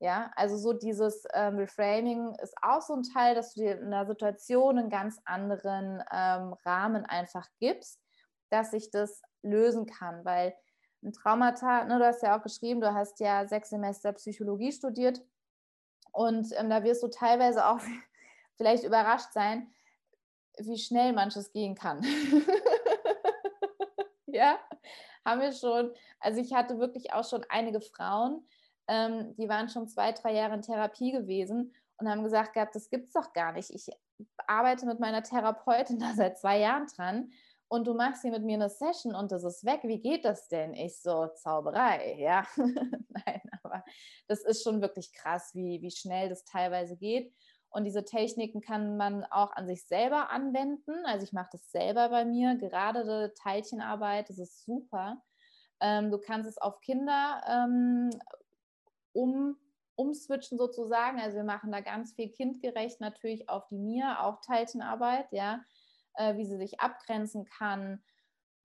Ja, 0.00 0.30
also 0.36 0.56
so 0.56 0.72
dieses 0.72 1.24
ähm, 1.32 1.56
Reframing 1.56 2.34
ist 2.40 2.54
auch 2.62 2.82
so 2.82 2.94
ein 2.94 3.02
Teil, 3.02 3.34
dass 3.34 3.54
du 3.54 3.62
dir 3.62 3.78
in 3.78 3.92
einer 3.92 4.06
Situation 4.06 4.78
einen 4.78 4.90
ganz 4.90 5.20
anderen 5.24 6.02
ähm, 6.12 6.54
Rahmen 6.64 7.04
einfach 7.04 7.46
gibst, 7.58 8.00
dass 8.50 8.70
sich 8.72 8.90
das 8.90 9.20
lösen 9.42 9.86
kann, 9.86 10.24
weil 10.24 10.54
ein 11.02 11.12
Traumata, 11.12 11.84
ne, 11.84 11.98
du 11.98 12.06
hast 12.06 12.22
ja 12.22 12.36
auch 12.36 12.42
geschrieben, 12.42 12.80
du 12.80 12.92
hast 12.92 13.20
ja 13.20 13.46
sechs 13.46 13.70
Semester 13.70 14.12
Psychologie 14.12 14.72
studiert 14.72 15.22
und 16.12 16.48
ähm, 16.56 16.70
da 16.70 16.82
wirst 16.82 17.02
du 17.02 17.08
teilweise 17.08 17.66
auch 17.66 17.80
vielleicht 18.56 18.84
überrascht 18.84 19.32
sein, 19.32 19.72
wie 20.58 20.78
schnell 20.78 21.12
manches 21.12 21.52
gehen 21.52 21.76
kann. 21.76 22.02
ja, 24.26 24.58
haben 25.24 25.40
wir 25.40 25.52
schon. 25.52 25.92
Also 26.18 26.40
ich 26.40 26.52
hatte 26.52 26.80
wirklich 26.80 27.12
auch 27.12 27.28
schon 27.28 27.46
einige 27.48 27.80
Frauen, 27.80 28.44
ähm, 28.88 29.36
die 29.36 29.48
waren 29.48 29.68
schon 29.68 29.88
zwei, 29.88 30.12
drei 30.12 30.32
Jahre 30.32 30.54
in 30.54 30.62
Therapie 30.62 31.12
gewesen 31.12 31.74
und 31.98 32.08
haben 32.08 32.24
gesagt 32.24 32.54
gehabt, 32.54 32.74
das 32.74 32.88
es 32.90 33.12
doch 33.12 33.32
gar 33.32 33.52
nicht. 33.52 33.70
Ich 33.70 33.88
arbeite 34.46 34.86
mit 34.86 34.98
meiner 34.98 35.22
Therapeutin 35.22 35.98
da 35.98 36.14
seit 36.14 36.38
zwei 36.38 36.58
Jahren 36.58 36.86
dran 36.86 37.30
und 37.68 37.86
du 37.86 37.94
machst 37.94 38.22
hier 38.22 38.30
mit 38.30 38.44
mir 38.44 38.54
eine 38.54 38.70
Session 38.70 39.14
und 39.14 39.30
das 39.30 39.44
ist 39.44 39.64
weg. 39.64 39.80
Wie 39.82 40.00
geht 40.00 40.24
das 40.24 40.48
denn? 40.48 40.74
Ich 40.74 41.00
so, 41.00 41.28
Zauberei, 41.28 42.16
ja. 42.18 42.46
Nein, 42.56 43.42
aber 43.62 43.84
das 44.26 44.42
ist 44.42 44.62
schon 44.62 44.80
wirklich 44.80 45.12
krass, 45.12 45.54
wie, 45.54 45.82
wie 45.82 45.90
schnell 45.90 46.30
das 46.30 46.44
teilweise 46.44 46.96
geht. 46.96 47.32
Und 47.70 47.84
diese 47.84 48.04
Techniken 48.04 48.62
kann 48.62 48.96
man 48.96 49.24
auch 49.24 49.52
an 49.52 49.66
sich 49.66 49.86
selber 49.86 50.30
anwenden. 50.30 51.04
Also 51.04 51.24
ich 51.24 51.32
mache 51.32 51.50
das 51.52 51.70
selber 51.70 52.08
bei 52.08 52.24
mir, 52.24 52.56
gerade 52.56 53.34
Teilchenarbeit, 53.34 54.30
das 54.30 54.38
ist 54.38 54.64
super. 54.64 55.22
Ähm, 55.80 56.10
du 56.10 56.18
kannst 56.18 56.48
es 56.48 56.58
auf 56.58 56.80
Kinder 56.80 57.42
ähm, 57.46 58.10
um, 59.12 59.58
umswitchen 59.94 60.56
sozusagen. 60.56 61.20
Also 61.20 61.36
wir 61.36 61.44
machen 61.44 61.70
da 61.70 61.80
ganz 61.80 62.14
viel 62.14 62.30
kindgerecht 62.30 63.00
natürlich 63.00 63.50
auf 63.50 63.66
die 63.68 63.78
Mir, 63.78 64.22
auch 64.22 64.40
Teilchenarbeit, 64.40 65.30
ja, 65.32 65.60
äh, 66.14 66.36
wie 66.36 66.44
sie 66.44 66.56
sich 66.56 66.80
abgrenzen 66.80 67.44
kann. 67.44 68.02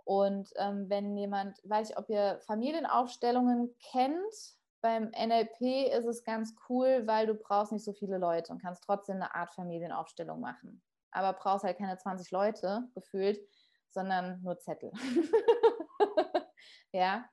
Und 0.06 0.49
ähm, 0.57 0.90
wenn 0.90 1.15
jemand, 1.18 1.60
weiß 1.64 1.91
ich, 1.91 1.98
ob 1.98 2.10
ihr 2.10 2.40
Familienaufstellungen 2.45 3.74
kennt, 3.91 4.57
beim 4.82 5.11
NLP 5.11 5.94
ist 5.94 6.06
es 6.06 6.26
ganz 6.26 6.53
cool, 6.68 7.07
weil 7.07 7.26
du 7.26 7.36
brauchst 7.36 7.72
nicht 7.72 7.86
so 7.86 7.94
viele 7.94 8.18
Leute 8.18 8.52
und 8.52 8.61
kannst 8.61 8.84
trotzdem 8.84 9.15
eine 9.15 9.34
Art 9.34 9.53
Familienaufstellung 9.53 10.41
machen. 10.41 10.84
Aber 11.11 11.32
brauchst 11.34 11.64
halt 11.64 11.78
keine 11.78 11.98
20 11.98 12.32
Leute 12.32 12.84
gefühlt, 12.94 13.40
sondern 13.91 14.41
nur 14.41 14.60
Zettel. 14.60 14.91
ja. 16.91 17.26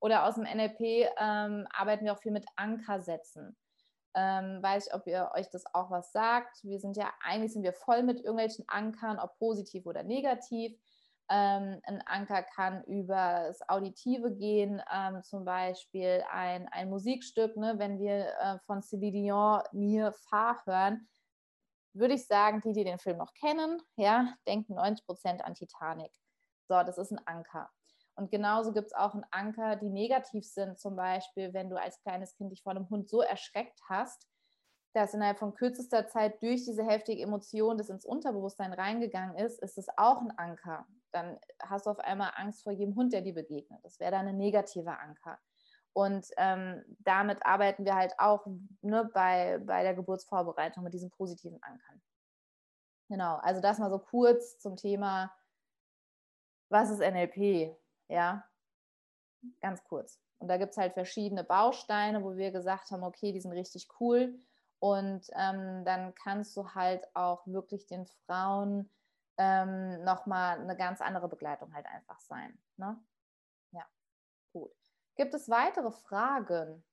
Oder 0.00 0.24
aus 0.24 0.34
dem 0.34 0.44
NLP 0.44 1.08
ähm, 1.18 1.66
arbeiten 1.70 2.04
wir 2.04 2.12
auch 2.12 2.20
viel 2.20 2.32
mit 2.32 2.46
Ankersätzen. 2.56 3.56
Ähm, 4.14 4.62
weiß 4.62 4.88
ich, 4.88 4.94
ob 4.94 5.06
ihr 5.06 5.30
euch 5.34 5.48
das 5.50 5.64
auch 5.74 5.90
was 5.90 6.12
sagt. 6.12 6.64
Wir 6.64 6.80
sind 6.80 6.96
ja, 6.96 7.12
eigentlich 7.22 7.52
sind 7.52 7.62
wir 7.62 7.72
voll 7.72 8.02
mit 8.02 8.20
irgendwelchen 8.20 8.64
Ankern, 8.68 9.18
ob 9.18 9.38
positiv 9.38 9.86
oder 9.86 10.02
negativ. 10.02 10.72
Ähm, 11.30 11.80
ein 11.82 12.02
Anker 12.06 12.42
kann 12.42 12.82
über 12.84 13.44
das 13.48 13.68
Auditive 13.68 14.34
gehen, 14.34 14.82
ähm, 14.90 15.22
zum 15.22 15.44
Beispiel 15.44 16.24
ein, 16.30 16.68
ein 16.68 16.88
Musikstück, 16.88 17.54
ne, 17.56 17.74
wenn 17.78 17.98
wir 17.98 18.28
äh, 18.40 18.58
von 18.60 18.82
Celine 18.82 19.12
Dion 19.12 19.62
Mir 19.72 20.12
Fahr 20.12 20.64
hören, 20.64 21.06
würde 21.92 22.14
ich 22.14 22.26
sagen, 22.26 22.62
die, 22.62 22.72
die 22.72 22.84
den 22.84 22.98
Film 22.98 23.18
noch 23.18 23.34
kennen, 23.34 23.82
ja, 23.96 24.34
denken 24.46 24.74
90 24.74 25.04
Prozent 25.04 25.44
an 25.44 25.54
Titanic. 25.54 26.12
So, 26.66 26.82
das 26.82 26.96
ist 26.96 27.12
ein 27.12 27.20
Anker. 27.26 27.68
Und 28.18 28.32
genauso 28.32 28.72
gibt 28.72 28.88
es 28.88 28.94
auch 28.94 29.14
einen 29.14 29.24
Anker, 29.30 29.76
die 29.76 29.88
negativ 29.88 30.44
sind, 30.44 30.80
zum 30.80 30.96
Beispiel, 30.96 31.54
wenn 31.54 31.70
du 31.70 31.76
als 31.76 32.00
kleines 32.00 32.34
Kind 32.34 32.50
dich 32.50 32.64
vor 32.64 32.72
einem 32.72 32.90
Hund 32.90 33.08
so 33.08 33.20
erschreckt 33.20 33.80
hast, 33.88 34.26
dass 34.92 35.14
innerhalb 35.14 35.38
von 35.38 35.54
kürzester 35.54 36.08
Zeit 36.08 36.42
durch 36.42 36.64
diese 36.64 36.84
heftige 36.84 37.22
Emotion, 37.22 37.78
das 37.78 37.90
ins 37.90 38.04
Unterbewusstsein 38.04 38.72
reingegangen 38.72 39.36
ist, 39.36 39.62
ist 39.62 39.78
es 39.78 39.86
auch 39.96 40.20
ein 40.20 40.36
Anker. 40.36 40.84
Dann 41.12 41.38
hast 41.62 41.86
du 41.86 41.90
auf 41.90 42.00
einmal 42.00 42.32
Angst 42.34 42.64
vor 42.64 42.72
jedem 42.72 42.96
Hund, 42.96 43.12
der 43.12 43.20
dir 43.20 43.34
begegnet. 43.34 43.78
Das 43.84 44.00
wäre 44.00 44.10
dann 44.10 44.26
ein 44.26 44.36
negativer 44.36 44.98
Anker. 44.98 45.38
Und 45.92 46.26
ähm, 46.38 46.82
damit 46.98 47.46
arbeiten 47.46 47.84
wir 47.84 47.94
halt 47.94 48.14
auch 48.18 48.44
ne, 48.82 49.08
bei, 49.14 49.58
bei 49.64 49.84
der 49.84 49.94
Geburtsvorbereitung 49.94 50.82
mit 50.82 50.92
diesen 50.92 51.10
positiven 51.10 51.62
Ankern. 51.62 52.02
Genau, 53.08 53.36
also 53.36 53.60
das 53.60 53.78
mal 53.78 53.90
so 53.90 54.00
kurz 54.00 54.58
zum 54.58 54.74
Thema, 54.74 55.32
was 56.68 56.90
ist 56.90 56.98
NLP? 57.00 57.78
Ja. 58.08 58.44
Ganz 59.60 59.84
kurz. 59.84 60.18
Und 60.38 60.48
da 60.48 60.56
gibt 60.56 60.72
es 60.72 60.78
halt 60.78 60.94
verschiedene 60.94 61.44
Bausteine, 61.44 62.22
wo 62.22 62.36
wir 62.36 62.50
gesagt 62.50 62.90
haben, 62.90 63.02
okay, 63.02 63.32
die 63.32 63.40
sind 63.40 63.52
richtig 63.52 63.88
cool. 64.00 64.38
Und 64.80 65.28
ähm, 65.34 65.84
dann 65.84 66.14
kannst 66.14 66.56
du 66.56 66.74
halt 66.74 67.04
auch 67.14 67.46
wirklich 67.46 67.86
den 67.86 68.06
Frauen 68.26 68.88
ähm, 69.36 70.04
nochmal 70.04 70.60
eine 70.60 70.76
ganz 70.76 71.00
andere 71.00 71.28
Begleitung 71.28 71.74
halt 71.74 71.86
einfach 71.86 72.20
sein. 72.20 72.58
Ne? 72.76 73.00
Ja, 73.72 73.84
gut. 74.52 74.72
Gibt 75.16 75.34
es 75.34 75.48
weitere 75.48 75.90
Fragen? 75.90 76.84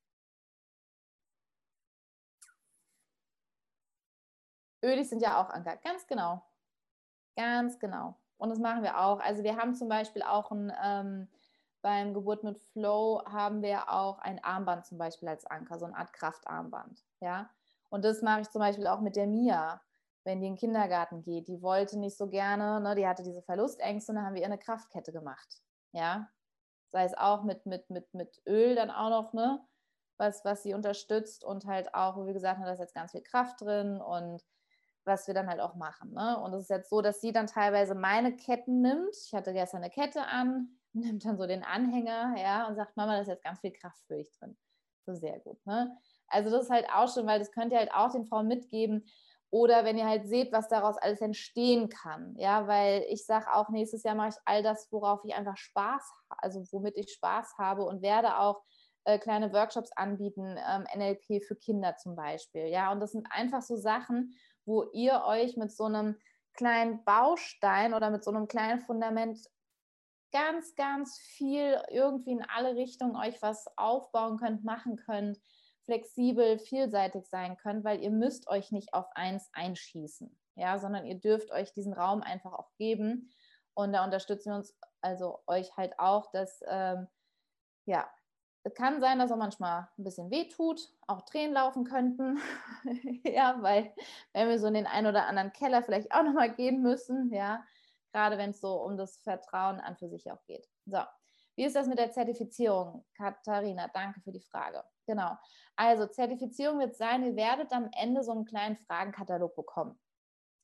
Ölis 4.84 5.10
sind 5.10 5.22
ja 5.22 5.42
auch 5.42 5.50
Anker, 5.50 5.78
ganz 5.78 6.06
genau. 6.08 6.44
Ganz 7.36 7.80
genau. 7.80 8.18
Und 8.46 8.52
das 8.52 8.60
machen 8.60 8.84
wir 8.84 9.00
auch. 9.00 9.20
Also 9.22 9.44
wir 9.44 9.58
haben 9.58 9.74
zum 9.74 9.90
Beispiel 9.90 10.22
auch 10.22 10.52
ein, 10.52 10.72
ähm, 10.84 11.28
beim 11.82 12.14
Geburt 12.14 12.44
mit 12.44 12.60
Flow 12.60 13.24
haben 13.26 13.64
wir 13.64 13.90
auch 13.90 14.20
ein 14.20 14.44
Armband 14.44 14.86
zum 14.86 15.00
Beispiel 15.00 15.28
als 15.30 15.48
Anker, 15.48 15.80
so 15.80 15.86
eine 15.86 15.98
Art 15.98 16.14
Kraftarmband. 16.14 17.04
Ja. 17.22 17.50
Und 17.90 18.06
das 18.06 18.22
mache 18.22 18.42
ich 18.42 18.50
zum 18.52 18.60
Beispiel 18.60 18.86
auch 18.86 19.02
mit 19.02 19.16
der 19.16 19.26
Mia, 19.26 19.82
wenn 20.26 20.42
die 20.42 20.46
in 20.48 20.54
den 20.54 20.60
Kindergarten 20.60 21.24
geht. 21.24 21.48
Die 21.48 21.64
wollte 21.64 21.98
nicht 21.98 22.18
so 22.18 22.28
gerne, 22.28 22.80
ne, 22.82 22.94
die 22.94 23.08
hatte 23.08 23.24
diese 23.24 23.42
Verlustängste 23.42 24.12
und 24.12 24.18
dann 24.18 24.26
haben 24.26 24.36
wir 24.36 24.42
ihr 24.42 24.48
eine 24.48 24.60
Kraftkette 24.60 25.12
gemacht. 25.12 25.64
Ja. 25.92 26.30
Sei 26.90 27.04
es 27.04 27.18
auch 27.18 27.42
mit, 27.42 27.66
mit, 27.66 27.90
mit, 27.90 28.14
mit 28.14 28.44
Öl 28.46 28.76
dann 28.76 28.92
auch 28.92 29.10
noch, 29.10 29.34
ne? 29.34 29.60
Was, 30.18 30.46
was 30.46 30.62
sie 30.62 30.76
unterstützt 30.76 31.44
und 31.44 31.66
halt 31.66 31.96
auch, 31.96 32.24
wir 32.24 32.34
gesagt 32.34 32.62
da 32.62 32.72
ist 32.72 32.80
jetzt 32.80 32.94
ganz 32.94 33.12
viel 33.12 33.24
Kraft 33.24 33.60
drin 33.62 34.00
und 34.02 34.46
was 35.06 35.28
wir 35.28 35.34
dann 35.34 35.48
halt 35.48 35.60
auch 35.60 35.76
machen. 35.76 36.14
Ne? 36.14 36.40
Und 36.40 36.54
es 36.54 36.64
ist 36.64 36.70
jetzt 36.70 36.90
so, 36.90 37.02
dass 37.02 37.22
sie 37.22 37.32
dann 37.32 37.48
teilweise 37.48 37.96
meine 37.96 38.36
Ketten 38.36 38.82
nimmt. 38.82 39.16
Ich 39.26 39.34
hatte 39.34 39.54
gestern 39.54 39.84
eine 39.84 39.92
Kette 39.92 40.26
an, 40.26 40.70
nimmt 40.94 41.26
dann 41.26 41.38
so 41.38 41.46
den 41.46 41.64
Anhänger, 41.64 42.36
ja, 42.38 42.68
und 42.68 42.76
sagt, 42.76 42.98
Mama, 42.98 43.16
da 43.16 43.22
ist 43.22 43.28
jetzt 43.28 43.44
ganz 43.44 43.60
viel 43.60 43.72
Kraft 43.72 44.02
für 44.08 44.16
dich 44.16 44.32
drin. 44.40 44.58
So 45.06 45.14
sehr 45.14 45.40
gut. 45.40 45.64
Ne? 45.66 45.96
Also 46.28 46.50
das 46.50 46.64
ist 46.64 46.72
halt 46.72 46.88
auch 46.94 47.14
schon, 47.14 47.28
weil 47.28 47.40
das 47.40 47.52
könnt 47.52 47.72
ihr 47.72 47.80
halt 47.80 47.94
auch 47.94 48.12
den 48.12 48.26
Frauen 48.26 48.48
mitgeben. 48.48 49.06
Oder 49.52 49.86
wenn 49.86 49.98
ihr 49.98 50.08
halt 50.08 50.28
seht, 50.28 50.52
was 50.52 50.68
daraus 50.68 50.98
alles 50.98 51.22
entstehen 51.22 51.88
kann. 51.88 52.36
Ja, 52.38 52.68
weil 52.68 53.06
ich 53.10 53.26
sage 53.26 53.54
auch, 53.54 53.70
nächstes 53.70 54.04
Jahr 54.04 54.16
mache 54.16 54.30
ich 54.30 54.36
all 54.44 54.64
das, 54.64 54.92
worauf 54.92 55.24
ich 55.24 55.34
einfach 55.34 55.56
Spaß, 55.56 56.12
also 56.30 56.64
womit 56.72 56.98
ich 56.98 57.14
Spaß 57.14 57.58
habe 57.58 57.86
und 57.86 58.02
werde 58.02 58.38
auch 58.38 58.64
äh, 59.06 59.20
kleine 59.20 59.54
Workshops 59.54 59.92
anbieten, 59.94 60.58
ähm, 60.68 60.86
NLP 60.94 61.44
für 61.44 61.56
Kinder 61.56 61.96
zum 61.96 62.16
Beispiel. 62.16 62.68
Ja, 62.68 62.92
und 62.92 63.00
das 63.00 63.12
sind 63.12 63.28
einfach 63.30 63.62
so 63.62 63.78
Sachen, 63.78 64.36
wo 64.66 64.84
ihr 64.92 65.24
euch 65.26 65.58
mit 65.58 65.72
so 65.72 65.86
einem 65.86 66.18
kleinen 66.54 67.04
Baustein 67.04 67.94
oder 67.94 68.10
mit 68.10 68.24
so 68.24 68.32
einem 68.32 68.48
kleinen 68.48 68.80
Fundament 68.82 69.40
ganz, 70.32 70.76
ganz 70.76 71.18
viel 71.18 71.82
irgendwie 71.90 72.32
in 72.32 72.44
alle 72.44 72.76
Richtungen 72.76 73.16
euch 73.16 73.42
was 73.42 73.66
aufbauen 73.78 74.38
könnt, 74.38 74.64
machen 74.64 74.98
könnt, 74.98 75.40
flexibel, 75.86 76.60
vielseitig 76.60 77.28
sein 77.28 77.58
könnt, 77.58 77.84
weil 77.84 78.02
ihr 78.02 78.10
müsst 78.10 78.48
euch 78.48 78.72
nicht 78.72 78.94
auf 78.94 79.06
eins 79.16 79.50
einschießen, 79.54 80.36
ja, 80.56 80.78
sondern 80.80 81.06
ihr 81.06 81.20
dürft 81.20 81.52
euch 81.52 81.72
diesen 81.74 81.94
Raum 81.94 82.22
einfach 82.22 82.54
auch 82.54 82.74
geben. 82.78 83.32
Und 83.76 83.94
da 83.94 84.04
unterstützen 84.04 84.52
wir 84.52 84.56
uns 84.56 84.76
also 85.02 85.40
euch 85.48 85.76
halt 85.78 86.00
auch, 86.00 86.32
dass 86.32 86.62
ähm, 86.68 87.08
ja, 87.86 88.10
es 88.66 88.74
kann 88.74 89.00
sein, 89.00 89.20
dass 89.20 89.32
auch 89.32 89.38
manchmal 89.38 89.88
ein 89.98 90.04
bisschen 90.04 90.32
weh 90.32 90.50
tut, 90.50 90.90
auch 91.06 91.22
Tränen 91.22 91.54
laufen 91.54 91.84
könnten. 91.84 92.40
ja, 93.24 93.62
weil 93.62 93.94
wenn 94.34 94.50
wir 94.50 94.58
so 94.58 94.66
in 94.66 94.74
den 94.74 94.88
einen 94.88 95.06
oder 95.06 95.28
anderen 95.28 95.54
Keller 95.54 95.84
vielleicht 95.84 96.12
auch 96.12 96.24
nochmal 96.24 96.52
gehen 96.52 96.82
müssen, 96.82 97.32
ja, 97.32 97.64
gerade 98.12 98.40
wenn 98.40 98.50
es 98.50 98.62
so 98.62 98.74
um 98.82 98.98
das 98.98 99.18
Vertrauen 99.18 99.80
an 99.80 99.96
für 99.98 100.10
sich 100.10 100.32
auch 100.32 100.44
geht. 100.46 100.68
So, 100.88 100.98
wie 101.56 101.66
ist 101.66 101.76
das 101.76 101.88
mit 101.88 102.00
der 102.00 102.12
Zertifizierung? 102.12 103.06
Katharina, 103.16 103.88
danke 103.94 104.20
für 104.22 104.32
die 104.32 104.42
Frage. 104.42 104.84
Genau. 105.06 105.38
Also 105.76 106.08
Zertifizierung 106.08 106.80
wird 106.80 106.96
sein, 106.96 107.24
ihr 107.24 107.36
werdet 107.36 107.72
am 107.72 107.88
Ende 107.96 108.24
so 108.24 108.32
einen 108.32 108.46
kleinen 108.46 108.78
Fragenkatalog 108.78 109.56
bekommen. 109.56 110.00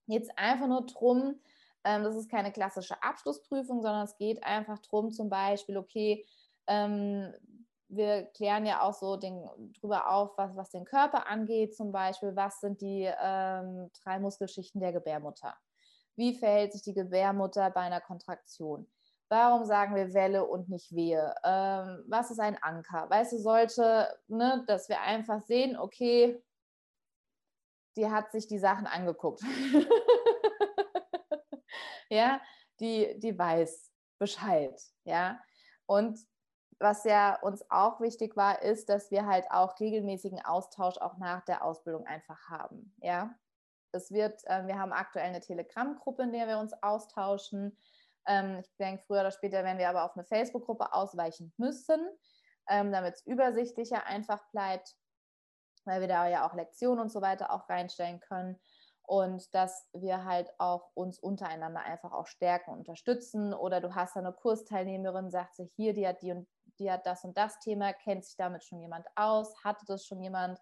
Jetzt 0.08 0.36
einfach 0.40 0.68
nur 0.68 0.88
drum, 0.88 1.40
ähm, 1.84 2.04
das 2.04 2.16
ist 2.16 2.32
keine 2.32 2.52
klassische 2.52 3.02
Abschlussprüfung, 3.04 3.84
sondern 3.84 4.06
es 4.06 4.18
geht 4.18 4.44
einfach 4.44 4.80
drum, 4.80 5.12
zum 5.12 5.30
Beispiel, 5.30 5.78
okay, 5.78 6.26
ähm, 6.66 7.32
wir 7.92 8.24
klären 8.34 8.66
ja 8.66 8.82
auch 8.82 8.94
so 8.94 9.18
den, 9.18 9.48
drüber 9.80 10.10
auf, 10.10 10.38
was, 10.38 10.56
was 10.56 10.70
den 10.70 10.86
Körper 10.86 11.28
angeht, 11.28 11.76
zum 11.76 11.92
Beispiel, 11.92 12.36
was 12.36 12.62
sind 12.62 12.82
die 12.82 13.12
ähm, 13.22 13.92
drei 14.04 14.20
Muskelschichten 14.20 14.80
der 14.80 14.94
Gebärmutter? 14.94 15.56
Wie 16.16 16.34
verhält 16.34 16.74
sich 16.74 16.84
die 16.84 16.94
Gebärmutter 16.94 17.70
bei 17.70 17.82
einer 17.82 18.02
Kontraktion? 18.02 18.90
Warum 19.30 19.66
sagen 19.66 19.96
wir 19.96 20.14
Welle 20.14 20.46
und 20.46 20.70
nicht 20.70 20.94
Wehe? 20.94 21.34
Ähm, 21.44 22.04
was 22.08 22.32
ist 22.32 22.40
ein 22.40 22.58
Anker? 22.62 23.10
Weißt 23.10 23.34
du, 23.34 23.38
sollte, 23.38 24.08
ne, 24.28 24.64
dass 24.68 24.90
wir 24.90 25.02
einfach 25.02 25.42
sehen, 25.42 25.78
okay, 25.78 26.42
die 27.98 28.10
hat 28.10 28.32
sich 28.32 28.48
die 28.48 28.60
Sachen 28.60 28.88
angeguckt. 28.88 29.42
ja, 32.10 32.42
die, 32.80 33.20
die 33.20 33.38
weiß 33.38 33.92
Bescheid. 34.18 34.80
Ja, 35.04 35.42
und 35.86 36.18
was 36.82 37.04
ja 37.04 37.40
uns 37.42 37.64
auch 37.70 38.02
wichtig 38.02 38.36
war, 38.36 38.62
ist, 38.62 38.90
dass 38.90 39.12
wir 39.12 39.26
halt 39.26 39.46
auch 39.52 39.80
regelmäßigen 39.80 40.44
Austausch 40.44 40.98
auch 40.98 41.18
nach 41.18 41.44
der 41.46 41.64
Ausbildung 41.64 42.06
einfach 42.06 42.50
haben. 42.50 42.94
Ja, 43.02 43.36
es 43.92 44.12
wird, 44.12 44.44
äh, 44.46 44.66
wir 44.68 44.80
haben 44.80 44.94
aktuell 44.94 45.28
eine 45.28 45.42
Telegram-Gruppe, 45.42 46.24
in 46.24 46.34
der 46.34 46.48
wir 46.48 46.58
uns 46.58 46.74
austauschen. 46.82 47.78
Ähm, 48.26 48.60
ich 48.60 48.76
denke, 48.78 49.04
früher 49.04 49.22
oder 49.22 49.32
später 49.32 49.64
werden 49.64 49.78
wir 49.78 49.90
aber 49.90 50.04
auf 50.04 50.16
eine 50.16 50.26
Facebook-Gruppe 50.26 50.94
ausweichen 50.94 51.54
müssen, 51.58 52.08
ähm, 52.70 52.92
damit 52.92 53.16
es 53.16 53.26
übersichtlicher 53.26 54.06
einfach 54.06 54.44
bleibt, 54.52 54.96
weil 55.86 56.02
wir 56.02 56.08
da 56.08 56.28
ja 56.28 56.48
auch 56.48 56.54
Lektionen 56.54 57.00
und 57.00 57.12
so 57.12 57.22
weiter 57.22 57.52
auch 57.52 57.70
reinstellen 57.70 58.20
können 58.20 58.60
und 59.04 59.54
dass 59.54 59.90
wir 59.94 60.24
halt 60.24 60.54
auch 60.58 60.90
uns 60.94 61.20
untereinander 61.20 61.82
einfach 61.82 62.14
auch 62.14 62.28
stärken 62.28 62.72
unterstützen. 62.72 63.54
Oder 63.54 63.82
du 63.82 63.94
hast 63.94 64.16
eine 64.16 64.32
Kursteilnehmerin, 64.32 65.32
sagt 65.32 65.56
sie 65.56 65.66
hier, 65.66 65.94
die 65.94 66.08
hat 66.08 66.22
die 66.22 66.32
und 66.32 66.48
die 66.80 66.92
hat 66.92 67.06
das 67.06 67.24
und 67.24 67.38
das 67.38 67.60
Thema, 67.60 67.94
kennt 67.94 68.26
sich 68.26 68.36
damit 68.36 68.64
schon 68.64 68.80
jemand 68.80 69.06
aus, 69.16 69.64
hatte 69.64 69.86
das 69.86 70.06
schon 70.06 70.22
jemand, 70.22 70.60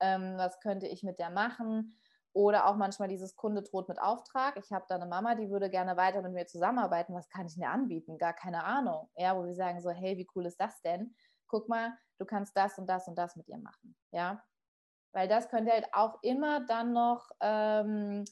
ähm, 0.00 0.34
was 0.36 0.60
könnte 0.60 0.86
ich 0.86 1.02
mit 1.02 1.18
der 1.18 1.30
machen? 1.30 1.94
Oder 2.32 2.66
auch 2.66 2.76
manchmal 2.76 3.08
dieses 3.08 3.34
Kunde 3.34 3.62
droht 3.62 3.88
mit 3.88 4.00
Auftrag. 4.00 4.56
Ich 4.56 4.70
habe 4.70 4.84
da 4.88 4.94
eine 4.94 5.06
Mama, 5.06 5.34
die 5.34 5.50
würde 5.50 5.68
gerne 5.68 5.96
weiter 5.96 6.22
mit 6.22 6.32
mir 6.32 6.46
zusammenarbeiten. 6.46 7.12
Was 7.12 7.28
kann 7.28 7.46
ich 7.46 7.54
denn 7.54 7.64
anbieten? 7.64 8.18
Gar 8.18 8.34
keine 8.34 8.62
Ahnung. 8.62 9.10
Ja, 9.16 9.36
wo 9.36 9.44
wir 9.44 9.54
sagen 9.54 9.80
so, 9.80 9.90
hey, 9.90 10.16
wie 10.16 10.28
cool 10.36 10.46
ist 10.46 10.60
das 10.60 10.80
denn? 10.82 11.14
Guck 11.48 11.68
mal, 11.68 11.92
du 12.18 12.24
kannst 12.24 12.56
das 12.56 12.78
und 12.78 12.86
das 12.86 13.08
und 13.08 13.16
das 13.16 13.34
mit 13.34 13.48
ihr 13.48 13.58
machen. 13.58 13.96
Ja, 14.12 14.44
weil 15.12 15.26
das 15.26 15.48
könnt 15.48 15.66
ihr 15.66 15.72
halt 15.72 15.88
auch 15.92 16.22
immer 16.22 16.64
dann 16.66 16.92
noch 16.92 17.28
ähm, 17.40 18.24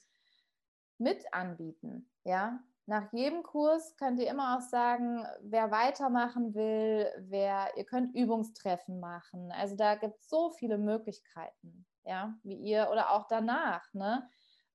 mit 0.99 1.25
anbieten. 1.33 2.09
Ja, 2.23 2.61
nach 2.89 3.13
jedem 3.13 3.43
Kurs 3.43 3.97
könnt 3.97 4.19
ihr 4.19 4.31
immer 4.31 4.57
auch 4.57 4.63
sagen, 4.63 5.27
wer 5.43 5.71
weitermachen 5.71 6.55
will, 6.55 7.07
wer, 7.19 7.77
ihr 7.77 7.85
könnt 7.85 8.15
Übungstreffen 8.17 8.99
machen. 8.99 9.53
Also 9.53 9.77
da 9.77 9.95
gibt 9.95 10.19
es 10.23 10.31
so 10.31 10.53
viele 10.53 10.79
Möglichkeiten, 10.79 11.87
ja, 12.05 12.35
wie 12.45 12.55
ihr 12.55 12.89
oder 12.91 13.11
auch 13.11 13.27
danach, 13.29 13.93
ne? 13.93 14.27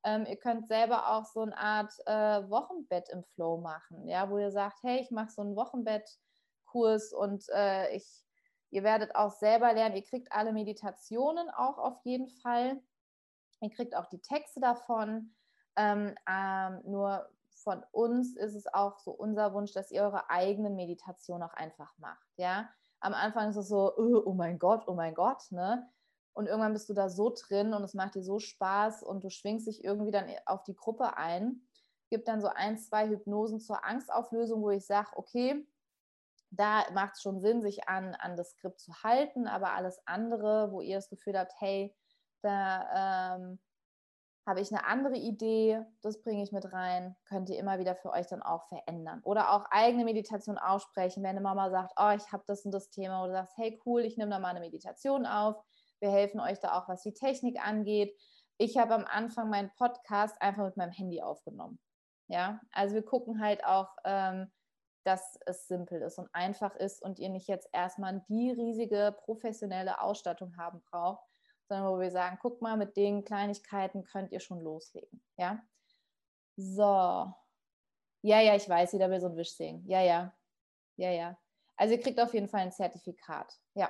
Ähm, 0.04 0.28
ihr 0.28 0.36
könnt 0.36 0.68
selber 0.68 1.10
auch 1.10 1.26
so 1.26 1.42
eine 1.42 1.58
Art 1.58 1.92
äh, 2.06 2.48
Wochenbett 2.52 3.10
im 3.10 3.24
Flow 3.24 3.58
machen, 3.58 4.08
ja, 4.08 4.30
wo 4.30 4.38
ihr 4.38 4.52
sagt, 4.52 4.84
hey, 4.84 5.00
ich 5.00 5.10
mache 5.10 5.32
so 5.32 5.42
einen 5.42 5.56
Wochenbettkurs 5.56 7.14
und 7.14 7.50
äh, 7.50 7.96
ich, 7.96 8.06
ihr 8.70 8.84
werdet 8.84 9.16
auch 9.16 9.32
selber 9.32 9.74
lernen, 9.74 9.96
ihr 9.96 10.04
kriegt 10.04 10.32
alle 10.32 10.54
Meditationen 10.54 11.50
auch 11.50 11.80
auf 11.80 11.98
jeden 12.04 12.28
Fall. 12.28 12.80
Ihr 13.62 13.72
kriegt 13.72 13.96
auch 13.96 14.06
die 14.06 14.22
Texte 14.22 14.60
davon. 14.60 15.34
Ähm, 15.76 16.14
ähm, 16.30 16.82
nur 16.84 17.28
von 17.64 17.84
uns 17.92 18.36
ist 18.36 18.56
es 18.56 18.72
auch 18.74 19.00
so 19.00 19.12
unser 19.12 19.54
Wunsch, 19.54 19.74
dass 19.74 19.92
ihr 19.92 20.04
eure 20.04 20.30
eigene 20.30 20.70
Meditation 20.70 21.42
auch 21.42 21.54
einfach 21.54 21.92
macht. 21.98 22.28
Ja, 22.38 22.70
am 23.00 23.14
Anfang 23.14 23.50
ist 23.50 23.58
es 23.58 23.68
so, 23.68 23.94
oh, 23.98 24.22
oh 24.26 24.34
mein 24.34 24.60
Gott, 24.60 24.88
oh 24.88 24.94
mein 24.94 25.14
Gott, 25.14 25.52
ne? 25.52 25.90
Und 26.34 26.48
irgendwann 26.48 26.74
bist 26.74 26.90
du 26.90 26.94
da 26.94 27.10
so 27.10 27.30
drin 27.30 27.74
und 27.74 27.84
es 27.84 27.94
macht 27.94 28.16
dir 28.16 28.24
so 28.24 28.40
Spaß 28.40 29.04
und 29.04 29.24
du 29.24 29.30
schwingst 29.30 29.68
dich 29.68 29.84
irgendwie 29.84 30.12
dann 30.12 30.26
auf 30.46 30.64
die 30.64 30.76
Gruppe 30.76 31.16
ein. 31.16 31.68
Gibt 32.10 32.28
dann 32.28 32.42
so 32.42 32.48
ein, 32.48 32.78
zwei 32.78 33.08
Hypnosen 33.08 33.60
zur 33.60 33.84
Angstauflösung, 33.86 34.62
wo 34.62 34.72
ich 34.72 34.86
sage, 34.86 35.10
okay, 35.16 35.68
da 36.50 36.84
macht 36.92 37.14
es 37.16 37.22
schon 37.22 37.40
Sinn, 37.40 37.62
sich 37.62 37.88
an, 37.88 38.16
an 38.16 38.36
das 38.36 38.52
Skript 38.52 38.80
zu 38.80 38.94
halten, 39.04 39.48
aber 39.48 39.74
alles 39.74 40.00
andere, 40.06 40.72
wo 40.72 40.82
ihr 40.82 40.96
das 40.96 41.10
Gefühl 41.10 41.38
habt, 41.38 41.54
hey, 41.60 41.96
da 42.42 43.36
ähm, 43.36 43.60
habe 44.46 44.60
ich 44.60 44.72
eine 44.72 44.86
andere 44.86 45.16
Idee, 45.16 45.82
das 46.02 46.22
bringe 46.22 46.44
ich 46.44 46.52
mit 46.52 46.72
rein, 46.74 47.16
könnt 47.26 47.50
ihr 47.50 47.58
immer 47.58 47.80
wieder 47.80 47.96
für 47.96 48.12
euch 48.12 48.28
dann 48.28 48.42
auch 48.42 48.68
verändern. 48.68 49.22
Oder 49.24 49.54
auch 49.54 49.66
eigene 49.72 50.04
Meditation 50.04 50.58
aussprechen, 50.58 51.24
wenn 51.24 51.32
eine 51.32 51.42
Mama 51.42 51.70
sagt, 51.70 51.94
oh, 51.98 52.12
ich 52.16 52.32
habe 52.32 52.44
das 52.46 52.66
und 52.66 52.72
das 52.72 52.90
Thema, 52.90 53.24
oder 53.24 53.34
sagst, 53.34 53.58
hey 53.58 53.80
cool, 53.86 54.02
ich 54.02 54.18
nehme 54.18 54.32
da 54.32 54.40
mal 54.40 54.50
eine 54.50 54.60
Meditation 54.60 55.26
auf, 55.26 55.56
wir 56.00 56.12
helfen 56.12 56.42
euch 56.42 56.60
da 56.60 56.78
auch, 56.78 56.90
was 56.90 57.04
die 57.04 57.14
Technik 57.14 57.66
angeht. 57.66 58.14
Ich 58.58 58.78
habe 58.78 58.94
am 58.94 59.06
Anfang 59.06 59.50
meinen 59.50 59.72
Podcast 59.78 60.42
einfach 60.42 60.66
mit 60.66 60.76
meinem 60.76 60.92
Handy 60.92 61.22
aufgenommen. 61.22 61.80
Ja, 62.28 62.60
also 62.72 62.96
wir 62.96 63.06
gucken 63.06 63.42
halt 63.42 63.64
auch, 63.64 63.96
ähm, 64.04 64.52
dass 65.06 65.38
es 65.46 65.68
simpel 65.68 66.02
ist 66.02 66.18
und 66.18 66.30
einfach 66.34 66.76
ist 66.76 67.02
und 67.02 67.20
ihr 67.20 67.30
nicht 67.30 67.48
jetzt 67.48 67.70
erstmal 67.72 68.24
die 68.28 68.52
riesige 68.52 69.16
professionelle 69.24 70.02
Ausstattung 70.02 70.58
haben 70.58 70.82
braucht, 70.90 71.24
sondern 71.74 71.92
wo 71.92 72.00
wir 72.00 72.12
sagen, 72.12 72.38
guck 72.40 72.62
mal, 72.62 72.78
mit 72.78 72.96
den 72.96 73.26
Kleinigkeiten 73.26 74.04
könnt 74.04 74.32
ihr 74.32 74.40
schon 74.40 74.62
loslegen. 74.62 75.24
Ja. 75.38 75.60
So. 76.56 77.34
Ja, 78.22 78.40
ja, 78.42 78.56
ich 78.56 78.70
weiß, 78.70 78.92
jeder 78.92 79.10
will 79.10 79.20
so 79.20 79.28
ein 79.28 79.36
Wisch 79.36 79.56
sehen. 79.56 79.84
Ja, 79.88 80.02
ja. 80.02 80.32
Ja, 80.98 81.10
ja. 81.10 81.38
Also 81.76 81.96
ihr 81.96 82.00
kriegt 82.00 82.20
auf 82.20 82.34
jeden 82.34 82.48
Fall 82.48 82.62
ein 82.62 82.72
Zertifikat. 82.72 83.60
Ja. 83.74 83.90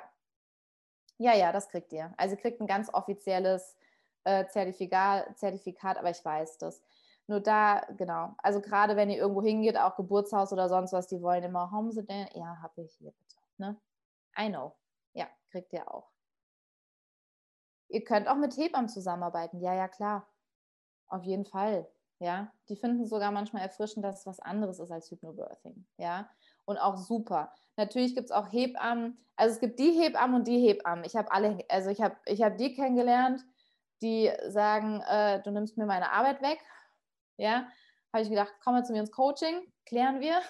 Ja, 1.18 1.34
ja, 1.34 1.52
das 1.52 1.68
kriegt 1.68 1.92
ihr. 1.92 2.14
Also 2.16 2.36
ihr 2.36 2.42
kriegt 2.42 2.62
ein 2.62 2.68
ganz 2.68 2.92
offizielles 2.94 3.76
äh, 4.24 4.48
Zertifikat, 4.48 5.38
Zertifikat, 5.38 5.98
aber 5.98 6.10
ich 6.10 6.24
weiß 6.24 6.60
das. 6.60 6.82
Nur 7.28 7.42
da, 7.42 7.82
genau. 7.98 8.34
Also 8.38 8.62
gerade 8.62 8.96
wenn 8.96 9.10
ihr 9.10 9.18
irgendwo 9.18 9.42
hingeht, 9.42 9.78
auch 9.78 9.98
Geburtshaus 9.98 10.54
oder 10.54 10.70
sonst 10.70 10.94
was, 10.94 11.08
die 11.08 11.22
wollen 11.22 11.44
immer, 11.44 11.70
denn? 11.94 12.28
Ja, 12.34 12.62
habe 12.62 12.82
ich 12.82 12.94
hier 12.94 13.12
bitte. 13.12 13.36
Ne? 13.58 13.78
I 14.40 14.48
know. 14.48 14.74
Ja, 15.14 15.28
kriegt 15.52 15.74
ihr 15.74 15.94
auch. 15.94 16.13
Ihr 17.94 18.04
könnt 18.04 18.28
auch 18.28 18.36
mit 18.36 18.58
Hebammen 18.58 18.90
zusammenarbeiten. 18.90 19.60
Ja, 19.62 19.74
ja, 19.74 19.88
klar. 19.88 20.28
Auf 21.08 21.24
jeden 21.24 21.46
Fall. 21.46 21.88
Ja, 22.20 22.52
die 22.70 22.76
finden 22.76 23.06
sogar 23.06 23.32
manchmal 23.32 23.64
erfrischend, 23.64 24.06
dass 24.06 24.22
es 24.22 24.26
was 24.26 24.40
anderes 24.40 24.80
ist 24.80 24.92
als 24.92 25.12
Hypnobirthing. 25.12 25.86
Ja, 25.98 26.30
und 26.66 26.78
auch 26.78 26.98
super. 26.98 27.52
Natürlich 27.76 28.16
gibt 28.16 28.26
es 28.26 28.32
auch 28.32 28.52
Hebammen. 28.52 29.18
Also 29.36 29.56
es 29.56 29.60
gibt 29.60 29.80
die 29.80 29.92
Hebammen 29.92 30.36
und 30.38 30.48
die 30.48 30.60
Hebammen. 30.60 31.04
Ich 31.06 31.16
habe 31.16 31.32
alle, 31.32 31.60
also 31.70 31.90
ich 31.90 32.02
habe 32.02 32.16
ich 32.26 32.42
hab 32.42 32.58
die 32.58 32.74
kennengelernt, 32.74 33.44
die 34.02 34.32
sagen, 34.48 35.02
äh, 35.02 35.42
du 35.42 35.52
nimmst 35.52 35.78
mir 35.78 35.86
meine 35.86 36.12
Arbeit 36.12 36.42
weg 36.42 36.60
ja, 37.38 37.68
habe 38.14 38.24
ich 38.24 38.30
gedacht, 38.30 38.54
komm 38.64 38.74
mal 38.74 38.86
zu 38.86 38.94
mir 38.94 39.00
ins 39.00 39.12
Coaching, 39.12 39.72
klären 39.86 40.20
wir. 40.20 40.42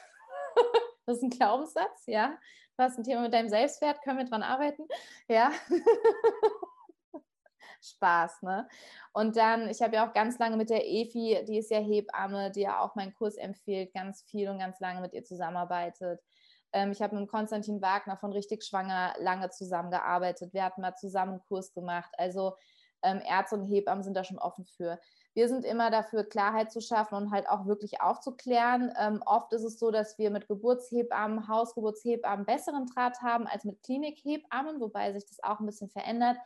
das 1.05 1.17
ist 1.17 1.23
ein 1.23 1.29
Glaubenssatz, 1.29 2.03
ja. 2.07 2.37
Du 2.77 2.83
hast 2.83 2.97
ein 2.97 3.03
Thema 3.03 3.21
mit 3.21 3.33
deinem 3.33 3.49
Selbstwert, 3.49 4.01
können 4.01 4.17
wir 4.17 4.25
dran 4.25 4.43
arbeiten, 4.43 4.87
ja. 5.27 5.51
Spaß, 7.83 8.41
ne? 8.43 8.67
Und 9.13 9.37
dann, 9.37 9.69
ich 9.69 9.81
habe 9.81 9.95
ja 9.95 10.07
auch 10.07 10.13
ganz 10.13 10.39
lange 10.39 10.57
mit 10.57 10.69
der 10.69 10.87
Efi, 10.87 11.43
die 11.47 11.57
ist 11.57 11.71
ja 11.71 11.79
Hebamme, 11.79 12.51
die 12.51 12.61
ja 12.61 12.79
auch 12.79 12.95
meinen 12.95 13.13
Kurs 13.13 13.35
empfiehlt, 13.35 13.93
ganz 13.93 14.23
viel 14.23 14.49
und 14.49 14.59
ganz 14.59 14.79
lange 14.79 15.01
mit 15.01 15.13
ihr 15.13 15.23
zusammenarbeitet. 15.23 16.21
Ähm, 16.71 16.91
ich 16.91 17.01
habe 17.01 17.15
mit 17.15 17.29
Konstantin 17.29 17.81
Wagner 17.81 18.17
von 18.17 18.31
Richtig 18.31 18.63
Schwanger 18.63 19.13
lange 19.19 19.49
zusammengearbeitet. 19.49 20.53
Wir 20.53 20.63
hatten 20.63 20.81
mal 20.81 20.95
zusammen 20.95 21.33
einen 21.33 21.43
Kurs 21.47 21.73
gemacht. 21.73 22.11
Also 22.17 22.55
ähm, 23.03 23.21
Ärzte 23.27 23.55
und 23.55 23.65
Hebammen 23.65 24.03
sind 24.03 24.15
da 24.15 24.23
schon 24.23 24.39
offen 24.39 24.65
für 24.65 24.99
wir 25.35 25.47
sind 25.47 25.65
immer 25.65 25.89
dafür, 25.89 26.23
Klarheit 26.23 26.71
zu 26.71 26.79
schaffen 26.79 27.15
und 27.15 27.31
halt 27.31 27.49
auch 27.49 27.65
wirklich 27.65 28.01
aufzuklären. 28.01 28.93
Ähm, 28.99 29.23
oft 29.25 29.51
ist 29.53 29.63
es 29.63 29.79
so, 29.79 29.89
dass 29.89 30.17
wir 30.19 30.29
mit 30.29 30.47
Geburtshebammen, 30.47 31.47
Hausgeburtshebammen 31.47 32.45
besseren 32.45 32.85
Draht 32.85 33.21
haben 33.21 33.47
als 33.47 33.65
mit 33.65 33.81
Klinikhebammen, 33.81 34.79
wobei 34.79 35.11
sich 35.13 35.25
das 35.25 35.43
auch 35.43 35.59
ein 35.59 35.65
bisschen 35.65 35.89
verändert, 35.89 36.37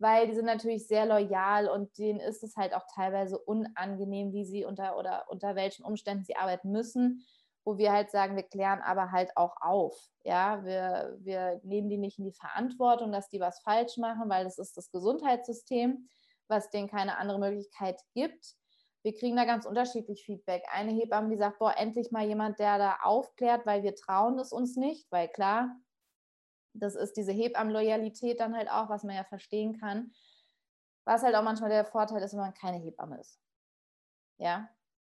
weil 0.00 0.26
die 0.26 0.34
sind 0.34 0.46
natürlich 0.46 0.86
sehr 0.86 1.06
loyal 1.06 1.68
und 1.68 1.96
denen 1.98 2.20
ist 2.20 2.42
es 2.42 2.56
halt 2.56 2.74
auch 2.74 2.84
teilweise 2.94 3.38
unangenehm, 3.38 4.32
wie 4.32 4.44
sie 4.44 4.64
unter 4.64 4.96
oder 4.96 5.26
unter 5.28 5.54
welchen 5.54 5.84
Umständen 5.84 6.24
sie 6.24 6.36
arbeiten 6.36 6.70
müssen 6.70 7.24
wo 7.62 7.76
wir 7.76 7.92
halt 7.92 8.10
sagen, 8.10 8.36
wir 8.36 8.42
klären 8.42 8.80
aber 8.80 9.12
halt 9.12 9.36
auch 9.36 9.54
auf. 9.60 9.94
Ja, 10.24 10.64
wir, 10.64 11.18
wir 11.20 11.60
nehmen 11.62 11.90
die 11.90 11.98
nicht 11.98 12.18
in 12.18 12.24
die 12.24 12.32
Verantwortung, 12.32 13.12
dass 13.12 13.28
die 13.28 13.38
was 13.38 13.60
falsch 13.60 13.98
machen, 13.98 14.30
weil 14.30 14.44
das 14.44 14.56
ist 14.56 14.78
das 14.78 14.90
Gesundheitssystem 14.90 16.08
was 16.50 16.68
denen 16.68 16.88
keine 16.88 17.16
andere 17.16 17.38
Möglichkeit 17.38 18.02
gibt. 18.12 18.54
Wir 19.02 19.14
kriegen 19.14 19.36
da 19.36 19.46
ganz 19.46 19.64
unterschiedlich 19.64 20.24
Feedback. 20.24 20.62
Eine 20.70 20.92
Hebamme, 20.92 21.30
die 21.30 21.38
sagt, 21.38 21.58
boah, 21.58 21.74
endlich 21.78 22.10
mal 22.10 22.26
jemand, 22.26 22.58
der 22.58 22.76
da 22.76 22.98
aufklärt, 23.02 23.64
weil 23.64 23.82
wir 23.82 23.94
trauen 23.94 24.38
es 24.38 24.52
uns 24.52 24.76
nicht, 24.76 25.10
weil 25.10 25.28
klar, 25.28 25.74
das 26.72 26.94
ist 26.94 27.16
diese 27.16 27.32
Hebammenloyalität 27.32 28.40
dann 28.40 28.56
halt 28.56 28.70
auch, 28.70 28.88
was 28.88 29.04
man 29.04 29.16
ja 29.16 29.24
verstehen 29.24 29.78
kann. 29.78 30.12
Was 31.04 31.22
halt 31.22 31.34
auch 31.34 31.42
manchmal 31.42 31.70
der 31.70 31.84
Vorteil 31.84 32.22
ist, 32.22 32.32
wenn 32.32 32.40
man 32.40 32.54
keine 32.54 32.78
Hebamme 32.78 33.18
ist. 33.18 33.40
Ja, 34.38 34.68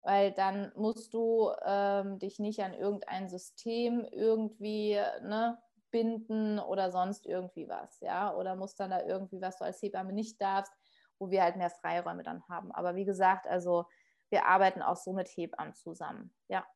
weil 0.02 0.32
dann 0.32 0.72
musst 0.74 1.14
du 1.14 1.50
ähm, 1.64 2.18
dich 2.18 2.38
nicht 2.38 2.60
an 2.60 2.74
irgendein 2.74 3.28
System 3.28 4.04
irgendwie 4.04 4.94
ne, 5.22 5.62
binden 5.90 6.58
oder 6.58 6.90
sonst 6.90 7.26
irgendwie 7.26 7.68
was, 7.68 8.00
ja, 8.00 8.34
oder 8.34 8.56
musst 8.56 8.80
dann 8.80 8.90
da 8.90 9.04
irgendwie, 9.04 9.40
was 9.40 9.58
du 9.58 9.64
als 9.64 9.80
Hebamme 9.80 10.12
nicht 10.12 10.40
darfst, 10.40 10.72
wo 11.18 11.30
wir 11.30 11.42
halt 11.42 11.56
mehr 11.56 11.70
Freiräume 11.70 12.24
dann 12.24 12.42
haben. 12.48 12.72
Aber 12.72 12.96
wie 12.96 13.04
gesagt, 13.04 13.46
also 13.46 13.86
wir 14.30 14.46
arbeiten 14.46 14.82
auch 14.82 14.96
so 14.96 15.12
mit 15.12 15.28
Hebammen 15.28 15.74
zusammen. 15.74 16.34
Ja. 16.48 16.66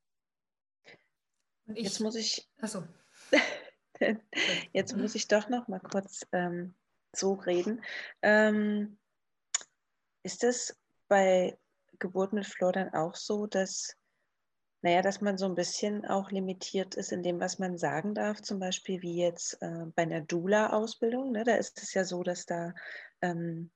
Ich, 1.74 1.84
jetzt 1.84 2.00
muss 2.00 2.14
ich. 2.14 2.48
Achso. 2.60 2.84
jetzt 4.72 4.96
muss 4.96 5.14
ich 5.14 5.28
doch 5.28 5.48
noch 5.48 5.68
mal 5.68 5.80
kurz 5.80 6.26
ähm, 6.32 6.74
so 7.14 7.34
reden. 7.34 7.82
Ähm, 8.22 8.98
ist 10.22 10.44
es 10.44 10.76
bei 11.08 11.56
Geburt 11.98 12.32
mit 12.32 12.46
Flor 12.46 12.72
dann 12.72 12.92
auch 12.92 13.14
so, 13.14 13.46
dass, 13.46 13.96
naja, 14.82 15.02
dass 15.02 15.20
man 15.20 15.38
so 15.38 15.46
ein 15.46 15.54
bisschen 15.54 16.04
auch 16.04 16.30
limitiert 16.30 16.94
ist 16.94 17.12
in 17.12 17.22
dem, 17.22 17.40
was 17.40 17.58
man 17.58 17.78
sagen 17.78 18.14
darf, 18.14 18.42
zum 18.42 18.58
Beispiel 18.58 19.02
wie 19.02 19.16
jetzt 19.16 19.60
äh, 19.62 19.86
bei 19.94 20.02
einer 20.02 20.20
Dula-Ausbildung. 20.20 21.32
Ne? 21.32 21.44
Da 21.44 21.54
ist 21.54 21.82
es 21.82 21.94
ja 21.94 22.04
so, 22.04 22.22
dass 22.22 22.44
da 22.44 22.74
ähm, 23.22 23.70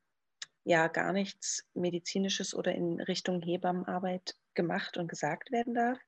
ja 0.65 0.89
gar 0.89 1.13
nichts 1.13 1.67
Medizinisches 1.75 2.55
oder 2.55 2.75
in 2.75 3.01
Richtung 3.01 3.41
Hebammenarbeit 3.41 4.37
gemacht 4.55 4.97
und 4.97 5.09
gesagt 5.09 5.51
werden 5.51 5.75
darf. 5.75 5.99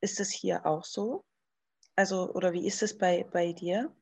Ist 0.00 0.18
es 0.18 0.30
hier 0.30 0.66
auch 0.66 0.84
so? 0.84 1.24
Also, 2.02 2.32
oder 2.32 2.52
wie 2.52 2.66
ist 2.66 2.82
es 2.82 2.98
bei, 2.98 3.24
bei 3.30 3.52
dir? 3.52 3.94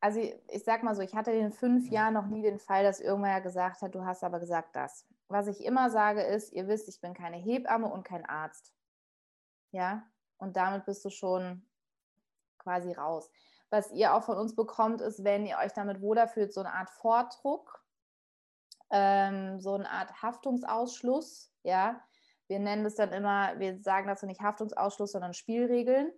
Also 0.00 0.18
ich 0.20 0.64
sag 0.64 0.82
mal 0.82 0.94
so, 0.94 1.02
ich 1.02 1.14
hatte 1.14 1.30
in 1.30 1.52
fünf 1.52 1.90
Jahren 1.90 2.14
noch 2.14 2.24
nie 2.24 2.40
den 2.40 2.58
Fall, 2.58 2.84
dass 2.84 3.00
irgendwer 3.00 3.42
gesagt 3.42 3.82
hat, 3.82 3.94
du 3.94 4.06
hast 4.06 4.24
aber 4.24 4.40
gesagt 4.40 4.74
das. 4.74 5.04
Was 5.28 5.46
ich 5.46 5.62
immer 5.62 5.90
sage 5.90 6.22
ist, 6.22 6.50
ihr 6.54 6.66
wisst, 6.66 6.88
ich 6.88 7.02
bin 7.02 7.12
keine 7.12 7.36
Hebamme 7.36 7.86
und 7.86 8.02
kein 8.02 8.24
Arzt. 8.24 8.72
Ja, 9.72 10.08
und 10.38 10.56
damit 10.56 10.86
bist 10.86 11.04
du 11.04 11.10
schon 11.10 11.68
quasi 12.56 12.94
raus. 12.94 13.30
Was 13.68 13.92
ihr 13.92 14.14
auch 14.14 14.22
von 14.22 14.38
uns 14.38 14.56
bekommt, 14.56 15.02
ist, 15.02 15.24
wenn 15.24 15.44
ihr 15.44 15.58
euch 15.58 15.74
damit 15.74 16.00
wohler 16.00 16.28
fühlt, 16.28 16.54
so 16.54 16.60
eine 16.60 16.72
Art 16.72 16.88
Vordruck 16.88 17.84
ähm, 18.90 19.60
so 19.60 19.74
eine 19.74 19.90
Art 19.90 20.22
Haftungsausschluss. 20.22 21.52
Ja, 21.62 22.00
wir 22.46 22.58
nennen 22.58 22.84
das 22.84 22.94
dann 22.94 23.12
immer, 23.12 23.58
wir 23.58 23.82
sagen 23.82 24.06
dazu 24.06 24.24
nicht 24.24 24.40
Haftungsausschluss, 24.40 25.12
sondern 25.12 25.34
Spielregeln. 25.34 26.10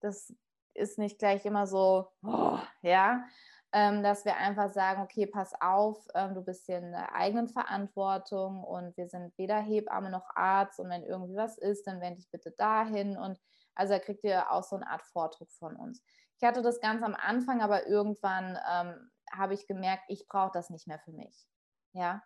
Das 0.00 0.32
ist 0.74 0.98
nicht 0.98 1.18
gleich 1.18 1.44
immer 1.44 1.66
so, 1.66 2.08
oh, 2.22 2.58
ja, 2.82 3.24
ähm, 3.72 4.02
dass 4.02 4.24
wir 4.24 4.36
einfach 4.36 4.70
sagen, 4.70 5.02
okay, 5.02 5.26
pass 5.26 5.52
auf, 5.60 6.06
ähm, 6.14 6.34
du 6.34 6.42
bist 6.42 6.66
hier 6.66 6.78
in 6.78 6.92
der 6.92 7.14
eigenen 7.14 7.48
Verantwortung 7.48 8.64
und 8.64 8.96
wir 8.96 9.08
sind 9.08 9.36
weder 9.36 9.60
Hebamme 9.60 10.10
noch 10.10 10.26
Arzt 10.34 10.80
und 10.80 10.88
wenn 10.88 11.02
irgendwie 11.02 11.36
was 11.36 11.58
ist, 11.58 11.86
dann 11.86 12.00
wende 12.00 12.16
dich 12.16 12.30
bitte 12.30 12.52
dahin 12.52 13.18
und 13.18 13.38
also 13.74 13.94
da 13.94 13.98
kriegt 14.00 14.24
ihr 14.24 14.50
auch 14.50 14.64
so 14.64 14.76
eine 14.76 14.88
Art 14.88 15.02
Vordruck 15.02 15.50
von 15.52 15.76
uns. 15.76 16.02
Ich 16.40 16.46
hatte 16.46 16.62
das 16.62 16.80
ganz 16.80 17.02
am 17.02 17.14
Anfang, 17.14 17.60
aber 17.60 17.86
irgendwann 17.86 18.58
ähm, 18.70 19.10
habe 19.30 19.54
ich 19.54 19.66
gemerkt, 19.66 20.04
ich 20.08 20.26
brauche 20.26 20.52
das 20.52 20.70
nicht 20.70 20.86
mehr 20.86 20.98
für 20.98 21.12
mich. 21.12 21.46
Ja. 21.92 22.22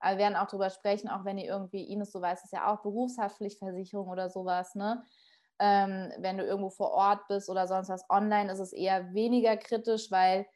Aber 0.00 0.12
wir 0.12 0.24
werden 0.24 0.36
auch 0.36 0.46
darüber 0.46 0.70
sprechen, 0.70 1.08
auch 1.08 1.24
wenn 1.24 1.38
ihr 1.38 1.46
irgendwie, 1.46 1.84
Ines, 1.84 2.12
so 2.12 2.20
weiß 2.20 2.44
es 2.44 2.50
ja 2.50 2.70
auch, 2.70 2.82
Berufshaftpflichtversicherung 2.82 4.08
oder 4.08 4.28
sowas, 4.28 4.74
ne? 4.74 5.04
Ähm, 5.58 6.12
wenn 6.18 6.38
du 6.38 6.44
irgendwo 6.44 6.70
vor 6.70 6.90
Ort 6.92 7.28
bist 7.28 7.48
oder 7.48 7.66
sonst 7.66 7.88
was 7.88 8.04
online, 8.10 8.52
ist 8.52 8.58
es 8.58 8.72
eher 8.72 9.14
weniger 9.14 9.56
kritisch, 9.56 10.10
weil 10.10 10.46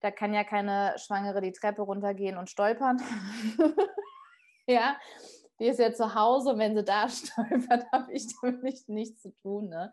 da 0.00 0.10
kann 0.10 0.34
ja 0.34 0.44
keine 0.44 0.94
Schwangere 0.98 1.40
die 1.40 1.52
Treppe 1.52 1.82
runtergehen 1.82 2.36
und 2.36 2.50
stolpern. 2.50 3.00
ja, 4.66 4.96
die 5.58 5.66
ist 5.66 5.78
ja 5.78 5.92
zu 5.92 6.14
Hause 6.14 6.50
und 6.50 6.58
wenn 6.58 6.76
sie 6.76 6.84
da 6.84 7.08
stolpert, 7.08 7.86
habe 7.92 8.12
ich 8.12 8.26
damit 8.40 8.62
nicht, 8.62 8.88
nichts 8.88 9.22
zu 9.22 9.30
tun. 9.42 9.68
Ne? 9.68 9.92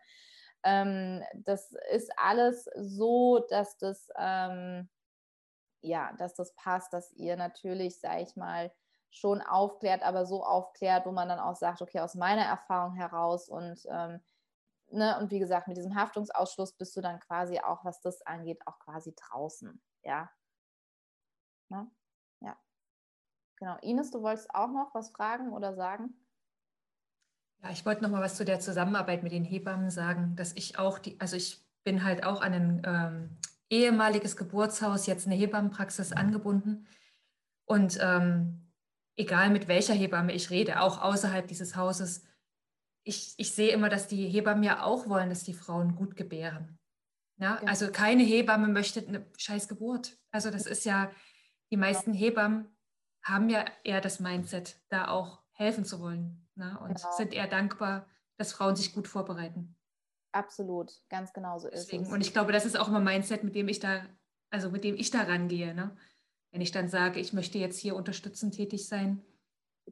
Ähm, 0.64 1.22
das 1.34 1.72
ist 1.92 2.10
alles 2.16 2.68
so, 2.76 3.44
dass 3.48 3.78
das 3.78 4.08
ähm, 4.18 4.88
ja, 5.84 6.12
dass 6.18 6.34
das 6.34 6.54
passt, 6.54 6.92
dass 6.92 7.12
ihr 7.12 7.36
natürlich, 7.36 8.00
sage 8.00 8.22
ich 8.22 8.36
mal, 8.36 8.72
schon 9.14 9.40
aufklärt, 9.40 10.02
aber 10.02 10.26
so 10.26 10.44
aufklärt, 10.44 11.06
wo 11.06 11.12
man 11.12 11.28
dann 11.28 11.38
auch 11.38 11.54
sagt, 11.54 11.80
okay, 11.80 12.00
aus 12.00 12.16
meiner 12.16 12.42
Erfahrung 12.42 12.94
heraus 12.94 13.48
und 13.48 13.80
ähm, 13.88 14.20
ne, 14.90 15.18
und 15.20 15.30
wie 15.30 15.38
gesagt, 15.38 15.68
mit 15.68 15.76
diesem 15.76 15.94
Haftungsausschluss 15.94 16.72
bist 16.72 16.96
du 16.96 17.00
dann 17.00 17.20
quasi 17.20 17.60
auch, 17.60 17.84
was 17.84 18.00
das 18.00 18.22
angeht, 18.22 18.60
auch 18.66 18.78
quasi 18.80 19.14
draußen, 19.14 19.80
ja. 20.02 20.28
Ne? 21.68 21.88
Ja. 22.40 22.56
Genau. 23.56 23.76
Ines, 23.82 24.10
du 24.10 24.20
wolltest 24.20 24.52
auch 24.52 24.68
noch 24.68 24.94
was 24.94 25.10
fragen 25.10 25.52
oder 25.52 25.74
sagen? 25.74 26.14
Ja, 27.62 27.70
ich 27.70 27.86
wollte 27.86 28.02
noch 28.02 28.10
mal 28.10 28.20
was 28.20 28.36
zu 28.36 28.44
der 28.44 28.58
Zusammenarbeit 28.58 29.22
mit 29.22 29.32
den 29.32 29.44
Hebammen 29.44 29.90
sagen, 29.90 30.34
dass 30.34 30.52
ich 30.54 30.76
auch 30.78 30.98
die, 30.98 31.18
also 31.20 31.36
ich 31.36 31.64
bin 31.84 32.04
halt 32.04 32.24
auch 32.24 32.42
an 32.42 32.52
den 32.52 32.82
ähm, 32.84 33.38
ehemaliges 33.70 34.36
Geburtshaus, 34.36 35.06
jetzt 35.06 35.26
eine 35.26 35.36
Hebammenpraxis 35.36 36.12
angebunden. 36.12 36.86
Und 37.64 37.98
ähm, 38.02 38.63
egal 39.16 39.50
mit 39.50 39.68
welcher 39.68 39.94
Hebamme 39.94 40.32
ich 40.32 40.50
rede, 40.50 40.80
auch 40.80 41.00
außerhalb 41.00 41.46
dieses 41.46 41.76
Hauses, 41.76 42.24
ich, 43.04 43.34
ich 43.36 43.52
sehe 43.54 43.72
immer, 43.72 43.88
dass 43.88 44.08
die 44.08 44.26
Hebammen 44.28 44.64
ja 44.64 44.82
auch 44.82 45.08
wollen, 45.08 45.28
dass 45.28 45.44
die 45.44 45.54
Frauen 45.54 45.94
gut 45.94 46.16
gebären. 46.16 46.78
Ja, 47.36 47.56
genau. 47.56 47.70
Also 47.70 47.90
keine 47.90 48.22
Hebamme 48.22 48.68
möchte 48.68 49.06
eine 49.06 49.26
scheiß 49.36 49.68
Geburt. 49.68 50.16
Also 50.30 50.50
das 50.50 50.66
ist 50.66 50.84
ja, 50.84 51.10
die 51.70 51.76
meisten. 51.76 52.12
Hebammen 52.12 52.68
haben 53.22 53.48
ja 53.48 53.64
eher 53.82 54.00
das 54.00 54.20
Mindset, 54.20 54.80
da 54.88 55.08
auch 55.08 55.42
helfen 55.52 55.84
zu 55.84 56.00
wollen. 56.00 56.46
Ne? 56.54 56.78
Und 56.80 56.96
genau. 56.96 57.16
sind 57.16 57.32
eher 57.32 57.48
dankbar, 57.48 58.06
dass 58.36 58.52
Frauen 58.52 58.76
sich 58.76 58.94
gut 58.94 59.08
vorbereiten. 59.08 59.76
Absolut, 60.32 60.92
ganz 61.08 61.32
genau 61.32 61.58
so 61.58 61.68
ist 61.68 61.92
es. 61.92 62.08
Und 62.08 62.20
ich 62.20 62.32
glaube, 62.32 62.52
das 62.52 62.66
ist 62.66 62.78
auch 62.78 62.88
immer 62.88 63.00
Mindset, 63.00 63.44
mit 63.44 63.54
dem 63.54 63.68
ich 63.68 63.78
da, 63.78 64.04
also 64.50 64.70
mit 64.70 64.84
dem 64.84 64.96
ich 64.96 65.10
da 65.10 65.22
rangehe. 65.22 65.74
Ne? 65.74 65.96
Wenn 66.54 66.60
ich 66.60 66.70
dann 66.70 66.88
sage, 66.88 67.18
ich 67.18 67.32
möchte 67.32 67.58
jetzt 67.58 67.80
hier 67.80 67.96
unterstützend 67.96 68.54
tätig 68.54 68.86
sein, 68.86 69.20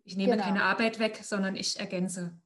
ich 0.05 0.16
nehme 0.16 0.34
genau. 0.34 0.44
keine 0.44 0.62
Arbeit 0.62 1.01
weg, 1.01 1.18
sondern 1.20 1.56
ich 1.56 1.80
ergänze. 1.80 2.36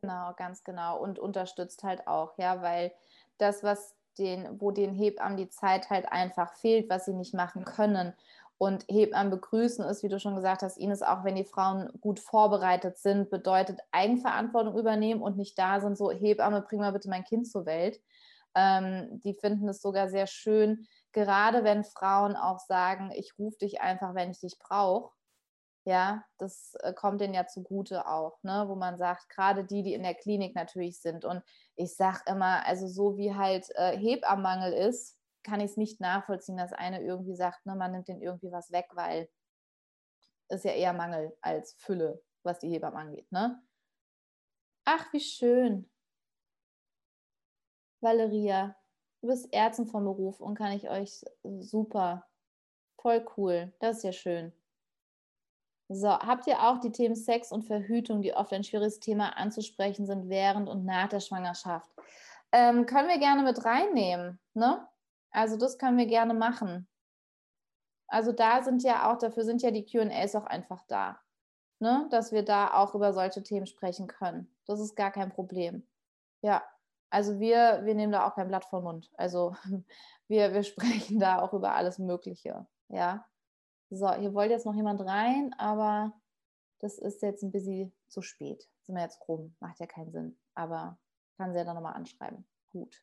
Genau, 0.00 0.32
ganz 0.36 0.64
genau. 0.64 0.98
Und 1.00 1.20
unterstützt 1.20 1.84
halt 1.84 2.08
auch, 2.08 2.36
ja, 2.38 2.60
weil 2.60 2.92
das, 3.38 3.62
was 3.62 3.94
den, 4.18 4.60
wo 4.60 4.72
den 4.72 4.92
Hebammen 4.92 5.36
die 5.36 5.48
Zeit 5.48 5.90
halt 5.90 6.10
einfach 6.10 6.56
fehlt, 6.56 6.90
was 6.90 7.04
sie 7.04 7.12
nicht 7.14 7.34
machen 7.34 7.64
können. 7.64 8.14
Und 8.58 8.84
Hebammen 8.88 9.30
begrüßen 9.30 9.84
ist, 9.84 10.02
wie 10.02 10.08
du 10.08 10.18
schon 10.18 10.34
gesagt 10.34 10.62
hast, 10.62 10.76
Ines, 10.76 11.02
auch 11.02 11.22
wenn 11.22 11.36
die 11.36 11.44
Frauen 11.44 11.88
gut 12.00 12.18
vorbereitet 12.18 12.98
sind, 12.98 13.30
bedeutet 13.30 13.78
Eigenverantwortung 13.92 14.76
übernehmen 14.76 15.22
und 15.22 15.36
nicht 15.36 15.56
da 15.56 15.80
sind, 15.80 15.96
so 15.96 16.10
Hebamme, 16.10 16.62
bring 16.62 16.80
mal 16.80 16.92
bitte 16.92 17.08
mein 17.08 17.22
Kind 17.22 17.46
zur 17.46 17.64
Welt. 17.64 18.00
Ähm, 18.56 19.20
die 19.22 19.34
finden 19.34 19.68
es 19.68 19.80
sogar 19.80 20.08
sehr 20.08 20.26
schön, 20.26 20.88
gerade 21.12 21.64
wenn 21.64 21.84
Frauen 21.84 22.36
auch 22.36 22.58
sagen, 22.60 23.10
ich 23.12 23.38
rufe 23.38 23.58
dich 23.58 23.80
einfach, 23.80 24.14
wenn 24.14 24.30
ich 24.30 24.40
dich 24.40 24.58
brauche. 24.58 25.12
Ja, 25.84 26.24
das 26.38 26.74
äh, 26.80 26.92
kommt 26.92 27.20
denen 27.20 27.34
ja 27.34 27.46
zugute 27.48 28.06
auch, 28.06 28.38
ne? 28.42 28.66
wo 28.68 28.76
man 28.76 28.96
sagt, 28.98 29.28
gerade 29.28 29.64
die, 29.64 29.82
die 29.82 29.94
in 29.94 30.04
der 30.04 30.14
Klinik 30.14 30.54
natürlich 30.54 31.00
sind. 31.00 31.24
Und 31.24 31.42
ich 31.74 31.96
sage 31.96 32.20
immer, 32.26 32.64
also 32.66 32.86
so 32.86 33.16
wie 33.16 33.34
halt 33.34 33.68
äh, 33.74 33.96
Hebammenmangel 33.96 34.72
ist, 34.72 35.18
kann 35.42 35.60
ich 35.60 35.72
es 35.72 35.76
nicht 35.76 36.00
nachvollziehen, 36.00 36.56
dass 36.56 36.72
eine 36.72 37.02
irgendwie 37.02 37.34
sagt, 37.34 37.66
ne, 37.66 37.74
man 37.74 37.90
nimmt 37.92 38.06
den 38.06 38.22
irgendwie 38.22 38.52
was 38.52 38.70
weg, 38.70 38.86
weil 38.92 39.28
es 40.48 40.62
ja 40.62 40.72
eher 40.72 40.92
Mangel 40.92 41.36
als 41.40 41.74
Fülle, 41.78 42.22
was 42.44 42.60
die 42.60 42.68
Hebammen 42.68 43.08
angeht. 43.08 43.30
Ne? 43.32 43.60
Ach, 44.84 45.12
wie 45.12 45.20
schön. 45.20 45.90
Valeria, 48.00 48.76
du 49.22 49.28
bist 49.28 49.52
Ärztin 49.52 49.86
vom 49.86 50.04
Beruf 50.04 50.40
und 50.40 50.56
kann 50.56 50.72
ich 50.72 50.90
euch 50.90 51.24
super, 51.60 52.26
voll 53.00 53.24
cool, 53.36 53.72
das 53.78 53.98
ist 53.98 54.02
ja 54.02 54.12
schön. 54.12 54.52
So, 55.88 56.08
habt 56.08 56.46
ihr 56.46 56.62
auch 56.62 56.78
die 56.80 56.92
Themen 56.92 57.14
Sex 57.14 57.52
und 57.52 57.64
Verhütung, 57.64 58.22
die 58.22 58.34
oft 58.34 58.52
ein 58.52 58.64
schwieriges 58.64 58.98
Thema 58.98 59.36
anzusprechen 59.36 60.06
sind 60.06 60.28
während 60.28 60.68
und 60.68 60.84
nach 60.84 61.08
der 61.08 61.20
Schwangerschaft? 61.20 61.90
Ähm, 62.50 62.86
können 62.86 63.08
wir 63.08 63.18
gerne 63.18 63.42
mit 63.42 63.64
reinnehmen. 63.64 64.38
Ne? 64.54 64.86
Also 65.30 65.56
das 65.56 65.78
können 65.78 65.98
wir 65.98 66.06
gerne 66.06 66.34
machen. 66.34 66.88
Also 68.08 68.32
da 68.32 68.62
sind 68.62 68.82
ja 68.82 69.10
auch, 69.10 69.18
dafür 69.18 69.44
sind 69.44 69.62
ja 69.62 69.70
die 69.70 69.84
QAs 69.84 70.34
auch 70.34 70.46
einfach 70.46 70.82
da. 70.86 71.20
Ne? 71.78 72.06
Dass 72.10 72.32
wir 72.32 72.42
da 72.42 72.74
auch 72.74 72.94
über 72.94 73.12
solche 73.12 73.42
Themen 73.42 73.66
sprechen 73.66 74.06
können. 74.06 74.54
Das 74.66 74.80
ist 74.80 74.96
gar 74.96 75.10
kein 75.10 75.30
Problem. 75.30 75.86
Ja, 76.40 76.62
also 77.12 77.38
wir, 77.38 77.82
wir 77.84 77.94
nehmen 77.94 78.12
da 78.12 78.26
auch 78.26 78.34
kein 78.34 78.48
Blatt 78.48 78.64
vor 78.64 78.80
Mund. 78.80 79.10
Also 79.16 79.54
wir, 80.28 80.54
wir 80.54 80.62
sprechen 80.62 81.20
da 81.20 81.40
auch 81.42 81.52
über 81.52 81.74
alles 81.74 81.98
Mögliche. 81.98 82.66
Ja. 82.88 83.26
So, 83.90 84.10
hier 84.14 84.32
wollte 84.32 84.54
jetzt 84.54 84.64
noch 84.64 84.74
jemand 84.74 85.02
rein, 85.02 85.54
aber 85.58 86.14
das 86.80 86.96
ist 86.96 87.20
jetzt 87.20 87.42
ein 87.42 87.52
bisschen 87.52 87.94
zu 88.08 88.22
spät. 88.22 88.66
Sind 88.80 88.94
wir 88.94 89.02
jetzt 89.02 89.20
rum. 89.28 89.54
Macht 89.60 89.78
ja 89.78 89.86
keinen 89.86 90.10
Sinn. 90.10 90.38
Aber 90.54 90.98
kann 91.36 91.52
sie 91.52 91.58
ja 91.58 91.64
dann 91.64 91.74
nochmal 91.74 91.94
anschreiben. 91.94 92.46
Gut. 92.70 93.02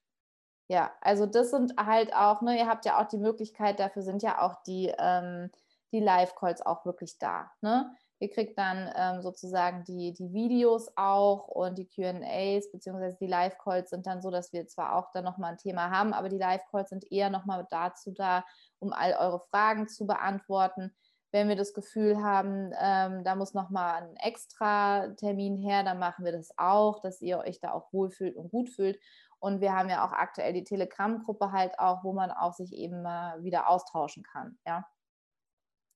Ja, 0.67 0.91
also 1.01 1.27
das 1.27 1.51
sind 1.51 1.75
halt 1.77 2.13
auch, 2.13 2.41
ne, 2.41 2.57
ihr 2.57 2.67
habt 2.67 2.85
ja 2.85 2.99
auch 2.99 3.07
die 3.07 3.17
Möglichkeit, 3.17 3.79
dafür 3.79 4.01
sind 4.01 4.23
ja 4.23 4.41
auch 4.41 4.61
die, 4.63 4.93
ähm, 4.97 5.51
die 5.91 5.99
Live-Calls 5.99 6.63
auch 6.63 6.85
wirklich 6.85 7.19
da. 7.19 7.51
Ne? 7.61 7.95
Ihr 8.21 8.29
kriegt 8.29 8.57
dann 8.57 8.91
ähm, 8.95 9.21
sozusagen 9.21 9.85
die, 9.85 10.13
die 10.13 10.33
Videos 10.33 10.91
auch 10.97 11.47
und 11.47 11.77
die 11.77 11.87
QAs, 11.87 12.69
beziehungsweise 12.69 13.17
die 13.17 13.27
Live-Calls 13.27 13.89
sind 13.89 14.05
dann 14.07 14.21
so, 14.21 14.29
dass 14.29 14.51
wir 14.51 14.67
zwar 14.67 14.95
auch 14.95 15.09
dann 15.11 15.23
nochmal 15.23 15.53
ein 15.53 15.57
Thema 15.57 15.89
haben, 15.89 16.13
aber 16.13 16.27
die 16.27 16.37
Live-Calls 16.37 16.89
sind 16.89 17.09
eher 17.11 17.29
nochmal 17.29 17.65
dazu 17.69 18.11
da, 18.11 18.43
um 18.79 18.91
all 18.91 19.13
eure 19.13 19.39
Fragen 19.49 19.87
zu 19.87 20.05
beantworten. 20.05 20.93
Wenn 21.31 21.47
wir 21.47 21.55
das 21.55 21.73
Gefühl 21.73 22.21
haben, 22.21 22.73
ähm, 22.77 23.23
da 23.23 23.35
muss 23.35 23.53
nochmal 23.53 24.03
ein 24.03 24.15
extra 24.17 25.07
Termin 25.15 25.55
her, 25.55 25.83
dann 25.83 25.99
machen 25.99 26.25
wir 26.25 26.33
das 26.33 26.51
auch, 26.57 26.99
dass 27.01 27.21
ihr 27.21 27.37
euch 27.37 27.61
da 27.61 27.71
auch 27.71 27.93
wohlfühlt 27.93 28.35
und 28.35 28.51
gut 28.51 28.69
fühlt. 28.69 28.99
Und 29.39 29.61
wir 29.61 29.73
haben 29.73 29.89
ja 29.89 30.05
auch 30.05 30.11
aktuell 30.11 30.51
die 30.51 30.65
Telegram-Gruppe 30.65 31.53
halt 31.53 31.79
auch, 31.79 32.03
wo 32.03 32.11
man 32.11 32.31
auch 32.31 32.53
sich 32.53 32.73
eben 32.73 33.01
mal 33.01 33.41
wieder 33.43 33.69
austauschen 33.69 34.23
kann. 34.23 34.57
Ja, 34.65 34.85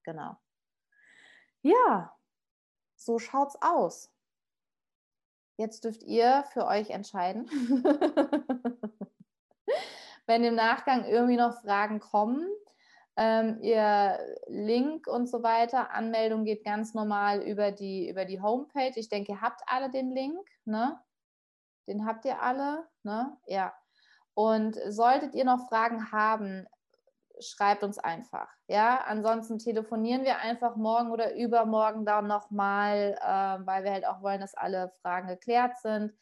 genau. 0.05 0.37
Ja, 1.63 2.13
so 2.95 3.19
schaut's 3.19 3.57
aus. 3.61 4.11
Jetzt 5.57 5.85
dürft 5.85 6.03
ihr 6.03 6.43
für 6.51 6.65
euch 6.65 6.89
entscheiden. 6.89 7.47
Wenn 10.25 10.43
im 10.43 10.55
Nachgang 10.55 11.05
irgendwie 11.05 11.37
noch 11.37 11.61
Fragen 11.61 11.99
kommen, 11.99 12.47
ähm, 13.15 13.59
ihr 13.61 14.19
Link 14.47 15.07
und 15.07 15.27
so 15.27 15.41
weiter, 15.43 15.91
Anmeldung 15.91 16.43
geht 16.43 16.65
ganz 16.65 16.93
normal 16.93 17.41
über 17.41 17.71
die, 17.71 18.09
über 18.09 18.25
die 18.25 18.41
Homepage. 18.41 18.93
Ich 18.95 19.07
denke, 19.09 19.33
ihr 19.33 19.41
habt 19.41 19.61
alle 19.67 19.89
den 19.89 20.11
Link, 20.11 20.45
ne? 20.65 20.99
Den 21.87 22.05
habt 22.05 22.25
ihr 22.25 22.41
alle, 22.41 22.87
ne? 23.03 23.37
Ja. 23.45 23.73
Und 24.33 24.77
solltet 24.87 25.35
ihr 25.35 25.45
noch 25.45 25.67
Fragen 25.69 26.11
haben, 26.11 26.65
schreibt 27.47 27.83
uns 27.83 27.97
einfach. 27.97 28.49
Ja, 28.67 29.01
ansonsten 29.05 29.59
telefonieren 29.59 30.23
wir 30.23 30.39
einfach 30.39 30.75
morgen 30.75 31.11
oder 31.11 31.35
übermorgen 31.35 32.05
dann 32.05 32.27
nochmal, 32.27 33.17
äh, 33.19 33.65
weil 33.65 33.83
wir 33.83 33.91
halt 33.91 34.05
auch 34.05 34.21
wollen, 34.21 34.41
dass 34.41 34.55
alle 34.55 34.91
Fragen 35.01 35.27
geklärt 35.27 35.77
sind. 35.79 36.13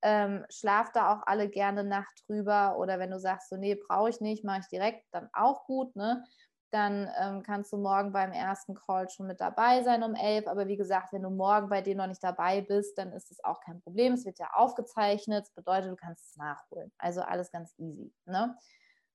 Ähm, 0.00 0.46
schlaft 0.48 0.94
da 0.94 1.12
auch 1.12 1.26
alle 1.26 1.48
gerne 1.48 1.82
Nacht 1.82 2.24
drüber 2.26 2.78
oder 2.78 2.98
wenn 3.00 3.10
du 3.10 3.18
sagst, 3.18 3.48
so 3.48 3.56
nee, 3.56 3.74
brauche 3.74 4.10
ich 4.10 4.20
nicht, 4.20 4.44
mache 4.44 4.60
ich 4.60 4.68
direkt, 4.68 5.04
dann 5.10 5.28
auch 5.32 5.64
gut, 5.64 5.96
ne? 5.96 6.24
Dann 6.70 7.08
ähm, 7.18 7.42
kannst 7.42 7.72
du 7.72 7.78
morgen 7.78 8.12
beim 8.12 8.30
ersten 8.30 8.74
Call 8.74 9.08
schon 9.08 9.26
mit 9.26 9.40
dabei 9.40 9.82
sein 9.82 10.02
um 10.02 10.14
elf. 10.14 10.46
Aber 10.46 10.68
wie 10.68 10.76
gesagt, 10.76 11.12
wenn 11.14 11.22
du 11.22 11.30
morgen 11.30 11.70
bei 11.70 11.80
denen 11.80 11.96
noch 11.96 12.06
nicht 12.06 12.22
dabei 12.22 12.60
bist, 12.60 12.98
dann 12.98 13.12
ist 13.12 13.30
es 13.30 13.42
auch 13.42 13.60
kein 13.60 13.80
Problem. 13.80 14.12
Es 14.12 14.26
wird 14.26 14.38
ja 14.38 14.50
aufgezeichnet. 14.52 15.46
Das 15.46 15.54
bedeutet, 15.54 15.90
du 15.90 15.96
kannst 15.96 16.30
es 16.30 16.36
nachholen. 16.36 16.92
Also 16.98 17.22
alles 17.22 17.50
ganz 17.50 17.74
easy. 17.78 18.12
Ne? 18.26 18.54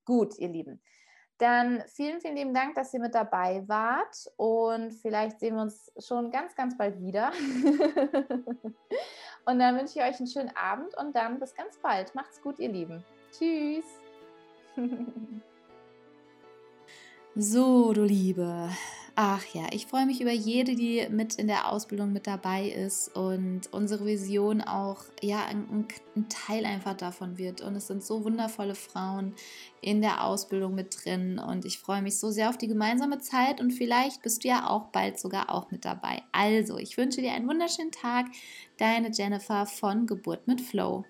Gut, 0.03 0.37
ihr 0.39 0.49
Lieben. 0.49 0.81
Dann 1.43 1.83
vielen, 1.87 2.21
vielen 2.21 2.37
lieben 2.37 2.53
Dank, 2.53 2.75
dass 2.75 2.93
ihr 2.93 3.01
mit 3.01 3.13
dabei 3.13 3.67
wart 3.67 4.31
und 4.37 4.93
vielleicht 4.93 5.41
sehen 5.41 5.55
wir 5.55 5.63
uns 5.63 5.91
schon 5.99 6.31
ganz, 6.31 6.55
ganz 6.55 6.77
bald 6.77 7.01
wieder. 7.01 7.33
und 9.45 9.59
dann 9.59 9.77
wünsche 9.77 9.99
ich 9.99 10.05
euch 10.05 10.19
einen 10.19 10.27
schönen 10.27 10.55
Abend 10.55 10.95
und 10.95 11.13
dann 11.13 11.41
bis 11.41 11.53
ganz 11.53 11.77
bald. 11.79 12.15
Macht's 12.15 12.41
gut, 12.41 12.59
ihr 12.59 12.69
Lieben. 12.69 13.03
Tschüss. 13.37 13.83
so, 17.35 17.91
du 17.91 18.03
Liebe. 18.03 18.69
Ach 19.15 19.45
ja, 19.53 19.67
ich 19.71 19.85
freue 19.85 20.07
mich 20.07 20.21
über 20.21 20.31
jede, 20.31 20.75
die 20.75 21.07
mit 21.11 21.35
in 21.35 21.45
der 21.45 21.71
Ausbildung 21.71 22.13
mit 22.13 22.25
dabei 22.25 22.69
ist 22.69 23.15
und 23.15 23.71
unsere 23.71 24.07
Vision 24.07 24.61
auch 24.61 25.03
ja 25.21 25.45
ein, 25.45 25.85
ein, 26.15 26.29
Teil 26.29 26.65
einfach 26.65 26.95
davon 26.97 27.37
wird. 27.37 27.61
Und 27.61 27.75
es 27.75 27.85
sind 27.85 28.03
so 28.03 28.23
wundervolle 28.23 28.73
Frauen 28.73 29.35
in 29.81 30.01
der 30.01 30.23
Ausbildung 30.23 30.73
mit 30.73 30.97
drin 31.03 31.37
und 31.37 31.63
ich 31.63 31.77
freue 31.77 32.01
mich 32.01 32.17
so 32.17 32.31
sehr 32.31 32.49
auf 32.49 32.57
die 32.57 32.67
gemeinsame 32.67 33.19
Zeit 33.19 33.61
und 33.61 33.71
vielleicht 33.71 34.23
bist 34.23 34.43
du 34.43 34.47
ja 34.47 34.67
auch 34.67 34.85
bald 34.87 35.19
sogar 35.19 35.51
auch 35.51 35.69
mit 35.69 35.85
dabei. 35.85 36.23
Also, 36.31 36.79
ich 36.79 36.97
wünsche 36.97 37.21
dir 37.21 37.33
einen 37.33 37.47
wunderschönen 37.47 37.91
Tag. 37.91 38.25
Deine 38.77 39.11
Jennifer 39.11 39.67
von 39.67 40.07
Geburt 40.07 40.47
mit 40.47 40.59
Flow. 40.59 41.05